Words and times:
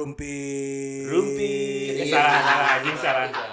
Rumpi. 0.00 1.04
Rumpi. 1.04 1.52
Salah, 2.08 2.40
salah, 2.40 2.68
anjing 2.80 2.96
salah. 2.96 3.49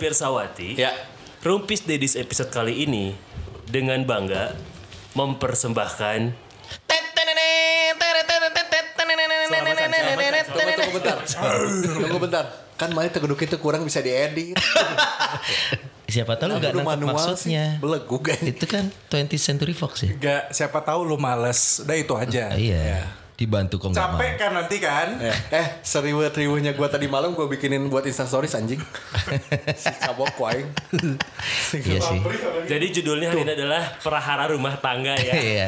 Pirsawati, 0.00 0.80
Ya 0.80 0.96
Rumpis 1.44 1.84
Dedis 1.84 2.16
episode 2.16 2.48
kali 2.48 2.88
ini 2.88 3.12
dengan 3.68 4.00
bangga 4.08 4.56
mempersembahkan 5.12 6.32
Tunggu 10.50 10.90
bentar 10.96 11.16
Tunggu 12.00 12.18
bentar 12.18 12.44
Kan 12.80 12.96
mana 12.96 13.12
tegeduk 13.12 13.40
itu 13.44 13.56
kurang 13.60 13.84
bisa 13.84 14.00
diedit 14.00 14.56
Siapa 16.10 16.34
tahu 16.34 16.58
nggak 16.58 16.74
manual 16.82 17.14
maksudnya. 17.14 17.78
sih. 17.78 17.78
Belegu 17.78 18.18
kan 18.18 18.40
Itu 18.42 18.66
kan 18.66 18.90
20th 19.14 19.38
Century 19.38 19.70
Fox 19.78 20.02
ya. 20.02 20.10
Gak 20.18 20.42
siapa 20.50 20.82
tahu 20.82 21.06
lu 21.06 21.14
males. 21.14 21.86
Udah 21.86 21.94
itu 21.94 22.14
aja. 22.18 22.50
Ah, 22.50 22.58
iya. 22.58 23.06
Dibantu 23.40 23.80
kok 23.80 23.96
nggak 23.96 24.04
mau. 24.04 24.20
Capek 24.20 24.32
kan 24.36 24.50
nanti 24.52 24.76
kan? 24.76 25.08
Eh, 25.16 25.32
eh 25.56 25.66
seriwet-riwetnya 25.80 26.76
gue 26.76 26.88
tadi 26.92 27.08
malam 27.08 27.32
gue 27.32 27.48
bikinin 27.48 27.88
buat 27.88 28.04
instastories 28.04 28.52
anjing 28.52 28.76
Si 29.80 29.88
cabok 29.96 30.28
kuaing 30.36 30.68
Iya 31.72 32.04
sih. 32.04 32.20
Jadi 32.68 32.86
judulnya 33.00 33.32
hari 33.32 33.48
ini 33.48 33.56
adalah 33.56 33.96
Perahara 33.96 34.52
Rumah 34.52 34.76
Tangga 34.84 35.16
ya. 35.16 35.32
Iya. 35.40 35.66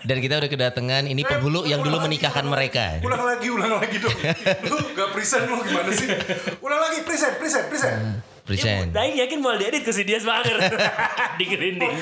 Dan 0.00 0.24
kita 0.24 0.40
udah 0.40 0.48
kedatangan 0.48 1.04
ini 1.04 1.28
penghulu 1.28 1.68
yang 1.68 1.84
dulu 1.84 2.00
menikahkan 2.08 2.48
mereka. 2.48 3.04
Ulang 3.04 3.20
lagi, 3.20 3.52
ulang 3.52 3.72
lagi 3.76 4.00
dong. 4.00 4.16
lu 4.72 4.76
gak 4.96 5.08
present 5.12 5.44
lu 5.44 5.60
gimana 5.60 5.92
sih? 5.92 6.08
Ulang 6.64 6.80
lagi, 6.80 7.04
present, 7.04 7.36
present, 7.36 7.68
present. 7.68 8.33
Present. 8.44 8.92
Daing 8.92 9.16
yakin 9.16 9.40
mau 9.40 9.56
diedit 9.56 9.80
ke 9.80 9.88
si 9.88 10.04
dia 10.04 10.20
semangat. 10.20 10.52
Di 11.40 11.44
grinding. 11.48 11.96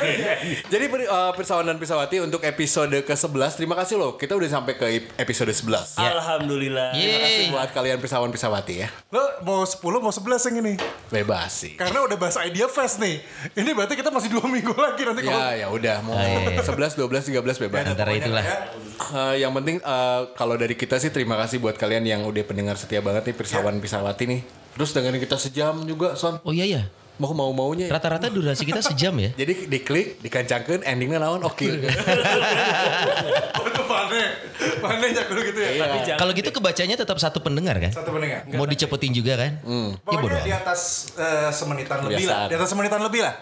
Jadi 0.66 0.84
uh, 1.06 1.30
Pirsawan 1.38 1.62
dan 1.62 1.78
Pirsawati 1.78 2.18
untuk 2.18 2.42
episode 2.42 2.98
ke-11 3.06 3.62
Terima 3.62 3.78
kasih 3.78 3.94
loh 3.96 4.18
Kita 4.18 4.34
udah 4.34 4.50
sampai 4.50 4.74
ke 4.74 4.86
episode 5.16 5.54
11 5.54 6.02
Alhamdulillah. 6.02 6.90
Terima 6.92 7.18
kasih 7.22 7.42
Yeay. 7.46 7.52
buat 7.54 7.70
kalian 7.70 7.98
Pirsawan 8.02 8.28
Pirsawati 8.34 8.74
ya 8.82 8.88
Lo 9.14 9.22
mau 9.46 9.62
10, 9.62 9.78
mau 10.02 10.10
11 10.10 10.50
yang 10.50 10.56
ini? 10.66 10.74
Bebas 11.14 11.50
sih 11.54 11.78
Karena 11.78 12.02
udah 12.04 12.16
bahas 12.18 12.36
idea 12.42 12.66
fest 12.66 12.98
nih. 12.98 13.22
Ini 13.54 13.70
berarti 13.72 13.94
kita 13.94 14.10
masih 14.10 14.34
dua 14.34 14.44
minggu 14.50 14.74
lagi 14.74 15.02
nanti 15.06 15.22
kalau 15.22 15.38
Ya 15.38 15.62
ya 15.62 15.66
udah 15.70 15.96
mau 16.02 16.18
iya. 16.18 16.58
11, 16.58 16.98
12, 16.98 17.38
13 17.38 17.62
bebas 17.70 17.82
Antara 17.86 18.10
itulah. 18.18 18.42
Eh, 18.42 19.34
yang 19.46 19.54
penting 19.54 19.78
eh, 19.78 20.20
kalau 20.34 20.58
dari 20.58 20.74
kita 20.74 20.98
sih 20.98 21.14
terima 21.14 21.38
kasih 21.38 21.62
buat 21.62 21.78
kalian 21.78 22.02
yang 22.02 22.20
udah 22.26 22.42
pendengar 22.42 22.74
setia 22.74 22.98
banget 22.98 23.30
nih 23.30 23.34
Pirsawan 23.38 23.78
Pirsawati 23.78 24.26
nih. 24.26 24.61
Terus 24.72 24.90
dengerin 24.96 25.20
kita 25.20 25.36
sejam 25.36 25.84
juga 25.84 26.16
Son. 26.16 26.40
Oh 26.42 26.52
iya 26.52 26.64
ya. 26.64 26.82
Mau 27.20 27.28
mau 27.36 27.52
maunya. 27.52 27.86
ya. 27.86 27.92
Rata-rata 27.92 28.32
durasi 28.32 28.64
kita 28.64 28.80
sejam 28.80 29.12
ya. 29.20 29.30
Jadi 29.40 29.68
diklik, 29.68 30.18
dikancangkan, 30.24 30.80
endingnya 30.82 31.20
naon 31.20 31.44
oke. 31.44 31.60
Itu 33.62 33.82
mana? 33.84 34.20
Mana 34.80 35.04
ya 35.06 35.22
kalau 35.28 35.42
gitu 35.44 35.60
ya? 35.60 35.70
Tapi 35.76 35.98
jangan 36.08 36.18
Kalau 36.18 36.32
gitu 36.32 36.50
kebacanya 36.50 36.96
tetap 36.96 37.16
satu 37.20 37.38
pendengar 37.44 37.76
kan? 37.78 37.92
Satu 37.92 38.10
pendengar. 38.16 38.48
Mau 38.56 38.64
dicepetin 38.64 39.12
juga 39.12 39.38
kan? 39.38 39.60
Hmm. 39.62 39.92
Ya 40.08 40.18
bodo 40.18 40.36
di 40.40 40.52
atas 40.56 41.12
eh, 41.14 41.52
semenitan 41.52 42.00
lebih 42.08 42.26
lah. 42.26 42.48
Di 42.48 42.54
atas 42.56 42.68
semenitan 42.72 43.00
lebih 43.04 43.20
lah. 43.22 43.34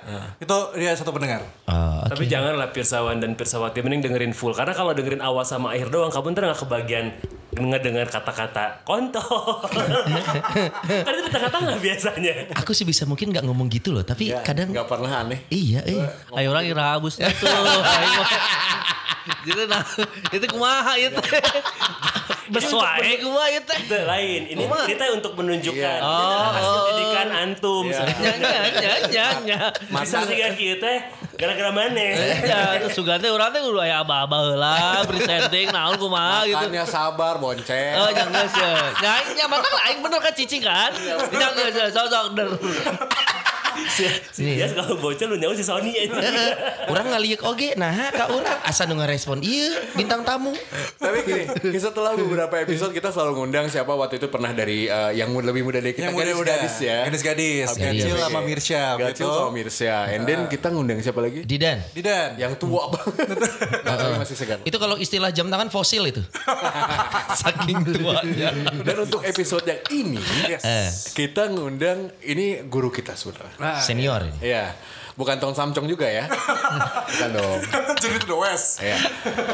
Itu 0.42 0.75
dia 0.75 0.92
satu 0.98 1.15
pendengar. 1.15 1.47
Ah, 1.65 2.05
oke. 2.05 2.19
Tapi 2.19 2.27
janganlah 2.27 2.75
Pirsawan 2.75 3.22
dan 3.22 3.39
Pirsawati 3.39 3.81
mending 3.81 4.03
dengerin 4.03 4.34
full 4.34 4.53
karena 4.53 4.75
kalau 4.75 4.92
dengerin 4.92 5.22
awal 5.22 5.47
sama 5.47 5.72
akhir 5.72 5.94
doang 5.94 6.11
kamu 6.11 6.34
ntar 6.34 6.42
nggak 6.50 6.61
kebagian 6.67 7.06
ngedengar 7.50 8.06
kata-kata 8.06 8.87
kontol. 8.87 9.59
kan 10.87 11.12
itu 11.12 11.28
tengah-tengah 11.28 11.77
biasanya. 11.78 12.33
Aku 12.55 12.71
sih 12.71 12.87
bisa 12.87 13.03
mungkin 13.05 13.34
nggak 13.34 13.43
ngomong 13.43 13.66
gitu 13.66 13.91
loh, 13.91 14.06
tapi 14.06 14.31
Ya, 14.31 14.38
kadang 14.41 14.71
nggak 14.71 14.87
pernah 14.87 15.27
aneh. 15.27 15.43
iya, 15.50 15.83
eh. 15.83 15.99
Ayo 16.31 16.55
orang 16.55 16.65
ira 16.65 16.94
habis 16.94 17.19
tuh. 17.19 17.27
Jadi 19.47 19.69
nah 19.69 19.84
itu 20.33 20.47
kumaha 20.49 20.94
itu. 20.97 21.21
Besuai 22.50 23.22
kumaha 23.22 23.49
itu. 23.55 23.72
Itu 23.87 23.97
lain. 24.05 24.41
Ini 24.50 24.62
cerita 24.84 25.05
untuk 25.15 25.33
menunjukkan 25.38 25.99
Iya. 26.03 26.34
hasil 26.50 26.83
didikan 26.91 27.28
antum. 27.31 27.84
Nya 27.87 28.33
nya 28.37 28.93
nya 29.06 29.27
nya. 29.47 29.59
Bisa 29.87 30.27
sih 30.27 30.34
kayak 30.34 30.55
kita 30.59 30.93
gara-gara 31.38 31.71
mana? 31.72 32.05
Ya, 32.44 32.77
itu 32.77 33.00
sugante 33.00 33.31
urang 33.33 33.49
teh 33.49 33.65
kudu 33.65 33.81
aya 33.81 34.05
aba-aba 34.05 34.37
heula 34.44 35.00
presenting 35.09 35.72
naon 35.72 35.97
kumaha 35.97 36.44
gitu. 36.44 36.59
Makannya 36.59 36.84
sabar, 36.84 37.41
bonceng. 37.41 37.97
Oh, 37.97 38.11
jangan 38.12 38.44
geus 38.44 38.55
ya. 38.59 38.72
Nya 39.00 39.12
nya 39.32 39.44
mata 39.49 39.69
lain 39.71 39.97
bener 40.05 40.21
kan 40.21 40.32
cicing 40.37 40.61
kan? 40.61 40.93
Jangan 41.32 41.53
geus 41.56 41.77
ya, 41.78 41.87
sok-sok 41.88 42.37
der. 43.72 44.12
Ya 44.36 44.66
kalau 44.70 44.97
bocah 44.97 45.26
lu 45.26 45.36
nyawa 45.36 45.53
si 45.53 45.62
Sony 45.62 45.92
aja. 45.94 46.19
orang 46.86 47.06
ngaliek 47.08 47.42
oge, 47.42 47.75
nah 47.75 47.91
kak 48.08 48.28
orang 48.28 48.58
asa 48.62 48.84
nu 48.84 48.94
ngerespon 48.94 49.41
iya 49.41 49.70
bintang 49.92 50.22
tamu. 50.22 50.53
Tapi 50.97 51.19
gini, 51.22 51.44
setelah 51.76 52.12
beberapa 52.12 52.53
episode 52.56 52.91
kita 52.91 53.08
selalu 53.08 53.38
ngundang 53.38 53.66
siapa 53.66 53.91
waktu 53.91 54.16
itu 54.16 54.26
pernah 54.26 54.50
dari 54.50 54.84
eh, 54.84 55.12
yang 55.14 55.31
lebih 55.32 55.62
muda 55.62 55.78
dari 55.78 55.92
kita 55.92 56.08
Yang 56.08 56.16
muda-muda. 56.16 56.53
gadis 56.56 56.76
ya. 56.78 56.98
Gadis-gadis. 57.04 57.69
Oke, 57.70 57.82
Gacil 57.82 58.16
sama 58.16 58.41
Mirsya. 58.41 58.82
Gacil 58.97 59.26
sama 59.26 59.50
Mirsya. 59.50 59.97
And 60.10 60.22
then 60.25 60.41
kita 60.47 60.69
ngundang 60.69 60.98
siapa 61.00 61.19
lagi? 61.19 61.42
Didan. 61.42 61.78
Didan. 61.92 62.37
Yang 62.37 62.58
tua 62.58 62.88
banget. 62.92 63.38
Tapi 63.81 64.16
masih 64.16 64.37
segar. 64.37 64.58
Itu 64.62 64.76
kalau 64.76 64.97
istilah 64.97 65.31
jam 65.31 65.47
tangan 65.47 65.69
fosil 65.69 66.04
itu. 66.04 66.22
Saking 67.41 67.78
tuanya. 67.87 68.50
Dan 68.82 68.97
untuk 69.00 69.22
episode 69.22 69.64
yang 69.64 69.81
ini, 69.91 70.19
Yes. 70.42 71.12
Kita 71.12 71.47
ngundang 71.48 72.10
ini 72.22 72.64
guru 72.64 72.88
kita 72.88 73.12
sebenarnya. 73.12 73.59
Nah, 73.60 73.76
senior 73.78 74.25
ini. 74.25 74.38
Iya. 74.41 74.72
Bukan 75.21 75.37
Tong 75.37 75.53
Samcong 75.53 75.84
juga 75.84 76.09
ya. 76.09 76.25
Bukan 76.25 77.31
dong. 77.37 77.60
Jadi 78.00 78.15
itu 78.16 78.26
the 78.26 78.38
West. 78.41 78.81
Iya. 78.81 78.97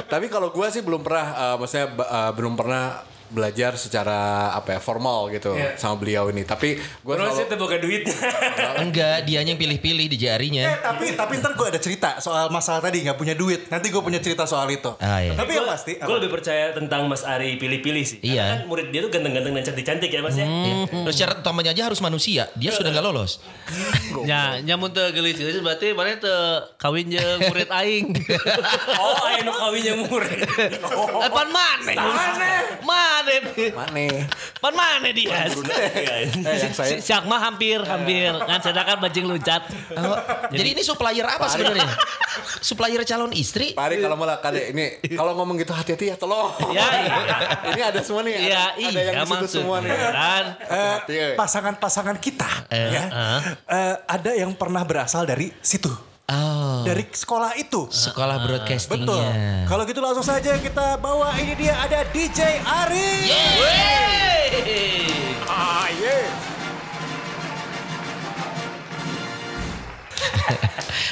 Tapi 0.07 0.31
kalau 0.31 0.55
gua 0.55 0.71
sih 0.71 0.87
belum 0.87 1.03
pernah, 1.03 1.27
eh, 1.35 1.57
maksudnya 1.59 1.87
eh, 1.91 2.31
belum 2.39 2.55
pernah 2.55 3.03
belajar 3.29 3.75
secara 3.75 4.19
apa 4.51 4.75
ya 4.75 4.81
formal 4.81 5.29
gitu 5.29 5.53
Iya. 5.53 5.75
sama 5.75 5.97
beliau 5.97 6.29
ini. 6.29 6.43
Tapi 6.43 6.77
gua 7.01 7.17
Terus 7.17 7.33
selalu 7.33 7.47
itu 7.47 7.57
bukan 7.57 7.79
duitnya. 7.79 8.17
Enggak, 8.85 9.17
dianya 9.23 9.51
yang 9.51 9.59
pilih-pilih 9.59 10.07
di 10.07 10.17
Eh, 10.17 10.21
jarinya. 10.21 10.65
tapi 10.77 11.13
tapi 11.13 11.33
ntar 11.37 11.53
gue 11.53 11.67
ada 11.67 11.79
cerita 11.79 12.19
soal 12.19 12.49
masalah 12.49 12.81
tadi 12.81 13.01
nggak 13.01 13.15
punya 13.15 13.33
duit. 13.33 13.67
Nanti 13.67 13.89
gue 13.89 14.01
punya 14.01 14.19
cerita 14.19 14.45
soal 14.45 14.67
itu. 14.69 14.91
Ah, 14.99 15.21
iya. 15.21 15.33
Tapi 15.33 15.53
yang 15.53 15.67
pasti. 15.67 15.97
Gue 15.97 16.17
lebih 16.17 16.33
percaya 16.33 16.73
tentang 16.73 17.07
Mas 17.07 17.23
Ari 17.23 17.57
pilih-pilih 17.57 18.05
sih. 18.05 18.19
Iya. 18.21 18.43
Karena 18.43 18.55
kan 18.57 18.67
murid 18.67 18.87
dia 18.89 19.01
tuh 19.01 19.11
ganteng-ganteng 19.11 19.53
dan 19.53 19.65
cantik-cantik 19.65 20.09
ya 20.09 20.21
Mas 20.21 20.35
ya. 20.35 20.47
Terus 20.87 21.15
syarat 21.15 21.41
utamanya 21.41 21.71
aja 21.71 21.87
harus 21.87 22.01
manusia. 22.01 22.51
Dia 22.55 22.71
sudah 22.71 22.91
nggak 22.91 23.05
lolos. 23.05 23.39
Nya 24.29 24.59
nya 24.59 24.75
mun 24.75 24.91
teu 24.91 25.11
geulis 25.11 25.37
geus 25.37 25.59
berarti 25.59 25.93
mana 25.93 26.17
teu 26.17 26.35
kawin 26.77 27.07
jeung 27.07 27.41
murid 27.45 27.69
aing. 27.69 28.07
Oh, 28.97 29.15
ayo 29.25 29.45
nu 29.45 29.53
kawinnya 29.53 29.95
murid. 29.99 30.41
Eh 30.97 31.31
pan 31.31 31.49
mana? 31.49 31.93
Mana? 33.17 33.73
Mana? 33.73 34.07
Pan 34.61 34.75
mana 34.77 35.09
dia? 35.13 35.37
Eh, 35.97 36.29
yang 36.61 36.73
Si 36.75 37.01
Siak 37.01 37.25
mah 37.25 37.41
hampir 37.41 37.81
hampir 37.81 38.33
kan 38.45 38.59
sedangkan 38.61 38.99
bajing 39.01 39.27
luncat. 39.29 39.63
Oh, 39.97 40.19
jadi 40.53 40.77
ini 40.77 40.83
supplier 40.85 41.25
apa 41.25 41.47
sebenarnya? 41.49 41.87
supplier 42.67 43.03
calon 43.07 43.33
istri? 43.33 43.73
Pari 43.73 44.01
kalau 44.03 44.17
malah 44.19 44.41
kade 44.41 44.73
ini 44.73 45.01
kalau 45.15 45.37
ngomong 45.39 45.57
gitu 45.61 45.73
hati-hati 45.73 46.13
ya 46.13 46.17
tolong. 46.19 46.53
Ya, 46.73 46.87
iya. 47.01 47.17
ini 47.73 47.81
ada 47.83 48.01
semua 48.05 48.23
nih. 48.27 48.35
Iya, 48.37 48.65
ada, 48.75 48.89
ada 48.89 49.01
yang 49.01 49.15
iya 49.15 49.25
situ 49.25 49.35
maksud. 49.35 49.61
semua 49.63 49.77
nih. 49.81 49.91
Kan? 49.97 50.45
Eh, 50.67 50.97
eh. 51.09 51.33
pasangan-pasangan 51.39 52.17
kita 52.21 52.51
Eh, 52.73 52.91
ya 52.93 53.05
eh, 53.69 53.95
ada 54.07 54.31
yang 54.35 54.53
pernah 54.55 54.83
berasal 54.83 55.25
dari 55.27 55.51
situ 55.63 56.16
Oh, 56.27 56.83
dari 56.83 57.07
sekolah 57.07 57.55
itu 57.55 57.87
sekolah 57.87 58.43
betul 58.43 58.59
broadcastingnya. 58.59 59.63
kalau 59.65 59.87
gitu 59.87 60.03
langsung 60.03 60.27
saja 60.27 60.59
kita 60.59 60.99
bawa 60.99 61.31
ini 61.39 61.55
dia 61.55 61.79
ada 61.79 62.03
DJ 62.11 62.59
Ari 62.61 63.31
Ah, 65.47 65.87
iya. 65.89 66.19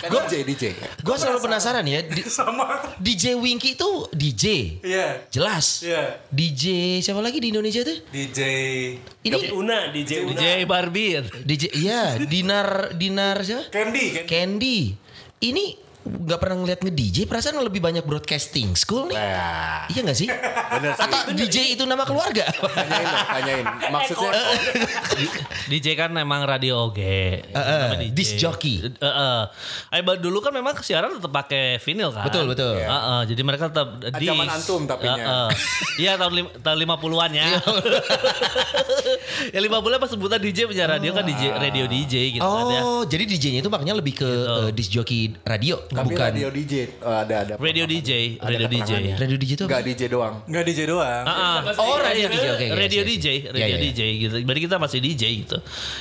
Gue 0.05 0.21
DJ 0.21 0.35
DJ. 0.45 0.65
Gue 1.01 1.17
selalu 1.17 1.41
penasaran 1.41 1.81
ya, 1.83 2.05
di- 2.05 2.29
sama 2.29 2.77
DJ 2.99 3.35
Winky 3.35 3.73
itu 3.73 3.91
DJ. 4.11 4.45
iya 4.83 5.25
Jelas. 5.31 5.81
iya 5.81 6.21
DJ 6.29 6.65
siapa 7.01 7.19
lagi 7.19 7.39
di 7.39 7.49
Indonesia 7.49 7.81
tuh? 7.81 8.03
DJ 8.11 8.41
Ini 9.23 9.33
DJ 9.33 9.47
Una, 9.55 9.79
DJ 9.89 10.13
Una. 10.23 10.35
DJ 10.35 10.45
Barbie. 10.67 11.23
DJ 11.49 11.65
iya, 11.73 12.19
Dinar 12.21 12.93
Dinar 12.93 13.41
siapa? 13.41 13.71
Candy 13.71 14.05
kan 14.13 14.25
Candy. 14.27 14.81
Ini 15.41 15.77
nggak 16.05 16.37
pernah 16.37 16.57
ngeliat 16.61 16.81
nge-DJ, 16.81 17.25
perasaan 17.25 17.57
lebih 17.59 17.81
banyak 17.81 18.05
broadcasting 18.05 18.77
school 18.77 19.09
nih. 19.09 19.17
Nah, 19.17 19.89
Iya 19.89 20.01
gak 20.05 20.17
sih? 20.17 20.29
bener 20.29 20.93
sih. 20.93 21.01
Atau 21.01 21.19
DJ 21.33 21.57
itu 21.73 21.83
nama 21.85 22.05
keluarga? 22.05 22.45
Tanyain 22.45 23.07
tanyain. 23.27 23.65
Maksudnya 23.89 24.33
DJ 25.67 25.87
kan 25.95 26.11
memang 26.13 26.45
radio 26.45 26.87
oge. 26.87 27.41
Nama 27.51 27.97
DJ. 27.97 28.13
disc 28.13 28.33
jockey. 28.37 28.85
Eh, 28.85 28.89
eh. 29.01 29.41
Eh, 29.91 30.01
ba- 30.01 30.17
dulu 30.17 30.39
kan 30.39 30.53
memang 30.53 30.77
siaran 30.79 31.17
tetap 31.17 31.31
pakai 31.31 31.81
vinyl 31.81 32.13
kan. 32.13 32.25
Betul, 32.29 32.45
betul. 32.47 32.77
Eh, 32.77 32.85
eh, 32.85 33.21
jadi 33.33 33.41
mereka 33.41 33.73
tetap 33.73 33.97
disc. 33.97 34.29
Zaman 34.29 34.47
antum 34.47 34.81
tapinya. 34.85 35.17
Eh, 35.17 35.25
eh. 35.25 35.49
Iya 36.05 36.13
tahun 36.21 36.33
lim, 36.35 36.47
tahun 36.61 36.77
50-an 36.85 37.31
ya. 37.33 37.47
ya 39.55 39.59
50-an 39.61 39.99
pas 39.99 40.11
sebutan 40.11 40.39
DJ 40.39 40.59
punya 40.67 40.85
radio 40.87 41.11
kan 41.13 41.25
DJ 41.25 41.43
radio 41.55 41.85
DJ 41.87 42.15
gitu 42.37 42.45
kan 42.45 42.65
ya. 42.69 42.81
Oh, 42.85 43.03
jadi 43.05 43.25
DJ-nya 43.25 43.61
itu 43.61 43.71
makanya 43.71 43.95
lebih 43.97 44.15
ke 44.17 44.29
eh, 44.29 44.69
disc 44.71 44.91
jockey 44.91 45.35
radio, 45.43 45.81
tapi 45.95 46.15
bukan 46.15 46.31
radio 46.35 46.49
DJ 46.51 46.75
oh, 47.01 47.15
ada 47.15 47.35
ada. 47.47 47.53
Radio 47.57 47.85
DJ, 47.87 48.11
radio 48.43 48.67
DJ. 48.67 48.93
radio 49.15 49.37
DJ 49.39 49.51
itu 49.55 49.65
Enggak 49.65 49.83
apa? 49.83 49.89
DJ 49.89 50.03
doang. 50.11 50.35
Nggak 50.51 50.65
DJ 50.67 50.81
doang. 50.91 51.25
Ah. 51.25 51.59
Oh, 51.79 51.97
radio 52.03 52.27
DJ, 52.27 52.47
oke, 52.51 52.57
oke, 52.59 52.67
radio 52.75 53.03
siap, 53.07 53.11
DJ, 53.15 53.27
radio 53.55 53.63
ya, 53.63 53.79
ya. 53.79 53.79
DJ 53.79 54.01
gitu. 54.21 54.35
Berarti 54.43 54.63
kita 54.67 54.77
masih 54.83 54.99
DJ 54.99 55.23
gitu. 55.47 55.59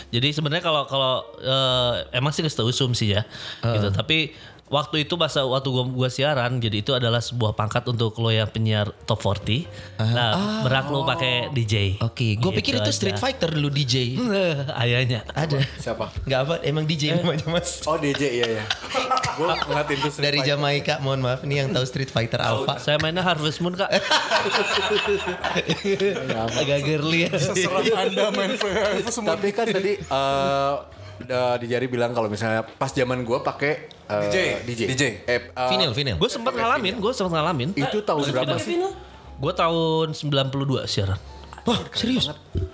Jadi 0.10 0.28
sebenarnya 0.34 0.64
kalau 0.66 0.84
kalau 0.90 1.14
eh, 1.40 2.18
emang 2.18 2.34
sih 2.34 2.42
nggak 2.42 2.66
usum 2.66 2.92
sih 2.98 3.14
ya, 3.14 3.22
gitu. 3.62 3.88
Tapi 3.94 4.34
waktu 4.74 5.06
itu 5.06 5.14
masa 5.22 5.46
waktu 5.46 5.70
gua, 5.70 5.86
gua 5.86 6.10
siaran, 6.10 6.58
jadi 6.58 6.82
itu 6.82 6.98
adalah 6.98 7.22
sebuah 7.22 7.54
pangkat 7.54 7.86
untuk 7.86 8.18
lo 8.18 8.34
yang 8.34 8.50
penyiar 8.50 8.90
top 9.06 9.22
40. 9.22 9.70
Nah, 10.02 10.66
berhak 10.66 10.90
lo 10.90 11.06
pakai 11.06 11.54
DJ. 11.54 12.02
Oke, 12.02 12.34
gue 12.42 12.50
Gitu 12.50 12.58
pikir 12.58 12.74
itu 12.82 12.90
aja. 12.90 12.90
Street 12.90 13.22
Fighter 13.22 13.54
dulu 13.54 13.70
DJ. 13.70 14.18
Ayahnya. 14.82 15.22
Ada. 15.38 15.62
Siapa? 15.78 16.10
Nggak 16.26 16.40
apa, 16.50 16.56
emang 16.66 16.90
DJ 16.90 17.22
namanya 17.22 17.46
mas. 17.54 17.86
Oh 17.86 18.02
DJ 18.02 18.42
iya 18.42 18.48
ya. 18.58 18.64
Gue 19.38 19.46
ngeliatin 19.54 19.98
tuh 20.02 20.10
Street 20.10 20.26
Dari 20.26 20.40
Fighter. 20.42 20.58
Jamaika, 20.58 20.94
mohon 21.06 21.22
maaf 21.22 21.46
nih 21.46 21.62
yang 21.62 21.70
tahu 21.70 21.86
Street 21.86 22.10
Fighter 22.10 22.42
Alpha. 22.42 22.82
Saya 22.82 22.98
mainnya 22.98 23.22
Harvest 23.22 23.62
Moon 23.62 23.78
kak. 23.78 23.94
Agak 26.58 26.80
girly 26.82 27.30
ya. 27.30 27.32
Serang 27.38 27.86
anda 27.94 28.34
main 28.34 28.58
semua. 29.06 29.38
Tapi 29.38 29.54
kan 29.54 29.70
tadi 29.70 30.02
eh 30.02 30.74
eh, 31.26 31.56
di 31.64 31.66
jari 31.72 31.86
bilang 31.88 32.12
kalau 32.12 32.28
misalnya 32.28 32.64
pas 32.64 32.92
zaman 32.92 33.24
gue 33.24 33.40
pakai 33.40 33.72
eh, 33.90 34.22
DJ. 34.28 34.38
DJ. 34.68 34.82
DJ. 34.94 35.04
Eh, 35.28 35.40
eh, 35.50 35.70
Vinyl, 35.72 35.92
vinyl. 35.96 36.18
Gue 36.20 36.30
sempat 36.30 36.54
ngalamin, 36.54 37.00
gue 37.00 37.12
sempat 37.16 37.34
ngalamin. 37.40 37.70
Itu 37.76 38.04
tahun 38.04 38.24
berapa 38.30 38.58
sih? 38.60 38.80
Gue 39.40 39.54
tahun 39.56 40.08
92 40.14 40.86
siaran. 40.88 41.20
Wah, 41.64 41.80
serius? 41.96 42.28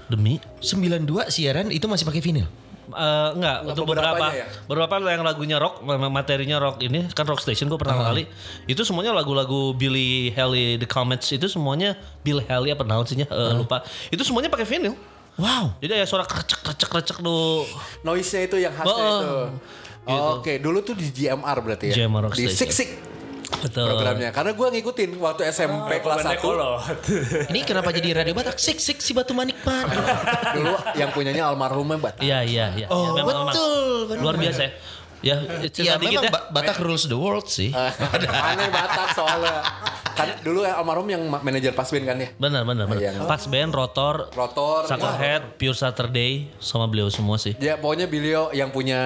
Demi. 0.10 0.42
92 0.62 1.30
siaran 1.30 1.70
itu 1.70 1.86
masih 1.86 2.06
pakai 2.10 2.22
vinyl. 2.26 2.50
Eh, 2.90 3.30
enggak 3.38 3.58
untuk 3.70 3.86
beberapa 3.86 4.34
ya? 4.34 4.50
beberapa 4.66 4.98
yang 5.14 5.22
lagunya 5.22 5.62
rock 5.62 5.86
materinya 6.10 6.58
rock 6.58 6.82
ini 6.82 7.06
kan 7.14 7.30
rock 7.30 7.38
station 7.38 7.70
gue 7.70 7.78
pertama 7.78 8.02
kali 8.10 8.26
itu 8.66 8.82
semuanya 8.82 9.14
lagu-lagu 9.14 9.78
Billy 9.78 10.34
Haley 10.34 10.82
The 10.82 10.90
Comets 10.90 11.30
itu 11.30 11.46
semuanya 11.46 11.94
Bill 12.26 12.42
Haley 12.42 12.74
apa 12.74 12.82
naon 12.82 13.06
sihnya 13.06 13.30
Eh, 13.30 13.54
lupa 13.54 13.86
itu 14.10 14.26
semuanya 14.26 14.50
pakai 14.50 14.66
vinyl 14.66 14.98
Wow. 15.40 15.72
jadi 15.80 15.94
ya 15.96 16.06
suara 16.06 16.24
krecek 16.24 16.60
krecek 16.60 16.90
krecek 16.90 17.18
tuh 17.18 17.64
Noise-nya 18.02 18.42
itu 18.44 18.58
yang 18.58 18.72
khasnya 18.72 18.92
Oh, 18.94 19.08
itu. 19.16 19.32
Oh, 20.06 20.38
Oke, 20.38 20.58
dulu 20.58 20.82
tuh 20.82 20.94
di 20.94 21.08
GMR 21.08 21.58
berarti 21.60 21.94
ya. 21.94 22.04
GMR 22.04 22.28
di 22.30 22.44
Station. 22.46 22.58
Sik 22.58 22.72
Sik 22.72 22.90
betul 23.60 23.86
programnya. 23.88 24.30
Karena 24.30 24.52
gue 24.52 24.68
ngikutin 24.72 25.10
waktu 25.18 25.42
SMP 25.48 26.00
kelas 26.00 26.22
1. 26.24 27.50
Ini 27.50 27.60
kenapa 27.62 27.90
jadi 27.90 28.14
radio 28.16 28.32
Batak? 28.32 28.56
Sik 28.56 28.78
sik 28.78 28.98
si 29.00 29.12
Batu 29.12 29.34
Manikman. 29.34 29.90
Dulu 30.54 30.74
yang 30.96 31.10
punyanya 31.10 31.48
almarhumnya 31.48 31.98
Batak. 31.98 32.22
iya 32.22 32.42
iya 32.42 32.72
iya 32.74 32.88
Oh, 32.88 33.14
Ya, 33.14 33.24
betul, 33.24 34.08
benar. 34.08 34.22
luar 34.22 34.36
biasa 34.38 34.62
ya 34.64 34.72
ya 35.22 35.36
Iya, 35.40 35.68
dikit 35.96 36.00
memang 36.00 36.14
ya 36.22 36.32
Ba- 36.32 36.48
Batak 36.52 36.78
rules 36.80 37.06
the 37.06 37.16
world 37.16 37.46
sih. 37.46 37.70
Aneh 38.50 38.70
Batak 38.70 39.08
soalnya. 39.12 39.60
Kan 40.12 40.36
dulu 40.42 40.62
yang 40.62 40.76
almarhum 40.76 41.08
yang 41.08 41.24
ma- 41.24 41.40
manajer 41.40 41.72
pas 41.72 41.88
band 41.88 42.04
kan 42.04 42.18
ya. 42.18 42.30
benar 42.36 42.64
benar 42.64 42.86
benar 42.86 43.00
Iya. 43.02 43.24
pas 43.24 43.40
band 43.42 43.72
rotor 43.72 44.28
Rotor. 44.30 44.84
Suckerhead 44.86 45.56
Pure 45.56 45.74
Saturday 45.74 46.32
sama 46.58 46.86
beliau 46.86 47.08
semua 47.08 47.36
sih 47.36 47.56
Ya 47.58 47.76
pokoknya 47.76 48.04
beliau 48.06 48.52
yang 48.52 48.68
punya 48.70 49.00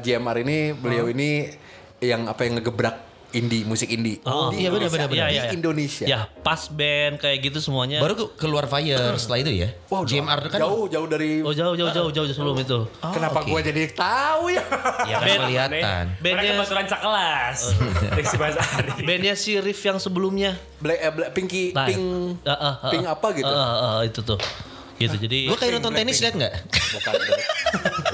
GMR 0.00 0.40
ini, 0.40 0.72
beliau 0.72 1.04
ini 1.06 1.52
yang 1.98 2.24
apa 2.24 2.44
yang 2.44 2.56
ngegebrak 2.56 2.96
indie, 3.34 3.62
musik 3.62 3.86
indie. 3.86 4.22
Oh, 4.22 4.48
Di 4.48 4.62
iya, 4.62 4.68
benar, 4.68 4.86
Indonesia. 4.86 4.90
benar, 4.90 5.08
benar. 5.08 5.26
Di 5.26 5.34
Iya, 5.34 5.42
iya. 5.42 5.52
Indonesia. 5.52 6.04
Ya, 6.04 6.18
pas 6.40 6.60
band 6.68 7.14
kayak 7.16 7.38
gitu 7.42 7.58
semuanya. 7.60 7.98
Baru 7.98 8.14
ke- 8.16 8.32
keluar 8.38 8.64
Fire 8.64 9.14
setelah 9.14 9.38
itu 9.40 9.52
ya. 9.56 9.68
Wah, 9.86 10.02
JMR 10.02 10.40
kan 10.46 10.58
jauh 10.60 10.86
jauh 10.86 11.06
dari 11.06 11.40
Oh 11.40 11.50
jauh 11.50 11.74
jauh 11.74 11.90
jauh 11.90 12.10
jauh 12.10 12.26
sebelum 12.26 12.56
itu. 12.56 12.78
Kenapa 13.04 13.38
oke. 13.38 13.48
gua 13.48 13.60
jadi 13.60 13.82
tahu 13.88 14.44
ya? 14.48 14.64
ya 15.04 15.16
kan 15.16 15.26
Band- 15.26 15.42
kelihatan. 15.44 16.04
Bandnya 16.18 16.50
kebetulan 16.54 16.86
sekelas. 16.86 17.58
Riksi 18.18 18.36
Basari. 18.36 18.90
bandnya 19.02 19.34
si 19.34 19.52
Riff 19.56 19.80
yang 19.80 19.98
sebelumnya. 19.98 20.54
Black, 20.76 20.98
eh, 20.98 21.10
Black 21.10 21.30
Pinky, 21.32 21.64
Nah, 21.70 21.84
Pink, 21.84 22.00
eh, 22.40 22.50
eh, 22.50 22.58
eh, 22.60 22.74
Pink 22.90 23.04
apa 23.06 23.26
gitu? 23.32 23.46
eh, 23.46 23.56
eh, 23.56 23.78
eh, 23.82 24.00
itu 24.06 24.20
tuh. 24.22 24.38
Gitu. 24.94 25.16
Jadi 25.18 25.38
Gue 25.50 25.58
kayak 25.58 25.72
nonton 25.78 25.92
tenis 25.92 26.22
lihat 26.22 26.34
nggak? 26.38 26.54
Bukan. 26.70 27.12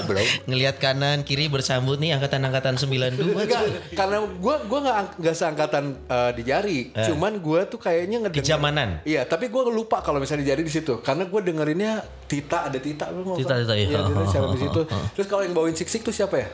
Belum. 0.09 0.27
Ngelihat 0.49 0.77
kanan 0.81 1.23
kiri 1.23 1.47
bersambut 1.47 2.01
nih 2.01 2.17
angkatan-angkatan 2.17 2.81
92 2.81 3.21
Enggak, 3.37 3.63
karena 3.95 4.19
gua 4.41 4.57
gua 4.65 4.79
nggak 4.83 4.97
nggak 5.21 5.35
seangkatan 5.37 5.85
eh, 6.09 6.31
di 6.35 6.43
jari. 6.43 6.79
Cuman 6.97 7.39
gua 7.39 7.69
tuh 7.69 7.79
kayaknya 7.79 8.27
ngedenger. 8.27 8.43
Kejamanan. 8.43 8.89
Iya, 9.05 9.29
tapi 9.29 9.53
gua 9.53 9.69
lupa 9.69 10.01
kalau 10.01 10.19
misalnya 10.19 10.43
di 10.43 10.49
jari 10.51 10.63
di 10.65 10.73
situ. 10.73 10.99
Karena 11.05 11.29
gua 11.29 11.41
dengerinnya 11.45 12.01
Tita 12.27 12.71
ada 12.71 12.79
Tita 12.81 13.13
lu 13.13 13.23
nggak 13.23 13.39
Tita. 13.45 13.55
Tita, 13.61 13.75
iya. 13.77 13.87
Iya, 13.91 14.01
Tita 14.09 14.23
siapa 14.27 14.47
di 14.57 14.61
situ. 14.65 14.81
Terus 15.15 15.27
kalau 15.29 15.43
yang 15.45 15.55
bawain 15.55 15.77
Sik 15.77 15.89
Sik 15.93 16.03
tuh 16.03 16.15
siapa 16.15 16.41
ya? 16.41 16.49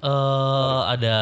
Eh 0.00 0.80
ada 0.88 1.16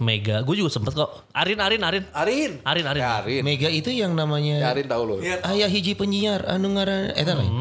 Mega. 0.00 0.40
Gue 0.42 0.56
juga 0.56 0.72
sempet 0.72 0.96
kok. 0.96 1.28
Arin 1.36 1.60
Arin 1.60 1.84
Arin. 1.84 2.04
Arin. 2.10 2.52
Arin, 2.64 2.84
Arin. 2.88 3.02
Ya, 3.04 3.10
Arin. 3.20 3.42
Mega 3.44 3.68
itu 3.68 3.92
yang 3.92 4.16
Ya, 4.16 4.18
namanya 4.24 4.56
Arin 4.72 4.86
tahu 4.88 5.02
lu. 5.04 5.14
Iya. 5.20 5.44
Ayah 5.44 5.68
hiji 5.68 5.92
penyiar 5.92 6.44
anu 6.48 6.72
ngaran 6.72 7.12
eta 7.12 7.36
lain. 7.36 7.52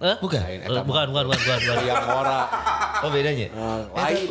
Eh? 0.00 0.16
Bukan. 0.24 0.40
Lain, 0.44 0.60
Eh, 0.60 0.68
eta 0.68 0.80
bukan, 0.84 1.06
bukan, 1.08 1.24
bukan, 1.28 1.38
bukan, 1.40 1.58
bukan. 1.64 1.76
Yang 1.88 2.04
ora. 2.04 2.38
Oh 3.00 3.10
bedanya. 3.10 3.46
Eh, 3.48 3.80
lain. 3.96 4.28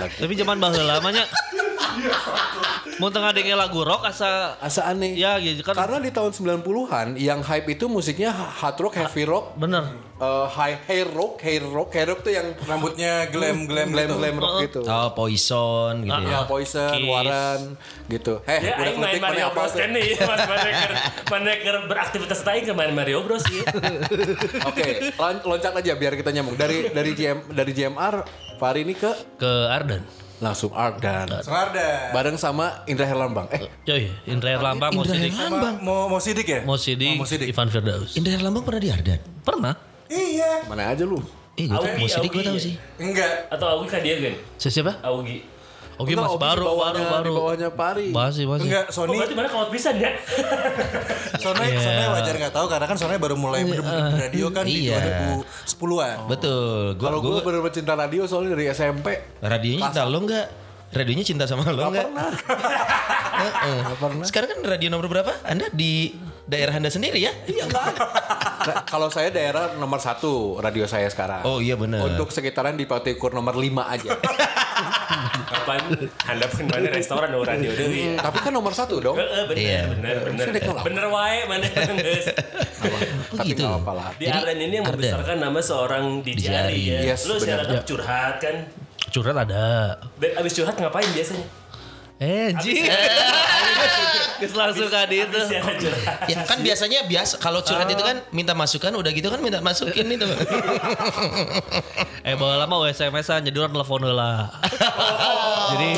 Tapi 0.00 0.32
zaman 0.36 0.56
baheula 0.60 0.96
lamanya 1.00 1.24
Mau 3.00 3.08
tengah 3.08 3.32
dengar 3.32 3.56
lagu 3.58 3.80
rock 3.80 4.04
asa 4.04 4.54
Asa 4.58 4.84
aneh. 4.84 5.16
ya 5.16 5.34
gitu 5.36 5.60
kan. 5.62 5.72
Karena 5.74 5.96
di 5.98 6.10
tahun 6.10 6.30
90-an 6.30 7.16
yang 7.16 7.40
hype 7.40 7.66
itu 7.70 7.88
musiknya 7.88 8.28
hard 8.30 8.76
rock, 8.78 8.94
heavy 8.94 9.24
rock, 9.24 9.56
bener. 9.56 9.88
eh, 10.14 10.46
high 10.50 10.76
hair 10.84 11.08
rock, 11.08 11.40
hair 11.40 11.64
rock, 11.64 11.88
hair 11.90 12.04
rock 12.06 12.20
tuh 12.20 12.28
yang 12.28 12.52
Rambutnya 12.60 13.24
glam 13.26 13.64
glam 13.64 13.88
glam 13.88 14.04
gitu. 14.06 14.16
glam 14.18 14.36
rock 14.36 14.56
gitu. 14.62 14.80
Oh 14.84 15.08
Poison 15.10 15.94
gitu 15.98 16.12
ya. 16.20 16.28
Ya 16.30 16.40
Poison, 16.44 16.92
Kiss. 16.92 17.08
Waran 17.08 17.60
gitu. 18.06 18.34
Eh, 18.44 18.58
Ya, 18.60 18.74
udah 18.76 18.92
main 19.00 19.16
Mario 19.18 19.48
Bros 19.50 19.72
kan 19.72 19.88
nih. 19.90 20.08
Mas 20.20 20.40
Maneker, 20.44 20.90
Maneker 21.26 21.74
beraktivitas 21.86 22.40
aing 22.44 22.64
ke 22.64 22.74
main 22.74 22.92
Mario 22.92 23.24
Bros 23.24 23.40
ya. 23.46 23.64
Oke, 24.68 24.84
lon- 25.14 25.42
loncat 25.42 25.72
aja 25.74 25.92
biar 25.94 26.12
kita 26.12 26.28
nyambung. 26.30 26.54
Dari 26.54 26.90
dari 26.90 27.10
GM 27.10 27.48
dari 27.50 27.72
GMR 27.72 28.20
Fahri 28.56 28.84
ini 28.84 28.92
ke 28.92 29.08
Ke 29.34 29.52
Ardan. 29.66 30.04
Langsung 30.40 30.72
Ardan. 30.72 31.28
Sengarda. 31.40 32.10
Bareng 32.10 32.34
sama 32.34 32.82
Indra 32.84 33.04
Herlambang. 33.04 33.46
Eh, 33.52 33.68
Coy, 33.84 34.08
Indra 34.24 34.50
Herlambang, 34.50 34.90
Mo 34.90 35.04
Indra 35.04 35.14
Sidik, 35.14 35.32
Herlambang. 35.32 35.76
Mau 35.80 36.08
mau 36.08 36.18
sidik 36.18 36.48
ya? 36.48 36.60
Mo 36.64 36.74
Sidik, 36.74 37.12
Oh, 37.12 37.20
Mo 37.20 37.24
Sidik. 37.24 37.46
Ivan 37.46 37.68
Firdaus. 37.68 38.16
Indra 38.16 38.32
Herlambang 38.32 38.64
pernah 38.64 38.80
di 38.80 38.90
Ardan. 38.90 39.20
Pernah? 39.40 39.74
Iya. 40.08 40.66
mana 40.66 40.90
aja 40.90 41.04
lu? 41.04 41.20
Eh 41.54 41.64
gue 41.64 41.76
Augie, 41.76 41.98
mau 41.98 42.08
sidik 42.08 42.30
gue 42.32 42.42
tahu 42.42 42.56
ya? 42.56 42.62
sih. 42.62 42.74
Enggak. 42.98 43.46
Atau 43.46 43.66
Augie 43.68 43.88
kan 43.88 44.00
dia 44.00 44.16
kan? 44.16 44.34
Siapa? 44.56 44.92
Augie. 45.04 45.44
Oke 46.00 46.10
Enggak, 46.10 46.24
mas 46.24 46.32
Ogi 46.32 46.40
baru 46.40 46.56
di 46.56 46.64
baru 46.64 46.64
bawahnya- 46.72 47.10
baru. 47.10 47.24
Di 47.26 47.36
bawahnya 47.36 47.68
Pari. 47.70 48.06
Masih 48.08 48.44
masih. 48.46 48.64
Enggak, 48.64 48.84
Oh 48.86 48.92
Sony 48.96 49.14
berarti 49.14 49.34
mana 49.36 49.48
kalau 49.48 49.66
pisan 49.68 49.94
ya? 49.94 50.10
Sony 51.42 51.66
Sony 51.74 52.02
wajar 52.08 52.34
nggak 52.36 52.54
tahu 52.54 52.66
karena 52.66 52.86
kan 52.86 52.96
Sony 52.96 53.16
baru 53.16 53.36
mulai 53.36 53.60
bener-bener 53.62 54.04
di 54.06 54.16
radio 54.18 54.46
kan 54.48 54.64
di 54.64 54.88
Iya. 54.88 54.96
2010-an. 55.44 56.16
Betul. 56.26 56.82
Gua, 56.94 57.04
Kalau 57.04 57.18
gue 57.20 57.30
gua, 57.30 57.42
bener-bener 57.42 57.74
cinta 57.74 57.92
radio 57.94 58.22
soalnya 58.24 58.50
dari 58.54 58.64
SMP. 58.66 59.06
radionya 59.38 59.82
cinta 59.86 60.02
lo 60.04 60.18
enggak? 60.18 60.46
Radionya 60.90 61.22
cinta 61.22 61.44
sama 61.44 61.62
lo 61.66 61.82
enggak? 61.86 62.08
Heeh. 63.30 64.24
Sekarang 64.24 64.48
kan 64.50 64.60
radio 64.66 64.88
nomor 64.88 65.06
berapa? 65.06 65.32
Anda 65.42 65.68
di 65.70 66.16
daerah 66.50 66.74
Anda 66.74 66.90
sendiri 66.90 67.22
ya? 67.22 67.30
Iya 67.46 67.64
Nah, 68.60 68.82
kalau 68.84 69.08
saya 69.08 69.30
daerah 69.30 69.78
nomor 69.78 70.02
satu 70.02 70.58
radio 70.58 70.84
saya 70.84 71.06
sekarang. 71.06 71.46
Oh 71.46 71.62
iya 71.62 71.78
benar. 71.78 72.02
Untuk 72.04 72.28
sekitaran 72.28 72.74
di 72.74 72.84
Patikur 72.84 73.30
nomor 73.30 73.54
5 73.54 73.70
aja. 73.86 74.10
Kapan 75.50 75.80
Anda 76.26 76.46
pun 76.46 76.64
mana 76.66 76.88
restoran 76.90 77.30
oh 77.32 77.42
radio 77.42 77.70
deui 77.70 78.14
ya. 78.14 78.20
Tapi 78.20 78.38
kan 78.40 78.52
nomor 78.52 78.72
satu 78.72 78.98
dong. 78.98 79.16
Heeh, 79.16 79.42
bener, 79.46 79.62
Iya. 79.62 79.80
bener, 79.88 80.16
bener. 80.26 80.46
Bener 80.82 81.04
wae 81.08 81.38
mana. 81.46 81.66
Oh, 81.66 83.00
Tapi 83.36 83.48
gitu. 83.48 83.62
nggak 83.62 83.70
apa-apa 83.76 83.92
lah. 83.94 84.08
Di 84.16 84.24
Arden 84.26 84.58
ini 84.58 84.74
yang 84.76 84.86
membesarkan 84.86 85.36
nama 85.38 85.60
seorang 85.60 86.04
DJ 86.20 86.42
Ari 86.50 86.80
ya. 86.82 86.98
Yes, 87.06 87.24
Lu 87.24 87.36
benar. 87.36 87.62
secara 87.64 87.84
curhat 87.84 88.34
kan. 88.40 88.56
Curhat 89.10 89.36
ada. 89.38 89.96
Dan 90.16 90.30
abis 90.36 90.52
curhat 90.54 90.76
ngapain 90.76 91.08
biasanya? 91.10 91.46
Eh, 92.20 92.52
Ji. 92.60 92.84
Terus 94.40 94.52
langsung 94.52 94.88
ke 94.88 95.00
itu. 95.08 95.40
Ya 96.28 96.44
kan 96.44 96.60
biasanya 96.60 97.08
biasa 97.08 97.40
kalau 97.40 97.64
curhat 97.64 97.88
itu 97.88 98.00
kan 98.00 98.20
minta 98.28 98.52
masukan 98.52 98.92
udah 98.92 99.08
gitu 99.08 99.28
kan 99.28 99.40
minta 99.40 99.60
masukin 99.60 100.04
itu. 100.06 100.28
Eh 102.20 102.36
bawa 102.36 102.60
lama 102.60 102.84
SMS-an 102.92 103.40
jadi 103.40 103.56
orang 103.56 103.72
telepon 103.72 104.04
lah. 104.04 104.52
Jadi 105.72 105.90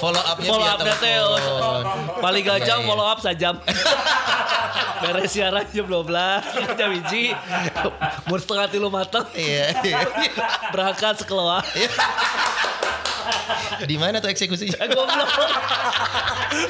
Follow 0.00 0.22
up-nya 0.24 0.48
follow 0.48 0.64
up 0.64 0.80
teh 0.80 0.96
telepon. 0.96 1.84
paling 2.24 2.40
gajang 2.40 2.80
Iya, 2.80 2.80
iya. 2.80 2.88
follow 2.88 3.04
up 3.04 3.18
sajam 3.20 3.54
beres 5.02 5.28
siaran 5.28 5.66
jam 5.68 5.84
12 5.84 6.08
jam 6.80 6.88
hiji 6.88 7.36
mun 8.24 8.40
setengah 8.40 8.66
tilu 8.72 8.88
mateng 8.88 9.28
Iya. 9.36 9.76
iya. 9.84 10.00
berangkat 10.72 11.20
sekeluar 11.20 11.60
Di 13.82 13.96
mana 13.96 14.18
tuh 14.18 14.28
eksekusinya? 14.28 14.76
goblok 14.94 15.30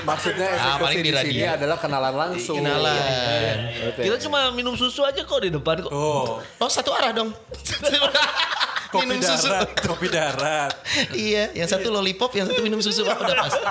Maksudnya 0.04 0.46
Ah, 0.46 0.54
eksekusi 0.54 0.82
paling 0.82 0.98
di 1.00 1.10
di 1.10 1.16
sini 1.16 1.44
adalah 1.46 1.76
kenalan 1.80 2.14
langsung. 2.14 2.56
Kenalan. 2.60 3.56
Betul. 3.90 4.02
kita 4.06 4.16
cuma 4.28 4.52
minum 4.52 4.74
susu 4.76 5.00
aja 5.02 5.24
kok 5.24 5.40
di 5.40 5.50
depan 5.50 5.80
kok 5.80 5.90
Oh, 5.90 6.38
Oh 6.56 6.70
satu 6.70 6.92
arah 6.92 7.10
dong. 7.10 7.32
kopi 8.92 9.06
minum 9.06 9.22
susu. 9.22 9.46
darat, 9.46 9.70
kopi 9.86 10.06
darat. 10.10 10.72
iya, 11.14 11.54
yang 11.54 11.70
satu 11.70 11.94
lollipop, 11.94 12.34
yang 12.34 12.50
satu 12.50 12.58
minum 12.60 12.82
susu. 12.82 13.06
Wah, 13.06 13.14
udah 13.14 13.34
pas. 13.38 13.54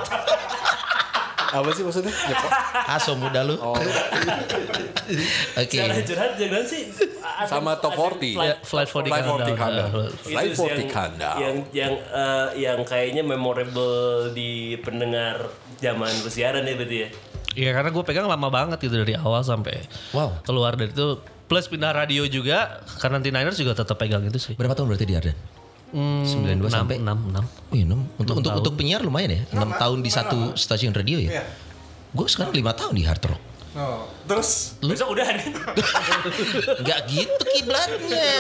Apa 1.50 1.70
sih 1.72 1.82
maksudnya? 1.82 2.13
Jepang? 2.13 2.51
Aso 2.88 3.13
muda 3.13 3.41
lu. 3.41 3.58
Oh, 3.58 3.74
Oke. 5.56 5.75
Cara 5.75 5.98
curhat 6.00 6.32
jangan 6.38 6.63
sih. 6.63 6.84
ada- 7.20 7.48
sama 7.48 7.72
top 7.75 7.94
ada 7.94 8.01
40. 8.13 8.34
flight- 8.34 8.50
Ya, 8.51 8.56
flight 8.62 8.89
for 8.89 9.01
the 9.01 9.10
Flight 9.10 9.25
for 9.25 9.38
the 9.39 9.56
countdown. 9.56 9.58
countdown. 9.58 9.89
Uh, 9.89 10.06
itu 10.06 10.27
Flight 10.27 10.46
sih 10.46 10.56
for 10.56 10.70
yang, 10.70 10.77
yang 11.39 11.56
yang 11.72 11.94
eh, 11.96 12.48
yang 12.62 12.79
kayaknya 12.84 13.24
memorable 13.24 13.98
di 14.29 14.51
pendengar 14.79 15.50
zaman 15.77 16.12
bersiaran 16.22 16.62
ya 16.62 16.75
berarti 16.75 16.98
ya. 17.00 17.10
Iya 17.58 17.70
karena 17.74 17.89
gue 17.89 18.03
pegang 18.06 18.27
lama 18.27 18.48
banget 18.48 18.77
gitu 18.79 18.94
dari 18.96 19.18
awal 19.18 19.41
sampai 19.41 19.82
Wow. 20.12 20.38
keluar 20.44 20.75
dari 20.75 20.94
itu 20.94 21.18
plus 21.50 21.65
pindah 21.65 21.89
radio 21.91 22.22
juga 22.24 22.77
karena 23.00 23.18
Niners 23.32 23.58
juga 23.58 23.74
tetap 23.74 23.98
pegang 23.98 24.22
itu 24.22 24.38
sih. 24.38 24.53
Berapa 24.53 24.77
tahun 24.77 24.94
berarti 24.94 25.06
di 25.06 25.15
Arden? 25.18 25.38
Hmm, 25.89 26.22
92 26.22 26.69
enam, 26.69 26.69
sampai? 26.69 26.96
enam, 27.01 27.17
enam. 27.34 27.46
Oh 27.50 27.75
iya, 27.75 27.86
enam. 27.89 28.05
Untuk 28.22 28.36
untuk 28.38 28.51
untuk 28.53 28.74
penyiar 28.77 29.01
lumayan 29.01 29.34
ya. 29.34 29.41
6 29.50 29.81
tahun 29.81 29.98
di 30.05 30.12
satu 30.13 30.39
stasiun 30.53 30.93
radio 30.93 31.17
ya. 31.17 31.41
Iya. 31.41 31.43
Gue 32.13 32.25
sekarang 32.29 32.53
5 32.53 32.79
tahun 32.79 32.93
di 32.93 33.03
Hard 33.05 33.24
Rock. 33.25 33.49
Oh, 33.72 34.10
terus 34.26 34.74
Besok 34.82 35.14
udah 35.14 35.30
nih. 35.30 35.46
Enggak 36.76 37.00
gitu 37.06 37.44
kiblatnya. 37.52 38.34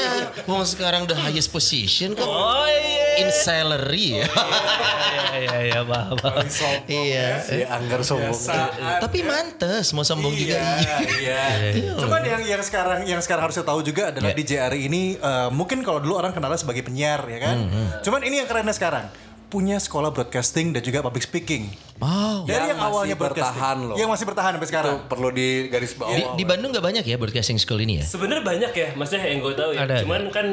Mau 0.43 0.65
sekarang 0.65 1.05
the 1.05 1.13
highest 1.13 1.49
position 1.49 2.13
kok. 2.13 2.25
Oh 2.25 2.65
iya. 2.65 3.21
In 3.21 3.29
salary 3.29 4.17
ya. 4.17 4.25
Iya 4.25 5.37
iya 5.37 5.57
iya 5.63 5.79
paham. 5.83 6.17
paham. 6.17 6.45
Iya. 6.85 7.27
si 7.39 7.61
Anggar 7.61 8.01
sombong. 8.01 8.33
saat 8.33 8.73
Tapi 8.99 9.21
mantes 9.21 9.93
mau 9.93 10.01
sombong 10.01 10.33
juga. 10.33 10.57
Iya, 10.57 10.97
Iya. 11.13 11.43
iya. 11.77 11.93
Cuman 11.93 12.21
yang 12.21 12.41
yang 12.41 12.61
sekarang 12.61 13.05
yang 13.05 13.21
sekarang 13.21 13.45
harusnya 13.45 13.61
tahu 13.61 13.85
juga 13.85 14.09
adalah 14.09 14.31
Iya. 14.31 14.37
DJ 14.39 14.51
Ari 14.65 14.89
ini 14.89 15.13
eh, 15.13 15.49
mungkin 15.51 15.83
kalau 15.83 16.01
dulu 16.01 16.17
orang 16.17 16.33
kenalnya 16.33 16.57
sebagai 16.57 16.81
penyiar 16.81 17.21
ya 17.23 17.39
kan. 17.39 17.57
Hmm, 17.59 17.87
Cuman 18.01 18.25
ini 18.25 18.41
yang 18.41 18.49
kerennya 18.49 18.73
sekarang 18.73 19.05
punya 19.49 19.81
sekolah 19.81 20.13
broadcasting 20.13 20.71
dan 20.71 20.85
juga 20.85 21.01
public 21.01 21.25
speaking. 21.25 21.73
Oh. 21.99 22.45
Dari 22.45 22.69
Yang 22.69 22.69
yang, 22.69 22.79
awalnya 22.79 23.15
bertahan 23.17 23.35
broadcasting, 23.35 23.89
loh. 23.89 23.95
yang 23.97 24.09
masih 24.13 24.25
bertahan 24.29 24.51
sampai 24.55 24.69
sekarang. 24.69 24.95
Itu 24.95 25.09
perlu 25.09 25.29
di 25.33 25.47
garis 25.67 25.93
bawah. 25.97 26.13
Di, 26.13 26.23
di 26.37 26.43
Bandung 26.45 26.69
nggak 26.71 26.85
banyak 26.85 27.03
ya 27.03 27.17
broadcasting 27.17 27.57
school 27.57 27.81
ini 27.81 27.99
ya? 27.99 28.05
Sebenarnya 28.05 28.45
banyak 28.45 28.71
ya, 28.71 28.87
maksudnya 28.93 29.25
yang 29.27 29.41
gue 29.41 29.53
tahu 29.57 29.71
ya. 29.75 29.83
Ada, 29.83 29.95
Cuman 30.05 30.21
kan 30.29 30.47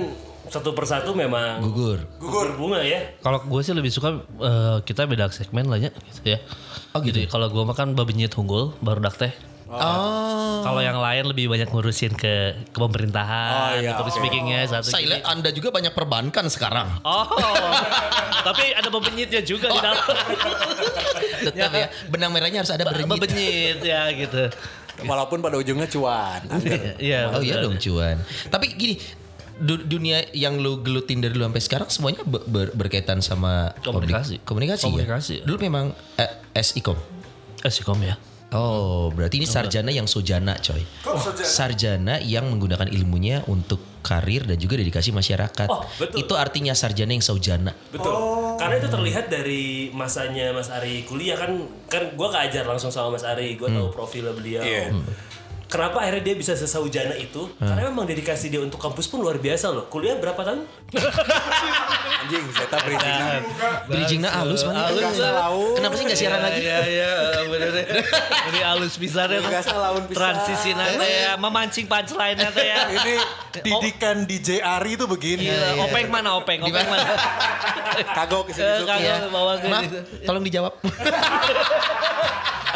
satu 0.47 0.73
persatu 0.73 1.11
memang 1.13 1.59
Gugur. 1.59 2.07
gugur 2.23 2.55
bunga 2.57 2.81
ya. 2.83 3.19
Kalau 3.21 3.43
gue 3.43 3.61
sih 3.63 3.75
lebih 3.75 3.91
suka 3.91 4.23
eh, 4.41 4.79
kita 4.87 5.05
beda 5.05 5.29
segmen 5.31 5.67
lah 5.67 5.79
ya 5.79 5.91
gitu 5.93 6.35
ya. 6.35 6.39
Oh 6.95 7.03
gitu. 7.05 7.21
Jadi 7.21 7.29
kalau 7.29 7.53
gue 7.53 7.63
makan 7.63 7.93
babinyit 7.93 8.33
unggul 8.39 8.73
baru 8.81 9.03
dak 9.05 9.19
teh. 9.19 9.33
Oh. 9.67 10.63
Kalau 10.63 10.79
yang 10.79 10.95
lain 10.97 11.27
lebih 11.27 11.47
banyak 11.47 11.67
ngurusin 11.67 12.15
ke 12.15 12.35
ke 12.65 12.79
pemerintahan, 12.79 13.51
Oh, 13.51 13.71
iya, 13.77 13.93
public 13.93 14.15
oke. 14.15 14.21
speakingnya 14.21 14.61
satu. 14.65 14.89
Saya 14.89 15.07
lihat 15.09 15.27
Anda 15.27 15.51
juga 15.51 15.69
banyak 15.69 15.91
perbankan 15.91 16.47
sekarang. 16.47 17.03
Oh, 17.03 17.27
tapi 18.47 18.71
ada 18.71 18.87
pembenyitnya 18.87 19.43
juga 19.43 19.67
di 19.69 19.79
dalam. 19.81 20.07
Tetap 21.47 21.73
ya. 21.73 21.87
Benang 22.07 22.31
merahnya 22.31 22.63
harus 22.63 22.71
ada 22.71 22.85
berenyit. 22.85 23.11
Pembenyit 23.11 23.79
ya 23.83 24.07
gitu. 24.13 24.55
Walaupun 25.03 25.39
pada 25.41 25.57
ujungnya 25.57 25.87
cuan. 25.87 26.41
Iya. 27.03 27.35
Oh 27.35 27.43
iya 27.43 27.59
dong 27.59 27.77
cuan. 27.77 28.23
Tapi 28.47 28.71
gini, 28.73 28.95
du- 29.57 29.83
dunia 29.83 30.31
yang 30.31 30.57
lu 30.57 30.79
gelutin 30.81 31.19
dari 31.19 31.35
dulu 31.35 31.43
sampai 31.45 31.61
sekarang 31.61 31.89
semuanya 31.91 32.23
ber- 32.23 32.47
ber- 32.47 32.73
berkaitan 32.73 33.19
sama 33.19 33.75
Komunikasi. 33.81 34.41
komunikasi, 34.41 34.87
Komunikasi. 34.87 35.35
ya. 35.41 35.45
Dulu 35.45 35.59
memang 35.61 35.91
eh, 36.15 36.31
SIKOM. 36.55 36.97
Esikom 37.61 37.99
ya. 38.01 38.15
Oh, 38.55 39.11
berarti 39.11 39.43
ini 39.43 39.47
sarjana 39.49 39.91
yang 39.91 40.07
sojana, 40.07 40.55
coy. 40.63 40.79
Kok 41.03 41.19
sarjana? 41.19 41.47
Sarjana 41.51 42.15
yang 42.23 42.47
menggunakan 42.47 42.87
ilmunya 42.87 43.43
untuk 43.51 43.83
karir 44.07 44.47
dan 44.47 44.55
juga 44.55 44.79
dedikasi 44.79 45.11
masyarakat. 45.11 45.67
Oh, 45.67 45.83
betul. 45.99 46.23
Itu 46.23 46.39
artinya 46.39 46.71
sarjana 46.71 47.11
yang 47.11 47.27
sojana. 47.27 47.75
Betul. 47.91 48.15
Karena 48.55 48.79
itu 48.79 48.87
terlihat 48.87 49.27
dari 49.27 49.91
masanya 49.91 50.55
Mas 50.55 50.71
Ari 50.71 51.03
kuliah 51.03 51.35
kan 51.35 51.59
kan 51.91 52.15
gue 52.15 52.29
keajar 52.31 52.65
langsung 52.71 52.95
sama 52.95 53.19
Mas 53.19 53.27
Ari, 53.27 53.59
gue 53.59 53.67
tahu 53.67 53.91
profil 53.91 54.31
beliau. 54.31 54.63
Iya. 54.63 54.95
Kenapa 55.67 55.99
akhirnya 55.99 56.23
dia 56.23 56.35
bisa 56.35 56.55
sesaujana 56.55 57.15
itu? 57.15 57.51
Karena 57.57 57.91
memang 57.91 58.07
dedikasi 58.07 58.49
dia 58.49 58.59
untuk 58.59 58.79
kampus 58.79 59.07
pun 59.07 59.19
luar 59.19 59.37
biasa 59.37 59.69
loh. 59.69 59.87
Kuliah 59.87 60.15
berapa 60.15 60.39
tahun? 60.39 60.63
Anjing, 62.23 62.45
saya 62.51 62.79
bridging. 62.81 63.19
Bridgingnya 63.87 64.31
halus 64.33 64.63
mana? 64.63 64.87
Halus, 64.87 65.19
Kenapa 65.75 65.95
sih 65.95 66.05
nggak 66.07 66.19
siaran 66.19 66.41
lagi? 66.41 66.61
Iya 66.61 66.79
iya 66.83 67.13
bener 67.47 67.69
deh. 67.71 67.87
Ini 68.51 68.61
halus 68.63 68.95
ya. 68.99 69.63
Lawan 69.75 70.03
pisan. 70.07 70.17
Transisi 70.17 70.71
nanti 70.73 71.07
ya, 71.07 71.33
memancing 71.37 71.87
punchline 71.87 72.39
nanti 72.39 72.63
ya. 72.63 72.79
Ini 72.97 73.15
didikan 73.61 74.17
DJ 74.23 74.59
Ari 74.59 74.95
itu 74.95 75.07
begini. 75.07 75.51
Openg 75.83 76.07
mana 76.09 76.39
openg? 76.39 76.63
Openg 76.63 76.87
mana? 76.87 77.15
Kagok 78.15 78.51
Eh, 78.51 78.55
sini. 78.55 78.87
Kagak 78.87 78.99
Iya. 79.03 79.15
bawa 79.31 79.53
ke 79.59 79.67
tolong 80.23 80.43
dijawab. 80.43 80.73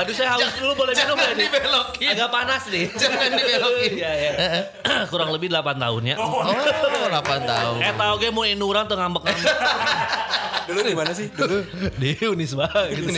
Aduh 0.01 0.17
saya 0.17 0.33
haus 0.33 0.49
dulu 0.57 0.73
boleh 0.81 0.97
minum 0.97 1.13
jangan 1.13 1.21
nggak 1.21 1.37
nih? 1.37 1.45
dibelokin. 1.45 2.09
Agak 2.17 2.29
panas 2.33 2.63
nih. 2.73 2.80
Jangan 3.01 3.31
dibelokin. 3.35 3.93
Iya 3.97 4.11
iya. 4.15 4.33
Kurang 5.13 5.31
lebih 5.35 5.49
8 5.53 5.77
tahun 5.77 6.03
ya. 6.15 6.17
Oh, 6.17 6.45
8 7.15 7.51
tahun. 7.51 7.77
Eh 7.83 7.93
tau 7.95 8.15
ge 8.17 8.29
mau 8.33 8.45
inuran 8.47 8.85
tuh 8.87 8.97
ngambek-ngambek 8.97 9.49
Dulu 10.71 10.87
di 10.87 10.95
mana 10.95 11.11
sih? 11.11 11.27
Dulu. 11.35 11.67
di 11.99 12.15
Unisba 12.31 12.71
gitu. 12.95 13.11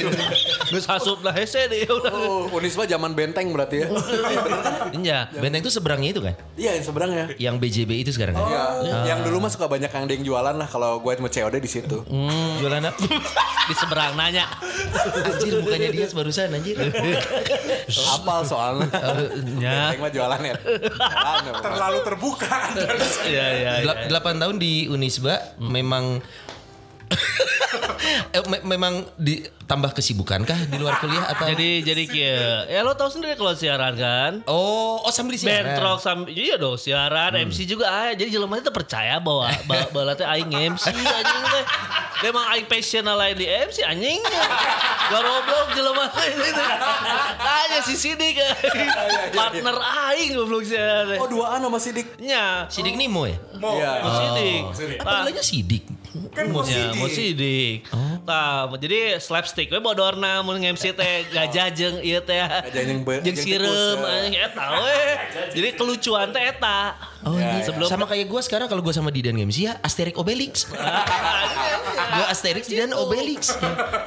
Geus 0.72 0.88
lah 1.20 1.34
hese 1.36 1.68
deh 1.68 1.84
udah. 1.84 2.08
Oh, 2.08 2.48
Unisba 2.48 2.88
zaman 2.88 3.12
benteng 3.12 3.52
berarti 3.52 3.84
ya. 3.84 3.88
Iya. 4.96 5.18
Benteng 5.36 5.60
itu 5.60 5.68
seberangnya 5.68 6.16
itu 6.16 6.20
kan? 6.24 6.32
Iya, 6.56 6.80
yang 6.80 6.84
seberangnya. 6.88 7.24
Yang 7.36 7.54
BJB 7.60 7.90
itu 8.08 8.10
sekarang 8.16 8.40
kan? 8.40 8.48
Iya. 8.48 8.64
Yang 9.04 9.28
dulu 9.28 9.44
mah 9.44 9.52
suka 9.52 9.68
banyak 9.68 9.92
yang 9.92 10.02
ada 10.08 10.12
yang 10.16 10.24
jualan 10.24 10.54
lah 10.56 10.64
kalau 10.64 11.04
gue 11.04 11.12
mau 11.20 11.28
COD 11.28 11.60
di 11.60 11.68
situ. 11.68 12.00
Jualan 12.64 12.88
apa? 12.88 13.04
Di 13.68 13.74
seberang 13.76 14.16
nanya. 14.16 14.48
anjir 15.22 15.60
bukannya 15.60 15.88
dia 15.92 16.06
barusan 16.08 16.56
anjir. 16.56 16.76
Apal 18.16 18.40
soalnya. 18.48 18.88
Ya. 19.54 19.90
Benteng 19.90 20.00
mah 20.00 20.10
jualan 20.10 20.40
ya. 20.40 20.54
Ya. 20.54 21.52
Terlalu 21.58 21.98
terbuka. 22.02 22.56
Iya 22.74 22.86
iya. 23.26 23.46
iya. 23.52 23.72
Delap- 23.80 24.02
Delapan 24.06 24.34
tahun 24.38 24.56
di 24.56 24.72
Unisba 24.86 25.34
memang 25.58 26.20
eh, 27.10 27.16
me- 27.16 27.51
memang 28.72 29.06
ditambah 29.14 29.92
kesibukan 29.92 30.42
kah 30.42 30.58
di 30.64 30.76
luar 30.76 30.98
kuliah 30.98 31.26
atau 31.28 31.46
Jadi 31.48 31.82
jadi 31.82 32.04
kia. 32.04 32.36
Ya 32.66 32.80
lo 32.80 32.92
tau 32.92 33.08
sendiri 33.08 33.34
kalau 33.34 33.52
siaran 33.52 33.94
kan. 33.94 34.32
oh 34.46 35.00
oh 35.00 35.12
sambil 35.12 35.34
siaran 35.34 35.74
Bentrok 35.74 35.98
sam 35.98 36.18
iya 36.26 36.56
dong 36.56 36.74
siaran 36.74 37.32
MC 37.34 37.64
juga 37.64 37.86
ah 37.86 38.10
jadi 38.12 38.28
jelema 38.30 38.56
itu 38.56 38.68
percaya 38.68 39.18
bahwa 39.18 39.48
teh 40.12 40.26
aing 40.26 40.50
MC 40.72 40.84
anjing 40.88 41.44
teh. 41.48 41.64
Memang 42.22 42.44
aing 42.54 42.66
passion 42.66 43.02
lain 43.02 43.34
di 43.34 43.46
MC 43.46 43.82
anjing. 43.82 44.20
Garoblok 45.08 45.66
jelema 45.74 46.04
teh 46.08 46.26
itu. 46.32 46.62
Tanya 47.38 47.78
si 47.82 47.94
Sidik 47.96 48.38
partner 49.32 49.76
aing 50.08 50.34
goblok 50.34 50.62
siaran. 50.62 51.18
Oh, 51.18 51.28
duaan 51.28 51.58
sama 51.58 51.78
Sidik. 51.78 52.06
Nya, 52.18 52.66
Sidik 52.66 52.94
Nimo 52.94 53.26
ya 53.26 53.38
Iya. 53.72 53.90
mau 54.02 54.12
Sidik. 54.12 54.62
apa 54.62 54.74
Tah, 54.98 55.04
panggilannya 55.22 55.44
Sidik 55.44 55.84
Kan 56.30 56.44
mau 56.46 56.60
Ya, 56.62 56.92
mau 56.92 57.08
sidik. 57.08 57.88
sidik. 57.88 57.88
Tah, 58.22 58.68
jadi 58.76 59.16
slapstick 59.16 59.66
we 59.66 59.78
bodorna 59.78 60.40
mun 60.40 60.56
MC 60.56 60.92
teh 60.92 61.12
gajah 61.34 61.68
jeung 61.68 61.96
ieu 61.98 62.20
teh. 62.20 62.36
Gajah 62.36 62.82
jeung 62.84 63.00
be- 63.00 63.20
jeung 63.22 63.34
sireum 63.34 63.72
ya. 63.98 64.12
anjing 64.14 64.34
eta 64.36 64.64
we. 64.76 65.00
Jadi 65.56 65.68
kelucuan 65.72 66.28
teh 66.28 66.44
eta. 66.46 66.78
Oh 67.22 67.34
iya. 67.34 67.62
Sebelum 67.62 67.86
Sama 67.86 68.04
kayak 68.04 68.26
gue 68.26 68.40
sekarang 68.40 68.66
kalau 68.66 68.80
gue 68.80 68.90
sama 68.90 69.08
Didan 69.08 69.38
MC 69.38 69.64
ya 69.64 69.78
Asterix 69.78 70.12
Obelix. 70.14 70.68
gue 72.14 72.24
Asterix 72.26 72.64
Didan 72.66 72.92
Obelix. 72.92 73.56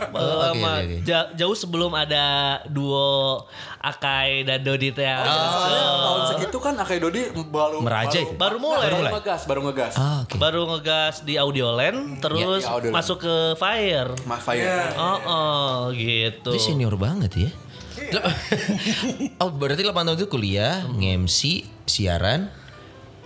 Bahwa 0.10 0.52
Oke, 0.52 0.60
mah 0.60 0.78
oke, 0.78 0.86
oke. 0.86 0.98
ja- 1.04 1.30
jauh 1.34 1.54
sebelum 1.54 1.92
ada 1.92 2.26
duo 2.68 3.46
Akai 3.86 4.42
dan 4.42 4.60
Dodi 4.60 4.90
teh. 4.90 5.06
Soalnya 5.06 5.84
tahun 6.02 6.22
segitu 6.32 6.58
kan 6.58 6.74
Akai 6.76 6.98
Dodi 6.98 7.22
baru 7.30 7.80
Meraja 7.80 8.10
baru- 8.12 8.26
itu? 8.26 8.34
Baru 8.36 8.58
mulai. 8.58 8.88
Baru 8.88 8.98
ngegas, 9.14 9.42
baru 9.46 9.62
ngegas. 9.70 9.94
Ah, 9.96 10.26
oke. 10.26 10.36
Baru 10.36 10.62
ngegas 10.68 11.22
di 11.22 11.38
Audioland 11.38 12.18
terus 12.18 12.40
Ya, 12.40 12.48
di 12.50 12.66
Audioland. 12.66 12.94
masuk 12.94 13.18
ke 13.22 13.34
Fire. 13.56 14.12
Mas 14.24 14.42
Fire. 14.42 14.66
Oh, 14.96 15.18
oh 15.24 15.78
gitu. 15.92 16.50
Dia 16.50 16.60
senior 16.60 16.98
banget 16.98 17.32
ya. 17.38 17.50
oh 19.42 19.50
berarti 19.50 19.82
8 19.82 19.94
tahun 19.96 20.16
itu 20.16 20.28
kuliah, 20.28 20.86
nge-MC, 20.88 21.40
siaran. 21.86 22.50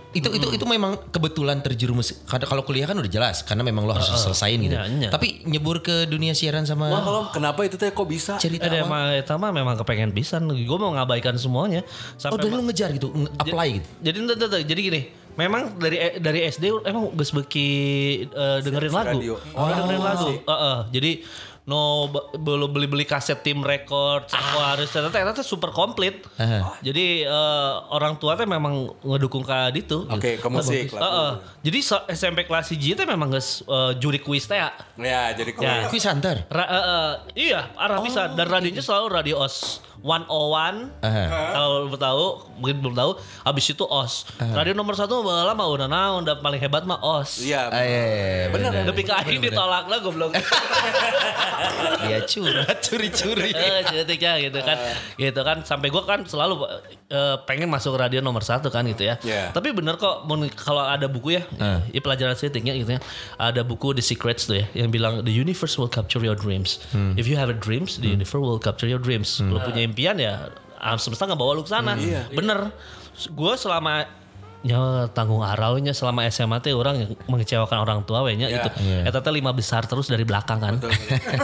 Itu 0.09 0.33
itu 0.33 0.47
itu 0.49 0.65
memang 0.65 0.97
kebetulan 1.13 1.61
terjerumus 1.61 2.25
karena 2.25 2.49
kalau 2.49 2.65
kuliah 2.65 2.89
kan 2.89 2.97
udah 2.97 3.11
jelas 3.11 3.45
karena 3.45 3.61
memang 3.61 3.85
lo 3.85 3.93
harus 3.93 4.09
selesaiin 4.09 4.57
gitu. 4.65 4.73
Iya, 4.73 4.89
iya. 4.89 5.09
Tapi 5.13 5.45
nyebur 5.45 5.85
ke 5.85 6.09
dunia 6.09 6.33
siaran 6.33 6.65
sama 6.65 6.89
Wah 6.89 7.01
kalau 7.05 7.21
kenapa 7.29 7.61
itu 7.61 7.77
teh 7.77 7.93
kok 7.93 8.09
bisa? 8.09 8.41
cerita 8.41 8.65
Ada 8.65 8.89
mah 8.89 9.13
eta 9.13 9.37
mah 9.37 9.53
memang 9.53 9.77
kepengen 9.77 10.09
pisan. 10.09 10.49
Gue 10.49 10.77
mau 10.81 10.89
ngabaikan 10.97 11.37
semuanya. 11.37 11.85
Oh, 11.85 12.17
Sampai 12.17 12.41
dan 12.41 12.57
lu 12.57 12.65
ngejar 12.65 12.89
gitu, 12.89 13.13
nge- 13.13 13.33
apply 13.37 13.67
gitu. 13.77 13.87
Jadi 14.01 14.17
jadi 14.65 14.81
gini, 14.81 15.01
memang 15.37 15.77
dari 15.77 16.17
dari 16.17 16.39
SD 16.49 16.89
emang 16.89 17.13
geus 17.13 17.29
beki 17.29 17.69
eh, 18.27 18.57
dengerin 18.65 18.89
lagu. 18.89 19.17
radio. 19.21 19.33
Oh, 19.53 19.69
dengerin 19.69 20.01
lagu. 20.01 20.27
Heeh. 20.41 20.77
jadi 20.89 21.11
no 21.69 21.81
be- 22.09 22.33
belum 22.35 22.65
beli-beli 22.67 23.05
kaset 23.05 23.37
tim 23.39 23.61
record 23.61 24.25
semua 24.25 24.73
harus 24.73 24.89
ternyata 24.89 25.13
ternyata 25.13 25.41
super 25.41 25.69
komplit. 25.69 26.25
Aha. 26.35 26.81
Jadi 26.81 27.21
eh, 27.21 27.73
orang 27.89 28.17
tua 28.17 28.33
teh 28.33 28.43
memang 28.43 28.89
ngedukung 28.99 29.45
ka 29.45 29.69
ditu. 29.69 30.09
Oke, 30.09 30.35
ke 30.35 30.47
musik, 30.49 30.89
lagu. 30.89 30.99
Heeh. 30.99 31.31
Jadi 31.61 31.79
so- 31.79 32.05
SMP 32.09 32.43
kelas 32.43 32.65
1 32.67 32.97
teh 32.97 33.05
memang 33.05 33.29
geus 33.29 33.61
eh, 33.61 33.91
juri 33.95 34.17
kuis 34.17 34.43
teh 34.43 34.57
ya. 34.57 34.73
Ya 34.97 35.29
jadi 35.31 35.53
kalau 35.53 35.69
Ya. 35.69 35.85
Kuis 35.85 36.03
antar. 36.03 36.49
Ra- 36.49 36.65
eh, 36.67 36.83
eh, 36.83 37.13
iya, 37.45 37.69
arah 37.75 38.01
bisa 38.01 38.33
dan 38.33 38.49
radionya 38.49 38.81
selalu 38.81 39.05
radio 39.11 39.35
OS 39.39 39.85
101. 39.99 41.03
Aha. 41.03 41.23
Kalau 41.51 41.91
belum 41.91 41.99
tahu, 41.99 42.25
mungkin 42.59 42.75
belum 42.79 42.95
tahu. 42.95 43.11
Habis 43.43 43.65
itu 43.75 43.83
OS. 43.83 44.31
Radio 44.39 44.71
nomor 44.71 44.95
satu 44.95 45.19
malah 45.19 45.51
mah 45.51 45.67
udah 45.67 45.87
naon 45.91 46.23
dan 46.23 46.39
paling 46.39 46.59
hebat 46.59 46.87
mah 46.87 46.99
OS. 47.03 47.43
Iya. 47.43 47.67
Ah, 47.67 47.83
iya, 47.83 48.03
iya, 48.03 48.03
iya, 48.07 48.47
Bener, 48.51 48.71
benar. 48.71 48.95
Tapi 48.95 49.35
ditolak 49.43 49.85
lah 49.91 49.99
goblok. 49.99 50.31
Dia 52.07 52.19
curhat, 52.31 52.77
curi-curi. 52.83 53.51
Eh, 53.59 53.83
cetiknya 53.83 54.39
gitu 54.39 54.59
kan. 54.63 54.77
Gitu 55.19 55.41
kan 55.43 55.57
sampai 55.67 55.91
gua 55.91 56.07
kan 56.07 56.23
selalu 56.23 56.63
eh, 57.11 57.35
pengen 57.43 57.67
masuk 57.67 57.99
radio 57.99 58.23
nomor 58.23 58.39
satu 58.45 58.71
kan 58.71 58.87
gitu 58.87 59.03
ya. 59.03 59.19
Iya. 59.19 59.51
Tapi 59.51 59.75
bener 59.75 59.99
kok 59.99 60.23
kalau 60.55 60.87
ada 60.87 61.11
buku 61.11 61.35
ya, 61.35 61.43
ya 61.91 61.99
pelajaran 61.99 62.39
setiknya 62.39 62.71
gitu 62.77 62.95
ya. 62.95 62.99
Ada 63.35 63.67
buku 63.67 63.91
The 63.99 64.03
Secrets 64.05 64.47
tuh 64.47 64.63
ya 64.63 64.65
yang 64.73 64.89
bilang 64.93 65.27
the 65.27 65.33
universe 65.33 65.75
will 65.75 65.91
capture 65.91 66.23
your 66.23 66.39
dreams. 66.39 66.79
If 67.19 67.27
you 67.27 67.35
have 67.35 67.51
a 67.51 67.57
dreams, 67.57 67.99
the 67.99 68.07
universe 68.15 68.39
will 68.39 68.61
capture 68.61 68.87
your 68.87 69.01
dreams. 69.01 69.43
Kalau 69.43 69.59
punya 69.59 69.88
impian 69.89 70.15
ya 70.21 70.53
alam 70.79 71.01
semesta 71.01 71.25
nggak 71.27 71.39
bawa 71.41 71.57
lu 71.57 71.65
ke 71.65 71.71
sana. 71.73 71.97
Bener. 72.31 72.71
Gue 73.33 73.53
selama 73.59 74.07
Ya 74.59 75.07
tanggung 75.09 75.39
araunya 75.39 75.95
selama 75.95 76.27
SMA 76.27 76.59
teh 76.59 76.75
orang 76.75 76.99
yang 76.99 77.09
mengecewakan 77.25 77.79
orang 77.79 77.99
tua 78.03 78.27
we 78.27 78.35
nya 78.35 78.51
Iya. 78.51 78.59
itu. 78.59 78.69
Eta 79.07 79.19
teh 79.19 79.31
lima 79.31 79.55
besar 79.55 79.87
terus 79.87 80.05
dari 80.05 80.27
belakang 80.27 80.59
kan. 80.59 80.75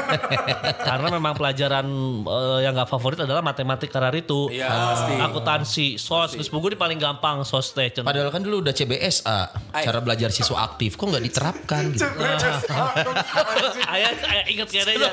Karena 0.87 1.07
memang 1.09 1.31
pelajaran 1.31 1.87
eh, 2.21 2.59
yang 2.61 2.75
gak 2.75 2.91
favorit 2.91 3.23
adalah 3.23 3.39
matematik 3.39 3.87
karar 3.87 4.11
itu. 4.11 4.51
Iya, 4.51 4.67
pasti. 4.67 5.13
Akuntansi, 5.15 5.87
sos, 5.95 6.35
geus 6.35 6.51
buku 6.51 6.75
di 6.75 6.77
paling 6.77 6.99
gampang 6.99 7.41
sos 7.41 7.71
teh. 7.71 7.87
Padahal 7.95 8.27
kan 8.29 8.43
dulu 8.43 8.59
udah 8.59 8.75
CBSA, 8.75 9.39
cara 9.71 9.99
belajar 9.99 10.27
siswa 10.27 10.67
aktif, 10.67 10.93
kok 10.93 11.07
nggak 11.07 11.23
diterapkan 11.23 11.95
gitu. 11.95 12.03
Ayah, 13.95 14.11
ayah 14.11 14.45
inget 14.45 14.67
kayaknya. 14.67 15.11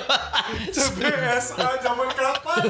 CBSA 0.72 1.68
zaman 1.78 2.08
kapan 2.10 2.60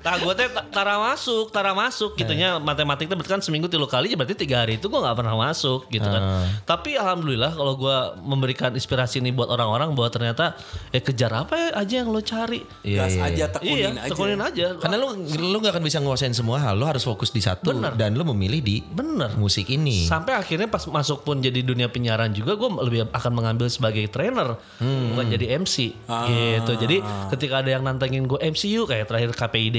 Nah 0.00 0.14
gue 0.16 0.32
teh 0.34 0.48
ta- 0.48 0.66
tara 0.72 0.96
masuk, 1.02 1.52
tara 1.52 1.72
masuk 1.72 2.16
gitu 2.16 2.32
nya 2.32 2.56
matematik 2.56 3.06
teh 3.06 3.16
berarti 3.16 3.28
kan 3.30 3.40
seminggu 3.44 3.68
tiga 3.68 3.84
kali 3.84 4.12
ya 4.12 4.16
berarti 4.16 4.34
tiga 4.34 4.53
hari 4.56 4.78
itu 4.78 4.86
gue 4.86 5.00
nggak 5.00 5.16
pernah 5.18 5.34
masuk 5.34 5.90
gitu 5.90 6.06
kan. 6.06 6.22
Tapi 6.62 6.94
alhamdulillah 6.94 7.52
kalau 7.52 7.74
gue 7.74 7.96
memberikan 8.22 8.70
inspirasi 8.70 9.18
ini 9.18 9.34
buat 9.34 9.50
orang-orang 9.50 9.90
bahwa 9.92 10.08
ternyata 10.10 10.54
ya 10.90 11.00
kejar 11.02 11.32
apa 11.34 11.54
ya 11.56 11.68
aja 11.74 11.94
yang 12.04 12.08
lo 12.14 12.22
cari. 12.22 12.62
Iya, 12.86 12.98
gas 13.02 13.14
iya. 13.14 13.22
aja 13.24 13.44
Iya, 13.44 13.46
tekunin 13.50 13.94
aja. 13.96 14.08
tekunin 14.10 14.40
aja. 14.40 14.66
Karena 14.78 14.96
lu 14.98 15.08
lu 15.26 15.56
nggak 15.58 15.72
akan 15.74 15.84
bisa 15.84 15.98
nguasain 16.00 16.34
semua 16.34 16.58
hal, 16.62 16.74
lu 16.78 16.86
harus 16.86 17.02
fokus 17.02 17.30
di 17.30 17.42
satu 17.42 17.74
Bener. 17.74 17.92
dan 17.98 18.14
lu 18.14 18.22
memilih 18.24 18.60
di 18.62 18.80
Bener. 18.80 19.34
musik 19.36 19.68
ini. 19.68 20.06
Sampai 20.06 20.34
akhirnya 20.34 20.66
pas 20.70 20.82
masuk 20.86 21.22
pun 21.24 21.40
jadi 21.42 21.60
dunia 21.60 21.90
penyiaran 21.90 22.30
juga 22.30 22.54
gue 22.54 22.68
lebih 22.84 23.00
akan 23.10 23.32
mengambil 23.34 23.66
sebagai 23.70 24.06
trainer 24.08 24.56
bukan 24.80 25.26
jadi 25.28 25.58
MC 25.60 25.92
gitu. 26.28 26.72
Jadi 26.76 27.02
ketika 27.32 27.60
ada 27.64 27.70
yang 27.70 27.82
nantangin 27.82 28.24
gue 28.24 28.38
MCU 28.38 28.84
kayak 28.84 29.06
terakhir 29.08 29.30
KPID 29.34 29.78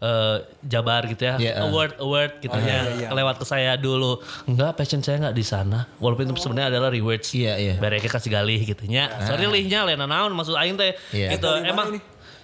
eh, 0.00 0.36
Jabar 0.64 1.04
gitu 1.06 1.22
ya. 1.28 1.34
Iya, 1.36 1.52
ah. 1.60 1.68
award 1.68 2.00
award 2.00 2.32
gitu 2.40 2.56
ya. 2.56 3.08
lewat 3.12 3.36
ke 3.40 3.46
saya 3.46 3.76
dulu. 3.76 4.20
Enggak 4.48 4.76
passion 4.76 5.04
saya 5.04 5.20
nggak 5.28 5.36
di 5.36 5.44
sana. 5.44 5.86
Walaupun 6.00 6.28
itu 6.28 6.40
sebenarnya 6.40 6.76
adalah 6.76 6.88
rewards. 6.90 7.30
Iya, 7.36 7.54
iya. 7.60 7.74
Bareke 7.76 8.08
kasih 8.08 8.32
galih 8.32 8.60
gitu 8.64 8.84
nya 8.88 9.12
sorry 9.28 9.46
lihnya 9.46 9.84
lena 9.84 10.08
naon 10.08 10.32
maksud 10.32 10.56
aing 10.56 10.76
teh. 10.80 10.96
Iya. 11.12 11.36
gitu 11.36 11.48
emang 11.62 11.96
ini? 11.96 12.00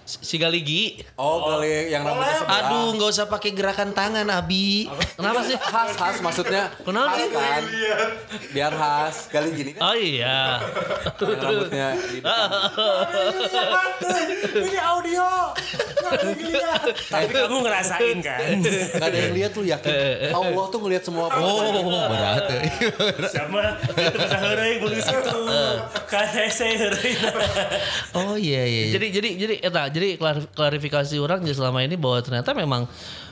Si 0.07 0.39
galigi 0.39 1.03
Oh, 1.19 1.43
kali 1.43 1.91
yang 1.91 2.07
rambutnya 2.07 2.39
sebelah. 2.39 2.63
Aduh, 2.63 2.87
nggak 2.95 3.09
usah 3.11 3.25
pakai 3.27 3.51
gerakan 3.51 3.91
tangan, 3.91 4.23
Abi. 4.31 4.87
kenapa 5.19 5.43
sih 5.43 5.59
khas 5.59 5.91
khas 5.99 6.17
maksudnya. 6.23 6.71
Kenapa 6.79 7.19
sih? 7.19 7.27
kan? 7.35 7.61
Biar 8.55 8.71
khas. 8.71 9.27
Kali 9.27 9.51
gini 9.51 9.71
kan 9.75 9.81
oh 9.83 9.95
iya 9.99 10.63
yang 11.19 11.41
rambutnya 11.43 11.87
di. 11.99 12.19
Ini 14.57 14.79
audio. 14.79 15.27
Tapi 17.11 17.27
kamu 17.35 17.57
ngerasain 17.67 18.17
kan? 18.23 18.39
Nggak 18.63 19.07
ada 19.11 19.17
yang 19.19 19.33
lihat 19.35 19.51
lu 19.59 19.63
yakin. 19.67 19.91
Allah 20.31 20.65
tuh 20.71 20.79
ngelihat 20.79 21.03
semua 21.03 21.27
apa. 21.27 21.37
Oh, 21.43 22.07
berat. 22.07 22.43
Sama 23.27 23.75
itu 23.83 24.17
bisa 24.23 24.37
heureung 24.39 24.79
begitu 24.87 25.01
situ. 25.03 25.39
Kan 26.07 26.27
hese 26.31 26.67
heureung. 26.79 27.35
Oh 28.15 28.35
iya 28.39 28.63
iya. 28.63 28.83
iya. 28.87 28.93
jadi 28.95 29.07
jadi 29.19 29.29
jadi 29.35 29.55
eta 29.67 29.83
jadi 29.97 30.15
klarif- 30.15 30.49
klarifikasi 30.51 31.15
orang 31.17 31.41
ya 31.41 31.51
selama 31.51 31.81
ini 31.81 31.95
bahwa 31.95 32.19
ternyata 32.19 32.53
memang 32.53 32.85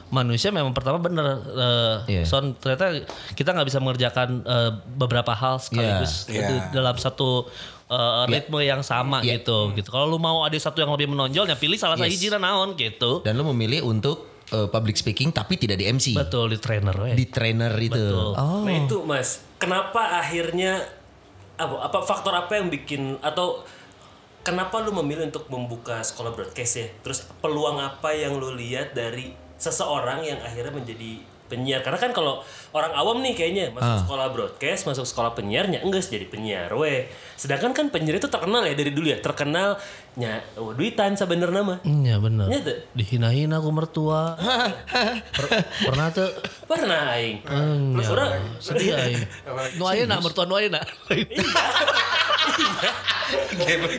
manusia 0.08 0.49
memang 0.49 0.69
pertama 0.71 0.97
bener 0.97 1.25
eh, 1.51 1.95
Iya. 2.12 2.23
son 2.23 2.54
ternyata 2.54 3.06
kita 3.32 3.49
nggak 3.51 3.67
bisa 3.67 3.80
mengerjakan 3.80 4.30
eh, 4.41 4.71
beberapa 4.91 5.32
hal 5.32 5.58
sekaligus 5.58 6.25
Iya. 6.28 6.45
di- 6.47 6.65
dalam 6.71 6.93
satu 6.95 7.49
eh, 7.86 8.23
ritme 8.28 8.62
yang 8.62 8.82
sama 8.82 9.21
Iya. 9.21 9.39
gitu 9.39 9.73
gitu 9.73 9.89
kalau 9.89 10.06
lu 10.08 10.17
mau 10.17 10.41
ada 10.41 10.54
satu 10.56 10.78
yang 10.78 10.89
lebih 10.91 11.06
menonjol 11.08 11.45
ya 11.45 11.56
pilih 11.56 11.75
salah 11.75 11.95
satu 11.95 12.06
Yes. 12.06 12.17
hiji 12.17 12.30
naon 12.32 12.73
gitu 12.73 13.21
dan 13.21 13.34
lu 13.34 13.45
memilih 13.47 13.82
untuk 13.84 14.30
eh, 14.47 14.67
public 14.67 14.93
speaking 14.93 15.30
tapi 15.30 15.58
tidak 15.58 15.78
di 15.78 15.86
MC. 15.88 16.13
betul 16.13 16.45
di 16.47 16.58
trainer 16.58 16.93
we. 16.93 17.17
Di 17.17 17.25
trainer 17.25 17.73
itu. 17.75 17.97
Betul. 17.97 18.30
Oh. 18.36 18.62
Nah 18.62 18.78
itu 18.78 19.01
mas, 19.01 19.41
kenapa 19.58 20.21
akhirnya 20.21 20.86
apa, 21.56 21.82
apa 21.82 21.97
faktor 22.04 22.30
apa 22.30 22.54
yang 22.54 22.69
bikin 22.69 23.17
atau 23.21 23.65
kenapa 24.45 24.77
lu 24.86 24.93
memilih 25.01 25.25
untuk 25.34 25.49
membuka 25.49 26.05
sekolah 26.05 26.38
broadcast 26.38 26.73
ya? 26.77 26.88
Terus 27.01 27.25
peluang 27.41 27.81
apa 27.81 28.13
yang 28.13 28.38
lu 28.38 28.53
lihat 28.53 28.93
dari 28.93 29.34
seseorang 29.58 30.21
yang 30.21 30.38
akhirnya 30.45 30.69
menjadi 30.69 31.17
penyiar? 31.49 31.81
Karena 31.81 31.97
kan 31.97 32.13
kalau 32.13 32.45
orang 32.69 32.93
awam 32.93 33.25
nih 33.25 33.34
kayaknya 33.34 33.73
masuk 33.73 34.05
sekolah 34.05 34.29
broadcast, 34.29 34.86
masuk 34.86 35.05
sekolah 35.10 35.34
penyiarnya 35.34 35.81
enggak 35.81 36.05
jadi 36.05 36.29
penyiar, 36.29 36.69
weh. 36.77 37.10
Sedangkan 37.34 37.73
kan 37.73 37.89
penyiar 37.89 38.21
itu 38.21 38.29
terkenal 38.29 38.62
ya 38.69 38.77
dari 38.77 38.93
dulu 38.93 39.10
ya, 39.10 39.17
terkenal 39.17 39.81
nya 40.15 40.39
oh, 40.56 40.71
duitan 40.71 41.12
sebenarnya 41.19 41.60
mah. 41.60 41.80
Iya 41.84 42.15
bener. 42.23 42.47
Iya 42.47 42.60
tuh. 42.63 42.78
Dihina-hina 42.95 43.60
aku 43.60 43.69
mertua. 43.75 44.39
Per- 45.36 45.67
pernah 45.91 46.08
tuh 46.15 46.32
Pernah 46.65 47.19
aing. 47.19 47.43
Hmm, 47.43 47.99
Terus 47.99 48.08
ya. 48.08 48.13
orang 48.15 48.30
sedih 48.63 48.91
aing. 48.95 49.21
Nu 49.75 49.84
ayeuna 49.91 50.23
mertua 50.23 50.47
nu 50.47 50.56
ayeuna. 50.56 50.80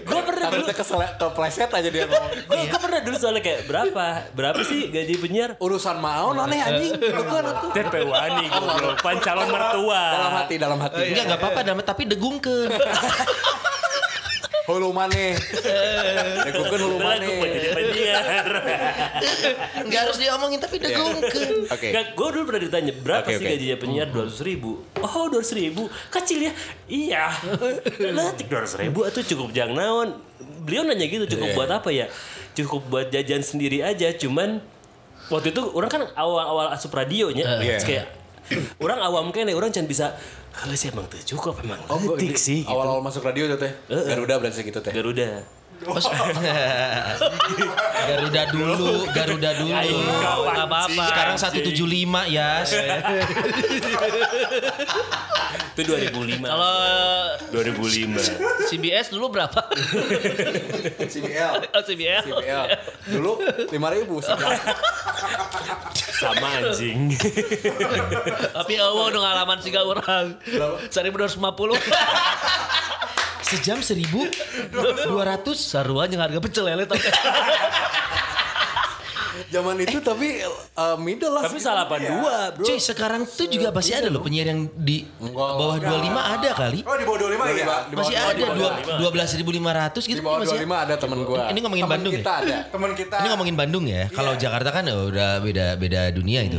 gue 0.07 0.21
pernah 0.23 0.49
dulu 0.55 0.65
kesel 0.71 1.03
kepleset 1.19 1.69
aja 1.69 1.89
dia 1.93 2.05
ngomong. 2.09 2.33
gue 2.49 2.57
gue 2.65 2.81
pernah 2.81 3.01
dulu 3.05 3.17
soalnya 3.19 3.43
kayak 3.43 3.61
berapa 3.69 4.07
berapa 4.33 4.61
sih 4.63 4.89
gaji 4.89 5.15
penyiar 5.19 5.51
Urusan 5.61 6.01
mau 6.01 6.33
aneh 6.33 6.61
anjing. 6.65 6.97
Bukan 6.97 7.45
atuh. 7.45 7.71
TP 7.77 7.95
Wani 8.09 8.49
goblok 8.49 9.05
pan 9.05 9.21
calon 9.21 9.53
mertua 9.53 10.03
Dalam 10.17 10.33
hati, 10.33 10.55
dalam 10.57 10.79
hati. 10.81 11.13
Enggak 11.13 11.25
enggak 11.29 11.41
apa-apa 11.45 11.61
dalam 11.61 11.81
tapi 11.85 12.03
degungkeun. 12.09 12.71
Hulu 14.67 14.91
maneh. 14.91 15.39
Degungkeun 16.47 16.81
hulu 16.83 16.99
maneh. 16.99 17.31
jadi 17.39 17.69
penyiar 17.71 18.47
Enggak 19.87 20.01
harus 20.11 20.19
diomongin 20.19 20.59
tapi 20.59 20.83
degungkeun. 20.83 21.71
Oke. 21.71 21.89
Gue 21.95 22.29
dulu 22.35 22.45
pernah 22.51 22.63
ditanya 22.67 22.93
berapa 22.99 23.27
Oke, 23.31 23.39
sih 23.39 23.47
oke. 23.47 23.53
gajinya 23.55 23.77
penyiar 23.79 24.09
dua 24.11 24.27
ratus 24.27 24.43
ribu 24.43 24.83
oh 25.07 25.27
dua 25.31 25.43
ribu 25.55 25.87
kecil 26.11 26.51
ya 26.51 26.53
iya 26.91 27.25
letik 28.17 28.51
dua 28.51 28.67
ribu 28.81 29.07
itu 29.07 29.21
cukup 29.35 29.55
jangan 29.55 29.75
naon 29.77 30.09
beliau 30.67 30.83
nanya 30.83 31.07
gitu 31.07 31.25
cukup 31.37 31.47
Iya. 31.47 31.57
buat 31.57 31.71
apa 31.71 31.91
ya 31.95 32.07
cukup 32.59 32.83
buat 32.91 33.07
jajan 33.15 33.43
sendiri 33.45 33.87
aja 33.87 34.11
cuman 34.19 34.59
waktu 35.31 35.55
itu 35.55 35.63
orang 35.71 35.91
kan 35.91 36.03
awal-awal 36.19 36.75
asup 36.75 36.91
radionya 36.91 37.45
Iya. 37.63 37.79
terus 37.79 37.87
kayak 37.87 38.07
orang 38.83 38.99
awam 39.03 39.31
kan 39.31 39.47
orang 39.51 39.71
can 39.71 39.87
bisa 39.87 40.15
"Heh, 40.57 40.73
sih 40.73 40.89
emang 40.89 41.05
tuh 41.13 41.21
cukup 41.21 41.61
emang 41.61 41.77
Oh, 41.93 42.01
letik 42.01 42.41
sih 42.41 42.65
gitu. 42.65 42.73
Awal-awal 42.73 43.05
masuk 43.05 43.21
radio 43.29 43.45
tuh 43.53 43.61
teh. 43.61 43.73
Garuda 43.93 44.41
berarti 44.41 44.65
gitu 44.65 44.81
teh. 44.81 44.93
Garuda 44.93 45.45
Garuda 48.09 48.43
dulu, 48.51 49.07
Garuda 49.13 49.51
dulu. 49.61 49.77
Nggak 49.77 50.65
apa-apa. 50.67 51.05
Sekarang 51.13 51.37
175 51.37 52.33
ya. 52.33 52.65
Itu 55.77 55.85
2005. 55.85 56.41
Kalau 56.41 56.73
2005. 57.53 58.17
CBS 58.73 59.13
dulu 59.13 59.37
berapa? 59.37 59.61
CBL. 61.13 61.69
Oh, 61.71 61.83
CBS. 61.85 62.25
CBL. 62.25 62.65
Dulu 63.13 63.45
5000 63.69 64.25
sekarang. 64.25 64.57
Sama 66.17 66.49
anjing. 66.65 67.13
Tapi 68.57 68.81
awo 68.81 69.13
udah 69.13 69.21
ngalaman 69.21 69.61
sih 69.61 69.69
orang. 69.77 70.41
Seribu 73.43 74.25
dua 75.07 75.23
ratus 75.25 75.59
lima 75.67 75.67
puluh. 75.67 75.67
Sejam 75.67 75.67
1200. 75.67 75.71
Sarua 75.77 76.03
yang 76.09 76.23
harga 76.23 76.39
pecel 76.41 76.65
lele 76.67 76.85
tapi. 76.87 77.07
Zaman 79.47 79.79
itu 79.79 80.01
tapi 80.01 80.43
uh, 80.75 80.97
middle 80.99 81.31
lah. 81.31 81.47
Tapi 81.47 81.61
salah 81.61 81.85
82, 81.87 82.57
Bro. 82.57 82.65
Cuy, 82.67 82.79
sekarang 82.81 83.23
tuh 83.29 83.47
juga 83.47 83.69
masih 83.71 83.95
ada 83.95 84.09
loh 84.11 84.25
penyiar 84.25 84.49
yang 84.49 84.67
di 84.75 85.07
bawah 85.21 85.77
25 85.79 85.87
ada 86.35 86.51
kali. 86.57 86.81
Oh 86.83 86.97
di 86.97 87.05
bawah 87.05 87.19
25 87.31 87.55
ya? 87.55 87.67
Masih 87.95 88.17
ada 88.17 88.45
dua- 88.57 88.75
12.500 89.13 90.11
gitu 90.11 90.19
Di 90.19 90.25
bawah 90.25 90.41
masih 90.43 90.59
25 90.67 90.85
ada 90.89 90.95
temen 90.99 91.19
gua. 91.23 91.37
Ini 91.53 91.59
ngomongin 91.63 91.85
Temen 91.85 91.95
Bandung 91.95 92.13
kita 92.17 92.33
ya? 92.33 92.41
ada. 92.43 92.59
Teman 92.73 92.91
kita. 92.97 93.17
Ini 93.23 93.29
ngomongin 93.37 93.57
Bandung 93.57 93.85
ya. 93.87 94.03
Kalau 94.11 94.33
Jakarta 94.35 94.71
kan 94.73 94.85
udah 94.89 95.31
beda 95.39 95.67
beda 95.79 96.01
dunia 96.11 96.41
itu. 96.43 96.59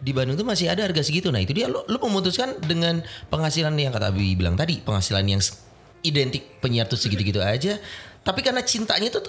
Di 0.00 0.12
Bandung 0.16 0.34
tuh 0.34 0.48
masih 0.48 0.72
ada 0.72 0.82
harga 0.82 1.04
segitu. 1.04 1.28
Nah, 1.30 1.38
itu 1.38 1.52
dia 1.54 1.68
lu, 1.70 1.84
lu 1.86 1.98
memutuskan 2.02 2.56
dengan 2.64 3.04
penghasilan 3.28 3.72
yang 3.76 3.92
kata 3.94 4.10
Abi 4.10 4.34
bilang 4.34 4.56
tadi, 4.58 4.80
penghasilan 4.82 5.22
yang 5.28 5.40
identik 6.04 6.60
penyiar 6.60 6.84
tuh 6.84 6.94
segitu-gitu 6.94 7.40
aja. 7.40 7.80
Tapi 8.20 8.40
karena 8.40 8.60
cintanya 8.60 9.08
tuh 9.08 9.24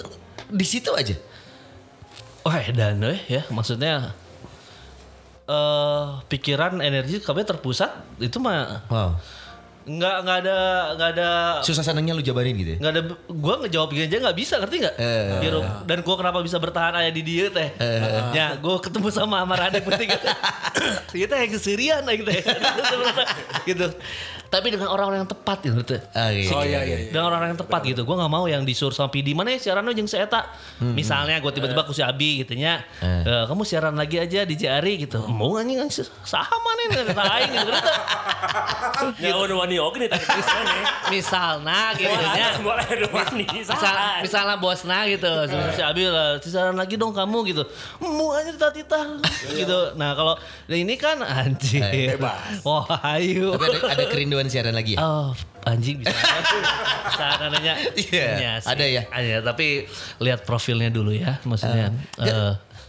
di 0.46 0.64
situ 0.64 0.92
aja. 0.92 1.16
Wah, 2.42 2.62
dan 2.70 3.02
eh 3.02 3.20
ya 3.26 3.42
maksudnya 3.50 4.14
eh 5.46 6.06
pikiran 6.26 6.78
energi 6.80 7.18
kami 7.20 7.42
terpusat 7.42 7.90
itu 8.18 8.38
mah 8.38 8.82
Wow. 8.86 9.14
nggak 9.86 10.16
nggak 10.26 10.38
ada 10.42 10.58
nggak 10.98 11.10
ada 11.14 11.30
Susah 11.62 11.86
senangnya 11.86 12.18
lu 12.18 12.26
jabarin 12.26 12.58
gitu 12.58 12.74
ya. 12.74 12.78
nggak 12.82 12.92
ada 12.92 13.02
gua 13.30 13.62
ngejawab 13.62 13.94
gini 13.94 14.10
aja 14.10 14.18
nggak 14.18 14.34
bisa 14.34 14.58
ngerti 14.58 14.82
nggak 14.82 14.96
Eh. 14.98 15.46
Gitu. 15.46 15.60
dan 15.62 15.98
gua 16.02 16.16
kenapa 16.18 16.42
bisa 16.42 16.58
bertahan 16.58 16.98
aja 16.98 17.10
di 17.10 17.22
dia 17.22 17.54
teh 17.54 17.70
ya 18.34 18.58
gua 18.58 18.82
ketemu 18.82 19.14
sama 19.14 19.46
Amar 19.46 19.70
Adek 19.70 19.86
penting 19.86 20.10
kita 21.14 21.34
yang 21.42 21.52
kesirian 21.52 22.02
gitu 22.18 22.30
gitu 23.66 23.86
tapi 24.48 24.68
dengan 24.70 24.88
orang-orang 24.88 25.24
yang 25.24 25.32
tepat 25.32 25.58
gitu. 25.62 25.82
Ah, 26.12 26.30
iya, 26.30 26.50
Oh 26.52 26.64
iya, 26.64 26.80
iya 26.82 26.96
iya. 26.98 27.12
dengan 27.12 27.30
orang-orang 27.30 27.52
yang 27.54 27.62
tepat 27.62 27.82
gitu. 27.86 28.02
gue 28.02 28.16
nggak 28.16 28.32
mau 28.32 28.46
yang 28.46 28.64
disuruh 28.64 28.92
sama 28.92 29.10
PD 29.10 29.34
mana 29.34 29.52
ya 29.52 29.60
siaran 29.60 29.82
lo 29.82 29.92
jeung 29.92 30.06
si 30.06 30.16
Eta 30.16 30.48
misalnya 30.80 31.38
gue 31.38 31.52
tiba-tiba 31.52 31.84
ku 31.84 31.92
si 31.92 32.02
Abi 32.02 32.42
gitu 32.42 32.56
nya 32.56 32.86
Eh. 33.02 33.24
"Eh, 33.24 33.44
kamu 33.46 33.62
siaran 33.64 33.96
lagi 33.96 34.18
aja 34.18 34.44
di 34.44 34.56
JRI 34.56 35.06
gitu. 35.06 35.20
Mau 35.28 35.56
anjing 35.56 35.82
saham 36.24 36.60
mana 36.62 36.82
nih 36.86 36.98
lain 37.12 37.50
gitu. 37.54 37.72
Gitu 37.72 37.92
Ya 39.26 39.34
udah 39.36 39.56
wani 39.58 39.76
oke 39.78 39.98
nih. 39.98 40.10
Sana. 40.16 40.76
misalnya 41.10 41.80
gitu 41.98 42.12
nya 42.12 42.48
Boleh 42.62 42.86
ada 42.86 43.08
wani. 43.12 43.46
Misal, 43.50 43.76
salah. 43.78 44.22
misalnya 44.22 44.56
bosna 44.58 45.06
gitu. 45.06 45.30
Si 45.74 45.82
Abi 45.82 46.06
lah 46.06 46.38
siaran 46.40 46.76
lagi 46.76 46.96
dong 46.96 47.12
kamu 47.12 47.38
gitu. 47.52 47.64
Mau 48.00 48.34
aja 48.34 48.50
tita 48.52 48.70
tita 48.72 49.00
gitu. 49.52 49.80
Nah 49.96 50.14
kalau 50.14 50.34
nah 50.66 50.78
ini 50.78 50.96
kan 50.96 51.20
anjing 51.20 51.84
wah 52.64 52.86
ayo. 53.16 53.56
Tapi 53.56 53.66
ada, 53.72 53.80
ada 53.92 54.04
kerinduan 54.08 54.45
siaran 54.48 54.72
lagi 54.72 54.96
ya? 54.96 55.00
Oh, 55.00 55.32
anjing 55.64 55.98
bisa. 55.98 56.12
bisa 56.12 57.26
nanya. 57.48 57.74
Iya, 57.96 58.60
sih. 58.60 58.68
ada 58.68 58.86
ya. 58.86 59.02
Ada, 59.08 59.42
tapi 59.44 59.86
lihat 60.20 60.44
profilnya 60.44 60.90
dulu 60.90 61.12
ya, 61.12 61.40
maksudnya. 61.44 61.92
Eh, 62.18 62.26
Ya, 62.26 62.38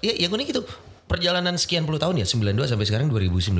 ya 0.02 0.12
yang 0.18 0.30
unik 0.30 0.48
itu 0.50 0.62
perjalanan 1.04 1.54
sekian 1.54 1.82
puluh 1.82 1.96
tahun 1.96 2.18
ya 2.18 2.26
92 2.26 2.66
sampai 2.66 2.84
sekarang 2.84 3.06
2019. 3.08 3.54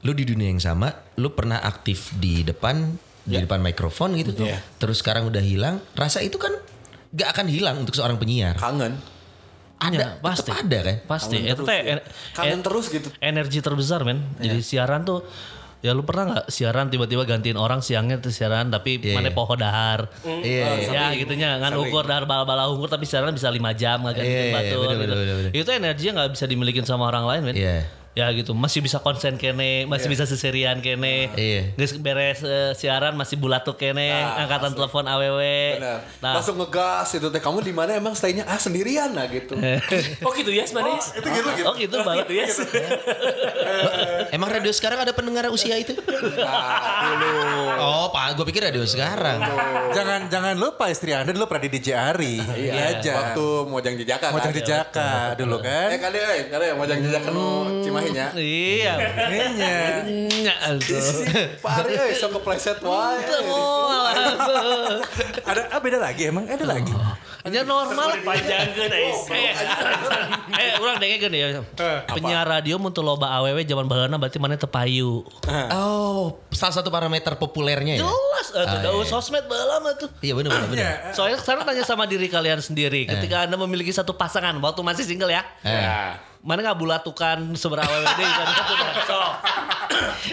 Lu 0.00 0.12
di 0.12 0.24
dunia 0.24 0.48
yang 0.48 0.58
sama, 0.58 0.88
lu 1.14 1.30
pernah 1.30 1.60
aktif 1.60 2.14
di 2.14 2.40
depan 2.40 2.96
di 3.20 3.36
depan 3.36 3.60
mikrofon 3.60 4.16
gitu. 4.16 4.32
Terus 4.76 4.98
sekarang 4.98 5.28
udah 5.28 5.40
hilang. 5.40 5.78
Rasa 5.92 6.18
itu 6.20 6.36
kan 6.36 6.50
gak 7.10 7.36
akan 7.36 7.46
hilang 7.46 7.76
untuk 7.78 7.92
seorang 7.92 8.16
penyiar. 8.16 8.56
Kangen. 8.56 8.96
Ada, 9.76 9.96
Ya, 9.96 10.08
pasti 10.20 10.52
ada 10.52 10.78
kan. 10.82 10.96
pasti. 11.06 11.36
Kangen 11.36 11.48
Itu 11.50 11.62
terus 11.62 11.72
ya. 11.72 11.96
Kangen 12.32 12.52
en- 12.52 12.62
terus 12.62 12.86
gitu. 12.88 13.08
Energi 13.18 13.58
terbesar 13.60 14.04
men. 14.04 14.24
Jadi 14.36 14.60
siaran 14.60 15.04
tuh 15.04 15.24
Ya 15.80 15.96
lu 15.96 16.04
pernah 16.04 16.24
nggak 16.28 16.46
siaran 16.52 16.92
tiba-tiba 16.92 17.24
gantiin 17.24 17.56
orang 17.56 17.80
siangnya 17.80 18.20
tuh 18.20 18.28
siaran 18.28 18.68
tapi 18.68 19.00
Iya, 19.00 19.16
mana 19.16 19.32
iya. 19.32 19.36
poho 19.36 19.54
dahar. 19.56 20.12
Iya, 20.24 20.68
iya. 20.76 20.92
Ya 20.92 21.04
gitunya 21.16 21.56
ngan 21.56 21.72
ukur 21.72 22.04
dahar 22.04 22.28
bala-bala 22.28 22.68
ukur 22.68 22.92
tapi 22.92 23.08
siaran 23.08 23.32
bisa 23.32 23.48
5 23.48 23.56
jam 23.80 24.04
nggak 24.04 24.14
gantiin 24.20 24.36
Iya, 24.36 24.44
iya, 24.44 24.54
batur 24.60 24.76
bener, 24.84 24.92
gitu. 24.92 25.00
bener, 25.00 25.16
bener, 25.16 25.34
bener. 25.40 25.52
Itu 25.56 25.70
energinya 25.72 26.12
nggak 26.20 26.30
bisa 26.36 26.44
dimilikin 26.44 26.84
sama 26.84 27.08
orang 27.08 27.24
lain 27.24 27.42
men. 27.48 27.56
Iya. 27.56 27.99
Ya 28.20 28.28
gitu 28.36 28.52
masih 28.52 28.84
bisa 28.84 29.00
konsen 29.00 29.40
kene, 29.40 29.88
masih 29.88 30.12
bisa 30.12 30.28
seserian 30.28 30.84
kene. 30.84 31.32
Iya. 31.32 31.72
Geus 31.72 31.96
beres 31.96 32.44
eh, 32.44 32.76
siaran 32.76 33.16
masih 33.16 33.40
bulatuk 33.40 33.80
kene, 33.80 34.12
angkatan 34.12 34.76
telepon 34.76 35.08
AWW. 35.08 35.40
Nah, 36.20 36.36
Langsung 36.36 36.60
ngegas 36.60 37.16
itu 37.16 37.32
teh 37.32 37.40
kamu 37.40 37.64
di 37.64 37.72
mana 37.72 37.96
emang 37.96 38.12
stay-nya 38.12 38.44
ah 38.44 38.60
sendirian 38.60 39.16
lah 39.16 39.24
gitu. 39.32 39.56
Oh 40.26 40.36
gitu 40.36 40.52
ya 40.52 40.68
sebenarnya. 40.68 41.00
Itu 41.00 41.28
gitu 41.32 41.48
gitu. 41.56 41.64
Oh 41.64 41.74
gitu 41.74 41.96
banget 42.04 42.28
Gitu 42.28 42.34
ya. 42.36 42.46
Emang 44.36 44.52
radio 44.52 44.68
sekarang 44.70 45.00
ada 45.00 45.16
pendengar 45.16 45.48
usia 45.48 45.80
itu? 45.80 45.96
Oh, 47.80 48.12
Pak, 48.12 48.36
gue 48.36 48.44
pikir 48.52 48.62
radio 48.68 48.84
sekarang. 48.84 49.40
Jangan 49.96 50.28
jangan 50.28 50.54
lupa 50.60 50.92
istri 50.92 51.16
Anda 51.16 51.32
dulu 51.32 51.48
pernah 51.48 51.64
di 51.64 51.70
DJ 51.72 51.88
Ari. 51.96 52.36
Iya 52.36 52.72
aja. 52.98 53.12
Waktu 53.16 53.44
Mojang 53.66 53.94
Jejaka 53.96 54.28
kan. 54.28 54.36
Mojang 54.36 54.52
Jejaka 54.52 55.10
dulu 55.34 55.56
kan. 55.64 55.88
Eh 55.90 55.98
kali 55.98 56.18
eh 56.20 56.40
kali 56.52 56.64
Mojang 56.76 57.00
Jejaka 57.00 57.28
nu 57.32 57.80
Cimahinya. 58.10 58.26
Iya. 58.36 58.94
Kayaknya. 58.98 59.76
Nya 60.42 60.54
tuh. 60.82 61.06
Pak 61.62 61.72
Ari 61.86 61.92
euy 61.96 62.12
sok 62.18 62.30
kepleset 62.40 62.78
wae. 62.82 63.22
Ada 65.46 65.62
ah, 65.70 65.80
beda 65.80 65.98
lagi 66.02 66.28
emang 66.28 66.44
ada 66.50 66.64
lagi. 66.66 66.92
Ya 67.48 67.62
normal. 67.64 68.20
Panjangkeun 68.20 68.92
ais. 68.92 69.20
Eh, 69.32 69.52
eh, 70.60 70.70
orang 70.76 71.00
dengerin 71.00 71.32
ya. 71.32 71.46
Penyiar 72.10 72.46
radio 72.46 72.76
untuk 72.76 73.00
loba 73.06 73.32
aww 73.32 73.56
zaman 73.64 73.86
baheula 73.88 74.16
berarti 74.20 74.38
mana 74.42 74.60
tepayu. 74.60 75.24
Oh, 75.72 76.36
salah 76.52 76.74
satu 76.82 76.92
parameter 76.92 77.32
populernya 77.38 78.00
ya? 78.00 78.04
Jelas, 78.04 78.48
eh, 78.52 78.64
tuh, 78.66 78.78
daun 78.84 79.06
sosmed 79.08 79.44
baheula 79.48 79.80
mah 79.80 79.94
tuh. 79.96 80.10
Iya 80.20 80.36
benar 80.36 80.50
benar. 80.52 80.68
benar. 80.68 81.16
Soalnya 81.16 81.38
sekarang 81.40 81.62
tanya 81.64 81.84
sama 81.86 82.04
diri 82.04 82.26
kalian 82.28 82.60
sendiri, 82.60 83.08
ketika 83.08 83.48
anda 83.48 83.56
memiliki 83.56 83.92
satu 83.94 84.12
pasangan 84.16 84.56
waktu 84.60 84.80
masih 84.84 85.04
single 85.06 85.32
ya, 85.32 85.42
Eh. 85.64 86.29
Mana 86.40 86.60
nggak 86.62 86.78
bulatukan 86.78 87.38
seberapa 87.52 87.84
WD 87.86 88.20
kan? 88.22 88.46
Sok, 89.02 89.32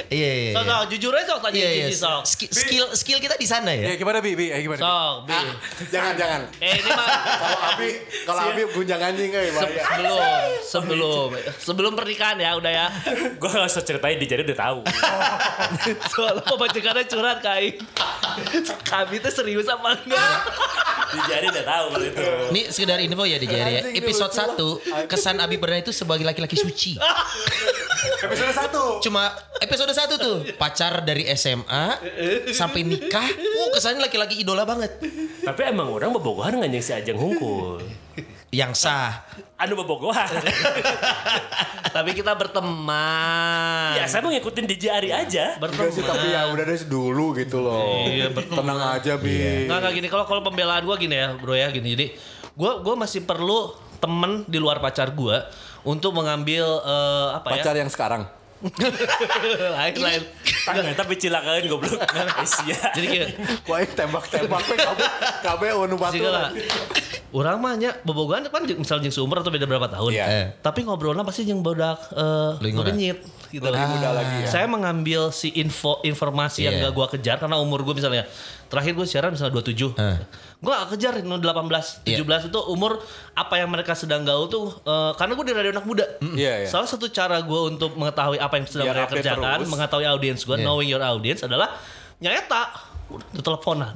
Iya 0.08 0.32
iya. 0.32 0.52
sok, 0.54 0.64
iya. 0.64 0.72
sok, 0.74 0.84
jujur 0.88 1.12
aja 1.12 1.26
sok 1.28 1.40
tanya 1.42 1.58
Iya 1.58 1.70
iya. 1.70 1.86
Cici, 1.86 1.98
sok, 1.98 2.22
Skill, 2.24 2.52
skill 2.54 2.86
skill 2.94 3.20
kita 3.20 3.36
di 3.36 3.44
sana 3.44 3.70
ya. 3.70 3.92
Ya 3.92 3.96
gimana 3.96 4.20
Bi? 4.20 4.32
Bi, 4.32 4.48
eh, 4.48 4.62
gimana? 4.62 4.80
Bi? 4.80 4.84
sok, 4.84 5.16
Bi. 5.26 5.38
Jangan 5.90 6.14
jangan. 6.16 6.42
Eh 6.58 6.74
ini 6.74 6.90
mah 6.90 7.08
Kalau 7.38 7.60
Abi 7.68 7.90
kalau 8.24 8.42
Abi 8.46 8.62
gunjang 8.70 9.02
anjing 9.02 9.30
euy 9.30 9.50
se- 9.50 9.52
bahaya. 9.52 9.84
sebelum 9.84 10.20
sebelum 10.64 11.28
sebelum 11.58 11.92
pernikahan 11.94 12.38
ya 12.38 12.56
udah 12.56 12.72
ya. 12.72 12.88
Gue 13.34 13.50
gak 13.50 13.68
usah 13.68 13.84
ceritain 13.84 14.16
di 14.16 14.26
jadi 14.26 14.42
udah 14.44 14.58
tahu. 14.58 14.80
Soalnya 16.08 16.44
pembacakannya 16.46 17.04
curhat 17.06 17.40
kain. 17.42 17.76
Kami 18.82 19.16
tuh 19.20 19.32
serius 19.34 19.68
apa 19.68 19.98
enggak? 19.98 20.32
Di 21.08 21.20
jadi 21.26 21.46
udah 21.50 21.66
tahu 21.66 21.86
kalau 21.90 22.06
itu. 22.06 22.22
Ini 22.48 22.62
sekedar 22.70 23.00
info 23.00 23.24
ya 23.24 23.36
di 23.36 23.48
Jari 23.48 23.72
ya. 23.74 23.82
Episode 23.94 24.32
1 24.32 25.08
kesan 25.08 25.40
Abi 25.40 25.56
Perdana 25.56 25.80
itu 25.80 25.96
sebagai 25.98 26.22
laki-laki 26.22 26.54
suci. 26.54 26.94
Episode 27.98 28.54
1. 29.02 29.06
Cuma 29.10 29.34
episode 29.58 29.90
1 29.90 30.22
tuh 30.22 30.38
pacar 30.56 31.02
dari 31.02 31.26
SMA 31.34 31.98
sampai 32.54 32.86
nikah. 32.86 33.26
Uh 33.26 33.70
kesannya 33.74 34.06
laki-laki 34.06 34.38
idola 34.38 34.64
banget. 34.64 35.02
Tapi 35.42 35.62
emang 35.66 35.90
orang 35.90 36.14
bebogohan 36.14 36.62
nggak 36.62 36.78
si 36.78 36.94
Ajeng 36.94 37.18
Hungkul. 37.18 37.82
Yang 38.54 38.88
sah. 38.88 39.28
Anu 39.60 39.76
bebogohan. 39.76 40.30
Tapi 41.96 42.14
kita 42.14 42.38
berteman. 42.38 43.98
ya 43.98 44.06
saya 44.06 44.22
mau 44.22 44.30
ngikutin 44.30 44.66
DJ 44.70 44.84
Ari 44.94 45.10
aja. 45.10 45.58
Enggak 45.58 45.90
sih 45.90 46.06
tapi 46.06 46.32
ya 46.32 46.48
udah 46.54 46.64
dari 46.64 46.80
dulu 46.86 47.34
gitu 47.34 47.60
loh. 47.60 48.06
Iya, 48.08 48.30
betul. 48.30 48.62
Tenang 48.62 48.80
aja 48.94 49.18
Bi. 49.18 49.66
Nggak 49.66 49.78
nggak 49.84 49.94
gini 49.98 50.08
kalau 50.08 50.26
kalau 50.30 50.42
pembelaan 50.46 50.86
gue 50.86 50.96
gini 51.02 51.16
ya 51.18 51.34
bro 51.36 51.58
ya 51.58 51.68
gini 51.74 51.98
jadi 51.98 52.06
gue 52.58 52.72
gue 52.82 52.96
masih 52.98 53.26
perlu 53.26 53.74
temen 53.98 54.46
di 54.46 54.58
luar 54.62 54.78
pacar 54.78 55.10
gue 55.14 55.38
untuk 55.88 56.12
mengambil 56.12 56.84
eh, 56.84 57.28
apa 57.40 57.48
Pacar 57.56 57.80
yang 57.80 57.88
sekarang. 57.88 58.28
ya 58.58 59.70
lain 59.78 59.94
lain 60.02 60.22
Tanya, 60.66 60.90
tapi 60.98 61.14
cilakan 61.16 61.62
goblok. 61.70 62.02
Asia. 62.42 62.76
jadi 62.98 63.08
kayak 63.08 63.30
kabeh 64.82 65.10
kabeh 65.46 65.70
anu 65.78 65.96
Sehingga 66.18 66.30
lah, 66.34 66.50
batu. 66.52 67.07
Orang 67.38 67.62
mah 67.62 67.78
nya 67.78 67.94
bobogan 68.02 68.42
kan 68.44 68.66
misal 68.66 68.98
jeung 68.98 69.14
seumur 69.14 69.38
atau 69.38 69.54
beda 69.54 69.64
berapa 69.64 69.86
tahun. 69.86 70.10
Iya. 70.10 70.26
Eh. 70.26 70.46
Tapi 70.58 70.82
ngobrolnya 70.82 71.22
pasti 71.22 71.46
jeung 71.46 71.62
bodak 71.62 72.02
eh 72.10 72.58
Leuwih 72.58 72.74
ngora. 72.74 72.90
ngenyit 72.90 73.18
gitu. 73.48 73.62
Lebih 73.64 73.88
muda 73.94 74.10
lagi 74.12 74.36
ya. 74.42 74.48
Saya 74.50 74.66
mengambil 74.66 75.30
si 75.30 75.54
info 75.54 76.02
informasi 76.02 76.66
yang 76.66 76.74
Iya. 76.74 76.84
gak 76.84 76.94
gua 76.94 77.08
kejar 77.08 77.38
karena 77.38 77.56
umur 77.58 77.80
gue 77.82 77.94
misalnya 77.94 78.26
terakhir 78.66 78.92
gue 78.92 79.06
siaran 79.06 79.32
misalnya 79.32 79.54
27. 79.54 79.94
Eh. 79.94 80.18
Gue 80.58 80.72
gak 80.74 80.90
kejar 80.92 81.14
no 81.22 81.38
18, 81.38 82.02
17 82.04 82.50
itu 82.50 82.60
umur 82.66 82.98
apa 83.32 83.54
yang 83.56 83.70
mereka 83.70 83.94
sedang 83.94 84.26
gaul 84.26 84.50
tuh 84.50 84.74
eh, 84.82 85.12
karena 85.14 85.32
gue 85.32 85.46
di 85.46 85.54
radio 85.54 85.72
anak 85.72 85.86
muda. 85.86 86.06
Iya, 86.34 86.66
iya. 86.66 86.68
Salah 86.68 86.90
satu 86.90 87.06
cara 87.08 87.38
gue 87.40 87.62
untuk 87.70 87.94
mengetahui 87.94 88.36
apa 88.38 88.58
yang 88.58 88.66
sedang 88.66 88.90
Biar 88.90 88.96
mereka 88.98 89.14
kerjakan, 89.14 89.58
terus. 89.62 89.70
mengetahui 89.70 90.06
audiens 90.06 90.42
gue, 90.42 90.56
Iya. 90.56 90.66
knowing 90.66 90.90
your 90.90 91.04
audience 91.06 91.42
adalah 91.42 91.70
nyaeta 92.18 92.74
telepon 93.38 93.78
lah? 93.80 93.92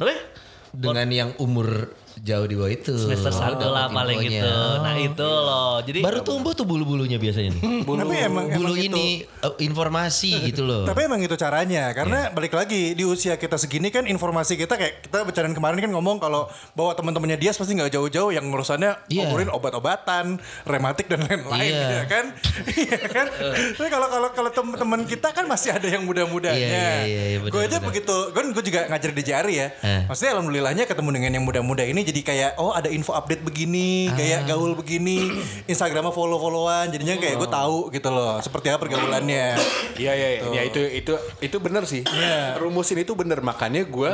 Dengan 0.71 1.07
yang 1.09 1.29
umur 1.35 1.91
jauh 2.21 2.45
di 2.45 2.53
bawah 2.53 2.69
itu. 2.69 2.93
Semester 2.93 3.29
satu 3.29 3.57
Dapat 3.59 3.73
lah 3.73 3.85
paling 3.89 4.21
gitu. 4.21 4.45
Nah 4.77 4.93
itu 4.95 5.25
loh. 5.25 5.81
Jadi 5.81 5.99
Baru 5.99 6.21
tumbuh 6.21 6.53
tuh 6.53 6.63
bulu-bulunya 6.63 7.17
biasanya 7.17 7.49
nih. 7.51 7.81
Tapi 8.01 8.15
emang 8.19 8.45
Bulu 8.47 8.71
emang 8.71 8.77
itu- 8.77 8.93
ini 8.93 9.07
eh, 9.25 9.53
informasi 9.59 10.31
gitu 10.45 10.61
loh. 10.61 10.85
Tapi 10.85 11.01
emang 11.03 11.17
itu 11.17 11.33
caranya 11.33 11.89
karena 11.91 12.29
Iya. 12.29 12.31
balik 12.31 12.53
lagi 12.53 12.93
di 12.93 13.01
usia 13.01 13.35
kita 13.35 13.55
segini 13.55 13.89
kan 13.89 14.05
informasi 14.05 14.53
kita 14.55 14.75
kayak 14.75 15.01
kita 15.01 15.17
bercandaan 15.23 15.51
kemarin 15.51 15.79
kan 15.79 15.89
ngomong 15.89 16.17
kalau 16.17 16.45
bawa 16.71 16.93
teman-temannya 16.93 17.35
dia 17.35 17.49
pasti 17.51 17.73
nggak 17.73 17.89
jauh-jauh 17.91 18.29
yang 18.29 18.45
urusannya 18.45 19.01
ngomongin 19.09 19.49
obat-obatan, 19.49 20.37
rematik 20.63 21.07
dan 21.07 21.23
lain-lain 21.23 21.73
Iya. 21.73 21.89
ya 21.91 22.05
kan. 22.05 22.25
Iya 22.81 22.97
kan. 23.03 23.25
Tapi 23.73 23.89
kalau 23.89 24.07
kalau 24.07 24.29
kalau 24.31 24.49
teman-teman 24.51 25.01
kita 25.03 25.33
kan 25.33 25.45
masih 25.45 25.73
ada 25.73 25.87
yang 25.87 26.03
muda-mudanya. 26.03 26.53
Iya, 26.53 26.69
iya, 26.69 27.01
iya, 27.01 27.23
iya, 27.33 27.37
gue 27.41 27.61
aja 27.61 27.77
begitu, 27.79 28.13
gue 28.29 28.41
gue 28.51 28.63
juga 28.63 28.85
ngajar 28.87 29.11
di 29.11 29.23
Jari 29.23 29.53
ya. 29.55 29.67
Eh. 29.81 30.01
Maksudnya 30.05 30.31
alhamdulillahnya 30.35 30.83
ketemu 30.85 31.09
dengan 31.11 31.31
yang 31.33 31.43
muda-muda 31.43 31.81
ini 31.81 32.03
jadi 32.11 32.21
kayak 32.21 32.51
oh 32.57 32.71
ada 32.71 32.87
info 32.87 33.11
update 33.11 33.41
begini, 33.41 34.05
Ah. 34.05 34.15
kayak 34.15 34.39
gaul 34.45 34.71
begini, 34.73 35.31
Instagramnya 35.71 36.11
follow-followan, 36.11 36.91
jadinya 36.91 37.15
kayak 37.15 37.35
gue 37.35 37.49
tahu 37.49 37.87
gitu 37.89 38.09
loh 38.09 38.37
seperti 38.37 38.67
apa 38.67 38.79
pergaulannya. 38.79 39.55
Iya 39.95 40.11
iya 40.11 40.27
iya 40.35 40.41
Ya, 40.51 40.61
itu 40.63 40.81
itu 40.83 41.13
itu 41.39 41.57
benar 41.57 41.83
sih. 41.83 42.03
Iya. 42.03 42.57
Rumusin 42.57 42.99
itu 42.99 43.13
benar 43.13 43.39
makanya 43.41 43.81
gue 43.81 44.11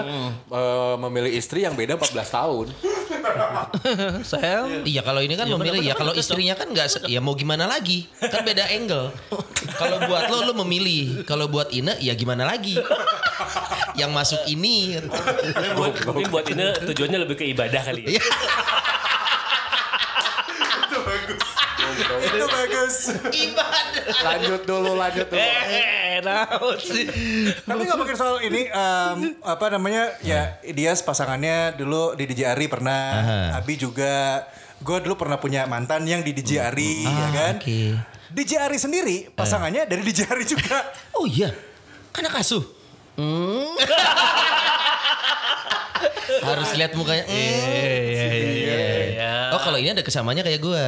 memilih 1.00 1.34
istri 1.34 1.62
yang 1.62 1.74
beda 1.74 1.96
14 1.96 2.30
tahun. 2.30 2.68
saya 4.24 4.66
Iya 4.84 5.02
kalau 5.02 5.20
ini 5.20 5.34
kan 5.34 5.46
Iya, 5.46 5.56
memilih 5.56 5.82
ya 5.82 5.94
kalau 5.94 6.14
istrinya 6.14 6.54
kan 6.54 6.70
nggak 6.70 6.88
se- 6.88 7.06
ya 7.06 7.20
mau 7.20 7.34
gimana 7.34 7.66
lagi 7.66 8.08
kan 8.20 8.42
beda 8.42 8.68
angle. 8.70 9.12
kalau 9.74 9.98
buat 10.02 10.28
lo 10.28 10.38
lo 10.44 10.54
memilih 10.58 11.24
kalau 11.24 11.48
buat 11.48 11.70
Ine 11.70 11.98
ya 12.00 12.14
gimana 12.14 12.44
lagi. 12.44 12.78
Yang 13.98 14.12
masuk 14.14 14.42
ini. 14.48 14.94
Mungkin 14.94 15.74
buat, 15.74 15.94
mungkin 16.08 16.30
buat 16.30 16.46
ini 16.48 16.66
tujuannya 16.86 17.20
lebih 17.20 17.36
ke 17.36 17.46
ibadah 17.48 17.77
kali 17.84 18.02
ya. 18.06 18.10
Iya. 18.18 18.24
itu 22.28 22.46
bagus. 22.48 22.96
Ibadah. 23.32 24.06
Lanjut 24.24 24.62
dulu 24.68 24.92
lanjut 24.98 25.28
dulu. 25.30 25.40
eh 25.40 26.20
sih. 26.82 27.06
Tapi 27.64 27.82
ngomongin 27.88 28.16
soal 28.18 28.38
ini 28.44 28.70
em, 28.70 29.18
apa 29.42 29.66
namanya 29.74 30.14
ya 30.22 30.58
dia 30.64 30.94
pasangannya 30.98 31.78
dulu 31.78 32.14
di 32.18 32.26
DJ 32.30 32.54
Ari 32.58 32.66
pernah, 32.70 33.22
Abi 33.58 33.78
juga. 33.80 34.46
Gue 34.78 35.02
dulu 35.02 35.18
pernah 35.18 35.42
punya 35.42 35.66
mantan 35.66 36.06
yang 36.06 36.22
di 36.22 36.38
DJ 36.38 36.70
Ari 36.70 37.06
ya 37.06 37.28
kan. 37.34 37.56
oke. 37.58 37.82
DJ 38.28 38.52
Ari 38.62 38.78
sendiri 38.78 39.18
pasangannya 39.34 39.90
dari 39.90 40.02
DJ 40.06 40.30
Ari 40.30 40.46
juga. 40.46 40.86
Oh 41.18 41.26
iya. 41.26 41.50
Anak 42.18 42.42
asuh. 42.42 42.62
Hmm. 43.18 43.74
Harus 46.44 46.70
lihat 46.76 46.92
mukanya. 46.94 47.24
Hmm. 47.26 47.34
Iya 47.34 47.94
iya 47.98 48.28
iya 48.34 48.78
iya. 49.08 49.34
Oh 49.56 49.60
kalau 49.64 49.80
ini 49.80 49.96
ada 49.96 50.04
kesamanya 50.04 50.44
kayak 50.44 50.60
gua, 50.60 50.86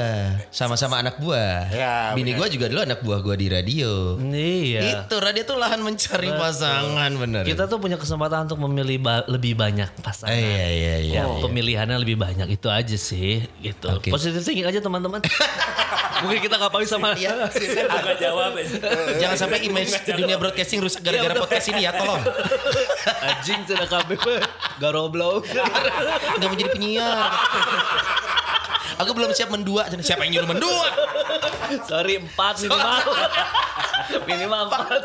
sama-sama 0.52 1.00
anak 1.00 1.18
buah. 1.18 1.72
Ya, 1.72 1.94
Bini 2.14 2.36
gua 2.36 2.52
juga 2.52 2.68
dulu 2.68 2.84
anak 2.84 3.00
buah 3.02 3.20
gua 3.24 3.36
di 3.36 3.48
radio. 3.48 4.20
Iya. 4.20 5.06
Itu 5.08 5.16
radio 5.18 5.44
tuh 5.48 5.58
lahan 5.58 5.80
mencari 5.82 6.30
pasangan 6.30 7.12
bener. 7.16 7.44
Kita 7.48 7.66
tuh 7.66 7.80
punya 7.80 7.96
kesempatan 7.96 8.46
untuk 8.52 8.60
memilih 8.68 9.00
ba- 9.02 9.26
lebih 9.26 9.56
banyak 9.56 9.90
pasangan. 10.04 10.36
Eh, 10.36 10.44
iya 10.44 10.68
iya 10.70 10.96
iya. 11.02 11.16
Ya, 11.22 11.24
pemilihannya 11.40 11.98
lebih 11.98 12.20
banyak 12.20 12.48
itu 12.52 12.68
aja 12.68 12.98
sih 13.00 13.42
gitu. 13.64 13.90
Oke. 13.90 14.12
Positive 14.12 14.44
thinking 14.44 14.68
aja 14.68 14.80
teman-teman. 14.84 15.24
Mungkin 16.20 16.40
kita 16.44 16.56
nggak 16.60 16.84
sama 16.84 17.16
Iya. 17.16 17.48
Agak 18.00 18.16
jawab 18.20 18.52
ya. 18.60 18.66
Jangan 19.24 19.38
sampai 19.40 19.60
image 19.64 19.96
dunia 20.04 20.36
broadcasting 20.36 20.84
rusak 20.84 21.00
gara-gara 21.00 21.32
podcast 21.40 21.72
ini 21.72 21.88
ya, 21.88 21.96
tolong. 21.96 22.20
anjing 23.20 23.62
tidak 23.66 23.88
kabeh 23.88 24.18
garoblok. 24.78 25.46
Gak 26.38 26.48
mau 26.48 26.56
jadi 26.56 26.72
penyiar. 26.72 27.30
Aku 29.00 29.12
belum 29.16 29.32
siap 29.32 29.50
mendua. 29.50 29.88
Siapa 30.00 30.28
yang 30.28 30.42
nyuruh 30.42 30.50
mendua? 30.52 30.88
Sorry 31.88 32.20
empat 32.20 32.56
minimal. 32.66 33.00
minimal 34.26 34.62
empat. 34.68 35.02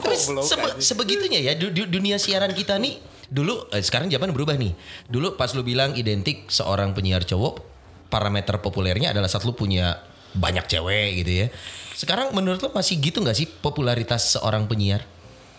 Tapi 0.00 0.16
sebe- 0.40 0.78
sebegitunya 0.80 1.40
ya 1.42 1.52
du- 1.58 1.72
du- 1.74 1.90
dunia 1.90 2.16
siaran 2.16 2.54
kita 2.54 2.78
nih. 2.80 2.96
Dulu 3.30 3.70
eh, 3.70 3.82
sekarang 3.84 4.08
zaman 4.08 4.32
berubah 4.32 4.56
nih. 4.56 4.72
Dulu 5.06 5.36
pas 5.36 5.52
lu 5.52 5.62
bilang 5.62 5.94
identik 5.94 6.48
seorang 6.48 6.96
penyiar 6.96 7.22
cowok, 7.22 7.62
parameter 8.08 8.58
populernya 8.58 9.12
adalah 9.14 9.30
saat 9.30 9.44
lu 9.46 9.54
punya 9.54 10.00
banyak 10.34 10.66
cewek 10.66 11.22
gitu 11.22 11.32
ya. 11.44 11.46
Sekarang 11.94 12.32
menurut 12.32 12.62
lu 12.62 12.70
masih 12.72 12.96
gitu 12.98 13.20
nggak 13.20 13.36
sih 13.36 13.46
popularitas 13.46 14.38
seorang 14.38 14.64
penyiar? 14.64 15.04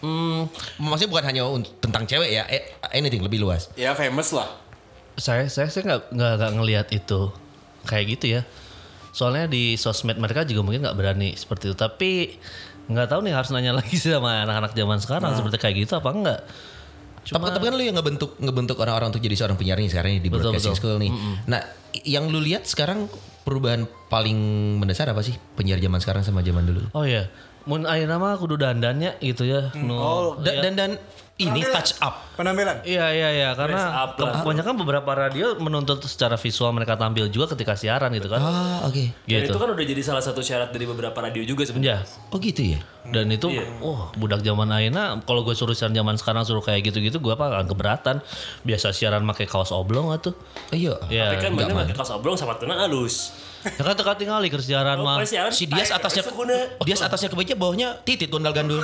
Hmm, 0.01 0.49
maksudnya 0.77 1.09
bukan 1.09 1.25
hanya 1.25 1.41
tentang 1.77 2.03
cewek 2.03 2.29
ya, 2.31 2.43
eh, 2.45 2.61
anything 2.91 3.21
lebih 3.21 3.37
luas. 3.39 3.69
Ya 3.73 3.93
famous 3.93 4.33
lah. 4.33 4.49
saya 5.13 5.45
saya 5.45 5.69
saya 5.69 5.83
nggak 5.85 6.01
nggak 6.11 6.51
ngelihat 6.55 6.87
itu 6.89 7.29
kayak 7.83 8.05
gitu 8.11 8.25
ya. 8.35 8.41
Soalnya 9.11 9.45
di 9.45 9.75
sosmed 9.75 10.17
mereka 10.17 10.41
juga 10.41 10.61
mungkin 10.61 10.81
nggak 10.81 10.97
berani 10.97 11.35
seperti 11.35 11.69
itu. 11.69 11.75
Tapi 11.75 12.39
nggak 12.89 13.07
tahu 13.07 13.21
nih 13.21 13.33
harus 13.33 13.51
nanya 13.51 13.77
lagi 13.77 13.93
sih 13.93 14.09
sama 14.15 14.41
anak-anak 14.41 14.73
zaman 14.73 14.97
sekarang 14.97 15.31
seperti 15.35 15.57
kayak 15.57 15.75
gitu 15.79 15.93
apa 15.95 16.09
enggak. 16.09 16.39
Tapi, 17.21 17.53
tapi 17.53 17.63
kan 17.63 17.75
lu 17.77 17.83
yang 17.85 17.93
ngebentuk 17.93 18.33
ngebentuk 18.41 18.81
orang-orang 18.81 19.13
untuk 19.13 19.21
jadi 19.21 19.37
seorang 19.37 19.53
penyiar 19.53 19.77
nih 19.77 19.93
sekarang 19.93 20.17
ini 20.17 20.21
di 20.21 20.33
Betul, 20.33 20.57
broadcasting 20.57 20.73
betul. 20.73 20.81
school 20.81 20.97
nih. 20.97 21.11
Nah, 21.45 21.61
i- 21.93 22.05
yang 22.09 22.25
lu 22.25 22.41
lihat 22.41 22.65
sekarang 22.65 23.05
perubahan 23.45 23.85
paling 24.09 24.33
mendasar 24.81 25.05
apa 25.05 25.21
sih 25.21 25.37
penyiar 25.53 25.77
zaman 25.77 26.01
sekarang 26.01 26.25
sama 26.25 26.41
zaman 26.41 26.65
dulu? 26.65 26.81
Oh 26.91 27.05
iya. 27.05 27.29
Mun 27.63 27.85
ayeuna 27.85 28.17
mah 28.17 28.35
kudu 28.35 28.55
dandannya 28.55 29.17
gitu 29.19 29.43
ya. 29.43 29.69
Nu- 29.75 29.93
Oh, 29.93 30.33
da- 30.35 30.57
dan 30.59 30.73
dan 30.73 30.91
ini 31.37 31.57
Penampilan. 31.57 31.73
touch 31.75 31.93
up. 31.99 32.15
Penampilan. 32.35 32.77
Iya 32.83 33.05
iya 33.09 33.29
iya 33.31 33.49
karena 33.53 34.05
kebanyakan 34.13 34.77
beberapa 34.77 35.09
radio 35.11 35.53
menuntut 35.55 35.97
secara 36.03 36.35
visual 36.35 36.69
mereka 36.69 36.93
tampil 36.95 37.25
juga 37.27 37.49
ketika 37.49 37.73
siaran 37.73 38.09
gitu 38.11 38.27
kan. 38.27 38.37
Ah, 38.37 38.79
oke. 38.83 39.09
Dan 39.23 39.41
Gitu. 39.41 39.49
itu 39.49 39.57
kan 39.57 39.69
udah 39.69 39.81
jadi 39.83 40.01
salah 40.01 40.21
satu 40.21 40.39
syarat 40.39 40.69
dari 40.69 40.85
beberapa 40.85 41.17
radio 41.17 41.41
juga 41.41 41.61
sebenarnya. 41.63 42.01
Ya. 42.01 42.29
Oh 42.29 42.37
gitu 42.37 42.61
ya. 42.67 42.79
Dan 43.03 43.25
itu, 43.27 43.49
wah 43.79 44.13
budak 44.13 44.39
zaman 44.39 44.69
ayeuna 44.69 45.17
kalau 45.19 45.41
gue 45.41 45.53
suruh 45.53 45.73
siaran 45.73 45.91
zaman 45.91 46.13
sekarang 46.15 46.43
suruh 46.43 46.61
kayak 46.61 46.81
gitu-gitu 46.83 47.17
gue 47.17 47.33
apa 47.33 47.49
akan 47.51 47.65
keberatan. 47.67 48.15
Biasa 48.61 48.89
siaran 48.91 49.25
pakai 49.25 49.45
kaos 49.45 49.69
oblong 49.69 50.09
atuh. 50.09 50.33
Oh, 50.33 50.75
iya. 50.75 50.93
Ya. 51.09 51.25
Tapi 51.31 51.41
kan 51.43 51.51
mana 51.55 51.73
pakai 51.79 51.93
kaos 51.95 52.09
oblong 52.11 52.33
sama 52.35 52.53
tuna 52.55 52.77
halus. 52.79 53.33
Ya 53.61 53.81
kan 53.81 53.93
teka 53.93 54.13
tinggal 54.15 54.41
ke 54.41 54.57
siaran 54.57 54.97
Oh, 54.97 55.05
mah. 55.05 55.21
Si 55.49 55.65
Dias 55.65 55.89
atasnya 55.89 56.23
seguna. 56.23 56.55
Dias 56.81 56.99
atasnya 56.99 57.29
kemeja 57.29 57.53
bawahnya 57.53 58.01
titit 58.01 58.27
gondal 58.27 58.51
gandul. 58.51 58.81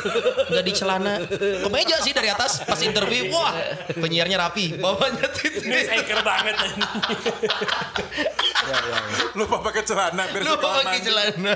Enggak 0.47 0.63
di 0.63 0.73
celana. 0.73 1.17
Kemeja 1.63 1.97
sih 1.99 2.11
dari 2.11 2.29
atas 2.29 2.61
pas 2.61 2.79
interview. 2.79 3.29
Wah, 3.29 3.51
penyiarnya 3.91 4.37
rapi, 4.39 4.77
bawahnya 4.77 5.27
titit. 5.31 5.65
News 5.65 5.89
anchor 5.89 6.21
banget. 6.21 6.55
Lupa 9.33 9.57
pakai 9.61 9.83
celana 9.83 10.23
biar 10.27 10.41
Lu 10.41 10.53
suka 10.55 10.67
pakai 10.81 10.99
celana. 10.99 11.53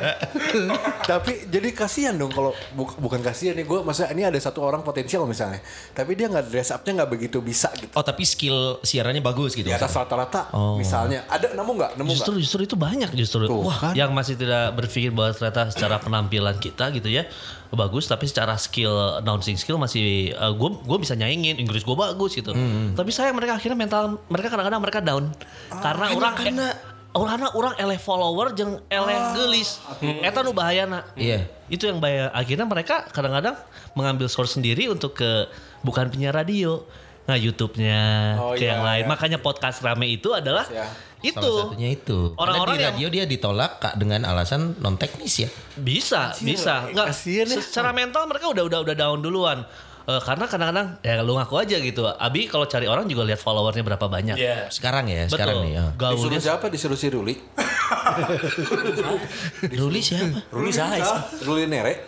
Tapi 1.01 1.31
jadi 1.47 1.69
kasihan 1.71 2.13
dong 2.13 2.29
kalau 2.29 2.51
bu- 2.71 2.97
bukan 2.99 3.21
kasihan 3.21 3.53
nih 3.53 3.65
gue 3.65 3.79
masa 3.81 4.07
ini 4.10 4.23
ada 4.23 4.38
satu 4.38 4.62
orang 4.62 4.81
potensial 4.81 5.25
misalnya. 5.25 5.60
Tapi 5.91 6.13
dia 6.13 6.27
nggak 6.27 6.45
dress 6.47 6.69
up-nya 6.71 7.03
nggak 7.03 7.12
begitu 7.12 7.38
bisa 7.39 7.69
gitu. 7.75 7.91
Oh, 7.93 8.01
tapi 8.01 8.23
skill 8.23 8.79
siarannya 8.81 9.19
bagus 9.19 9.53
gitu. 9.53 9.67
Di 9.67 9.75
atas 9.75 9.91
rata-rata 9.91 10.49
misalnya. 10.75 11.25
Ada 11.27 11.53
nemu 11.53 11.71
nggak? 11.73 11.91
Nemu 11.97 12.07
nggak? 12.07 12.17
Justru 12.21 12.34
justru 12.38 12.62
itu 12.63 12.75
banyak 12.75 13.11
justru. 13.13 13.45
Tuh, 13.45 13.62
Wah, 13.62 13.78
kan. 13.82 13.93
yang 13.93 14.12
masih 14.12 14.34
tidak 14.34 14.74
berpikir 14.74 15.10
bahwa 15.10 15.32
ternyata 15.32 15.67
secara 15.67 15.97
penampilan 15.97 16.56
kita 16.58 16.89
gitu 16.91 17.08
ya 17.08 17.28
bagus 17.69 18.04
tapi 18.04 18.26
secara 18.26 18.56
skill 18.56 18.91
announcing 19.17 19.56
skill 19.56 19.76
masih 19.76 20.30
gue 20.34 20.69
gue 20.78 20.97
bisa 21.00 21.13
nyaingin 21.13 21.56
Inggris 21.56 21.82
gue 21.82 21.93
bagus 21.93 22.34
gitu. 22.34 22.52
Tapi 22.91 23.10
saya 23.10 23.32
mereka 23.32 23.56
akhirnya 23.56 23.78
mental 23.78 24.04
mereka 24.26 24.50
kadang-kadang 24.50 24.80
mereka 24.80 25.00
down 25.00 25.26
karena 25.74 26.06
orang 26.12 26.34
karena- 26.34 26.76
Orangna 27.12 27.52
orang 27.52 27.76
eleh 27.76 28.00
follower 28.00 28.56
jeung 28.56 28.80
eleh 28.88 29.36
gelis. 29.36 29.84
Eta 30.00 30.39
nu 30.39 30.56
bahayana. 30.56 31.04
Iya. 31.13 31.43
Itu 31.67 31.84
yang 31.84 32.00
bahaya. 32.00 32.32
Akhirnya 32.32 32.63
mereka 32.63 33.04
kadang-kadang 33.06 33.60
mengambil 33.91 34.32
source 34.32 34.56
sendiri 34.56 34.88
untuk 34.88 35.19
ke 35.19 35.52
bukan 35.84 36.08
penyiar 36.08 36.32
radio. 36.32 36.88
Nah, 37.21 37.36
YouTube-nya 37.36 38.00
Oh, 38.39 38.56
ke 38.56 38.63
iya, 38.63 38.74
yang 38.74 38.82
lain. 38.82 39.04
iya. 39.04 39.12
Makanya 39.12 39.38
podcast 39.38 39.84
rame 39.84 40.08
itu 40.08 40.32
adalah 40.32 40.63
Ya. 40.65 40.88
Itu. 41.21 41.38
Salah 41.39 41.69
satunya 41.69 41.89
itu. 41.93 42.34
Orang-orang 42.38 42.75
di 42.75 42.81
yang- 42.81 42.93
radio 42.93 43.07
dia 43.13 43.23
ditolak 43.29 43.71
Kak 43.81 43.93
dengan 43.97 44.25
alasan 44.25 44.75
non 44.81 44.97
teknis 44.97 45.45
ya. 45.45 45.49
Bisa, 45.77 46.34
bisa. 46.41 46.89
Enggak 46.89 47.13
kasihan 47.13 47.47
ya. 47.47 47.62
secara 47.62 47.93
mental 47.93 48.25
mereka 48.25 48.49
udah 48.49 48.63
udah 48.65 48.79
udah 48.84 48.95
down 48.97 49.21
duluan. 49.21 49.63
Eh, 50.12 50.21
karena 50.28 50.43
kadang-kadang 50.43 51.00
ya 51.00 51.24
lu 51.24 51.39
ngaku 51.39 51.56
aja 51.56 51.80
gitu. 51.80 52.04
Abi 52.04 52.52
kalau 52.52 52.67
cari 52.67 52.84
orang 52.84 53.08
juga 53.08 53.24
lihat 53.24 53.39
followernya 53.39 53.84
berapa 53.88 54.12
banyak. 54.12 54.36
Iya. 54.36 54.67
Sekarang 54.67 55.08
ya, 55.08 55.24
sekarang 55.32 55.63
Betul. 55.63 55.67
nih. 55.67 55.71
ya. 55.71 55.84
Disuruh 55.95 56.19
Gaulnya 56.19 56.41
siapa? 56.43 56.65
Disuruh 56.67 57.00
si 57.00 57.08
Ruli. 57.08 57.36
Ruli 59.80 60.02
siapa? 60.04 60.39
Ruli 60.52 60.71
Sais. 60.76 61.10
Ruli 61.47 61.63
Nere. 61.71 62.04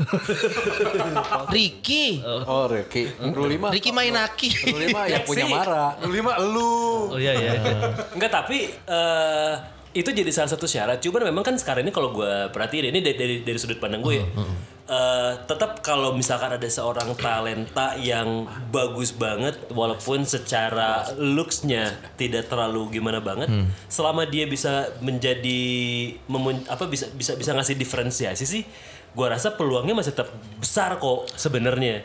Ricky. 1.53 2.19
Oh, 2.23 2.67
Ricky. 2.67 3.07
Ruli 3.31 3.55
mah. 3.55 3.71
Ricky 3.71 3.91
Mainaki. 3.95 4.51
Ruli 4.67 4.91
mah 4.91 5.07
yang 5.07 5.23
punya. 5.23 5.47
Mara. 5.47 5.95
Lu 6.03 6.11
lima 6.11 6.35
lu. 6.43 7.15
Oh 7.15 7.19
iya 7.19 7.33
iya. 7.37 7.51
Enggak 8.15 8.31
tapi 8.31 8.67
eh 8.73 9.53
itu 9.93 10.09
jadi 10.09 10.31
salah 10.33 10.49
satu 10.49 10.65
syarat. 10.65 10.97
Cuman 10.99 11.29
memang 11.29 11.45
kan 11.45 11.55
sekarang 11.55 11.85
ini 11.85 11.93
kalau 11.93 12.11
gue 12.11 12.49
perhatiin 12.49 12.89
ini 12.89 12.99
dari 12.99 13.15
dari, 13.15 13.35
dari 13.45 13.57
sudut 13.61 13.77
pandang 13.77 14.01
gue 14.01 14.19
ya. 14.19 14.25
Eh, 14.85 15.31
tetap 15.43 15.79
kalau 15.79 16.11
misalkan 16.11 16.51
ada 16.51 16.67
seorang 16.67 17.15
talenta 17.15 17.95
yang 17.95 18.43
bagus 18.67 19.11
banget 19.11 19.55
walaupun 19.69 20.23
secara 20.23 21.07
looksnya 21.15 21.87
tidak 22.13 22.47
terlalu 22.47 22.91
gimana 22.91 23.19
banget 23.19 23.47
selama 23.87 24.23
dia 24.23 24.43
bisa 24.43 24.91
menjadi 24.99 25.61
memun- 26.25 26.67
apa 26.67 26.85
bisa 26.85 27.07
bisa 27.09 27.33
bisa 27.33 27.51
ngasih 27.51 27.75
diferensiasi 27.75 28.43
sih 28.43 28.63
gua 29.13 29.31
rasa 29.31 29.53
peluangnya 29.53 29.93
masih 29.93 30.11
tetap 30.11 30.27
besar 30.57 30.97
kok 30.97 31.29
sebenarnya 31.31 32.01